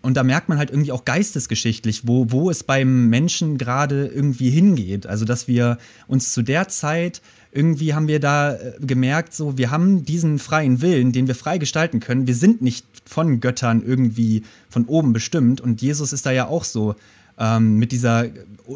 und 0.04 0.16
da 0.16 0.24
merkt 0.24 0.50
man 0.50 0.58
halt 0.58 0.70
irgendwie 0.70 0.92
auch 0.92 1.06
geistesgeschichtlich, 1.06 2.06
wo, 2.06 2.30
wo 2.30 2.50
es 2.50 2.64
beim 2.64 3.08
Menschen 3.08 3.58
gerade 3.58 4.08
irgendwie 4.08 4.50
hingeht. 4.50 5.08
Also, 5.08 5.24
dass 5.24 5.48
wir 5.48 5.78
uns 6.08 6.34
zu 6.34 6.42
der 6.42 6.68
Zeit 6.68 7.22
irgendwie 7.54 7.94
haben 7.94 8.10
wir 8.10 8.20
da 8.20 8.54
äh, 8.56 8.74
gemerkt, 8.82 9.34
so, 9.34 9.58
wir 9.58 9.72
haben 9.72 10.04
diesen 10.04 10.40
freien 10.40 10.82
Willen, 10.82 11.14
den 11.14 11.28
wir 11.28 11.36
frei 11.36 11.58
gestalten 11.58 12.02
können. 12.02 12.28
Wir 12.28 12.36
sind 12.36 12.62
nicht 12.62 12.86
von 13.06 13.40
Göttern 13.40 13.82
irgendwie 13.82 14.44
von 14.70 14.86
oben 14.86 15.14
bestimmt. 15.14 15.62
Und 15.62 15.82
Jesus 15.82 16.12
ist 16.12 16.26
da 16.26 16.32
ja 16.32 16.48
auch 16.48 16.66
so 16.66 16.96
ähm, 17.38 17.78
mit, 17.78 17.94
dieser, 17.94 18.26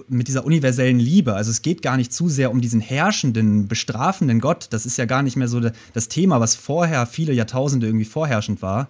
mit 0.08 0.30
dieser 0.30 0.46
universellen 0.46 1.00
Liebe. 1.00 1.34
Also 1.34 1.52
es 1.52 1.62
geht 1.62 1.82
gar 1.82 1.98
nicht 1.98 2.14
zu 2.14 2.30
sehr 2.30 2.52
um 2.52 2.62
diesen 2.62 2.80
herrschenden, 2.80 3.68
bestrafenden 3.68 4.40
Gott. 4.40 4.68
Das 4.70 4.86
ist 4.86 4.98
ja 4.98 5.06
gar 5.06 5.24
nicht 5.24 5.36
mehr 5.36 5.50
so 5.50 5.60
das 5.94 6.08
Thema, 6.08 6.40
was 6.40 6.56
vorher 6.56 7.06
viele 7.06 7.34
Jahrtausende 7.34 7.88
irgendwie 7.88 8.06
vorherrschend 8.06 8.62
war, 8.62 8.88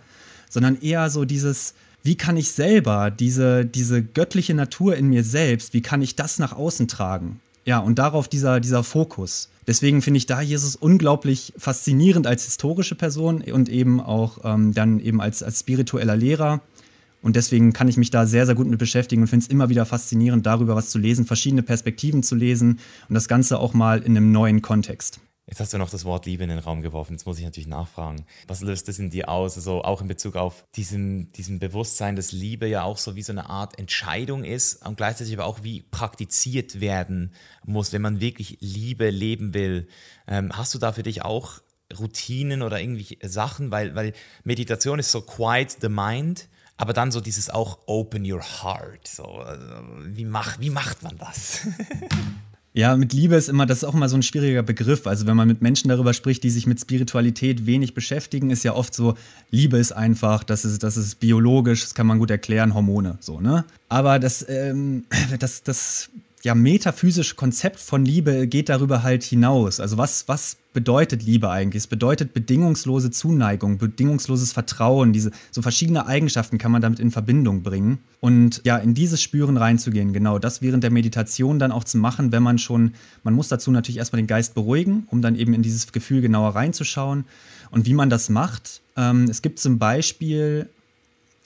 sondern 0.49 0.79
eher 0.79 1.09
so 1.09 1.25
dieses, 1.25 1.73
wie 2.07 2.15
kann 2.15 2.37
ich 2.37 2.53
selber 2.53 3.11
diese, 3.11 3.65
diese 3.65 4.01
göttliche 4.01 4.53
Natur 4.53 4.95
in 4.95 5.09
mir 5.09 5.25
selbst, 5.25 5.73
wie 5.73 5.81
kann 5.81 6.01
ich 6.01 6.15
das 6.15 6.39
nach 6.39 6.53
außen 6.53 6.87
tragen? 6.87 7.41
Ja, 7.65 7.79
und 7.79 7.99
darauf 7.99 8.29
dieser, 8.29 8.61
dieser 8.61 8.85
Fokus. 8.85 9.49
Deswegen 9.67 10.01
finde 10.01 10.19
ich 10.19 10.25
da 10.25 10.39
Jesus 10.39 10.77
unglaublich 10.77 11.51
faszinierend 11.57 12.25
als 12.25 12.45
historische 12.45 12.95
Person 12.95 13.41
und 13.41 13.67
eben 13.67 13.99
auch 13.99 14.37
ähm, 14.45 14.73
dann 14.73 15.01
eben 15.01 15.19
als, 15.19 15.43
als 15.43 15.59
spiritueller 15.59 16.15
Lehrer. 16.15 16.61
Und 17.21 17.35
deswegen 17.35 17.73
kann 17.73 17.89
ich 17.89 17.97
mich 17.97 18.09
da 18.09 18.25
sehr, 18.25 18.45
sehr 18.45 18.55
gut 18.55 18.67
mit 18.67 18.79
beschäftigen 18.79 19.23
und 19.23 19.27
finde 19.27 19.43
es 19.43 19.49
immer 19.49 19.67
wieder 19.67 19.85
faszinierend, 19.85 20.45
darüber 20.45 20.77
was 20.77 20.89
zu 20.89 20.99
lesen, 20.99 21.25
verschiedene 21.25 21.61
Perspektiven 21.61 22.23
zu 22.23 22.35
lesen 22.35 22.79
und 23.09 23.15
das 23.15 23.27
Ganze 23.27 23.59
auch 23.59 23.73
mal 23.73 23.99
in 23.99 24.15
einem 24.15 24.31
neuen 24.31 24.61
Kontext. 24.61 25.19
Jetzt 25.49 25.61
hast 25.61 25.71
du 25.71 25.77
noch 25.77 25.89
das 25.89 26.03
Wort 26.03 26.25
Liebe 26.25 26.43
in 26.43 26.49
den 26.49 26.59
Raum 26.59 26.81
geworfen. 26.81 27.13
Jetzt 27.13 27.25
muss 27.25 27.39
ich 27.39 27.45
natürlich 27.45 27.69
nachfragen. 27.69 28.25
Was 28.47 28.59
löst 28.59 28.89
das 28.89 28.99
in 28.99 29.09
dir 29.09 29.29
aus? 29.29 29.55
Also 29.55 29.81
auch 29.81 30.01
in 30.01 30.09
Bezug 30.09 30.35
auf 30.35 30.65
diesem, 30.75 31.31
diesem 31.31 31.59
Bewusstsein, 31.59 32.17
dass 32.17 32.33
Liebe 32.33 32.67
ja 32.67 32.83
auch 32.83 32.97
so 32.97 33.15
wie 33.15 33.21
so 33.21 33.31
eine 33.31 33.49
Art 33.49 33.79
Entscheidung 33.79 34.43
ist 34.43 34.85
und 34.85 34.97
gleichzeitig 34.97 35.33
aber 35.33 35.45
auch 35.45 35.63
wie 35.63 35.83
praktiziert 35.83 36.81
werden 36.81 37.33
muss, 37.65 37.93
wenn 37.93 38.01
man 38.01 38.19
wirklich 38.19 38.57
Liebe 38.59 39.09
leben 39.09 39.53
will. 39.53 39.87
Ähm, 40.27 40.51
hast 40.51 40.73
du 40.73 40.79
da 40.79 40.91
für 40.91 41.03
dich 41.03 41.21
auch 41.21 41.61
Routinen 41.97 42.61
oder 42.61 42.81
irgendwie 42.81 43.17
Sachen? 43.23 43.71
Weil, 43.71 43.95
weil 43.95 44.11
Meditation 44.43 44.99
ist 44.99 45.13
so 45.13 45.21
quiet 45.21 45.77
the 45.79 45.87
mind. 45.87 46.49
Aber 46.75 46.91
dann 46.91 47.11
so 47.11 47.21
dieses 47.21 47.49
auch 47.49 47.79
open 47.87 48.29
your 48.29 48.43
heart. 48.43 49.07
So, 49.07 49.23
also 49.23 49.65
wie, 50.03 50.25
mach, 50.25 50.59
wie 50.59 50.69
macht 50.69 51.03
man 51.03 51.17
das? 51.17 51.61
Ja, 52.77 52.95
mit 52.95 53.11
Liebe 53.11 53.33
ist 53.33 53.49
immer, 53.49 53.65
das 53.65 53.79
ist 53.79 53.83
auch 53.85 53.95
immer 53.95 54.07
so 54.07 54.15
ein 54.15 54.21
schwieriger 54.21 54.61
Begriff. 54.61 55.07
Also 55.07 55.25
wenn 55.25 55.35
man 55.35 55.47
mit 55.47 55.63
Menschen 55.63 55.89
darüber 55.89 56.13
spricht, 56.13 56.43
die 56.43 56.51
sich 56.51 56.67
mit 56.67 56.79
Spiritualität 56.79 57.65
wenig 57.65 57.95
beschäftigen, 57.95 58.51
ist 58.51 58.63
ja 58.63 58.75
oft 58.75 58.93
so, 58.93 59.15
Liebe 59.49 59.79
ist 59.79 59.93
einfach, 59.93 60.43
das 60.43 60.63
ist, 60.63 60.83
das 60.83 60.95
ist 60.95 61.15
biologisch, 61.15 61.81
das 61.81 61.95
kann 61.95 62.05
man 62.05 62.19
gut 62.19 62.29
erklären, 62.29 62.75
Hormone, 62.75 63.17
so, 63.19 63.41
ne? 63.41 63.65
Aber 63.89 64.19
das, 64.19 64.45
ähm, 64.47 65.05
das, 65.39 65.63
das 65.63 66.09
ja, 66.43 66.53
metaphysische 66.53 67.33
Konzept 67.33 67.79
von 67.79 68.05
Liebe 68.05 68.45
geht 68.45 68.69
darüber 68.69 69.01
halt 69.01 69.23
hinaus. 69.23 69.79
Also 69.79 69.97
was, 69.97 70.27
was 70.27 70.57
bedeutet 70.77 71.23
Liebe 71.23 71.49
eigentlich? 71.49 71.81
Es 71.81 71.87
bedeutet 71.87 72.35
bedingungslose 72.35 73.09
Zuneigung, 73.09 73.79
bedingungsloses 73.79 74.53
Vertrauen. 74.53 75.11
Diese 75.11 75.31
so 75.49 75.63
verschiedene 75.63 76.05
Eigenschaften 76.05 76.59
kann 76.59 76.71
man 76.71 76.83
damit 76.83 76.99
in 76.99 77.09
Verbindung 77.09 77.63
bringen. 77.63 77.97
Und 78.19 78.61
ja, 78.63 78.77
in 78.77 78.93
dieses 78.93 79.19
Spüren 79.19 79.57
reinzugehen, 79.57 80.13
genau 80.13 80.37
das 80.37 80.61
während 80.61 80.83
der 80.83 80.91
Meditation 80.91 81.57
dann 81.57 81.71
auch 81.71 81.83
zu 81.83 81.97
machen, 81.97 82.31
wenn 82.31 82.43
man 82.43 82.59
schon, 82.59 82.93
man 83.23 83.33
muss 83.33 83.47
dazu 83.47 83.71
natürlich 83.71 83.97
erstmal 83.97 84.21
den 84.21 84.27
Geist 84.27 84.53
beruhigen, 84.53 85.07
um 85.09 85.23
dann 85.23 85.33
eben 85.33 85.55
in 85.55 85.63
dieses 85.63 85.91
Gefühl 85.91 86.21
genauer 86.21 86.55
reinzuschauen. 86.55 87.25
Und 87.71 87.87
wie 87.87 87.95
man 87.95 88.11
das 88.11 88.29
macht, 88.29 88.81
ähm, 88.95 89.23
es 89.23 89.41
gibt 89.41 89.57
zum 89.57 89.79
Beispiel 89.79 90.69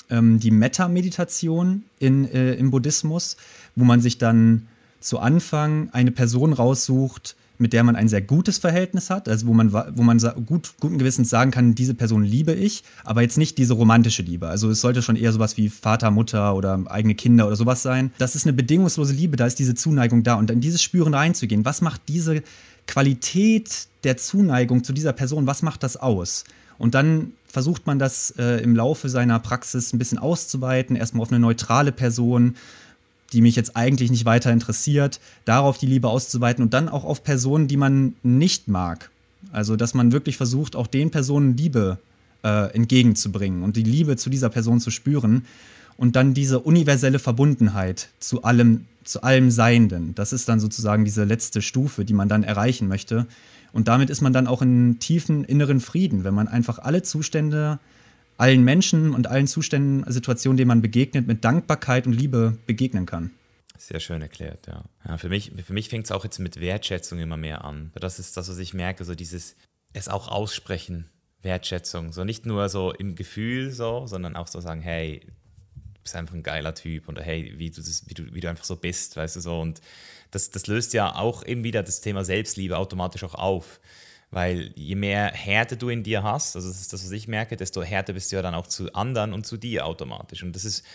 ähm, 0.09 0.41
die 0.41 0.51
Metta-Meditation 0.51 1.83
äh, 2.01 2.59
im 2.59 2.69
Buddhismus, 2.69 3.37
wo 3.77 3.85
man 3.85 4.01
sich 4.01 4.17
dann 4.17 4.67
zu 4.99 5.19
Anfang 5.19 5.89
eine 5.93 6.11
Person 6.11 6.51
raussucht, 6.51 7.37
mit 7.61 7.73
der 7.73 7.83
man 7.83 7.95
ein 7.95 8.09
sehr 8.09 8.21
gutes 8.21 8.57
Verhältnis 8.57 9.09
hat, 9.09 9.29
also 9.29 9.45
wo 9.45 9.53
man, 9.53 9.71
wo 9.71 10.01
man 10.01 10.19
gut, 10.45 10.73
guten 10.79 10.97
Gewissens 10.97 11.29
sagen 11.29 11.51
kann, 11.51 11.75
diese 11.75 11.93
Person 11.93 12.23
liebe 12.23 12.53
ich, 12.53 12.83
aber 13.03 13.21
jetzt 13.21 13.37
nicht 13.37 13.57
diese 13.57 13.73
romantische 13.73 14.23
Liebe. 14.23 14.47
Also 14.47 14.69
es 14.71 14.81
sollte 14.81 15.01
schon 15.03 15.15
eher 15.15 15.31
sowas 15.31 15.57
wie 15.57 15.69
Vater, 15.69 16.09
Mutter 16.09 16.55
oder 16.55 16.83
eigene 16.87 17.13
Kinder 17.13 17.45
oder 17.45 17.55
sowas 17.55 17.83
sein. 17.83 18.11
Das 18.17 18.35
ist 18.35 18.45
eine 18.45 18.53
bedingungslose 18.53 19.13
Liebe, 19.13 19.37
da 19.37 19.45
ist 19.45 19.59
diese 19.59 19.75
Zuneigung 19.75 20.23
da 20.23 20.33
und 20.33 20.49
in 20.49 20.59
dieses 20.59 20.81
Spüren 20.81 21.13
reinzugehen. 21.13 21.63
Was 21.63 21.81
macht 21.81 22.01
diese 22.07 22.41
Qualität 22.87 23.87
der 24.03 24.17
Zuneigung 24.17 24.83
zu 24.83 24.91
dieser 24.91 25.13
Person, 25.13 25.45
was 25.45 25.61
macht 25.61 25.83
das 25.83 25.97
aus? 25.97 26.43
Und 26.79 26.95
dann 26.95 27.33
versucht 27.45 27.85
man 27.85 27.99
das 27.99 28.31
äh, 28.39 28.63
im 28.63 28.75
Laufe 28.75 29.07
seiner 29.07 29.37
Praxis 29.37 29.93
ein 29.93 29.99
bisschen 29.99 30.17
auszuweiten, 30.17 30.95
erstmal 30.95 31.21
auf 31.21 31.31
eine 31.31 31.39
neutrale 31.39 31.91
Person, 31.91 32.55
die 33.33 33.41
mich 33.41 33.55
jetzt 33.55 33.75
eigentlich 33.75 34.11
nicht 34.11 34.25
weiter 34.25 34.51
interessiert, 34.51 35.19
darauf 35.45 35.77
die 35.77 35.87
Liebe 35.87 36.09
auszuweiten 36.09 36.63
und 36.63 36.73
dann 36.73 36.89
auch 36.89 37.03
auf 37.03 37.23
Personen, 37.23 37.67
die 37.67 37.77
man 37.77 38.15
nicht 38.23 38.67
mag. 38.67 39.09
Also, 39.51 39.75
dass 39.75 39.93
man 39.93 40.11
wirklich 40.11 40.37
versucht, 40.37 40.75
auch 40.75 40.87
den 40.87 41.11
Personen 41.11 41.57
Liebe 41.57 41.97
äh, 42.43 42.73
entgegenzubringen 42.73 43.63
und 43.63 43.75
die 43.75 43.83
Liebe 43.83 44.17
zu 44.17 44.29
dieser 44.29 44.49
Person 44.49 44.79
zu 44.79 44.91
spüren 44.91 45.45
und 45.97 46.15
dann 46.15 46.33
diese 46.33 46.59
universelle 46.59 47.19
Verbundenheit 47.19 48.09
zu 48.19 48.43
allem 48.43 48.85
zu 49.03 49.23
allem 49.23 49.49
Seienden. 49.49 50.13
Das 50.15 50.31
ist 50.31 50.47
dann 50.47 50.59
sozusagen 50.59 51.05
diese 51.05 51.23
letzte 51.23 51.61
Stufe, 51.61 52.05
die 52.05 52.13
man 52.13 52.29
dann 52.29 52.43
erreichen 52.43 52.87
möchte. 52.87 53.25
Und 53.73 53.87
damit 53.87 54.09
ist 54.09 54.21
man 54.21 54.33
dann 54.33 54.47
auch 54.47 54.61
in 54.61 54.99
tiefen 54.99 55.43
inneren 55.43 55.79
Frieden, 55.79 56.23
wenn 56.23 56.33
man 56.33 56.47
einfach 56.47 56.79
alle 56.79 57.01
Zustände, 57.01 57.79
allen 58.41 58.63
Menschen 58.63 59.13
und 59.13 59.27
allen 59.27 59.45
Zuständen, 59.45 60.03
Situationen, 60.11 60.57
denen 60.57 60.67
man 60.67 60.81
begegnet, 60.81 61.27
mit 61.27 61.45
Dankbarkeit 61.45 62.07
und 62.07 62.13
Liebe 62.13 62.57
begegnen 62.65 63.05
kann. 63.05 63.29
Sehr 63.77 63.99
schön 63.99 64.23
erklärt, 64.23 64.65
ja. 64.65 64.83
ja 65.07 65.17
für 65.17 65.29
mich, 65.29 65.51
für 65.63 65.73
mich 65.73 65.89
fängt 65.89 66.05
es 66.05 66.11
auch 66.11 66.23
jetzt 66.23 66.39
mit 66.39 66.59
Wertschätzung 66.59 67.19
immer 67.19 67.37
mehr 67.37 67.63
an. 67.63 67.91
Das 67.93 68.17
ist 68.17 68.35
das, 68.37 68.49
was 68.49 68.57
ich 68.57 68.73
merke, 68.73 69.05
so 69.05 69.13
dieses, 69.13 69.55
es 69.93 70.07
auch 70.07 70.27
aussprechen, 70.27 71.07
Wertschätzung. 71.43 72.13
So 72.13 72.23
nicht 72.23 72.47
nur 72.47 72.67
so 72.69 72.91
im 72.91 73.13
Gefühl 73.13 73.69
so, 73.69 74.07
sondern 74.07 74.35
auch 74.35 74.47
so 74.47 74.59
sagen, 74.59 74.81
hey, 74.81 75.21
du 75.75 76.01
bist 76.01 76.15
einfach 76.15 76.33
ein 76.33 76.41
geiler 76.41 76.73
Typ 76.73 77.09
oder 77.09 77.21
hey, 77.21 77.53
wie 77.57 77.69
du, 77.69 77.79
das, 77.79 78.09
wie 78.09 78.15
du, 78.15 78.33
wie 78.33 78.39
du 78.39 78.49
einfach 78.49 78.65
so 78.65 78.75
bist, 78.75 79.17
weißt 79.17 79.35
du 79.35 79.39
so. 79.39 79.59
Und 79.59 79.81
das, 80.31 80.49
das 80.49 80.65
löst 80.65 80.93
ja 80.93 81.15
auch 81.15 81.45
eben 81.45 81.63
wieder 81.63 81.83
das 81.83 82.01
Thema 82.01 82.25
Selbstliebe 82.25 82.75
automatisch 82.77 83.23
auch 83.23 83.35
auf. 83.35 83.79
Weil 84.31 84.71
je 84.75 84.95
mehr 84.95 85.31
Härte 85.33 85.75
du 85.75 85.89
in 85.89 86.03
dir 86.03 86.23
hast, 86.23 86.55
also 86.55 86.69
das 86.69 86.79
ist 86.79 86.93
das, 86.93 87.03
was 87.03 87.11
ich 87.11 87.27
merke, 87.27 87.57
desto 87.57 87.83
härter 87.83 88.13
bist 88.13 88.31
du 88.31 88.37
ja 88.37 88.41
dann 88.41 88.55
auch 88.55 88.67
zu 88.67 88.93
anderen 88.93 89.33
und 89.33 89.45
zu 89.45 89.57
dir 89.57 89.85
automatisch. 89.85 90.41
Und 90.41 90.55
das 90.55 90.63
ist, 90.63 90.85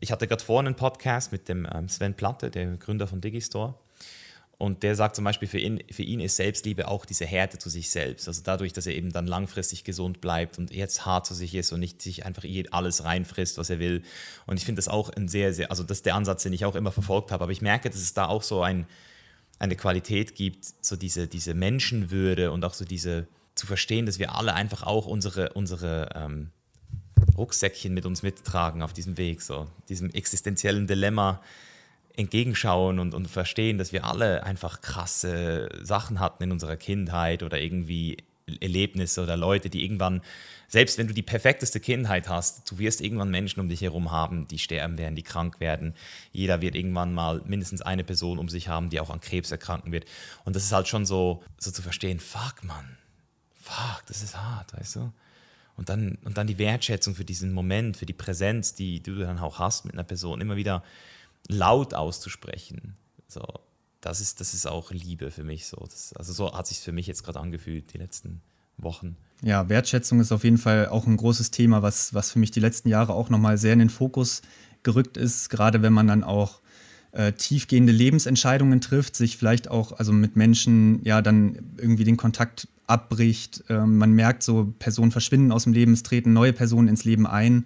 ich 0.00 0.10
hatte 0.10 0.26
gerade 0.26 0.42
vorhin 0.42 0.66
einen 0.66 0.76
Podcast 0.76 1.32
mit 1.32 1.48
dem 1.48 1.68
ähm, 1.70 1.88
Sven 1.88 2.14
Platte, 2.14 2.50
der 2.50 2.76
Gründer 2.78 3.06
von 3.06 3.20
Digistore. 3.20 3.74
Und 4.62 4.84
der 4.84 4.94
sagt 4.94 5.16
zum 5.16 5.24
Beispiel, 5.24 5.48
für 5.48 5.58
ihn, 5.58 5.82
für 5.90 6.02
ihn 6.02 6.20
ist 6.20 6.36
Selbstliebe 6.36 6.86
auch 6.86 7.04
diese 7.04 7.26
Härte 7.26 7.58
zu 7.58 7.68
sich 7.68 7.90
selbst. 7.90 8.28
Also 8.28 8.42
dadurch, 8.44 8.72
dass 8.72 8.86
er 8.86 8.94
eben 8.94 9.12
dann 9.12 9.26
langfristig 9.26 9.82
gesund 9.82 10.20
bleibt 10.20 10.56
und 10.56 10.72
jetzt 10.72 11.04
hart 11.04 11.26
zu 11.26 11.34
sich 11.34 11.54
ist 11.56 11.72
und 11.72 11.80
nicht 11.80 12.00
sich 12.00 12.24
einfach 12.24 12.44
alles 12.70 13.02
reinfrisst, 13.02 13.58
was 13.58 13.70
er 13.70 13.80
will. 13.80 14.02
Und 14.46 14.58
ich 14.58 14.64
finde 14.64 14.78
das 14.78 14.86
auch 14.86 15.10
ein 15.10 15.26
sehr, 15.26 15.52
sehr, 15.52 15.70
also 15.70 15.82
das 15.82 15.98
ist 15.98 16.06
der 16.06 16.14
Ansatz, 16.14 16.44
den 16.44 16.52
ich 16.52 16.64
auch 16.64 16.76
immer 16.76 16.92
verfolgt 16.92 17.32
habe. 17.32 17.42
Aber 17.42 17.52
ich 17.52 17.60
merke, 17.60 17.90
dass 17.90 18.00
es 18.00 18.14
da 18.14 18.26
auch 18.26 18.44
so 18.44 18.62
ein, 18.62 18.86
eine 19.62 19.76
Qualität 19.76 20.34
gibt, 20.34 20.66
so 20.80 20.96
diese, 20.96 21.28
diese 21.28 21.54
Menschenwürde 21.54 22.50
und 22.50 22.64
auch 22.64 22.74
so 22.74 22.84
diese, 22.84 23.28
zu 23.54 23.66
verstehen, 23.66 24.06
dass 24.06 24.18
wir 24.18 24.34
alle 24.34 24.54
einfach 24.54 24.82
auch 24.82 25.06
unsere, 25.06 25.52
unsere 25.52 26.08
ähm, 26.16 26.50
Rucksäckchen 27.36 27.94
mit 27.94 28.04
uns 28.04 28.24
mittragen 28.24 28.82
auf 28.82 28.92
diesem 28.92 29.16
Weg, 29.18 29.40
so 29.40 29.68
diesem 29.88 30.10
existenziellen 30.10 30.88
Dilemma 30.88 31.40
entgegenschauen 32.16 32.98
und, 32.98 33.14
und 33.14 33.28
verstehen, 33.28 33.78
dass 33.78 33.92
wir 33.92 34.04
alle 34.04 34.42
einfach 34.42 34.80
krasse 34.80 35.68
Sachen 35.80 36.18
hatten 36.18 36.42
in 36.42 36.52
unserer 36.52 36.76
Kindheit 36.76 37.44
oder 37.44 37.60
irgendwie 37.60 38.16
Erlebnisse 38.60 39.22
oder 39.22 39.36
Leute, 39.36 39.70
die 39.70 39.84
irgendwann, 39.84 40.22
selbst 40.72 40.96
wenn 40.96 41.06
du 41.06 41.12
die 41.12 41.22
perfekteste 41.22 41.80
Kindheit 41.80 42.30
hast, 42.30 42.70
du 42.70 42.78
wirst 42.78 43.02
irgendwann 43.02 43.30
Menschen 43.30 43.60
um 43.60 43.68
dich 43.68 43.82
herum 43.82 44.10
haben, 44.10 44.48
die 44.48 44.58
sterben 44.58 44.96
werden, 44.96 45.14
die 45.14 45.22
krank 45.22 45.60
werden. 45.60 45.94
Jeder 46.32 46.62
wird 46.62 46.74
irgendwann 46.74 47.12
mal 47.12 47.42
mindestens 47.44 47.82
eine 47.82 48.04
Person 48.04 48.38
um 48.38 48.48
sich 48.48 48.68
haben, 48.68 48.88
die 48.88 48.98
auch 48.98 49.10
an 49.10 49.20
Krebs 49.20 49.50
erkranken 49.50 49.92
wird. 49.92 50.06
Und 50.46 50.56
das 50.56 50.64
ist 50.64 50.72
halt 50.72 50.88
schon 50.88 51.04
so, 51.04 51.42
so 51.58 51.70
zu 51.70 51.82
verstehen, 51.82 52.20
fuck, 52.20 52.64
Mann, 52.64 52.96
fuck, 53.54 54.02
das 54.06 54.22
ist 54.22 54.38
hart, 54.38 54.72
weißt 54.72 54.96
du? 54.96 55.12
Und 55.76 55.90
dann, 55.90 56.16
und 56.24 56.38
dann 56.38 56.46
die 56.46 56.56
Wertschätzung 56.56 57.14
für 57.14 57.26
diesen 57.26 57.52
Moment, 57.52 57.98
für 57.98 58.06
die 58.06 58.14
Präsenz, 58.14 58.72
die 58.72 59.02
du 59.02 59.16
dann 59.16 59.38
auch 59.40 59.58
hast 59.58 59.84
mit 59.84 59.92
einer 59.92 60.04
Person, 60.04 60.40
immer 60.40 60.56
wieder 60.56 60.82
laut 61.48 61.92
auszusprechen. 61.92 62.96
So, 63.28 63.44
das 64.00 64.22
ist, 64.22 64.40
das 64.40 64.54
ist 64.54 64.66
auch 64.66 64.90
Liebe 64.90 65.30
für 65.30 65.44
mich 65.44 65.66
so. 65.66 65.76
Das, 65.76 66.14
also 66.14 66.32
so 66.32 66.56
hat 66.56 66.66
sich 66.66 66.78
für 66.78 66.92
mich 66.92 67.06
jetzt 67.06 67.24
gerade 67.24 67.40
angefühlt, 67.40 67.92
die 67.92 67.98
letzten 67.98 68.40
Wochen. 68.78 69.18
Ja, 69.44 69.68
Wertschätzung 69.68 70.20
ist 70.20 70.30
auf 70.30 70.44
jeden 70.44 70.58
Fall 70.58 70.88
auch 70.88 71.06
ein 71.06 71.16
großes 71.16 71.50
Thema, 71.50 71.82
was, 71.82 72.14
was 72.14 72.30
für 72.30 72.38
mich 72.38 72.52
die 72.52 72.60
letzten 72.60 72.88
Jahre 72.88 73.12
auch 73.12 73.28
nochmal 73.28 73.58
sehr 73.58 73.72
in 73.72 73.80
den 73.80 73.90
Fokus 73.90 74.42
gerückt 74.84 75.16
ist, 75.16 75.50
gerade 75.50 75.82
wenn 75.82 75.92
man 75.92 76.06
dann 76.06 76.22
auch 76.22 76.60
äh, 77.10 77.32
tiefgehende 77.32 77.92
Lebensentscheidungen 77.92 78.80
trifft, 78.80 79.16
sich 79.16 79.36
vielleicht 79.36 79.68
auch 79.68 79.92
also 79.92 80.12
mit 80.12 80.36
Menschen 80.36 81.00
ja 81.04 81.22
dann 81.22 81.58
irgendwie 81.76 82.04
den 82.04 82.16
Kontakt 82.16 82.68
abbricht. 82.86 83.64
Äh, 83.68 83.84
man 83.84 84.12
merkt 84.12 84.44
so, 84.44 84.72
Personen 84.78 85.10
verschwinden 85.10 85.50
aus 85.50 85.64
dem 85.64 85.72
Leben, 85.72 85.92
es 85.92 86.04
treten 86.04 86.32
neue 86.32 86.52
Personen 86.52 86.88
ins 86.88 87.04
Leben 87.04 87.26
ein 87.26 87.64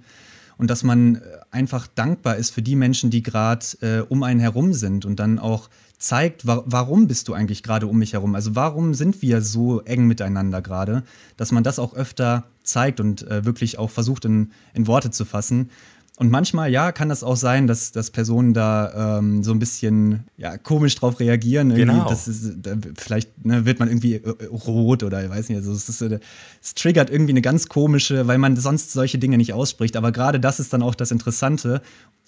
und 0.58 0.70
dass 0.70 0.82
man 0.82 1.16
äh, 1.16 1.20
einfach 1.50 1.86
dankbar 1.86 2.36
ist 2.36 2.50
für 2.50 2.62
die 2.62 2.76
Menschen, 2.76 3.10
die 3.10 3.22
gerade 3.22 3.66
äh, 3.80 4.00
um 4.00 4.22
einen 4.22 4.40
herum 4.40 4.72
sind 4.72 5.04
und 5.04 5.20
dann 5.20 5.38
auch 5.38 5.68
zeigt, 5.98 6.46
wa 6.46 6.62
warum 6.66 7.06
bist 7.06 7.28
du 7.28 7.34
eigentlich 7.34 7.62
gerade 7.62 7.86
um 7.86 7.98
mich 7.98 8.12
herum? 8.12 8.34
Also 8.34 8.54
warum 8.54 8.94
sind 8.94 9.22
wir 9.22 9.40
so 9.40 9.80
eng 9.80 10.06
miteinander 10.06 10.60
gerade? 10.60 11.04
Dass 11.36 11.52
man 11.52 11.64
das 11.64 11.78
auch 11.78 11.94
öfter 11.94 12.44
zeigt 12.62 13.00
und 13.00 13.26
äh, 13.28 13.44
wirklich 13.44 13.78
auch 13.78 13.90
versucht 13.90 14.24
in, 14.24 14.52
in 14.74 14.86
Worte 14.86 15.10
zu 15.10 15.24
fassen. 15.24 15.70
Und 16.18 16.30
manchmal, 16.30 16.72
ja, 16.72 16.92
kann 16.92 17.10
das 17.10 17.22
auch 17.22 17.36
sein, 17.36 17.66
dass, 17.66 17.92
dass 17.92 18.10
Personen 18.10 18.54
da 18.54 19.18
ähm, 19.18 19.42
so 19.42 19.52
ein 19.52 19.58
bisschen 19.58 20.24
ja, 20.38 20.56
komisch 20.56 20.94
drauf 20.94 21.20
reagieren. 21.20 21.70
Irgendwie. 21.70 21.92
Genau. 21.92 22.08
Das 22.08 22.26
ist, 22.26 22.54
da 22.62 22.74
vielleicht 22.96 23.44
ne, 23.44 23.66
wird 23.66 23.80
man 23.80 23.88
irgendwie 23.88 24.14
äh, 24.14 24.20
äh, 24.20 24.46
rot 24.46 25.02
oder 25.02 25.22
ich 25.22 25.28
weiß 25.28 25.50
nicht. 25.50 25.58
Also 25.58 25.72
es, 25.72 25.90
ist, 25.90 26.00
es 26.00 26.74
triggert 26.74 27.10
irgendwie 27.10 27.32
eine 27.32 27.42
ganz 27.42 27.68
komische, 27.68 28.26
weil 28.26 28.38
man 28.38 28.56
sonst 28.56 28.92
solche 28.92 29.18
Dinge 29.18 29.36
nicht 29.36 29.52
ausspricht. 29.52 29.94
Aber 29.94 30.10
gerade 30.10 30.40
das 30.40 30.58
ist 30.58 30.72
dann 30.72 30.80
auch 30.80 30.94
das 30.94 31.10
Interessante. 31.10 31.82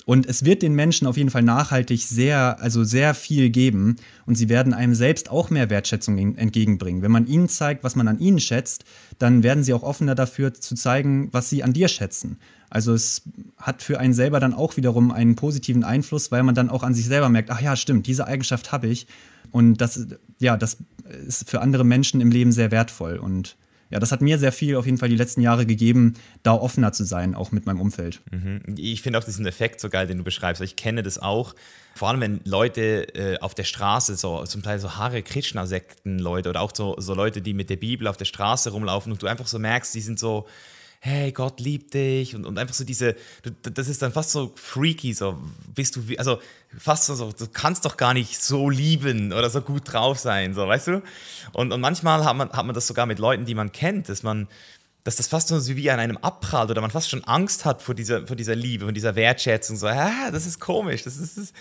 Und 0.05 0.27
es 0.27 0.45
wird 0.45 0.61
den 0.61 0.75
Menschen 0.75 1.07
auf 1.07 1.17
jeden 1.17 1.31
Fall 1.31 1.43
nachhaltig 1.43 2.03
sehr, 2.03 2.61
also 2.61 2.85
sehr 2.85 3.15
viel 3.15 3.49
geben. 3.49 3.97
Und 4.27 4.35
sie 4.35 4.51
werden 4.51 4.75
einem 4.75 4.95
selbst 4.95 5.31
auch 5.31 5.49
mehr 5.49 5.71
Wertschätzung 5.71 6.37
entgegenbringen. 6.37 7.01
Wenn 7.01 7.11
man 7.11 7.27
ihnen 7.27 7.49
zeigt, 7.49 7.85
was 7.85 7.97
man 7.97 8.07
an 8.07 8.19
ihnen 8.19 8.39
schätzt, 8.39 8.85
dann 9.19 9.43
werden 9.43 9.65
sie 9.65 9.73
auch 9.73 9.83
offener 9.83 10.15
dafür 10.15 10.53
zu 10.53 10.75
zeigen, 10.75 11.29
was 11.33 11.49
sie 11.49 11.63
an 11.63 11.73
dir 11.73 11.89
schätzen. 11.89 12.39
Also 12.71 12.93
es 12.93 13.23
hat 13.57 13.83
für 13.83 13.99
einen 13.99 14.13
selber 14.13 14.41
dann 14.41 14.55
auch 14.55 14.77
wiederum 14.77 15.11
einen 15.11 15.37
positiven 15.37 15.85
Einfluss, 15.85 16.31
weil 16.31 16.43
man 16.43 16.55
dann 16.55 16.71
auch 16.71 16.83
an 16.83 16.95
sich 16.95 17.07
selber 17.07 17.29
merkt, 17.29 17.51
ach 17.51 17.61
ja, 17.61 17.77
stimmt, 17.77 18.07
diese 18.07 18.27
Eigenschaft 18.27 18.73
habe 18.73 18.89
ich. 18.89 19.07
Und 19.51 19.79
das, 19.79 20.07
ja, 20.39 20.57
das 20.57 20.79
ist 21.27 21.49
für 21.49 21.61
andere 21.61 21.85
Menschen 21.85 22.21
im 22.21 22.31
Leben 22.31 22.53
sehr 22.53 22.71
wertvoll. 22.71 23.17
Und 23.17 23.57
ja, 23.91 23.99
das 23.99 24.13
hat 24.13 24.21
mir 24.21 24.39
sehr 24.39 24.53
viel 24.53 24.77
auf 24.77 24.85
jeden 24.85 24.99
Fall 24.99 25.09
die 25.09 25.17
letzten 25.17 25.41
Jahre 25.41 25.65
gegeben, 25.65 26.15
da 26.43 26.53
offener 26.53 26.93
zu 26.93 27.05
sein, 27.05 27.35
auch 27.35 27.53
mit 27.53 27.65
meinem 27.65 27.81
Umfeld. 27.81 28.21
Mhm. 28.31 28.61
Ich 28.77 29.01
finde 29.01 29.19
auch 29.19 29.25
diesen 29.25 29.47
Effekt 29.47 29.81
so 29.81 29.89
geil, 29.89 30.07
den 30.07 30.19
du 30.19 30.25
beschreibst. 30.25 30.61
Ich 30.61 30.77
kenne 30.77 31.03
das 31.03 31.19
auch. 31.19 31.55
Vor 31.95 32.09
allem, 32.09 32.21
wenn 32.21 32.41
Leute 32.45 33.15
äh, 33.15 33.39
auf 33.41 33.55
der 33.55 33.65
Straße, 33.65 34.17
so 34.17 34.45
zum 34.45 34.63
Teil 34.63 34.79
so 34.79 34.97
Hare 34.97 35.23
Krishna-Sekten-Leute 35.23 36.51
oder 36.51 36.61
auch 36.61 36.73
so, 36.75 36.97
so 36.99 37.15
Leute, 37.15 37.41
die 37.41 37.55
mit 37.55 37.71
der 37.71 37.77
Bibel 37.77 38.07
auf 38.07 38.19
der 38.19 38.27
Straße 38.27 38.71
rumlaufen 38.71 39.11
und 39.11 39.23
du 39.23 39.27
einfach 39.27 39.47
so 39.47 39.59
merkst, 39.59 39.95
die 39.95 40.03
sind 40.03 40.19
so, 40.19 40.47
hey, 41.09 41.33
Gott 41.33 41.61
liebt 41.61 41.95
dich 41.95 42.35
und, 42.35 42.45
und 42.45 42.59
einfach 42.59 42.75
so 42.75 42.85
diese, 42.85 43.17
das 43.63 43.89
ist 43.89 44.03
dann 44.03 44.13
fast 44.13 44.31
so 44.31 44.53
freaky, 44.55 45.15
so 45.15 45.39
bist 45.75 45.97
du, 45.97 46.03
also 46.19 46.39
fast 46.79 47.07
so, 47.07 47.33
du 47.33 47.47
kannst 47.53 47.85
doch 47.85 47.97
gar 47.97 48.15
nicht 48.15 48.41
so 48.41 48.69
lieben 48.69 49.33
oder 49.33 49.51
so 49.51 49.61
gut 49.61 49.93
drauf 49.93 50.19
sein, 50.19 50.55
so, 50.55 50.67
weißt 50.69 50.89
du? 50.89 51.03
Und, 51.53 51.73
und 51.73 51.81
manchmal 51.81 52.25
hat 52.25 52.37
man, 52.37 52.51
hat 52.51 52.67
man 52.67 52.75
das 52.75 52.87
sogar 52.87 53.07
mit 53.07 53.19
Leuten, 53.19 53.47
die 53.47 53.55
man 53.55 53.73
kennt, 53.73 54.09
dass 54.09 54.23
man, 54.23 54.49
dass 55.05 55.17
das 55.17 55.29
fast 55.29 55.49
so 55.49 55.77
wie 55.77 55.91
an 55.91 55.99
einem 55.99 56.19
abprallt 56.19 56.71
oder 56.71 56.81
man 56.81 56.91
fast 56.91 57.09
schon 57.09 57.25
Angst 57.25 57.65
hat 57.65 57.83
vor 57.83 57.95
dieser, 57.95 58.27
vor 58.27 58.37
dieser 58.37 58.55
Liebe, 58.55 58.85
vor 58.85 58.93
dieser 58.93 59.17
Wertschätzung, 59.17 59.77
so, 59.77 59.87
ah, 59.87 60.31
das 60.31 60.47
ist 60.47 60.61
komisch, 60.61 61.03
das 61.05 61.17
ist, 61.17 61.39
das, 61.39 61.53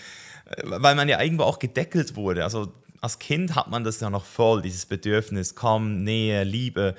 weil 0.62 0.94
man 0.94 1.08
ja 1.08 1.20
irgendwo 1.20 1.44
auch 1.44 1.58
gedeckelt 1.58 2.16
wurde, 2.16 2.44
also 2.44 2.72
als 3.00 3.18
Kind 3.18 3.54
hat 3.54 3.68
man 3.68 3.84
das 3.84 4.00
ja 4.00 4.10
noch 4.10 4.24
voll, 4.24 4.62
dieses 4.62 4.86
Bedürfnis, 4.86 5.54
komm, 5.54 6.02
Nähe, 6.02 6.44
Liebe. 6.44 6.94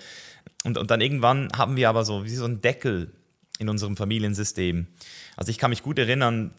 Und, 0.64 0.78
und 0.78 0.91
dann 0.91 1.01
irgendwann 1.01 1.49
haben 1.55 1.76
wir 1.76 1.89
aber 1.89 2.03
so 2.05 2.26
wie 2.26 2.30
so 2.30 2.45
einen 2.45 2.62
Deckel 2.62 3.12
in 3.60 3.70
unserem 3.70 3.97
Familiensystem. 3.97 4.88
Also 5.36 5.51
ich 5.51 5.57
kann 5.57 5.70
mich 5.70 5.84
gut 5.84 5.99
erinnern, 5.99 6.51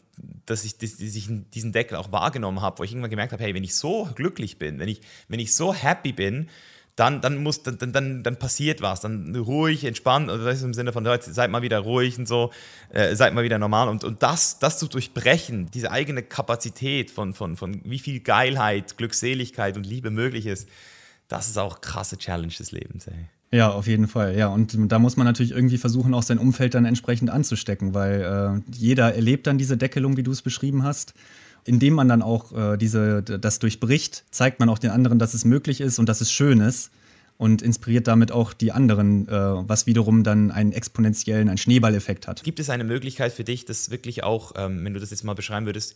dass 0.45 0.63
ich, 0.65 0.77
dass 0.77 0.99
ich 0.99 1.29
diesen 1.53 1.71
Deckel 1.71 1.97
auch 1.97 2.11
wahrgenommen 2.11 2.61
habe, 2.61 2.79
wo 2.79 2.83
ich 2.83 2.91
irgendwann 2.91 3.09
gemerkt 3.09 3.33
habe, 3.33 3.43
hey, 3.43 3.53
wenn 3.55 3.63
ich 3.63 3.75
so 3.75 4.07
glücklich 4.15 4.59
bin, 4.59 4.79
wenn 4.79 4.87
ich, 4.87 5.01
wenn 5.27 5.39
ich 5.39 5.55
so 5.55 5.73
happy 5.73 6.13
bin, 6.13 6.47
dann, 6.95 7.21
dann, 7.21 7.41
muss, 7.41 7.63
dann, 7.63 7.77
dann, 7.91 8.21
dann 8.21 8.37
passiert 8.37 8.81
was, 8.81 8.99
dann 8.99 9.35
ruhig, 9.35 9.85
entspannt, 9.85 10.29
also 10.29 10.45
das 10.45 10.57
ist 10.57 10.63
im 10.63 10.73
Sinne 10.73 10.93
von, 10.93 11.07
seid 11.21 11.49
mal 11.49 11.61
wieder 11.61 11.79
ruhig 11.79 12.19
und 12.19 12.27
so, 12.27 12.51
äh, 12.89 13.15
seid 13.15 13.33
mal 13.33 13.43
wieder 13.43 13.57
normal 13.57 13.87
und, 13.87 14.03
und 14.03 14.21
das, 14.21 14.59
das 14.59 14.77
zu 14.77 14.87
durchbrechen, 14.87 15.71
diese 15.71 15.91
eigene 15.91 16.21
Kapazität 16.21 17.09
von, 17.09 17.33
von, 17.33 17.55
von 17.55 17.81
wie 17.85 17.99
viel 17.99 18.19
Geilheit, 18.19 18.97
Glückseligkeit 18.97 19.77
und 19.77 19.85
Liebe 19.85 20.11
möglich 20.11 20.45
ist, 20.45 20.67
das 21.27 21.47
ist 21.47 21.57
auch 21.57 21.81
krasse 21.81 22.17
Challenge 22.17 22.53
des 22.53 22.71
Lebens, 22.71 23.07
ey. 23.07 23.29
Ja, 23.53 23.69
auf 23.71 23.85
jeden 23.85 24.07
Fall. 24.07 24.37
Ja, 24.37 24.47
und 24.47 24.75
da 24.91 24.97
muss 24.97 25.17
man 25.17 25.25
natürlich 25.25 25.51
irgendwie 25.51 25.77
versuchen, 25.77 26.13
auch 26.13 26.23
sein 26.23 26.37
Umfeld 26.37 26.73
dann 26.73 26.85
entsprechend 26.85 27.29
anzustecken, 27.29 27.93
weil 27.93 28.21
äh, 28.21 28.71
jeder 28.73 29.13
erlebt 29.13 29.45
dann 29.45 29.57
diese 29.57 29.75
Deckelung, 29.75 30.15
wie 30.15 30.23
du 30.23 30.31
es 30.31 30.41
beschrieben 30.41 30.83
hast. 30.83 31.13
Indem 31.63 31.93
man 31.93 32.07
dann 32.07 32.23
auch 32.23 32.53
äh, 32.53 32.77
diese, 32.77 33.21
das 33.21 33.59
durchbricht, 33.59 34.23
zeigt 34.31 34.59
man 34.59 34.69
auch 34.69 34.79
den 34.79 34.89
anderen, 34.89 35.19
dass 35.19 35.35
es 35.35 35.45
möglich 35.45 35.79
ist 35.79 35.99
und 35.99 36.09
dass 36.09 36.21
es 36.21 36.31
schön 36.31 36.59
ist 36.59 36.91
und 37.37 37.61
inspiriert 37.61 38.07
damit 38.07 38.31
auch 38.31 38.53
die 38.53 38.71
anderen, 38.71 39.27
äh, 39.27 39.31
was 39.31 39.85
wiederum 39.85 40.23
dann 40.23 40.49
einen 40.49 40.71
exponentiellen, 40.71 41.49
einen 41.49 41.57
Schneeballeffekt 41.57 42.27
hat. 42.27 42.43
Gibt 42.43 42.59
es 42.59 42.69
eine 42.69 42.83
Möglichkeit 42.83 43.33
für 43.33 43.43
dich, 43.43 43.65
das 43.65 43.91
wirklich 43.91 44.23
auch, 44.23 44.53
ähm, 44.55 44.83
wenn 44.85 44.93
du 44.93 44.99
das 44.99 45.11
jetzt 45.11 45.23
mal 45.23 45.33
beschreiben 45.33 45.65
würdest, 45.65 45.95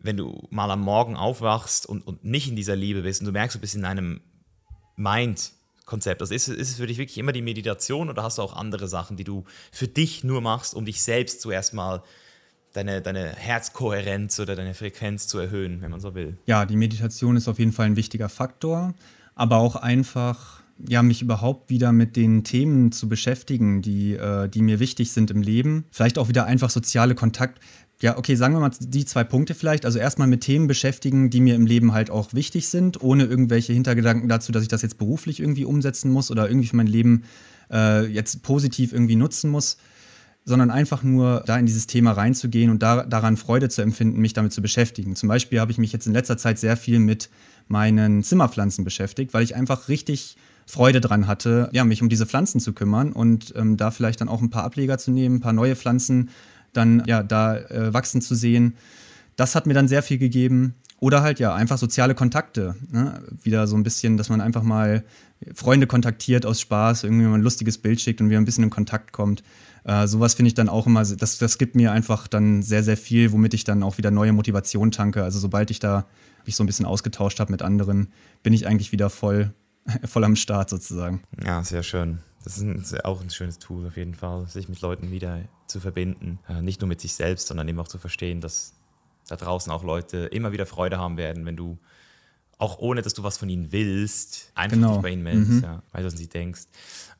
wenn 0.00 0.16
du 0.16 0.46
mal 0.50 0.70
am 0.70 0.80
Morgen 0.80 1.16
aufwachst 1.16 1.86
und, 1.86 2.06
und 2.06 2.24
nicht 2.24 2.48
in 2.48 2.56
dieser 2.56 2.76
Liebe 2.76 3.02
bist 3.02 3.20
und 3.20 3.26
du 3.26 3.32
merkst, 3.32 3.56
du 3.56 3.60
bist 3.60 3.74
in 3.74 3.84
einem 3.84 4.20
Mind, 4.96 5.52
Konzept? 5.84 6.20
Also 6.20 6.34
ist, 6.34 6.48
ist 6.48 6.70
es 6.70 6.76
für 6.76 6.86
dich 6.86 6.98
wirklich 6.98 7.18
immer 7.18 7.32
die 7.32 7.42
Meditation 7.42 8.08
oder 8.10 8.22
hast 8.22 8.38
du 8.38 8.42
auch 8.42 8.54
andere 8.54 8.88
Sachen, 8.88 9.16
die 9.16 9.24
du 9.24 9.44
für 9.72 9.88
dich 9.88 10.24
nur 10.24 10.40
machst, 10.40 10.74
um 10.74 10.84
dich 10.84 11.02
selbst 11.02 11.40
zuerst 11.40 11.74
mal 11.74 12.02
deine, 12.72 13.00
deine 13.00 13.30
Herzkohärenz 13.30 14.38
oder 14.40 14.56
deine 14.56 14.74
Frequenz 14.74 15.26
zu 15.26 15.38
erhöhen, 15.38 15.80
wenn 15.80 15.90
man 15.90 16.00
so 16.00 16.14
will. 16.14 16.36
Ja, 16.46 16.66
die 16.66 16.76
Meditation 16.76 17.36
ist 17.36 17.48
auf 17.48 17.58
jeden 17.58 17.72
Fall 17.72 17.86
ein 17.86 17.96
wichtiger 17.96 18.28
Faktor, 18.28 18.94
aber 19.34 19.58
auch 19.58 19.76
einfach 19.76 20.64
ja, 20.88 21.02
mich 21.02 21.22
überhaupt 21.22 21.70
wieder 21.70 21.92
mit 21.92 22.16
den 22.16 22.42
Themen 22.44 22.90
zu 22.90 23.08
beschäftigen, 23.08 23.80
die, 23.80 24.14
äh, 24.14 24.48
die 24.48 24.62
mir 24.62 24.80
wichtig 24.80 25.12
sind 25.12 25.30
im 25.30 25.40
Leben. 25.40 25.84
Vielleicht 25.90 26.18
auch 26.18 26.28
wieder 26.28 26.46
einfach 26.46 26.70
soziale 26.70 27.14
Kontakt. 27.14 27.60
Ja, 28.04 28.18
okay, 28.18 28.34
sagen 28.34 28.52
wir 28.52 28.60
mal 28.60 28.70
die 28.78 29.06
zwei 29.06 29.24
Punkte 29.24 29.54
vielleicht. 29.54 29.86
Also 29.86 29.98
erstmal 29.98 30.28
mit 30.28 30.42
Themen 30.42 30.66
beschäftigen, 30.66 31.30
die 31.30 31.40
mir 31.40 31.54
im 31.54 31.64
Leben 31.64 31.94
halt 31.94 32.10
auch 32.10 32.34
wichtig 32.34 32.68
sind, 32.68 33.02
ohne 33.02 33.24
irgendwelche 33.24 33.72
Hintergedanken 33.72 34.28
dazu, 34.28 34.52
dass 34.52 34.62
ich 34.62 34.68
das 34.68 34.82
jetzt 34.82 34.98
beruflich 34.98 35.40
irgendwie 35.40 35.64
umsetzen 35.64 36.10
muss 36.10 36.30
oder 36.30 36.46
irgendwie 36.46 36.68
für 36.68 36.76
mein 36.76 36.86
Leben 36.86 37.24
äh, 37.72 38.04
jetzt 38.04 38.42
positiv 38.42 38.92
irgendwie 38.92 39.16
nutzen 39.16 39.50
muss 39.50 39.78
sondern 40.46 40.70
einfach 40.70 41.02
nur 41.02 41.42
da 41.46 41.56
in 41.58 41.64
dieses 41.64 41.86
Thema 41.86 42.12
reinzugehen 42.12 42.70
und 42.70 42.82
da, 42.82 43.04
daran 43.04 43.38
Freude 43.38 43.70
zu 43.70 43.80
empfinden, 43.80 44.20
mich 44.20 44.34
damit 44.34 44.52
zu 44.52 44.60
beschäftigen. 44.60 45.16
Zum 45.16 45.26
Beispiel 45.26 45.58
habe 45.58 45.72
ich 45.72 45.78
mich 45.78 45.90
jetzt 45.90 46.06
in 46.06 46.12
letzter 46.12 46.36
Zeit 46.36 46.58
sehr 46.58 46.76
viel 46.76 46.98
mit 46.98 47.30
meinen 47.66 48.22
Zimmerpflanzen 48.22 48.84
beschäftigt, 48.84 49.32
weil 49.32 49.42
ich 49.42 49.56
einfach 49.56 49.88
richtig 49.88 50.36
Freude 50.66 51.00
dran 51.00 51.26
hatte, 51.26 51.70
ja, 51.72 51.84
mich 51.84 52.02
um 52.02 52.10
diese 52.10 52.26
Pflanzen 52.26 52.60
zu 52.60 52.74
kümmern 52.74 53.12
und 53.12 53.54
ähm, 53.56 53.78
da 53.78 53.90
vielleicht 53.90 54.20
dann 54.20 54.28
auch 54.28 54.42
ein 54.42 54.50
paar 54.50 54.64
Ableger 54.64 54.98
zu 54.98 55.10
nehmen, 55.10 55.36
ein 55.36 55.40
paar 55.40 55.54
neue 55.54 55.76
Pflanzen 55.76 56.28
dann 56.76 57.02
ja 57.06 57.22
da 57.22 57.56
äh, 57.56 57.92
wachsen 57.92 58.20
zu 58.20 58.34
sehen. 58.34 58.76
Das 59.36 59.54
hat 59.54 59.66
mir 59.66 59.74
dann 59.74 59.88
sehr 59.88 60.02
viel 60.02 60.18
gegeben. 60.18 60.74
Oder 61.00 61.22
halt 61.22 61.38
ja 61.38 61.54
einfach 61.54 61.76
soziale 61.76 62.14
Kontakte. 62.14 62.76
Ne? 62.90 63.20
Wieder 63.42 63.66
so 63.66 63.76
ein 63.76 63.82
bisschen, 63.82 64.16
dass 64.16 64.28
man 64.28 64.40
einfach 64.40 64.62
mal 64.62 65.04
Freunde 65.54 65.86
kontaktiert 65.86 66.46
aus 66.46 66.60
Spaß, 66.60 67.04
irgendwie 67.04 67.26
mal 67.26 67.34
ein 67.34 67.42
lustiges 67.42 67.78
Bild 67.78 68.00
schickt 68.00 68.20
und 68.20 68.30
wieder 68.30 68.40
ein 68.40 68.44
bisschen 68.44 68.64
in 68.64 68.70
Kontakt 68.70 69.12
kommt. 69.12 69.42
Äh, 69.84 70.06
sowas 70.06 70.34
finde 70.34 70.48
ich 70.48 70.54
dann 70.54 70.68
auch 70.68 70.86
immer, 70.86 71.04
das, 71.04 71.38
das 71.38 71.58
gibt 71.58 71.76
mir 71.76 71.92
einfach 71.92 72.26
dann 72.26 72.62
sehr, 72.62 72.82
sehr 72.82 72.96
viel, 72.96 73.32
womit 73.32 73.52
ich 73.52 73.64
dann 73.64 73.82
auch 73.82 73.98
wieder 73.98 74.10
neue 74.10 74.32
Motivation 74.32 74.90
tanke. 74.90 75.22
Also 75.22 75.38
sobald 75.38 75.70
ich 75.70 75.78
da 75.78 76.06
mich 76.46 76.56
so 76.56 76.64
ein 76.64 76.66
bisschen 76.66 76.86
ausgetauscht 76.86 77.40
habe 77.40 77.52
mit 77.52 77.60
anderen, 77.60 78.08
bin 78.42 78.52
ich 78.52 78.66
eigentlich 78.66 78.92
wieder 78.92 79.10
voll, 79.10 79.52
voll 80.04 80.24
am 80.24 80.36
Start 80.36 80.70
sozusagen. 80.70 81.22
Ja, 81.44 81.62
sehr 81.62 81.82
schön. 81.82 82.20
Das 82.44 82.58
ist 82.58 83.04
auch 83.04 83.22
ein 83.22 83.30
schönes 83.30 83.58
Tool 83.58 83.86
auf 83.86 83.96
jeden 83.96 84.14
Fall, 84.14 84.46
sich 84.48 84.68
mit 84.68 84.80
Leuten 84.82 85.10
wieder 85.10 85.40
zu 85.66 85.80
verbinden. 85.80 86.38
Äh, 86.46 86.60
nicht 86.60 86.80
nur 86.82 86.88
mit 86.88 87.00
sich 87.00 87.14
selbst, 87.14 87.48
sondern 87.48 87.66
eben 87.68 87.80
auch 87.80 87.88
zu 87.88 87.98
verstehen, 87.98 88.42
dass 88.42 88.74
da 89.28 89.36
draußen 89.36 89.72
auch 89.72 89.82
Leute 89.82 90.26
immer 90.26 90.52
wieder 90.52 90.66
Freude 90.66 90.98
haben 90.98 91.16
werden, 91.16 91.46
wenn 91.46 91.56
du 91.56 91.78
auch 92.58 92.78
ohne, 92.78 93.02
dass 93.02 93.14
du 93.14 93.22
was 93.22 93.38
von 93.38 93.48
ihnen 93.48 93.72
willst, 93.72 94.52
einfach 94.54 94.76
genau. 94.76 94.92
dich 94.94 95.02
bei 95.02 95.10
ihnen 95.10 95.22
meldest, 95.22 95.50
mhm. 95.50 95.62
ja, 95.62 95.82
weil 95.92 96.02
du 96.02 96.08
an 96.08 96.16
sie 96.16 96.28
denkst. 96.28 96.62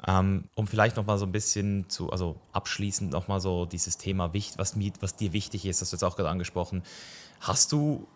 Ähm, 0.07 0.45
um 0.55 0.67
vielleicht 0.67 0.97
noch 0.97 1.07
mal 1.07 1.19
so 1.19 1.25
ein 1.25 1.33
bisschen 1.33 1.89
zu, 1.89 2.11
also 2.11 2.41
abschließend 2.53 3.11
noch 3.11 3.27
mal 3.27 3.41
so 3.41 3.65
dieses 3.65 3.97
Thema, 3.97 4.33
was, 4.35 4.77
was 5.01 5.17
dir 5.17 5.33
wichtig 5.33 5.65
ist, 5.65 5.81
das 5.81 5.87
hast 5.87 5.93
du 5.93 5.97
jetzt 5.97 6.05
auch 6.05 6.17
gerade 6.17 6.29
angesprochen. 6.29 6.83
Hast 7.41 7.73
du 7.73 8.07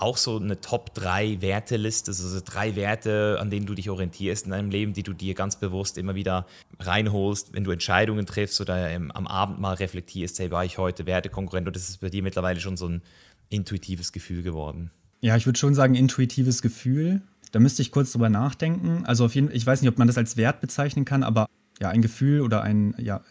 auch 0.00 0.16
so 0.16 0.38
eine 0.38 0.60
Top 0.60 0.94
3 0.94 1.40
Werteliste, 1.40 2.10
also 2.10 2.40
drei 2.44 2.76
Werte, 2.76 3.38
an 3.40 3.50
denen 3.50 3.66
du 3.66 3.74
dich 3.74 3.90
orientierst 3.90 4.46
in 4.46 4.52
deinem 4.52 4.70
Leben, 4.70 4.92
die 4.92 5.02
du 5.02 5.12
dir 5.12 5.34
ganz 5.34 5.56
bewusst 5.56 5.98
immer 5.98 6.14
wieder 6.14 6.46
reinholst, 6.78 7.52
wenn 7.52 7.64
du 7.64 7.70
Entscheidungen 7.70 8.26
triffst 8.26 8.60
oder 8.60 8.88
ähm, 8.88 9.10
am 9.10 9.26
Abend 9.26 9.60
mal 9.60 9.74
reflektierst, 9.74 10.38
hey, 10.38 10.50
war 10.50 10.64
ich 10.64 10.78
heute 10.78 11.06
Wertekonkurrent 11.06 11.68
oder 11.68 11.76
ist 11.76 11.88
es 11.88 11.98
bei 11.98 12.08
dir 12.08 12.22
mittlerweile 12.22 12.60
schon 12.60 12.76
so 12.76 12.88
ein 12.88 13.02
intuitives 13.48 14.12
Gefühl 14.12 14.42
geworden? 14.42 14.90
Ja, 15.20 15.36
ich 15.36 15.46
würde 15.46 15.58
schon 15.58 15.74
sagen, 15.74 15.94
intuitives 15.94 16.62
Gefühl. 16.62 17.20
Da 17.52 17.58
müsste 17.58 17.82
ich 17.82 17.90
kurz 17.90 18.12
drüber 18.12 18.30
nachdenken. 18.30 19.04
Also 19.04 19.24
auf 19.24 19.34
jeden 19.34 19.48
Fall, 19.48 19.56
ich 19.56 19.66
weiß 19.66 19.82
nicht, 19.82 19.90
ob 19.90 19.98
man 19.98 20.06
das 20.06 20.16
als 20.16 20.36
Wert 20.36 20.60
bezeichnen 20.60 21.04
kann, 21.04 21.22
aber 21.22 21.46
ja, 21.80 21.88
ein 21.88 22.02
Gefühl 22.02 22.42
oder 22.42 22.62
ein, 22.62 22.94
ja, 22.98 23.22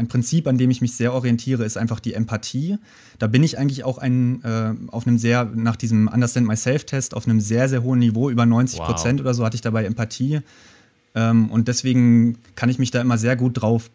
ein 0.00 0.08
Prinzip, 0.08 0.48
an 0.48 0.58
dem 0.58 0.70
ich 0.70 0.80
mich 0.80 0.96
sehr 0.96 1.12
orientiere, 1.12 1.64
ist 1.64 1.76
einfach 1.76 2.00
die 2.00 2.14
Empathie. 2.14 2.78
Da 3.18 3.26
bin 3.26 3.42
ich 3.42 3.58
eigentlich 3.58 3.84
auch 3.84 3.98
ein, 3.98 4.42
äh, 4.42 4.72
auf 4.88 5.06
einem 5.06 5.18
sehr, 5.18 5.44
nach 5.44 5.76
diesem 5.76 6.08
Understand 6.08 6.46
Myself-Test, 6.46 7.14
auf 7.14 7.28
einem 7.28 7.40
sehr, 7.40 7.68
sehr 7.68 7.82
hohen 7.82 7.98
Niveau, 7.98 8.30
über 8.30 8.46
90 8.46 8.80
Prozent 8.80 9.18
wow. 9.18 9.26
oder 9.26 9.34
so 9.34 9.44
hatte 9.44 9.54
ich 9.54 9.60
dabei 9.60 9.84
Empathie. 9.84 10.40
Ähm, 11.14 11.50
und 11.50 11.68
deswegen 11.68 12.38
kann 12.56 12.70
ich 12.70 12.78
mich 12.78 12.90
da 12.90 13.00
immer 13.00 13.18
sehr 13.18 13.36
gut 13.36 13.60
drauf 13.60 13.90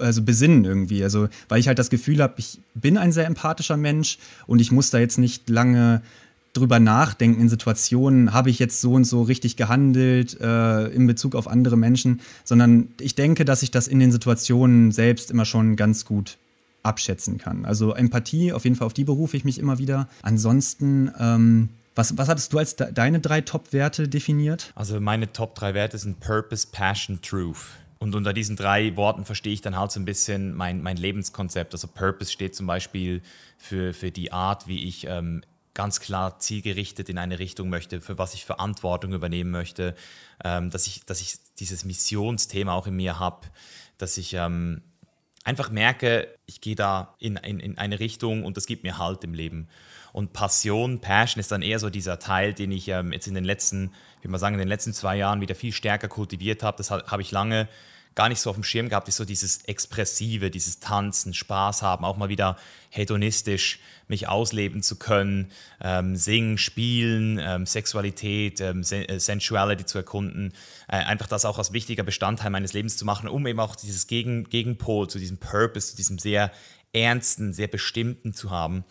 also 0.00 0.22
besinnen 0.22 0.64
irgendwie. 0.64 1.04
Also, 1.04 1.28
weil 1.48 1.60
ich 1.60 1.68
halt 1.68 1.78
das 1.78 1.90
Gefühl 1.90 2.20
habe, 2.20 2.34
ich 2.38 2.58
bin 2.74 2.98
ein 2.98 3.12
sehr 3.12 3.26
empathischer 3.26 3.76
Mensch 3.76 4.18
und 4.46 4.60
ich 4.60 4.72
muss 4.72 4.90
da 4.90 4.98
jetzt 4.98 5.18
nicht 5.18 5.48
lange 5.48 6.02
drüber 6.54 6.80
nachdenken 6.80 7.40
in 7.42 7.48
Situationen, 7.48 8.32
habe 8.32 8.48
ich 8.48 8.58
jetzt 8.58 8.80
so 8.80 8.94
und 8.94 9.04
so 9.04 9.22
richtig 9.22 9.56
gehandelt 9.56 10.40
äh, 10.40 10.86
in 10.86 11.06
Bezug 11.06 11.34
auf 11.34 11.48
andere 11.48 11.76
Menschen, 11.76 12.20
sondern 12.44 12.88
ich 13.00 13.14
denke, 13.14 13.44
dass 13.44 13.62
ich 13.62 13.70
das 13.70 13.88
in 13.88 13.98
den 13.98 14.12
Situationen 14.12 14.92
selbst 14.92 15.30
immer 15.30 15.44
schon 15.44 15.76
ganz 15.76 16.04
gut 16.04 16.38
abschätzen 16.82 17.38
kann. 17.38 17.64
Also 17.64 17.94
Empathie, 17.94 18.52
auf 18.52 18.64
jeden 18.64 18.76
Fall 18.76 18.86
auf 18.86 18.94
die 18.94 19.04
berufe 19.04 19.36
ich 19.36 19.44
mich 19.44 19.58
immer 19.58 19.78
wieder. 19.78 20.08
Ansonsten, 20.22 21.10
ähm, 21.18 21.70
was, 21.94 22.16
was 22.18 22.28
hattest 22.28 22.52
du 22.52 22.58
als 22.58 22.76
de 22.76 22.92
deine 22.92 23.20
drei 23.20 23.40
Top-Werte 23.40 24.08
definiert? 24.08 24.72
Also 24.74 25.00
meine 25.00 25.32
Top 25.32 25.54
drei 25.54 25.74
Werte 25.74 25.98
sind 25.98 26.20
Purpose, 26.20 26.66
Passion, 26.70 27.20
Truth. 27.22 27.78
Und 27.98 28.14
unter 28.14 28.32
diesen 28.32 28.56
drei 28.56 28.96
Worten 28.96 29.24
verstehe 29.24 29.52
ich 29.52 29.62
dann 29.62 29.78
halt 29.78 29.90
so 29.90 29.98
ein 29.98 30.04
bisschen 30.04 30.54
mein, 30.54 30.82
mein 30.82 30.98
Lebenskonzept. 30.98 31.72
Also 31.72 31.88
Purpose 31.88 32.30
steht 32.30 32.54
zum 32.54 32.66
Beispiel 32.66 33.22
für, 33.56 33.94
für 33.94 34.10
die 34.10 34.30
Art, 34.30 34.68
wie 34.68 34.84
ich 34.84 35.06
ähm, 35.08 35.42
ganz 35.74 36.00
klar 36.00 36.38
zielgerichtet 36.38 37.08
in 37.08 37.18
eine 37.18 37.38
Richtung 37.38 37.68
möchte, 37.68 38.00
für 38.00 38.16
was 38.16 38.34
ich 38.34 38.44
Verantwortung 38.44 39.12
übernehmen 39.12 39.50
möchte, 39.50 39.94
ähm, 40.44 40.70
dass, 40.70 40.86
ich, 40.86 41.04
dass 41.04 41.20
ich 41.20 41.34
dieses 41.58 41.84
Missionsthema 41.84 42.72
auch 42.72 42.86
in 42.86 42.96
mir 42.96 43.18
habe, 43.18 43.48
dass 43.98 44.16
ich 44.16 44.34
ähm, 44.34 44.82
einfach 45.44 45.70
merke, 45.70 46.28
ich 46.46 46.60
gehe 46.60 46.74
da 46.74 47.14
in, 47.18 47.36
in, 47.36 47.60
in 47.60 47.78
eine 47.78 48.00
Richtung 48.00 48.44
und 48.44 48.56
das 48.56 48.66
gibt 48.66 48.82
mir 48.82 48.98
Halt 48.98 49.24
im 49.24 49.34
Leben. 49.34 49.68
Und 50.12 50.32
Passion, 50.32 51.00
Passion 51.00 51.40
ist 51.40 51.50
dann 51.50 51.62
eher 51.62 51.80
so 51.80 51.90
dieser 51.90 52.18
Teil, 52.20 52.54
den 52.54 52.70
ich 52.70 52.88
ähm, 52.88 53.12
jetzt 53.12 53.26
in 53.26 53.34
den 53.34 53.44
letzten, 53.44 53.92
wie 54.22 54.28
man 54.28 54.38
sagen, 54.38 54.54
in 54.54 54.60
den 54.60 54.68
letzten 54.68 54.94
zwei 54.94 55.16
Jahren 55.16 55.40
wieder 55.40 55.56
viel 55.56 55.72
stärker 55.72 56.08
kultiviert 56.08 56.62
habe. 56.62 56.76
Das 56.76 56.90
habe 56.90 57.20
ich 57.20 57.32
lange 57.32 57.68
gar 58.14 58.28
nicht 58.28 58.40
so 58.40 58.50
auf 58.50 58.56
dem 58.56 58.64
Schirm 58.64 58.88
gehabt, 58.88 59.08
ist 59.08 59.16
so 59.16 59.24
dieses 59.24 59.64
Expressive, 59.64 60.50
dieses 60.50 60.80
Tanzen, 60.80 61.34
Spaß 61.34 61.82
haben, 61.82 62.04
auch 62.04 62.16
mal 62.16 62.28
wieder 62.28 62.56
hedonistisch 62.90 63.80
mich 64.06 64.28
ausleben 64.28 64.82
zu 64.82 64.96
können, 64.96 65.50
ähm, 65.80 66.16
singen, 66.16 66.58
spielen, 66.58 67.38
ähm, 67.42 67.66
Sexualität, 67.66 68.60
ähm, 68.60 68.82
äh, 68.82 69.18
Sensuality 69.18 69.86
zu 69.86 69.98
erkunden, 69.98 70.52
äh, 70.88 70.96
einfach 70.96 71.26
das 71.26 71.44
auch 71.44 71.58
als 71.58 71.72
wichtiger 71.72 72.02
Bestandteil 72.02 72.50
meines 72.50 72.72
Lebens 72.72 72.96
zu 72.96 73.04
machen, 73.04 73.28
um 73.28 73.46
eben 73.46 73.60
auch 73.60 73.76
dieses 73.76 74.06
Gegen 74.06 74.44
Gegenpol 74.44 75.08
zu 75.08 75.18
diesem 75.18 75.38
Purpose, 75.38 75.90
zu 75.90 75.96
diesem 75.96 76.18
sehr 76.18 76.52
ernsten, 76.92 77.52
sehr 77.52 77.68
bestimmten 77.68 78.32
zu 78.32 78.50
haben. 78.50 78.84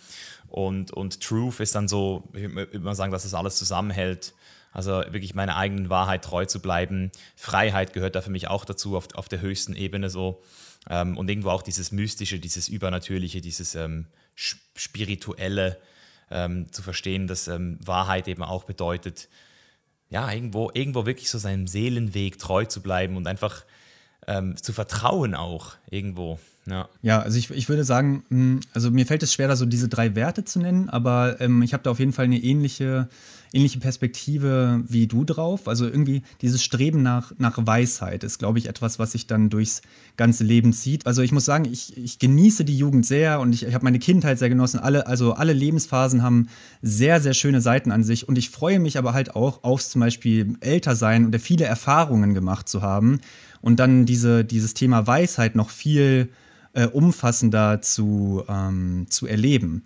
Und, 0.48 0.92
und 0.92 1.22
Truth 1.22 1.60
ist 1.62 1.74
dann 1.76 1.88
so, 1.88 2.30
ich 2.34 2.54
würde 2.54 2.80
mal 2.80 2.96
sagen, 2.96 3.12
dass 3.12 3.24
das 3.24 3.34
alles 3.34 3.56
zusammenhält. 3.56 4.34
Also 4.74 5.04
wirklich 5.10 5.36
meiner 5.36 5.56
eigenen 5.56 5.90
Wahrheit 5.90 6.24
treu 6.24 6.46
zu 6.46 6.60
bleiben. 6.60 7.12
Freiheit 7.36 7.94
gehört 7.94 8.16
da 8.16 8.22
für 8.22 8.32
mich 8.32 8.48
auch 8.48 8.66
dazu, 8.66 8.98
auf, 8.98 9.14
auf 9.14 9.30
der 9.30 9.42
höchsten 9.42 9.76
Ebene 9.76 10.10
so. 10.10 10.42
Ähm, 10.90 11.18
und 11.18 11.30
irgendwo 11.30 11.50
auch 11.50 11.62
dieses 11.62 11.92
Mystische, 11.92 12.40
dieses 12.40 12.68
Übernatürliche, 12.68 13.40
dieses 13.40 13.76
ähm, 13.76 14.08
Spirituelle 14.36 15.80
ähm, 16.32 16.72
zu 16.72 16.82
verstehen, 16.82 17.28
dass 17.28 17.48
ähm, 17.48 17.80
Wahrheit 17.86 18.28
eben 18.28 18.44
auch 18.44 18.64
bedeutet, 18.64 19.30
ja, 20.10 20.32
irgendwo, 20.32 20.72
irgendwo 20.74 21.06
wirklich 21.06 21.30
so 21.30 21.38
seinem 21.38 21.68
Seelenweg 21.68 22.38
treu 22.38 22.66
zu 22.66 22.82
bleiben 22.82 23.18
und 23.18 23.28
einfach 23.28 23.64
ähm, 24.28 24.56
zu 24.58 24.74
vertrauen 24.74 25.36
auch 25.36 25.76
irgendwo. 25.90 26.40
Ja, 26.66 26.88
ja 27.02 27.20
also 27.20 27.38
ich, 27.38 27.52
ich 27.52 27.68
würde 27.68 27.84
sagen, 27.84 28.24
hm, 28.30 28.60
also 28.74 28.90
mir 28.90 29.06
fällt 29.06 29.24
es 29.24 29.34
schwer, 29.34 29.48
da 29.48 29.56
so 29.56 29.66
diese 29.66 29.90
drei 29.90 30.16
Werte 30.16 30.46
zu 30.46 30.60
nennen, 30.60 30.90
aber 30.90 31.42
ähm, 31.42 31.62
ich 31.62 31.74
habe 31.74 31.84
da 31.84 31.92
auf 31.92 32.00
jeden 32.00 32.14
Fall 32.14 32.26
eine 32.26 32.42
ähnliche, 32.42 33.10
ähnliche 33.52 33.80
Perspektive 33.80 34.82
wie 34.88 35.08
du 35.08 35.26
drauf. 35.26 35.68
Also 35.68 35.86
irgendwie 35.86 36.24
dieses 36.42 36.64
Streben 36.64 37.04
nach, 37.04 37.34
nach 37.38 37.58
Weisheit 37.58 38.24
ist, 38.24 38.40
glaube 38.40 38.60
ich, 38.60 38.68
etwas, 38.68 38.98
was 38.98 39.12
sich 39.12 39.28
dann 39.28 39.50
durchs 39.50 39.82
ganze 40.16 40.46
Leben 40.46 40.72
zieht. 40.72 41.06
Also 41.06 41.22
ich 41.22 41.34
muss 41.34 41.44
sagen, 41.44 41.66
ich, 41.66 41.98
ich 41.98 42.18
genieße 42.18 42.64
die 42.64 42.78
Jugend 42.78 43.06
sehr 43.06 43.42
und 43.42 43.54
ich, 43.54 43.64
ich 43.66 43.74
habe 43.74 43.84
meine 43.84 44.00
Kindheit 44.00 44.40
sehr 44.40 44.50
genossen. 44.50 44.80
Alle, 44.80 45.06
also 45.06 45.34
alle 45.34 45.54
Lebensphasen 45.54 46.22
haben 46.22 46.48
sehr, 46.82 47.20
sehr 47.20 47.34
schöne 47.34 47.60
Seiten 47.60 47.92
an 47.92 48.06
sich 48.06 48.28
und 48.30 48.38
ich 48.38 48.50
freue 48.50 48.80
mich 48.80 48.98
aber 48.98 49.14
halt 49.14 49.36
auch 49.36 49.64
aufs 49.66 49.90
zum 49.90 50.00
Beispiel 50.00 50.56
älter 50.62 50.96
sein 50.96 51.26
und 51.26 51.38
viele 51.40 51.66
Erfahrungen 51.66 52.34
gemacht 52.34 52.70
zu 52.70 52.82
haben 52.82 53.20
und 53.62 53.80
dann 53.80 54.06
diese, 54.06 54.46
dieses 54.46 54.74
Thema 54.74 55.08
Weisheit 55.08 55.56
noch 55.56 55.70
viel 55.70 56.30
äh, 56.74 56.88
umfassender 56.88 57.82
zu, 57.82 58.44
ähm, 58.48 59.06
zu 59.10 59.28
erleben. 59.28 59.84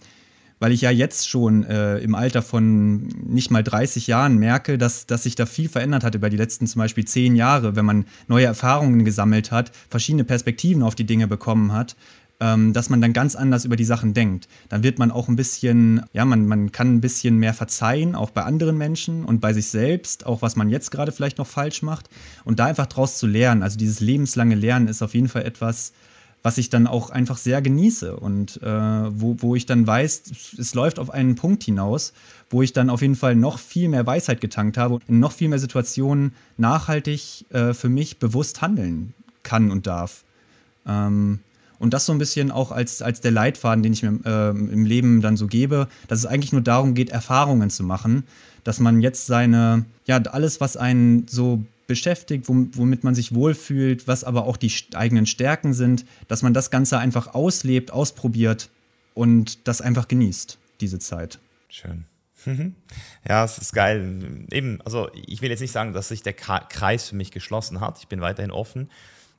Weil 0.59 0.71
ich 0.71 0.81
ja 0.81 0.89
jetzt 0.89 1.29
schon 1.29 1.63
äh, 1.65 1.99
im 1.99 2.15
Alter 2.15 2.41
von 2.41 3.07
nicht 3.07 3.51
mal 3.51 3.63
30 3.63 4.07
Jahren 4.07 4.38
merke, 4.38 4.79
dass, 4.79 5.05
dass 5.05 5.23
sich 5.23 5.35
da 5.35 5.45
viel 5.45 5.69
verändert 5.69 6.03
hat 6.03 6.15
über 6.15 6.31
die 6.31 6.38
letzten 6.38 6.65
zum 6.65 6.79
Beispiel 6.79 7.05
zehn 7.05 7.35
Jahre, 7.35 7.75
wenn 7.75 7.85
man 7.85 8.05
neue 8.27 8.45
Erfahrungen 8.45 9.05
gesammelt 9.05 9.51
hat, 9.51 9.71
verschiedene 9.89 10.23
Perspektiven 10.23 10.81
auf 10.81 10.95
die 10.95 11.05
Dinge 11.05 11.27
bekommen 11.27 11.73
hat, 11.73 11.95
ähm, 12.39 12.73
dass 12.73 12.89
man 12.89 13.01
dann 13.01 13.13
ganz 13.13 13.35
anders 13.35 13.65
über 13.65 13.75
die 13.75 13.85
Sachen 13.85 14.15
denkt. 14.15 14.47
Dann 14.69 14.81
wird 14.81 14.97
man 14.97 15.11
auch 15.11 15.27
ein 15.27 15.35
bisschen, 15.35 16.03
ja, 16.14 16.26
man, 16.26 16.47
man 16.47 16.72
kann 16.72 16.95
ein 16.95 17.01
bisschen 17.01 17.38
mehr 17.38 17.53
verzeihen, 17.53 18.15
auch 18.15 18.31
bei 18.31 18.43
anderen 18.43 18.77
Menschen 18.77 19.26
und 19.26 19.41
bei 19.41 19.53
sich 19.53 19.68
selbst, 19.68 20.26
auch 20.26 20.41
was 20.41 20.55
man 20.55 20.69
jetzt 20.69 20.89
gerade 20.89 21.11
vielleicht 21.11 21.38
noch 21.38 21.47
falsch 21.47 21.84
macht. 21.84 22.09
Und 22.45 22.59
da 22.59 22.65
einfach 22.65 22.88
draus 22.88 23.18
zu 23.18 23.27
lernen, 23.27 23.61
also 23.61 23.77
dieses 23.77 23.99
lebenslange 23.99 24.55
Lernen 24.55 24.88
ist 24.88 25.01
auf 25.01 25.14
jeden 25.14 25.30
Fall 25.30 25.43
etwas, 25.43 25.93
was 26.43 26.57
ich 26.57 26.69
dann 26.69 26.88
auch 26.88 27.09
einfach 27.09 27.38
sehr 27.38 27.61
genieße 27.61 28.15
und 28.15 28.61
äh, 28.61 28.69
wo, 28.69 29.35
wo 29.39 29.55
ich 29.55 29.65
dann 29.65 29.85
weiß, 29.85 30.23
es 30.57 30.73
läuft 30.73 30.99
auf 30.99 31.09
einen 31.09 31.35
Punkt 31.35 31.64
hinaus, 31.64 32.14
wo 32.49 32.61
ich 32.61 32.73
dann 32.73 32.89
auf 32.89 33.01
jeden 33.01 33.15
Fall 33.15 33.35
noch 33.35 33.59
viel 33.59 33.89
mehr 33.89 34.05
Weisheit 34.05 34.39
getankt 34.39 34.77
habe 34.77 34.95
und 34.95 35.03
in 35.07 35.19
noch 35.19 35.31
viel 35.31 35.49
mehr 35.49 35.59
Situationen 35.59 36.34
nachhaltig 36.57 37.45
äh, 37.49 37.73
für 37.73 37.89
mich 37.89 38.19
bewusst 38.19 38.61
handeln 38.61 39.14
kann 39.43 39.72
und 39.72 39.88
darf. 39.88 40.23
Ähm, 40.85 41.39
und 41.80 41.93
das 41.93 42.05
so 42.05 42.11
ein 42.11 42.18
bisschen 42.18 42.51
auch 42.51 42.72
als, 42.72 43.01
als 43.01 43.22
der 43.22 43.31
Leitfaden, 43.31 43.84
den 43.84 43.93
ich 43.93 44.03
mir 44.03 44.19
äh, 44.26 44.49
im 44.49 44.85
Leben 44.85 45.22
dann 45.22 45.38
so 45.38 45.47
gebe, 45.47 45.88
dass 46.07 46.19
es 46.19 46.26
eigentlich 46.26 46.51
nur 46.51 46.61
darum 46.61 46.93
geht, 46.93 47.09
Erfahrungen 47.09 47.69
zu 47.69 47.84
machen, 47.84 48.23
dass 48.64 48.80
man 48.80 49.01
jetzt 49.01 49.27
seine, 49.27 49.85
ja, 50.05 50.18
alles, 50.18 50.59
was 50.59 50.76
einen 50.76 51.27
so 51.27 51.64
beschäftigt, 51.88 52.45
womit 52.47 53.03
man 53.03 53.15
sich 53.15 53.34
wohlfühlt, 53.34 54.07
was 54.07 54.23
aber 54.23 54.45
auch 54.45 54.57
die 54.57 54.72
eigenen 54.93 55.26
Stärken 55.26 55.73
sind, 55.73 56.05
dass 56.27 56.43
man 56.43 56.53
das 56.53 56.69
Ganze 56.69 56.99
einfach 56.99 57.34
auslebt, 57.34 57.91
ausprobiert 57.91 58.69
und 59.14 59.68
das 59.68 59.81
einfach 59.81 60.07
genießt, 60.07 60.57
diese 60.81 60.99
Zeit. 60.99 61.39
Schön. 61.69 62.05
Ja, 63.27 63.43
es 63.43 63.57
ist 63.57 63.73
geil. 63.73 64.45
Eben, 64.51 64.80
also 64.84 65.09
ich 65.14 65.41
will 65.41 65.49
jetzt 65.49 65.59
nicht 65.59 65.72
sagen, 65.72 65.93
dass 65.93 66.09
sich 66.09 66.23
der 66.23 66.34
Kreis 66.34 67.09
für 67.09 67.15
mich 67.15 67.31
geschlossen 67.31 67.81
hat. 67.81 67.99
Ich 67.99 68.07
bin 68.07 68.22
weiterhin 68.22 68.51
offen. 68.51 68.89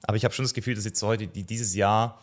Aber 0.03 0.17
ich 0.17 0.25
habe 0.25 0.35
schon 0.35 0.45
das 0.45 0.55
Gefühl, 0.55 0.75
dass 0.75 0.85
jetzt 0.85 1.03
heute, 1.03 1.27
dieses 1.27 1.75
Jahr, 1.75 2.21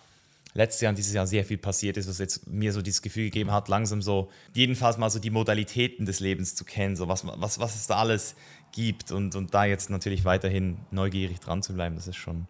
letztes 0.54 0.82
Jahr 0.82 0.92
und 0.92 0.98
dieses 0.98 1.14
Jahr 1.14 1.28
sehr 1.28 1.44
viel 1.44 1.58
passiert 1.58 1.98
ist, 1.98 2.08
was 2.08 2.20
jetzt 2.20 2.48
mir 2.48 2.72
so 2.72 2.82
dieses 2.82 3.02
Gefühl 3.02 3.26
gegeben 3.26 3.52
hat, 3.52 3.68
langsam 3.68 4.02
so, 4.02 4.30
jedenfalls 4.54 4.98
mal 4.98 5.10
so 5.10 5.20
die 5.20 5.30
Modalitäten 5.32 6.06
des 6.06 6.20
Lebens 6.20 6.56
zu 6.56 6.64
kennen, 6.66 6.96
so 6.96 7.08
was, 7.08 7.26
was, 7.26 7.60
was 7.60 7.76
es 7.76 7.88
da 7.88 7.98
alles 7.98 8.36
gibt 8.76 9.12
und, 9.12 9.36
und 9.36 9.54
da 9.54 9.66
jetzt 9.66 9.90
natürlich 9.90 10.26
weiterhin 10.26 10.78
neugierig 10.92 11.40
dran 11.40 11.64
zu 11.64 11.74
bleiben, 11.74 11.96
das 11.96 12.08
ist 12.08 12.18
schon, 12.18 12.48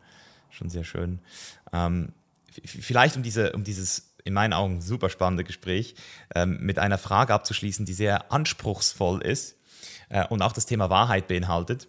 schon 0.50 0.70
sehr 0.70 0.84
schön. 0.84 1.20
Ähm, 1.72 2.12
vielleicht 2.66 3.16
um, 3.16 3.24
diese, 3.24 3.54
um 3.54 3.64
dieses 3.64 4.16
in 4.24 4.34
meinen 4.34 4.54
Augen 4.54 4.82
super 4.82 5.10
spannende 5.10 5.44
Gespräch 5.44 5.96
ähm, 6.34 6.58
mit 6.60 6.80
einer 6.80 6.98
Frage 6.98 7.34
abzuschließen, 7.34 7.86
die 7.86 7.94
sehr 7.94 8.32
anspruchsvoll 8.32 9.22
ist 9.22 9.56
äh, 10.10 10.28
und 10.28 10.42
auch 10.42 10.52
das 10.52 10.66
Thema 10.66 10.90
Wahrheit 10.90 11.28
beinhaltet. 11.28 11.88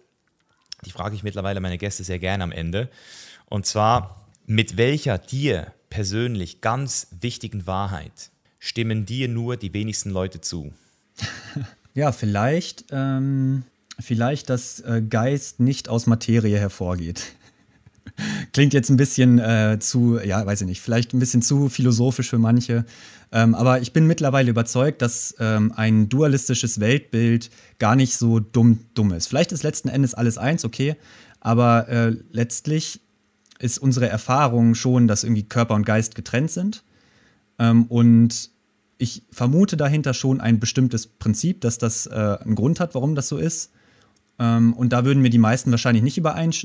Die 0.85 0.91
frage 0.91 1.15
ich 1.15 1.23
mittlerweile 1.23 1.59
meine 1.59 1.79
Gäste 1.79 2.03
sehr 2.03 2.19
gerne 2.19 2.43
am 2.43 2.51
Ende. 2.51 2.91
Und 3.45 3.65
zwar, 3.65 4.27
mit 4.45 4.77
welcher 4.77 5.17
dir 5.17 5.73
persönlich 5.89 6.61
ganz 6.61 7.07
wichtigen 7.19 7.65
Wahrheit 7.65 8.29
stimmen 8.59 9.07
dir 9.07 9.27
nur 9.27 9.57
die 9.57 9.73
wenigsten 9.73 10.11
Leute 10.11 10.39
zu? 10.39 10.73
Ja, 11.97 12.11
vielleicht 12.11 12.85
ähm, 12.91 13.63
vielleicht, 13.99 14.49
dass 14.49 14.79
äh, 14.81 15.01
Geist 15.07 15.59
nicht 15.59 15.89
aus 15.89 16.05
Materie 16.05 16.57
hervorgeht. 16.57 17.23
Klingt 18.53 18.73
jetzt 18.73 18.89
ein 18.89 18.97
bisschen 18.97 19.39
äh, 19.39 19.77
zu, 19.79 20.19
ja, 20.19 20.45
weiß 20.45 20.61
ich 20.61 20.67
nicht, 20.67 20.81
vielleicht 20.81 21.13
ein 21.13 21.19
bisschen 21.19 21.41
zu 21.41 21.69
philosophisch 21.69 22.29
für 22.29 22.39
manche. 22.39 22.85
Ähm, 23.31 23.55
aber 23.55 23.81
ich 23.81 23.93
bin 23.93 24.07
mittlerweile 24.07 24.49
überzeugt, 24.49 25.01
dass 25.01 25.35
ähm, 25.39 25.73
ein 25.75 26.09
dualistisches 26.09 26.79
Weltbild 26.79 27.49
gar 27.79 27.95
nicht 27.95 28.15
so 28.15 28.39
dumm, 28.39 28.79
dumm 28.93 29.11
ist. 29.11 29.27
Vielleicht 29.27 29.51
ist 29.51 29.63
letzten 29.63 29.89
Endes 29.89 30.13
alles 30.13 30.37
eins, 30.37 30.63
okay, 30.63 30.95
aber 31.39 31.89
äh, 31.89 32.15
letztlich 32.31 33.01
ist 33.59 33.79
unsere 33.79 34.07
Erfahrung 34.07 34.75
schon, 34.75 35.07
dass 35.07 35.23
irgendwie 35.23 35.43
Körper 35.43 35.75
und 35.75 35.85
Geist 35.85 36.15
getrennt 36.15 36.51
sind. 36.51 36.83
Ähm, 37.59 37.85
und 37.85 38.51
ich 38.97 39.23
vermute 39.31 39.77
dahinter 39.77 40.13
schon 40.13 40.41
ein 40.41 40.59
bestimmtes 40.59 41.07
Prinzip, 41.07 41.61
dass 41.61 41.77
das 41.77 42.07
äh, 42.07 42.37
einen 42.41 42.55
Grund 42.55 42.79
hat, 42.79 42.95
warum 42.95 43.15
das 43.15 43.27
so 43.27 43.37
ist. 43.37 43.71
Ähm, 44.39 44.73
und 44.73 44.93
da 44.93 45.05
würden 45.05 45.21
mir 45.21 45.29
die 45.29 45.37
meisten 45.37 45.71
wahrscheinlich 45.71 46.03
nicht 46.03 46.17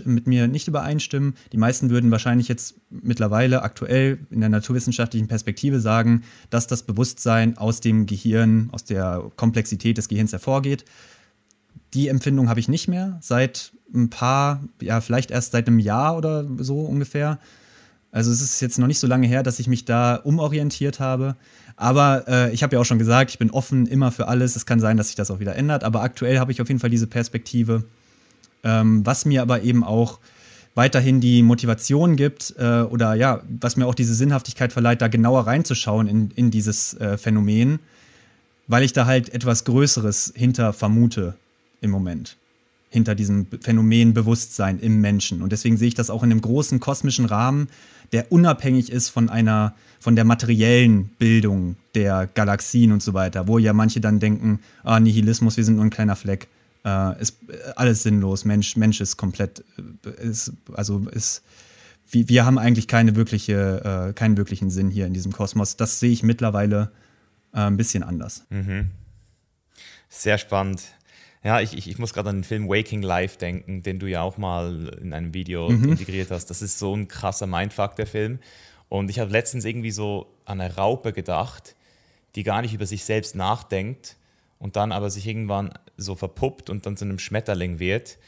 mit 0.05 0.27
mir 0.27 0.49
nicht 0.49 0.69
übereinstimmen. 0.69 1.35
Die 1.53 1.57
meisten 1.57 1.91
würden 1.91 2.11
wahrscheinlich 2.11 2.49
jetzt 2.49 2.75
mittlerweile 2.91 3.63
aktuell 3.63 4.19
in 4.31 4.41
der 4.41 4.49
naturwissenschaftlichen 4.49 5.29
Perspektive 5.29 5.81
sagen, 5.81 6.23
dass 6.51 6.67
das 6.67 6.83
Bewusstsein 6.83 7.57
aus 7.57 7.81
dem 7.81 8.07
Gehirn, 8.07 8.69
aus 8.73 8.85
der 8.85 9.31
Komplexität 9.37 9.99
des 9.99 10.09
Gehirns 10.09 10.33
hervorgeht. 10.33 10.85
Die 11.95 12.09
Empfindung 12.09 12.49
habe 12.49 12.61
ich 12.61 12.69
nicht 12.69 12.89
mehr 12.89 13.19
seit 13.21 13.73
ein 13.95 14.11
paar, 14.11 14.63
ja, 14.81 15.01
vielleicht 15.01 15.31
erst 15.31 15.53
seit 15.53 15.69
einem 15.69 15.79
Jahr 15.79 16.17
oder 16.17 16.47
so 16.59 16.81
ungefähr. 16.81 17.39
Also 18.13 18.31
es 18.31 18.43
ist 18.43 18.61
jetzt 18.61 18.79
noch 18.79 18.87
nicht 18.87 18.99
so 18.99 19.07
lange 19.07 19.27
her, 19.27 19.43
dass 19.43 19.59
ich 19.59 19.67
mich 19.67 19.87
da 19.87 20.17
umorientiert 20.17 21.01
habe. 21.01 21.35
Aber 21.77 22.25
äh, 22.29 22.53
ich 22.53 22.63
habe 22.63 22.77
ja 22.77 22.81
auch 22.81 22.85
schon 22.85 22.99
gesagt, 22.99 23.31
ich 23.31 23.39
bin 23.39 23.51
offen 23.51 23.87
immer 23.87 24.13
für 24.13 24.29
alles. 24.29 24.55
Es 24.55 24.67
kann 24.67 24.79
sein, 24.79 24.99
dass 24.99 25.09
sich 25.09 25.17
das 25.17 25.31
auch 25.31 25.41
wieder 25.41 25.57
ändert. 25.57 25.83
Aber 25.83 26.03
aktuell 26.03 26.39
habe 26.39 26.53
ich 26.53 26.61
auf 26.61 26.69
jeden 26.69 26.79
Fall 26.79 26.91
diese 26.91 27.07
Perspektive. 27.07 27.85
Ähm, 28.63 29.05
was 29.05 29.25
mir 29.25 29.41
aber 29.43 29.63
eben 29.63 29.83
auch 29.83 30.21
weiterhin 30.75 31.21
die 31.21 31.43
Motivation 31.43 32.17
gibt 32.17 32.55
äh, 32.59 32.83
oder 32.83 33.15
ja, 33.15 33.43
was 33.61 33.77
mir 33.77 33.87
auch 33.87 33.95
diese 33.95 34.15
Sinnhaftigkeit 34.15 34.73
verleiht, 34.73 35.03
da 35.03 35.09
genauer 35.09 35.47
reinzuschauen 35.47 36.07
in, 36.07 36.31
in 36.35 36.51
dieses 36.51 36.95
äh, 36.95 37.19
Phänomen, 37.19 37.81
weil 38.69 38.83
ich 38.83 38.93
da 38.93 39.07
halt 39.07 39.35
etwas 39.35 39.65
Größeres 39.65 40.33
hinter 40.37 40.73
vermute 40.73 41.35
im 41.81 41.91
Moment. 41.91 42.37
Hinter 42.89 43.15
diesem 43.15 43.47
Phänomen 43.61 44.13
Bewusstsein 44.15 44.79
im 44.79 45.01
Menschen. 45.01 45.43
Und 45.43 45.51
deswegen 45.53 45.79
sehe 45.79 45.89
ich 45.89 45.95
das 45.95 46.11
auch 46.11 46.23
in 46.23 46.31
einem 46.31 46.43
großen 46.43 46.79
kosmischen 46.79 47.25
Rahmen, 47.25 47.69
der 48.13 48.31
unabhängig 48.31 48.91
ist 48.91 49.09
von 49.09 49.29
einer, 49.29 49.75
von 49.99 50.17
der 50.17 50.25
materiellen 50.25 51.09
Bildung 51.19 51.77
der 51.95 52.27
Galaxien 52.27 52.93
und 52.93 53.03
so 53.03 53.15
weiter, 53.15 53.49
wo 53.49 53.59
ja 53.59 53.73
manche 53.73 54.01
dann 54.01 54.21
denken, 54.21 54.61
ah, 54.85 55.01
Nihilismus, 55.01 55.57
wir 55.57 55.65
sind 55.65 55.77
nur 55.77 55.85
ein 55.85 55.91
kleiner 55.91 56.17
Fleck, 56.17 56.49
äh, 56.85 57.21
ist 57.21 57.39
äh, 57.49 57.73
alles 57.77 58.03
sinnlos, 58.03 58.45
Mensch, 58.45 58.77
Mensch 58.77 59.01
ist 59.01 59.17
komplett, 59.17 59.65
äh, 60.05 60.27
ist, 60.27 60.53
also 60.75 61.07
ist, 61.11 61.43
wir, 62.11 62.29
wir 62.29 62.45
haben 62.45 62.59
eigentlich 62.59 62.89
keine 62.89 63.17
wirkliche, 63.17 64.09
äh, 64.11 64.13
keinen 64.13 64.37
wirklichen 64.37 64.71
Sinn 64.71 64.91
hier 64.91 65.07
in 65.07 65.15
diesem 65.15 65.33
Kosmos. 65.33 65.77
Das 65.77 66.01
sehe 66.01 66.11
ich 66.11 66.23
mittlerweile 66.23 66.91
äh, 67.55 67.61
ein 67.61 67.77
bisschen 67.77 68.03
anders. 68.03 68.45
Mhm. 68.51 68.91
Sehr 70.09 70.37
spannend. 70.37 70.83
Ja, 71.45 71.61
ich, 71.61 71.77
ich, 71.77 71.89
ich 71.89 71.99
muss 71.99 72.15
gerade 72.15 72.31
an 72.31 72.39
den 72.39 72.45
Film 72.45 72.69
Waking 72.69 73.03
Life 73.03 73.39
denken, 73.39 73.83
den 73.83 73.99
du 73.99 74.07
ja 74.07 74.23
auch 74.23 74.39
mal 74.39 74.97
in 75.01 75.13
einem 75.13 75.35
Video 75.35 75.69
mhm. 75.69 75.91
integriert 75.91 76.31
hast. 76.31 76.47
Das 76.47 76.63
ist 76.63 76.79
so 76.79 76.95
ein 76.95 77.09
krasser 77.09 77.47
Mindfuck, 77.47 77.97
der 77.97 78.07
Film. 78.07 78.39
Und 78.89 79.11
ich 79.11 79.19
habe 79.19 79.31
letztens 79.31 79.65
irgendwie 79.65 79.91
so 79.91 80.27
an 80.45 80.61
eine 80.61 80.77
Raupe 80.77 81.13
gedacht, 81.13 81.75
die 82.35 82.45
gar 82.45 82.63
nicht 82.63 82.75
über 82.75 82.87
sich 82.87 83.05
selbst 83.05 83.35
nachdenkt 83.35 84.17
und 84.59 84.77
dann 84.77 84.93
aber 84.93 85.11
sich 85.11 85.27
irgendwann 85.27 85.73
so 85.97 86.15
verpuppt 86.15 86.71
und 86.71 86.87
dann 86.87 86.97
zu 86.97 87.05
einem 87.05 87.19
Schmetterling 87.19 87.79
wird. 87.79 88.19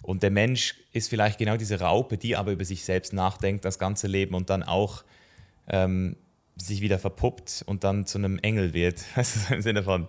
Und 0.00 0.22
der 0.22 0.30
Mensch 0.30 0.76
ist 0.92 1.08
vielleicht 1.08 1.38
genau 1.38 1.56
diese 1.56 1.78
Raupe, 1.78 2.16
die 2.16 2.36
aber 2.36 2.52
über 2.52 2.64
sich 2.64 2.84
selbst 2.84 3.12
nachdenkt, 3.12 3.64
das 3.64 3.78
ganze 3.78 4.06
Leben 4.06 4.34
und 4.34 4.48
dann 4.48 4.62
auch 4.62 5.04
ähm, 5.68 6.16
sich 6.56 6.80
wieder 6.80 6.98
verpuppt 6.98 7.62
und 7.66 7.84
dann 7.84 8.06
zu 8.06 8.18
einem 8.18 8.38
Engel 8.38 8.72
wird. 8.72 9.04
Also 9.14 9.54
im 9.54 9.62
Sinne 9.62 9.82
von, 9.82 10.08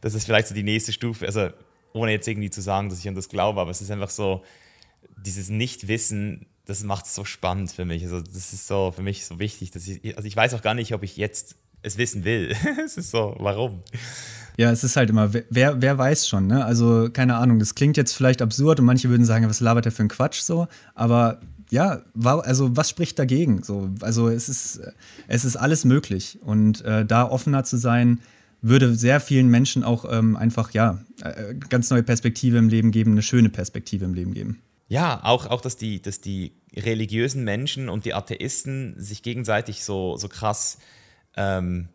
das 0.00 0.14
ist 0.14 0.24
vielleicht 0.24 0.48
so 0.48 0.54
die 0.54 0.62
nächste 0.62 0.92
Stufe. 0.92 1.26
Also 1.26 1.50
ohne 1.94 2.10
jetzt 2.12 2.28
irgendwie 2.28 2.50
zu 2.50 2.60
sagen, 2.60 2.90
dass 2.90 2.98
ich 2.98 3.08
an 3.08 3.14
das 3.14 3.28
glaube, 3.28 3.60
aber 3.60 3.70
es 3.70 3.80
ist 3.80 3.90
einfach 3.90 4.10
so, 4.10 4.42
dieses 5.16 5.48
Nichtwissen, 5.48 6.46
das 6.66 6.82
macht 6.82 7.06
es 7.06 7.14
so 7.14 7.24
spannend 7.24 7.70
für 7.70 7.84
mich. 7.84 8.02
Also 8.02 8.20
das 8.20 8.52
ist 8.52 8.66
so 8.66 8.92
für 8.94 9.02
mich 9.02 9.24
so 9.24 9.38
wichtig, 9.38 9.70
dass 9.70 9.86
ich, 9.86 10.16
also 10.16 10.26
ich 10.26 10.36
weiß 10.36 10.54
auch 10.54 10.62
gar 10.62 10.74
nicht, 10.74 10.92
ob 10.92 11.02
ich 11.02 11.16
jetzt 11.16 11.56
es 11.82 11.96
wissen 11.96 12.24
will. 12.24 12.54
es 12.84 12.96
ist 12.96 13.10
so, 13.10 13.36
warum? 13.38 13.82
Ja, 14.56 14.70
es 14.70 14.82
ist 14.82 14.96
halt 14.96 15.10
immer, 15.10 15.32
wer, 15.32 15.80
wer 15.80 15.98
weiß 15.98 16.28
schon, 16.28 16.46
ne? 16.46 16.64
Also, 16.64 17.10
keine 17.12 17.36
Ahnung, 17.36 17.58
das 17.58 17.74
klingt 17.74 17.96
jetzt 17.96 18.12
vielleicht 18.12 18.40
absurd 18.40 18.80
und 18.80 18.86
manche 18.86 19.08
würden 19.08 19.24
sagen, 19.24 19.48
was 19.48 19.60
labert 19.60 19.84
der 19.84 19.92
für 19.92 20.02
ein 20.02 20.08
Quatsch 20.08 20.40
so, 20.40 20.68
aber 20.94 21.40
ja, 21.70 22.02
also 22.22 22.76
was 22.76 22.88
spricht 22.88 23.18
dagegen? 23.18 23.62
So, 23.62 23.90
also 24.00 24.28
es 24.28 24.48
ist, 24.48 24.80
es 25.26 25.44
ist 25.44 25.56
alles 25.56 25.84
möglich. 25.84 26.38
Und 26.42 26.82
äh, 26.84 27.04
da 27.04 27.28
offener 27.28 27.64
zu 27.64 27.76
sein, 27.78 28.20
würde 28.64 28.94
sehr 28.94 29.20
vielen 29.20 29.48
Menschen 29.48 29.84
auch 29.84 30.10
ähm, 30.10 30.36
einfach, 30.36 30.72
ja, 30.72 31.04
äh, 31.22 31.54
ganz 31.68 31.90
neue 31.90 32.02
Perspektive 32.02 32.56
im 32.56 32.68
Leben 32.68 32.90
geben, 32.90 33.12
eine 33.12 33.22
schöne 33.22 33.50
Perspektive 33.50 34.04
im 34.04 34.14
Leben 34.14 34.32
geben. 34.32 34.62
Ja, 34.88 35.20
auch, 35.22 35.46
auch 35.46 35.60
dass, 35.60 35.76
die, 35.76 36.00
dass 36.00 36.20
die 36.20 36.52
religiösen 36.74 37.44
Menschen 37.44 37.88
und 37.88 38.04
die 38.04 38.14
Atheisten 38.14 38.94
sich 38.98 39.22
gegenseitig 39.22 39.84
so, 39.84 40.16
so 40.16 40.28
krass 40.28 40.78
ähm, 41.36 41.88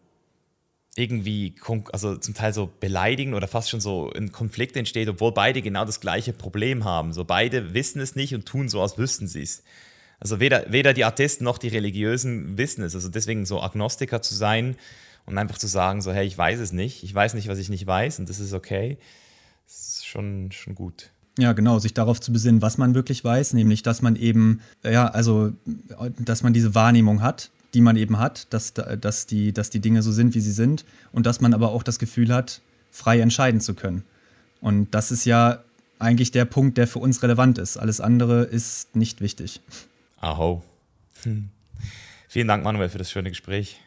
irgendwie, 0.96 1.56
also 1.92 2.18
zum 2.18 2.34
Teil 2.34 2.54
so 2.54 2.70
beleidigen 2.80 3.34
oder 3.34 3.48
fast 3.48 3.70
schon 3.70 3.82
so 3.82 4.12
ein 4.12 4.32
Konflikt 4.32 4.76
entsteht, 4.76 5.10
obwohl 5.10 5.32
beide 5.32 5.62
genau 5.62 5.86
das 5.86 6.02
gleiche 6.02 6.34
Problem 6.34 6.84
haben. 6.84 7.14
So 7.14 7.26
beide 7.26 7.74
wissen 7.74 8.00
es 8.00 8.16
nicht 8.16 8.36
und 8.36 8.46
tun 8.46 8.70
so, 8.70 8.82
als 8.82 8.98
wüssten 8.98 9.28
sie 9.28 9.42
es. 9.42 9.64
Also 10.20 10.40
weder, 10.40 10.72
weder 10.72 10.94
die 10.94 11.06
Atheisten 11.06 11.46
noch 11.46 11.58
die 11.58 11.70
Religiösen 11.70 12.58
wissen 12.58 12.84
es. 12.84 12.94
Also 12.94 13.10
deswegen 13.10 13.46
so 13.46 13.62
Agnostiker 13.62 14.22
zu 14.22 14.36
sein, 14.36 14.76
und 15.26 15.38
einfach 15.38 15.58
zu 15.58 15.68
sagen, 15.68 16.02
so, 16.02 16.12
hey, 16.12 16.26
ich 16.26 16.38
weiß 16.38 16.60
es 16.60 16.72
nicht, 16.72 17.04
ich 17.04 17.14
weiß 17.14 17.34
nicht, 17.34 17.48
was 17.48 17.60
ich 17.60 17.70
nicht 17.70 17.86
weiß 17.86 18.20
und 18.20 18.30
das 18.30 18.40
ist 18.40 18.54
okay, 18.54 18.98
das 19.68 19.76
ist 19.76 20.08
schon, 20.08 20.52
schon 20.52 20.76
gut. 20.76 21.12
Ja, 21.38 21.54
genau, 21.54 21.80
sich 21.80 21.94
darauf 21.94 22.20
zu 22.20 22.34
besinnen, 22.34 22.62
was 22.62 22.78
man 22.78 22.96
wirklich 22.96 23.24
weiß, 23.24 23.54
nämlich, 23.54 23.82
dass 23.82 24.02
man 24.02 24.16
eben, 24.16 24.62
ja, 24.84 25.08
also, 25.08 25.54
dass 26.18 26.44
man 26.44 26.54
diese 26.54 26.76
Wahrnehmung 26.76 27.22
hat, 27.22 27.52
die 27.74 27.82
man 27.82 27.96
eben 27.96 28.20
hat, 28.20 28.52
dass, 28.54 28.74
dass, 28.74 29.26
die, 29.26 29.54
dass 29.54 29.70
die 29.70 29.80
Dinge 29.80 30.02
so 30.02 30.12
sind, 30.12 30.36
wie 30.36 30.42
sie 30.42 30.52
sind 30.52 30.86
und 31.12 31.26
dass 31.26 31.40
man 31.40 31.54
aber 31.54 31.72
auch 31.72 31.84
das 31.84 32.00
Gefühl 32.00 32.34
hat, 32.34 32.62
frei 32.92 33.22
entscheiden 33.22 33.62
zu 33.62 33.74
können. 33.74 34.04
Und 34.60 34.94
das 34.94 35.12
ist 35.12 35.26
ja 35.26 35.64
eigentlich 36.00 36.32
der 36.32 36.46
Punkt, 36.46 36.78
der 36.78 36.88
für 36.88 37.00
uns 37.00 37.22
relevant 37.24 37.58
ist. 37.58 37.78
Alles 37.78 38.02
andere 38.02 38.44
ist 38.44 38.96
nicht 38.96 39.22
wichtig. 39.22 39.62
Aho. 40.20 40.64
Hm. 41.24 41.50
Vielen 42.28 42.48
Dank, 42.48 42.64
Manuel, 42.64 42.90
für 42.90 42.98
das 42.98 43.12
schöne 43.12 43.30
Gespräch. 43.30 43.80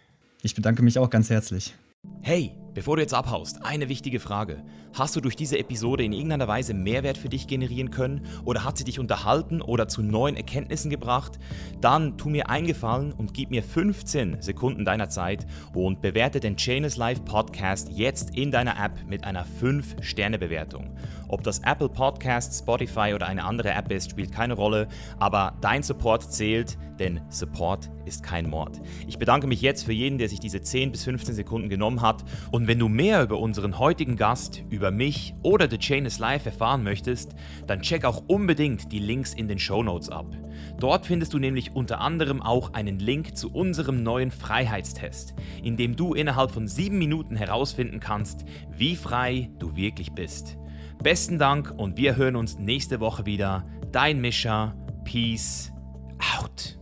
Ich 0.45 0.55
bedanke 0.57 0.83
mich 0.83 0.99
auch 0.99 1.09
ganz 1.09 1.31
herzlich. 1.31 1.75
Hey, 2.21 2.53
bevor 2.75 2.97
du 2.97 3.03
jetzt 3.03 3.15
abhaust, 3.15 3.65
eine 3.65 3.89
wichtige 3.89 4.21
Frage. 4.21 4.63
Hast 4.95 5.17
du 5.17 5.21
durch 5.21 5.37
diese 5.37 5.59
Episode 5.59 6.05
in 6.05 6.13
irgendeiner 6.13 6.49
Weise 6.49 6.75
Mehrwert 6.75 7.17
für 7.17 7.31
dich 7.31 7.47
generieren 7.47 7.91
können 7.91 8.27
oder 8.45 8.65
hat 8.65 8.77
sie 8.77 8.85
dich 8.85 8.99
unterhalten 8.99 9.63
oder 9.63 9.89
zu 9.89 10.03
neuen 10.03 10.37
Erkenntnissen 10.37 10.91
gebracht? 10.91 11.39
Dann 11.81 12.19
tu 12.19 12.29
mir 12.29 12.51
eingefallen 12.51 13.13
und 13.13 13.33
gib 13.33 13.51
mir 13.51 13.63
15 13.63 14.43
Sekunden 14.43 14.85
deiner 14.85 15.09
Zeit 15.09 15.47
und 15.73 16.03
bewerte 16.03 16.41
den 16.41 16.57
Chainless 16.57 16.97
Life 16.99 17.23
Podcast 17.23 17.89
jetzt 17.91 18.37
in 18.37 18.51
deiner 18.51 18.83
App 18.83 19.07
mit 19.09 19.25
einer 19.25 19.47
5-Sterne-Bewertung. 19.47 20.95
Ob 21.29 21.43
das 21.43 21.61
Apple 21.61 21.89
Podcast, 21.89 22.59
Spotify 22.59 23.13
oder 23.15 23.27
eine 23.27 23.45
andere 23.45 23.71
App 23.71 23.91
ist, 23.91 24.11
spielt 24.11 24.33
keine 24.33 24.53
Rolle, 24.53 24.89
aber 25.19 25.57
dein 25.63 25.83
Support 25.83 26.31
zählt, 26.31 26.77
denn 26.99 27.23
Support 27.31 27.91
ist 28.05 28.23
kein 28.23 28.51
Mord. 28.51 28.81
Ich 29.07 29.19
bedanke 29.19 29.47
mich 29.47 29.63
jetzt 29.63 29.85
für 29.85 29.93
jeden, 29.93 30.19
der 30.19 30.29
sich 30.29 30.41
diese 30.41 30.61
10 30.61 30.93
bis 30.93 31.05
15 31.05 31.35
Sekunden 31.35 31.71
genommen 31.71 32.03
hat 32.03 32.23
und 32.51 32.62
wenn 32.67 32.79
du 32.79 32.89
mehr 32.89 33.23
über 33.23 33.39
unseren 33.39 33.79
heutigen 33.79 34.17
Gast, 34.17 34.63
über 34.69 34.91
mich 34.91 35.35
oder 35.43 35.71
The 35.71 35.79
Chain 35.79 36.05
is 36.05 36.19
Life 36.19 36.49
erfahren 36.49 36.83
möchtest, 36.83 37.35
dann 37.67 37.81
check 37.81 38.05
auch 38.05 38.25
unbedingt 38.27 38.93
die 38.93 38.99
Links 38.99 39.33
in 39.33 39.49
den 39.49 39.59
Show 39.59 39.83
Notes 39.83 40.11
ab. 40.11 40.27
Dort 40.79 41.07
findest 41.07 41.33
du 41.33 41.39
nämlich 41.39 41.75
unter 41.75 42.01
anderem 42.01 42.43
auch 42.43 42.75
einen 42.75 42.99
Link 42.99 43.37
zu 43.37 43.53
unserem 43.53 44.03
neuen 44.03 44.31
Freiheitstest, 44.31 45.35
in 45.63 45.77
dem 45.77 45.97
du 45.97 46.15
innerhalb 46.15 46.51
von 46.51 46.69
7 46.69 46.99
Minuten 46.99 47.37
herausfinden 47.37 48.01
kannst, 48.01 48.45
wie 48.71 48.97
frei 48.97 49.51
du 49.59 49.77
wirklich 49.77 50.13
bist. 50.13 50.59
Besten 51.03 51.39
Dank 51.39 51.73
und 51.77 51.97
wir 51.97 52.17
hören 52.17 52.37
uns 52.37 52.59
nächste 52.59 53.01
Woche 53.01 53.27
wieder. 53.27 53.67
Dein 53.91 54.21
Mischa. 54.21 54.75
Peace 55.05 55.73
out. 56.39 56.82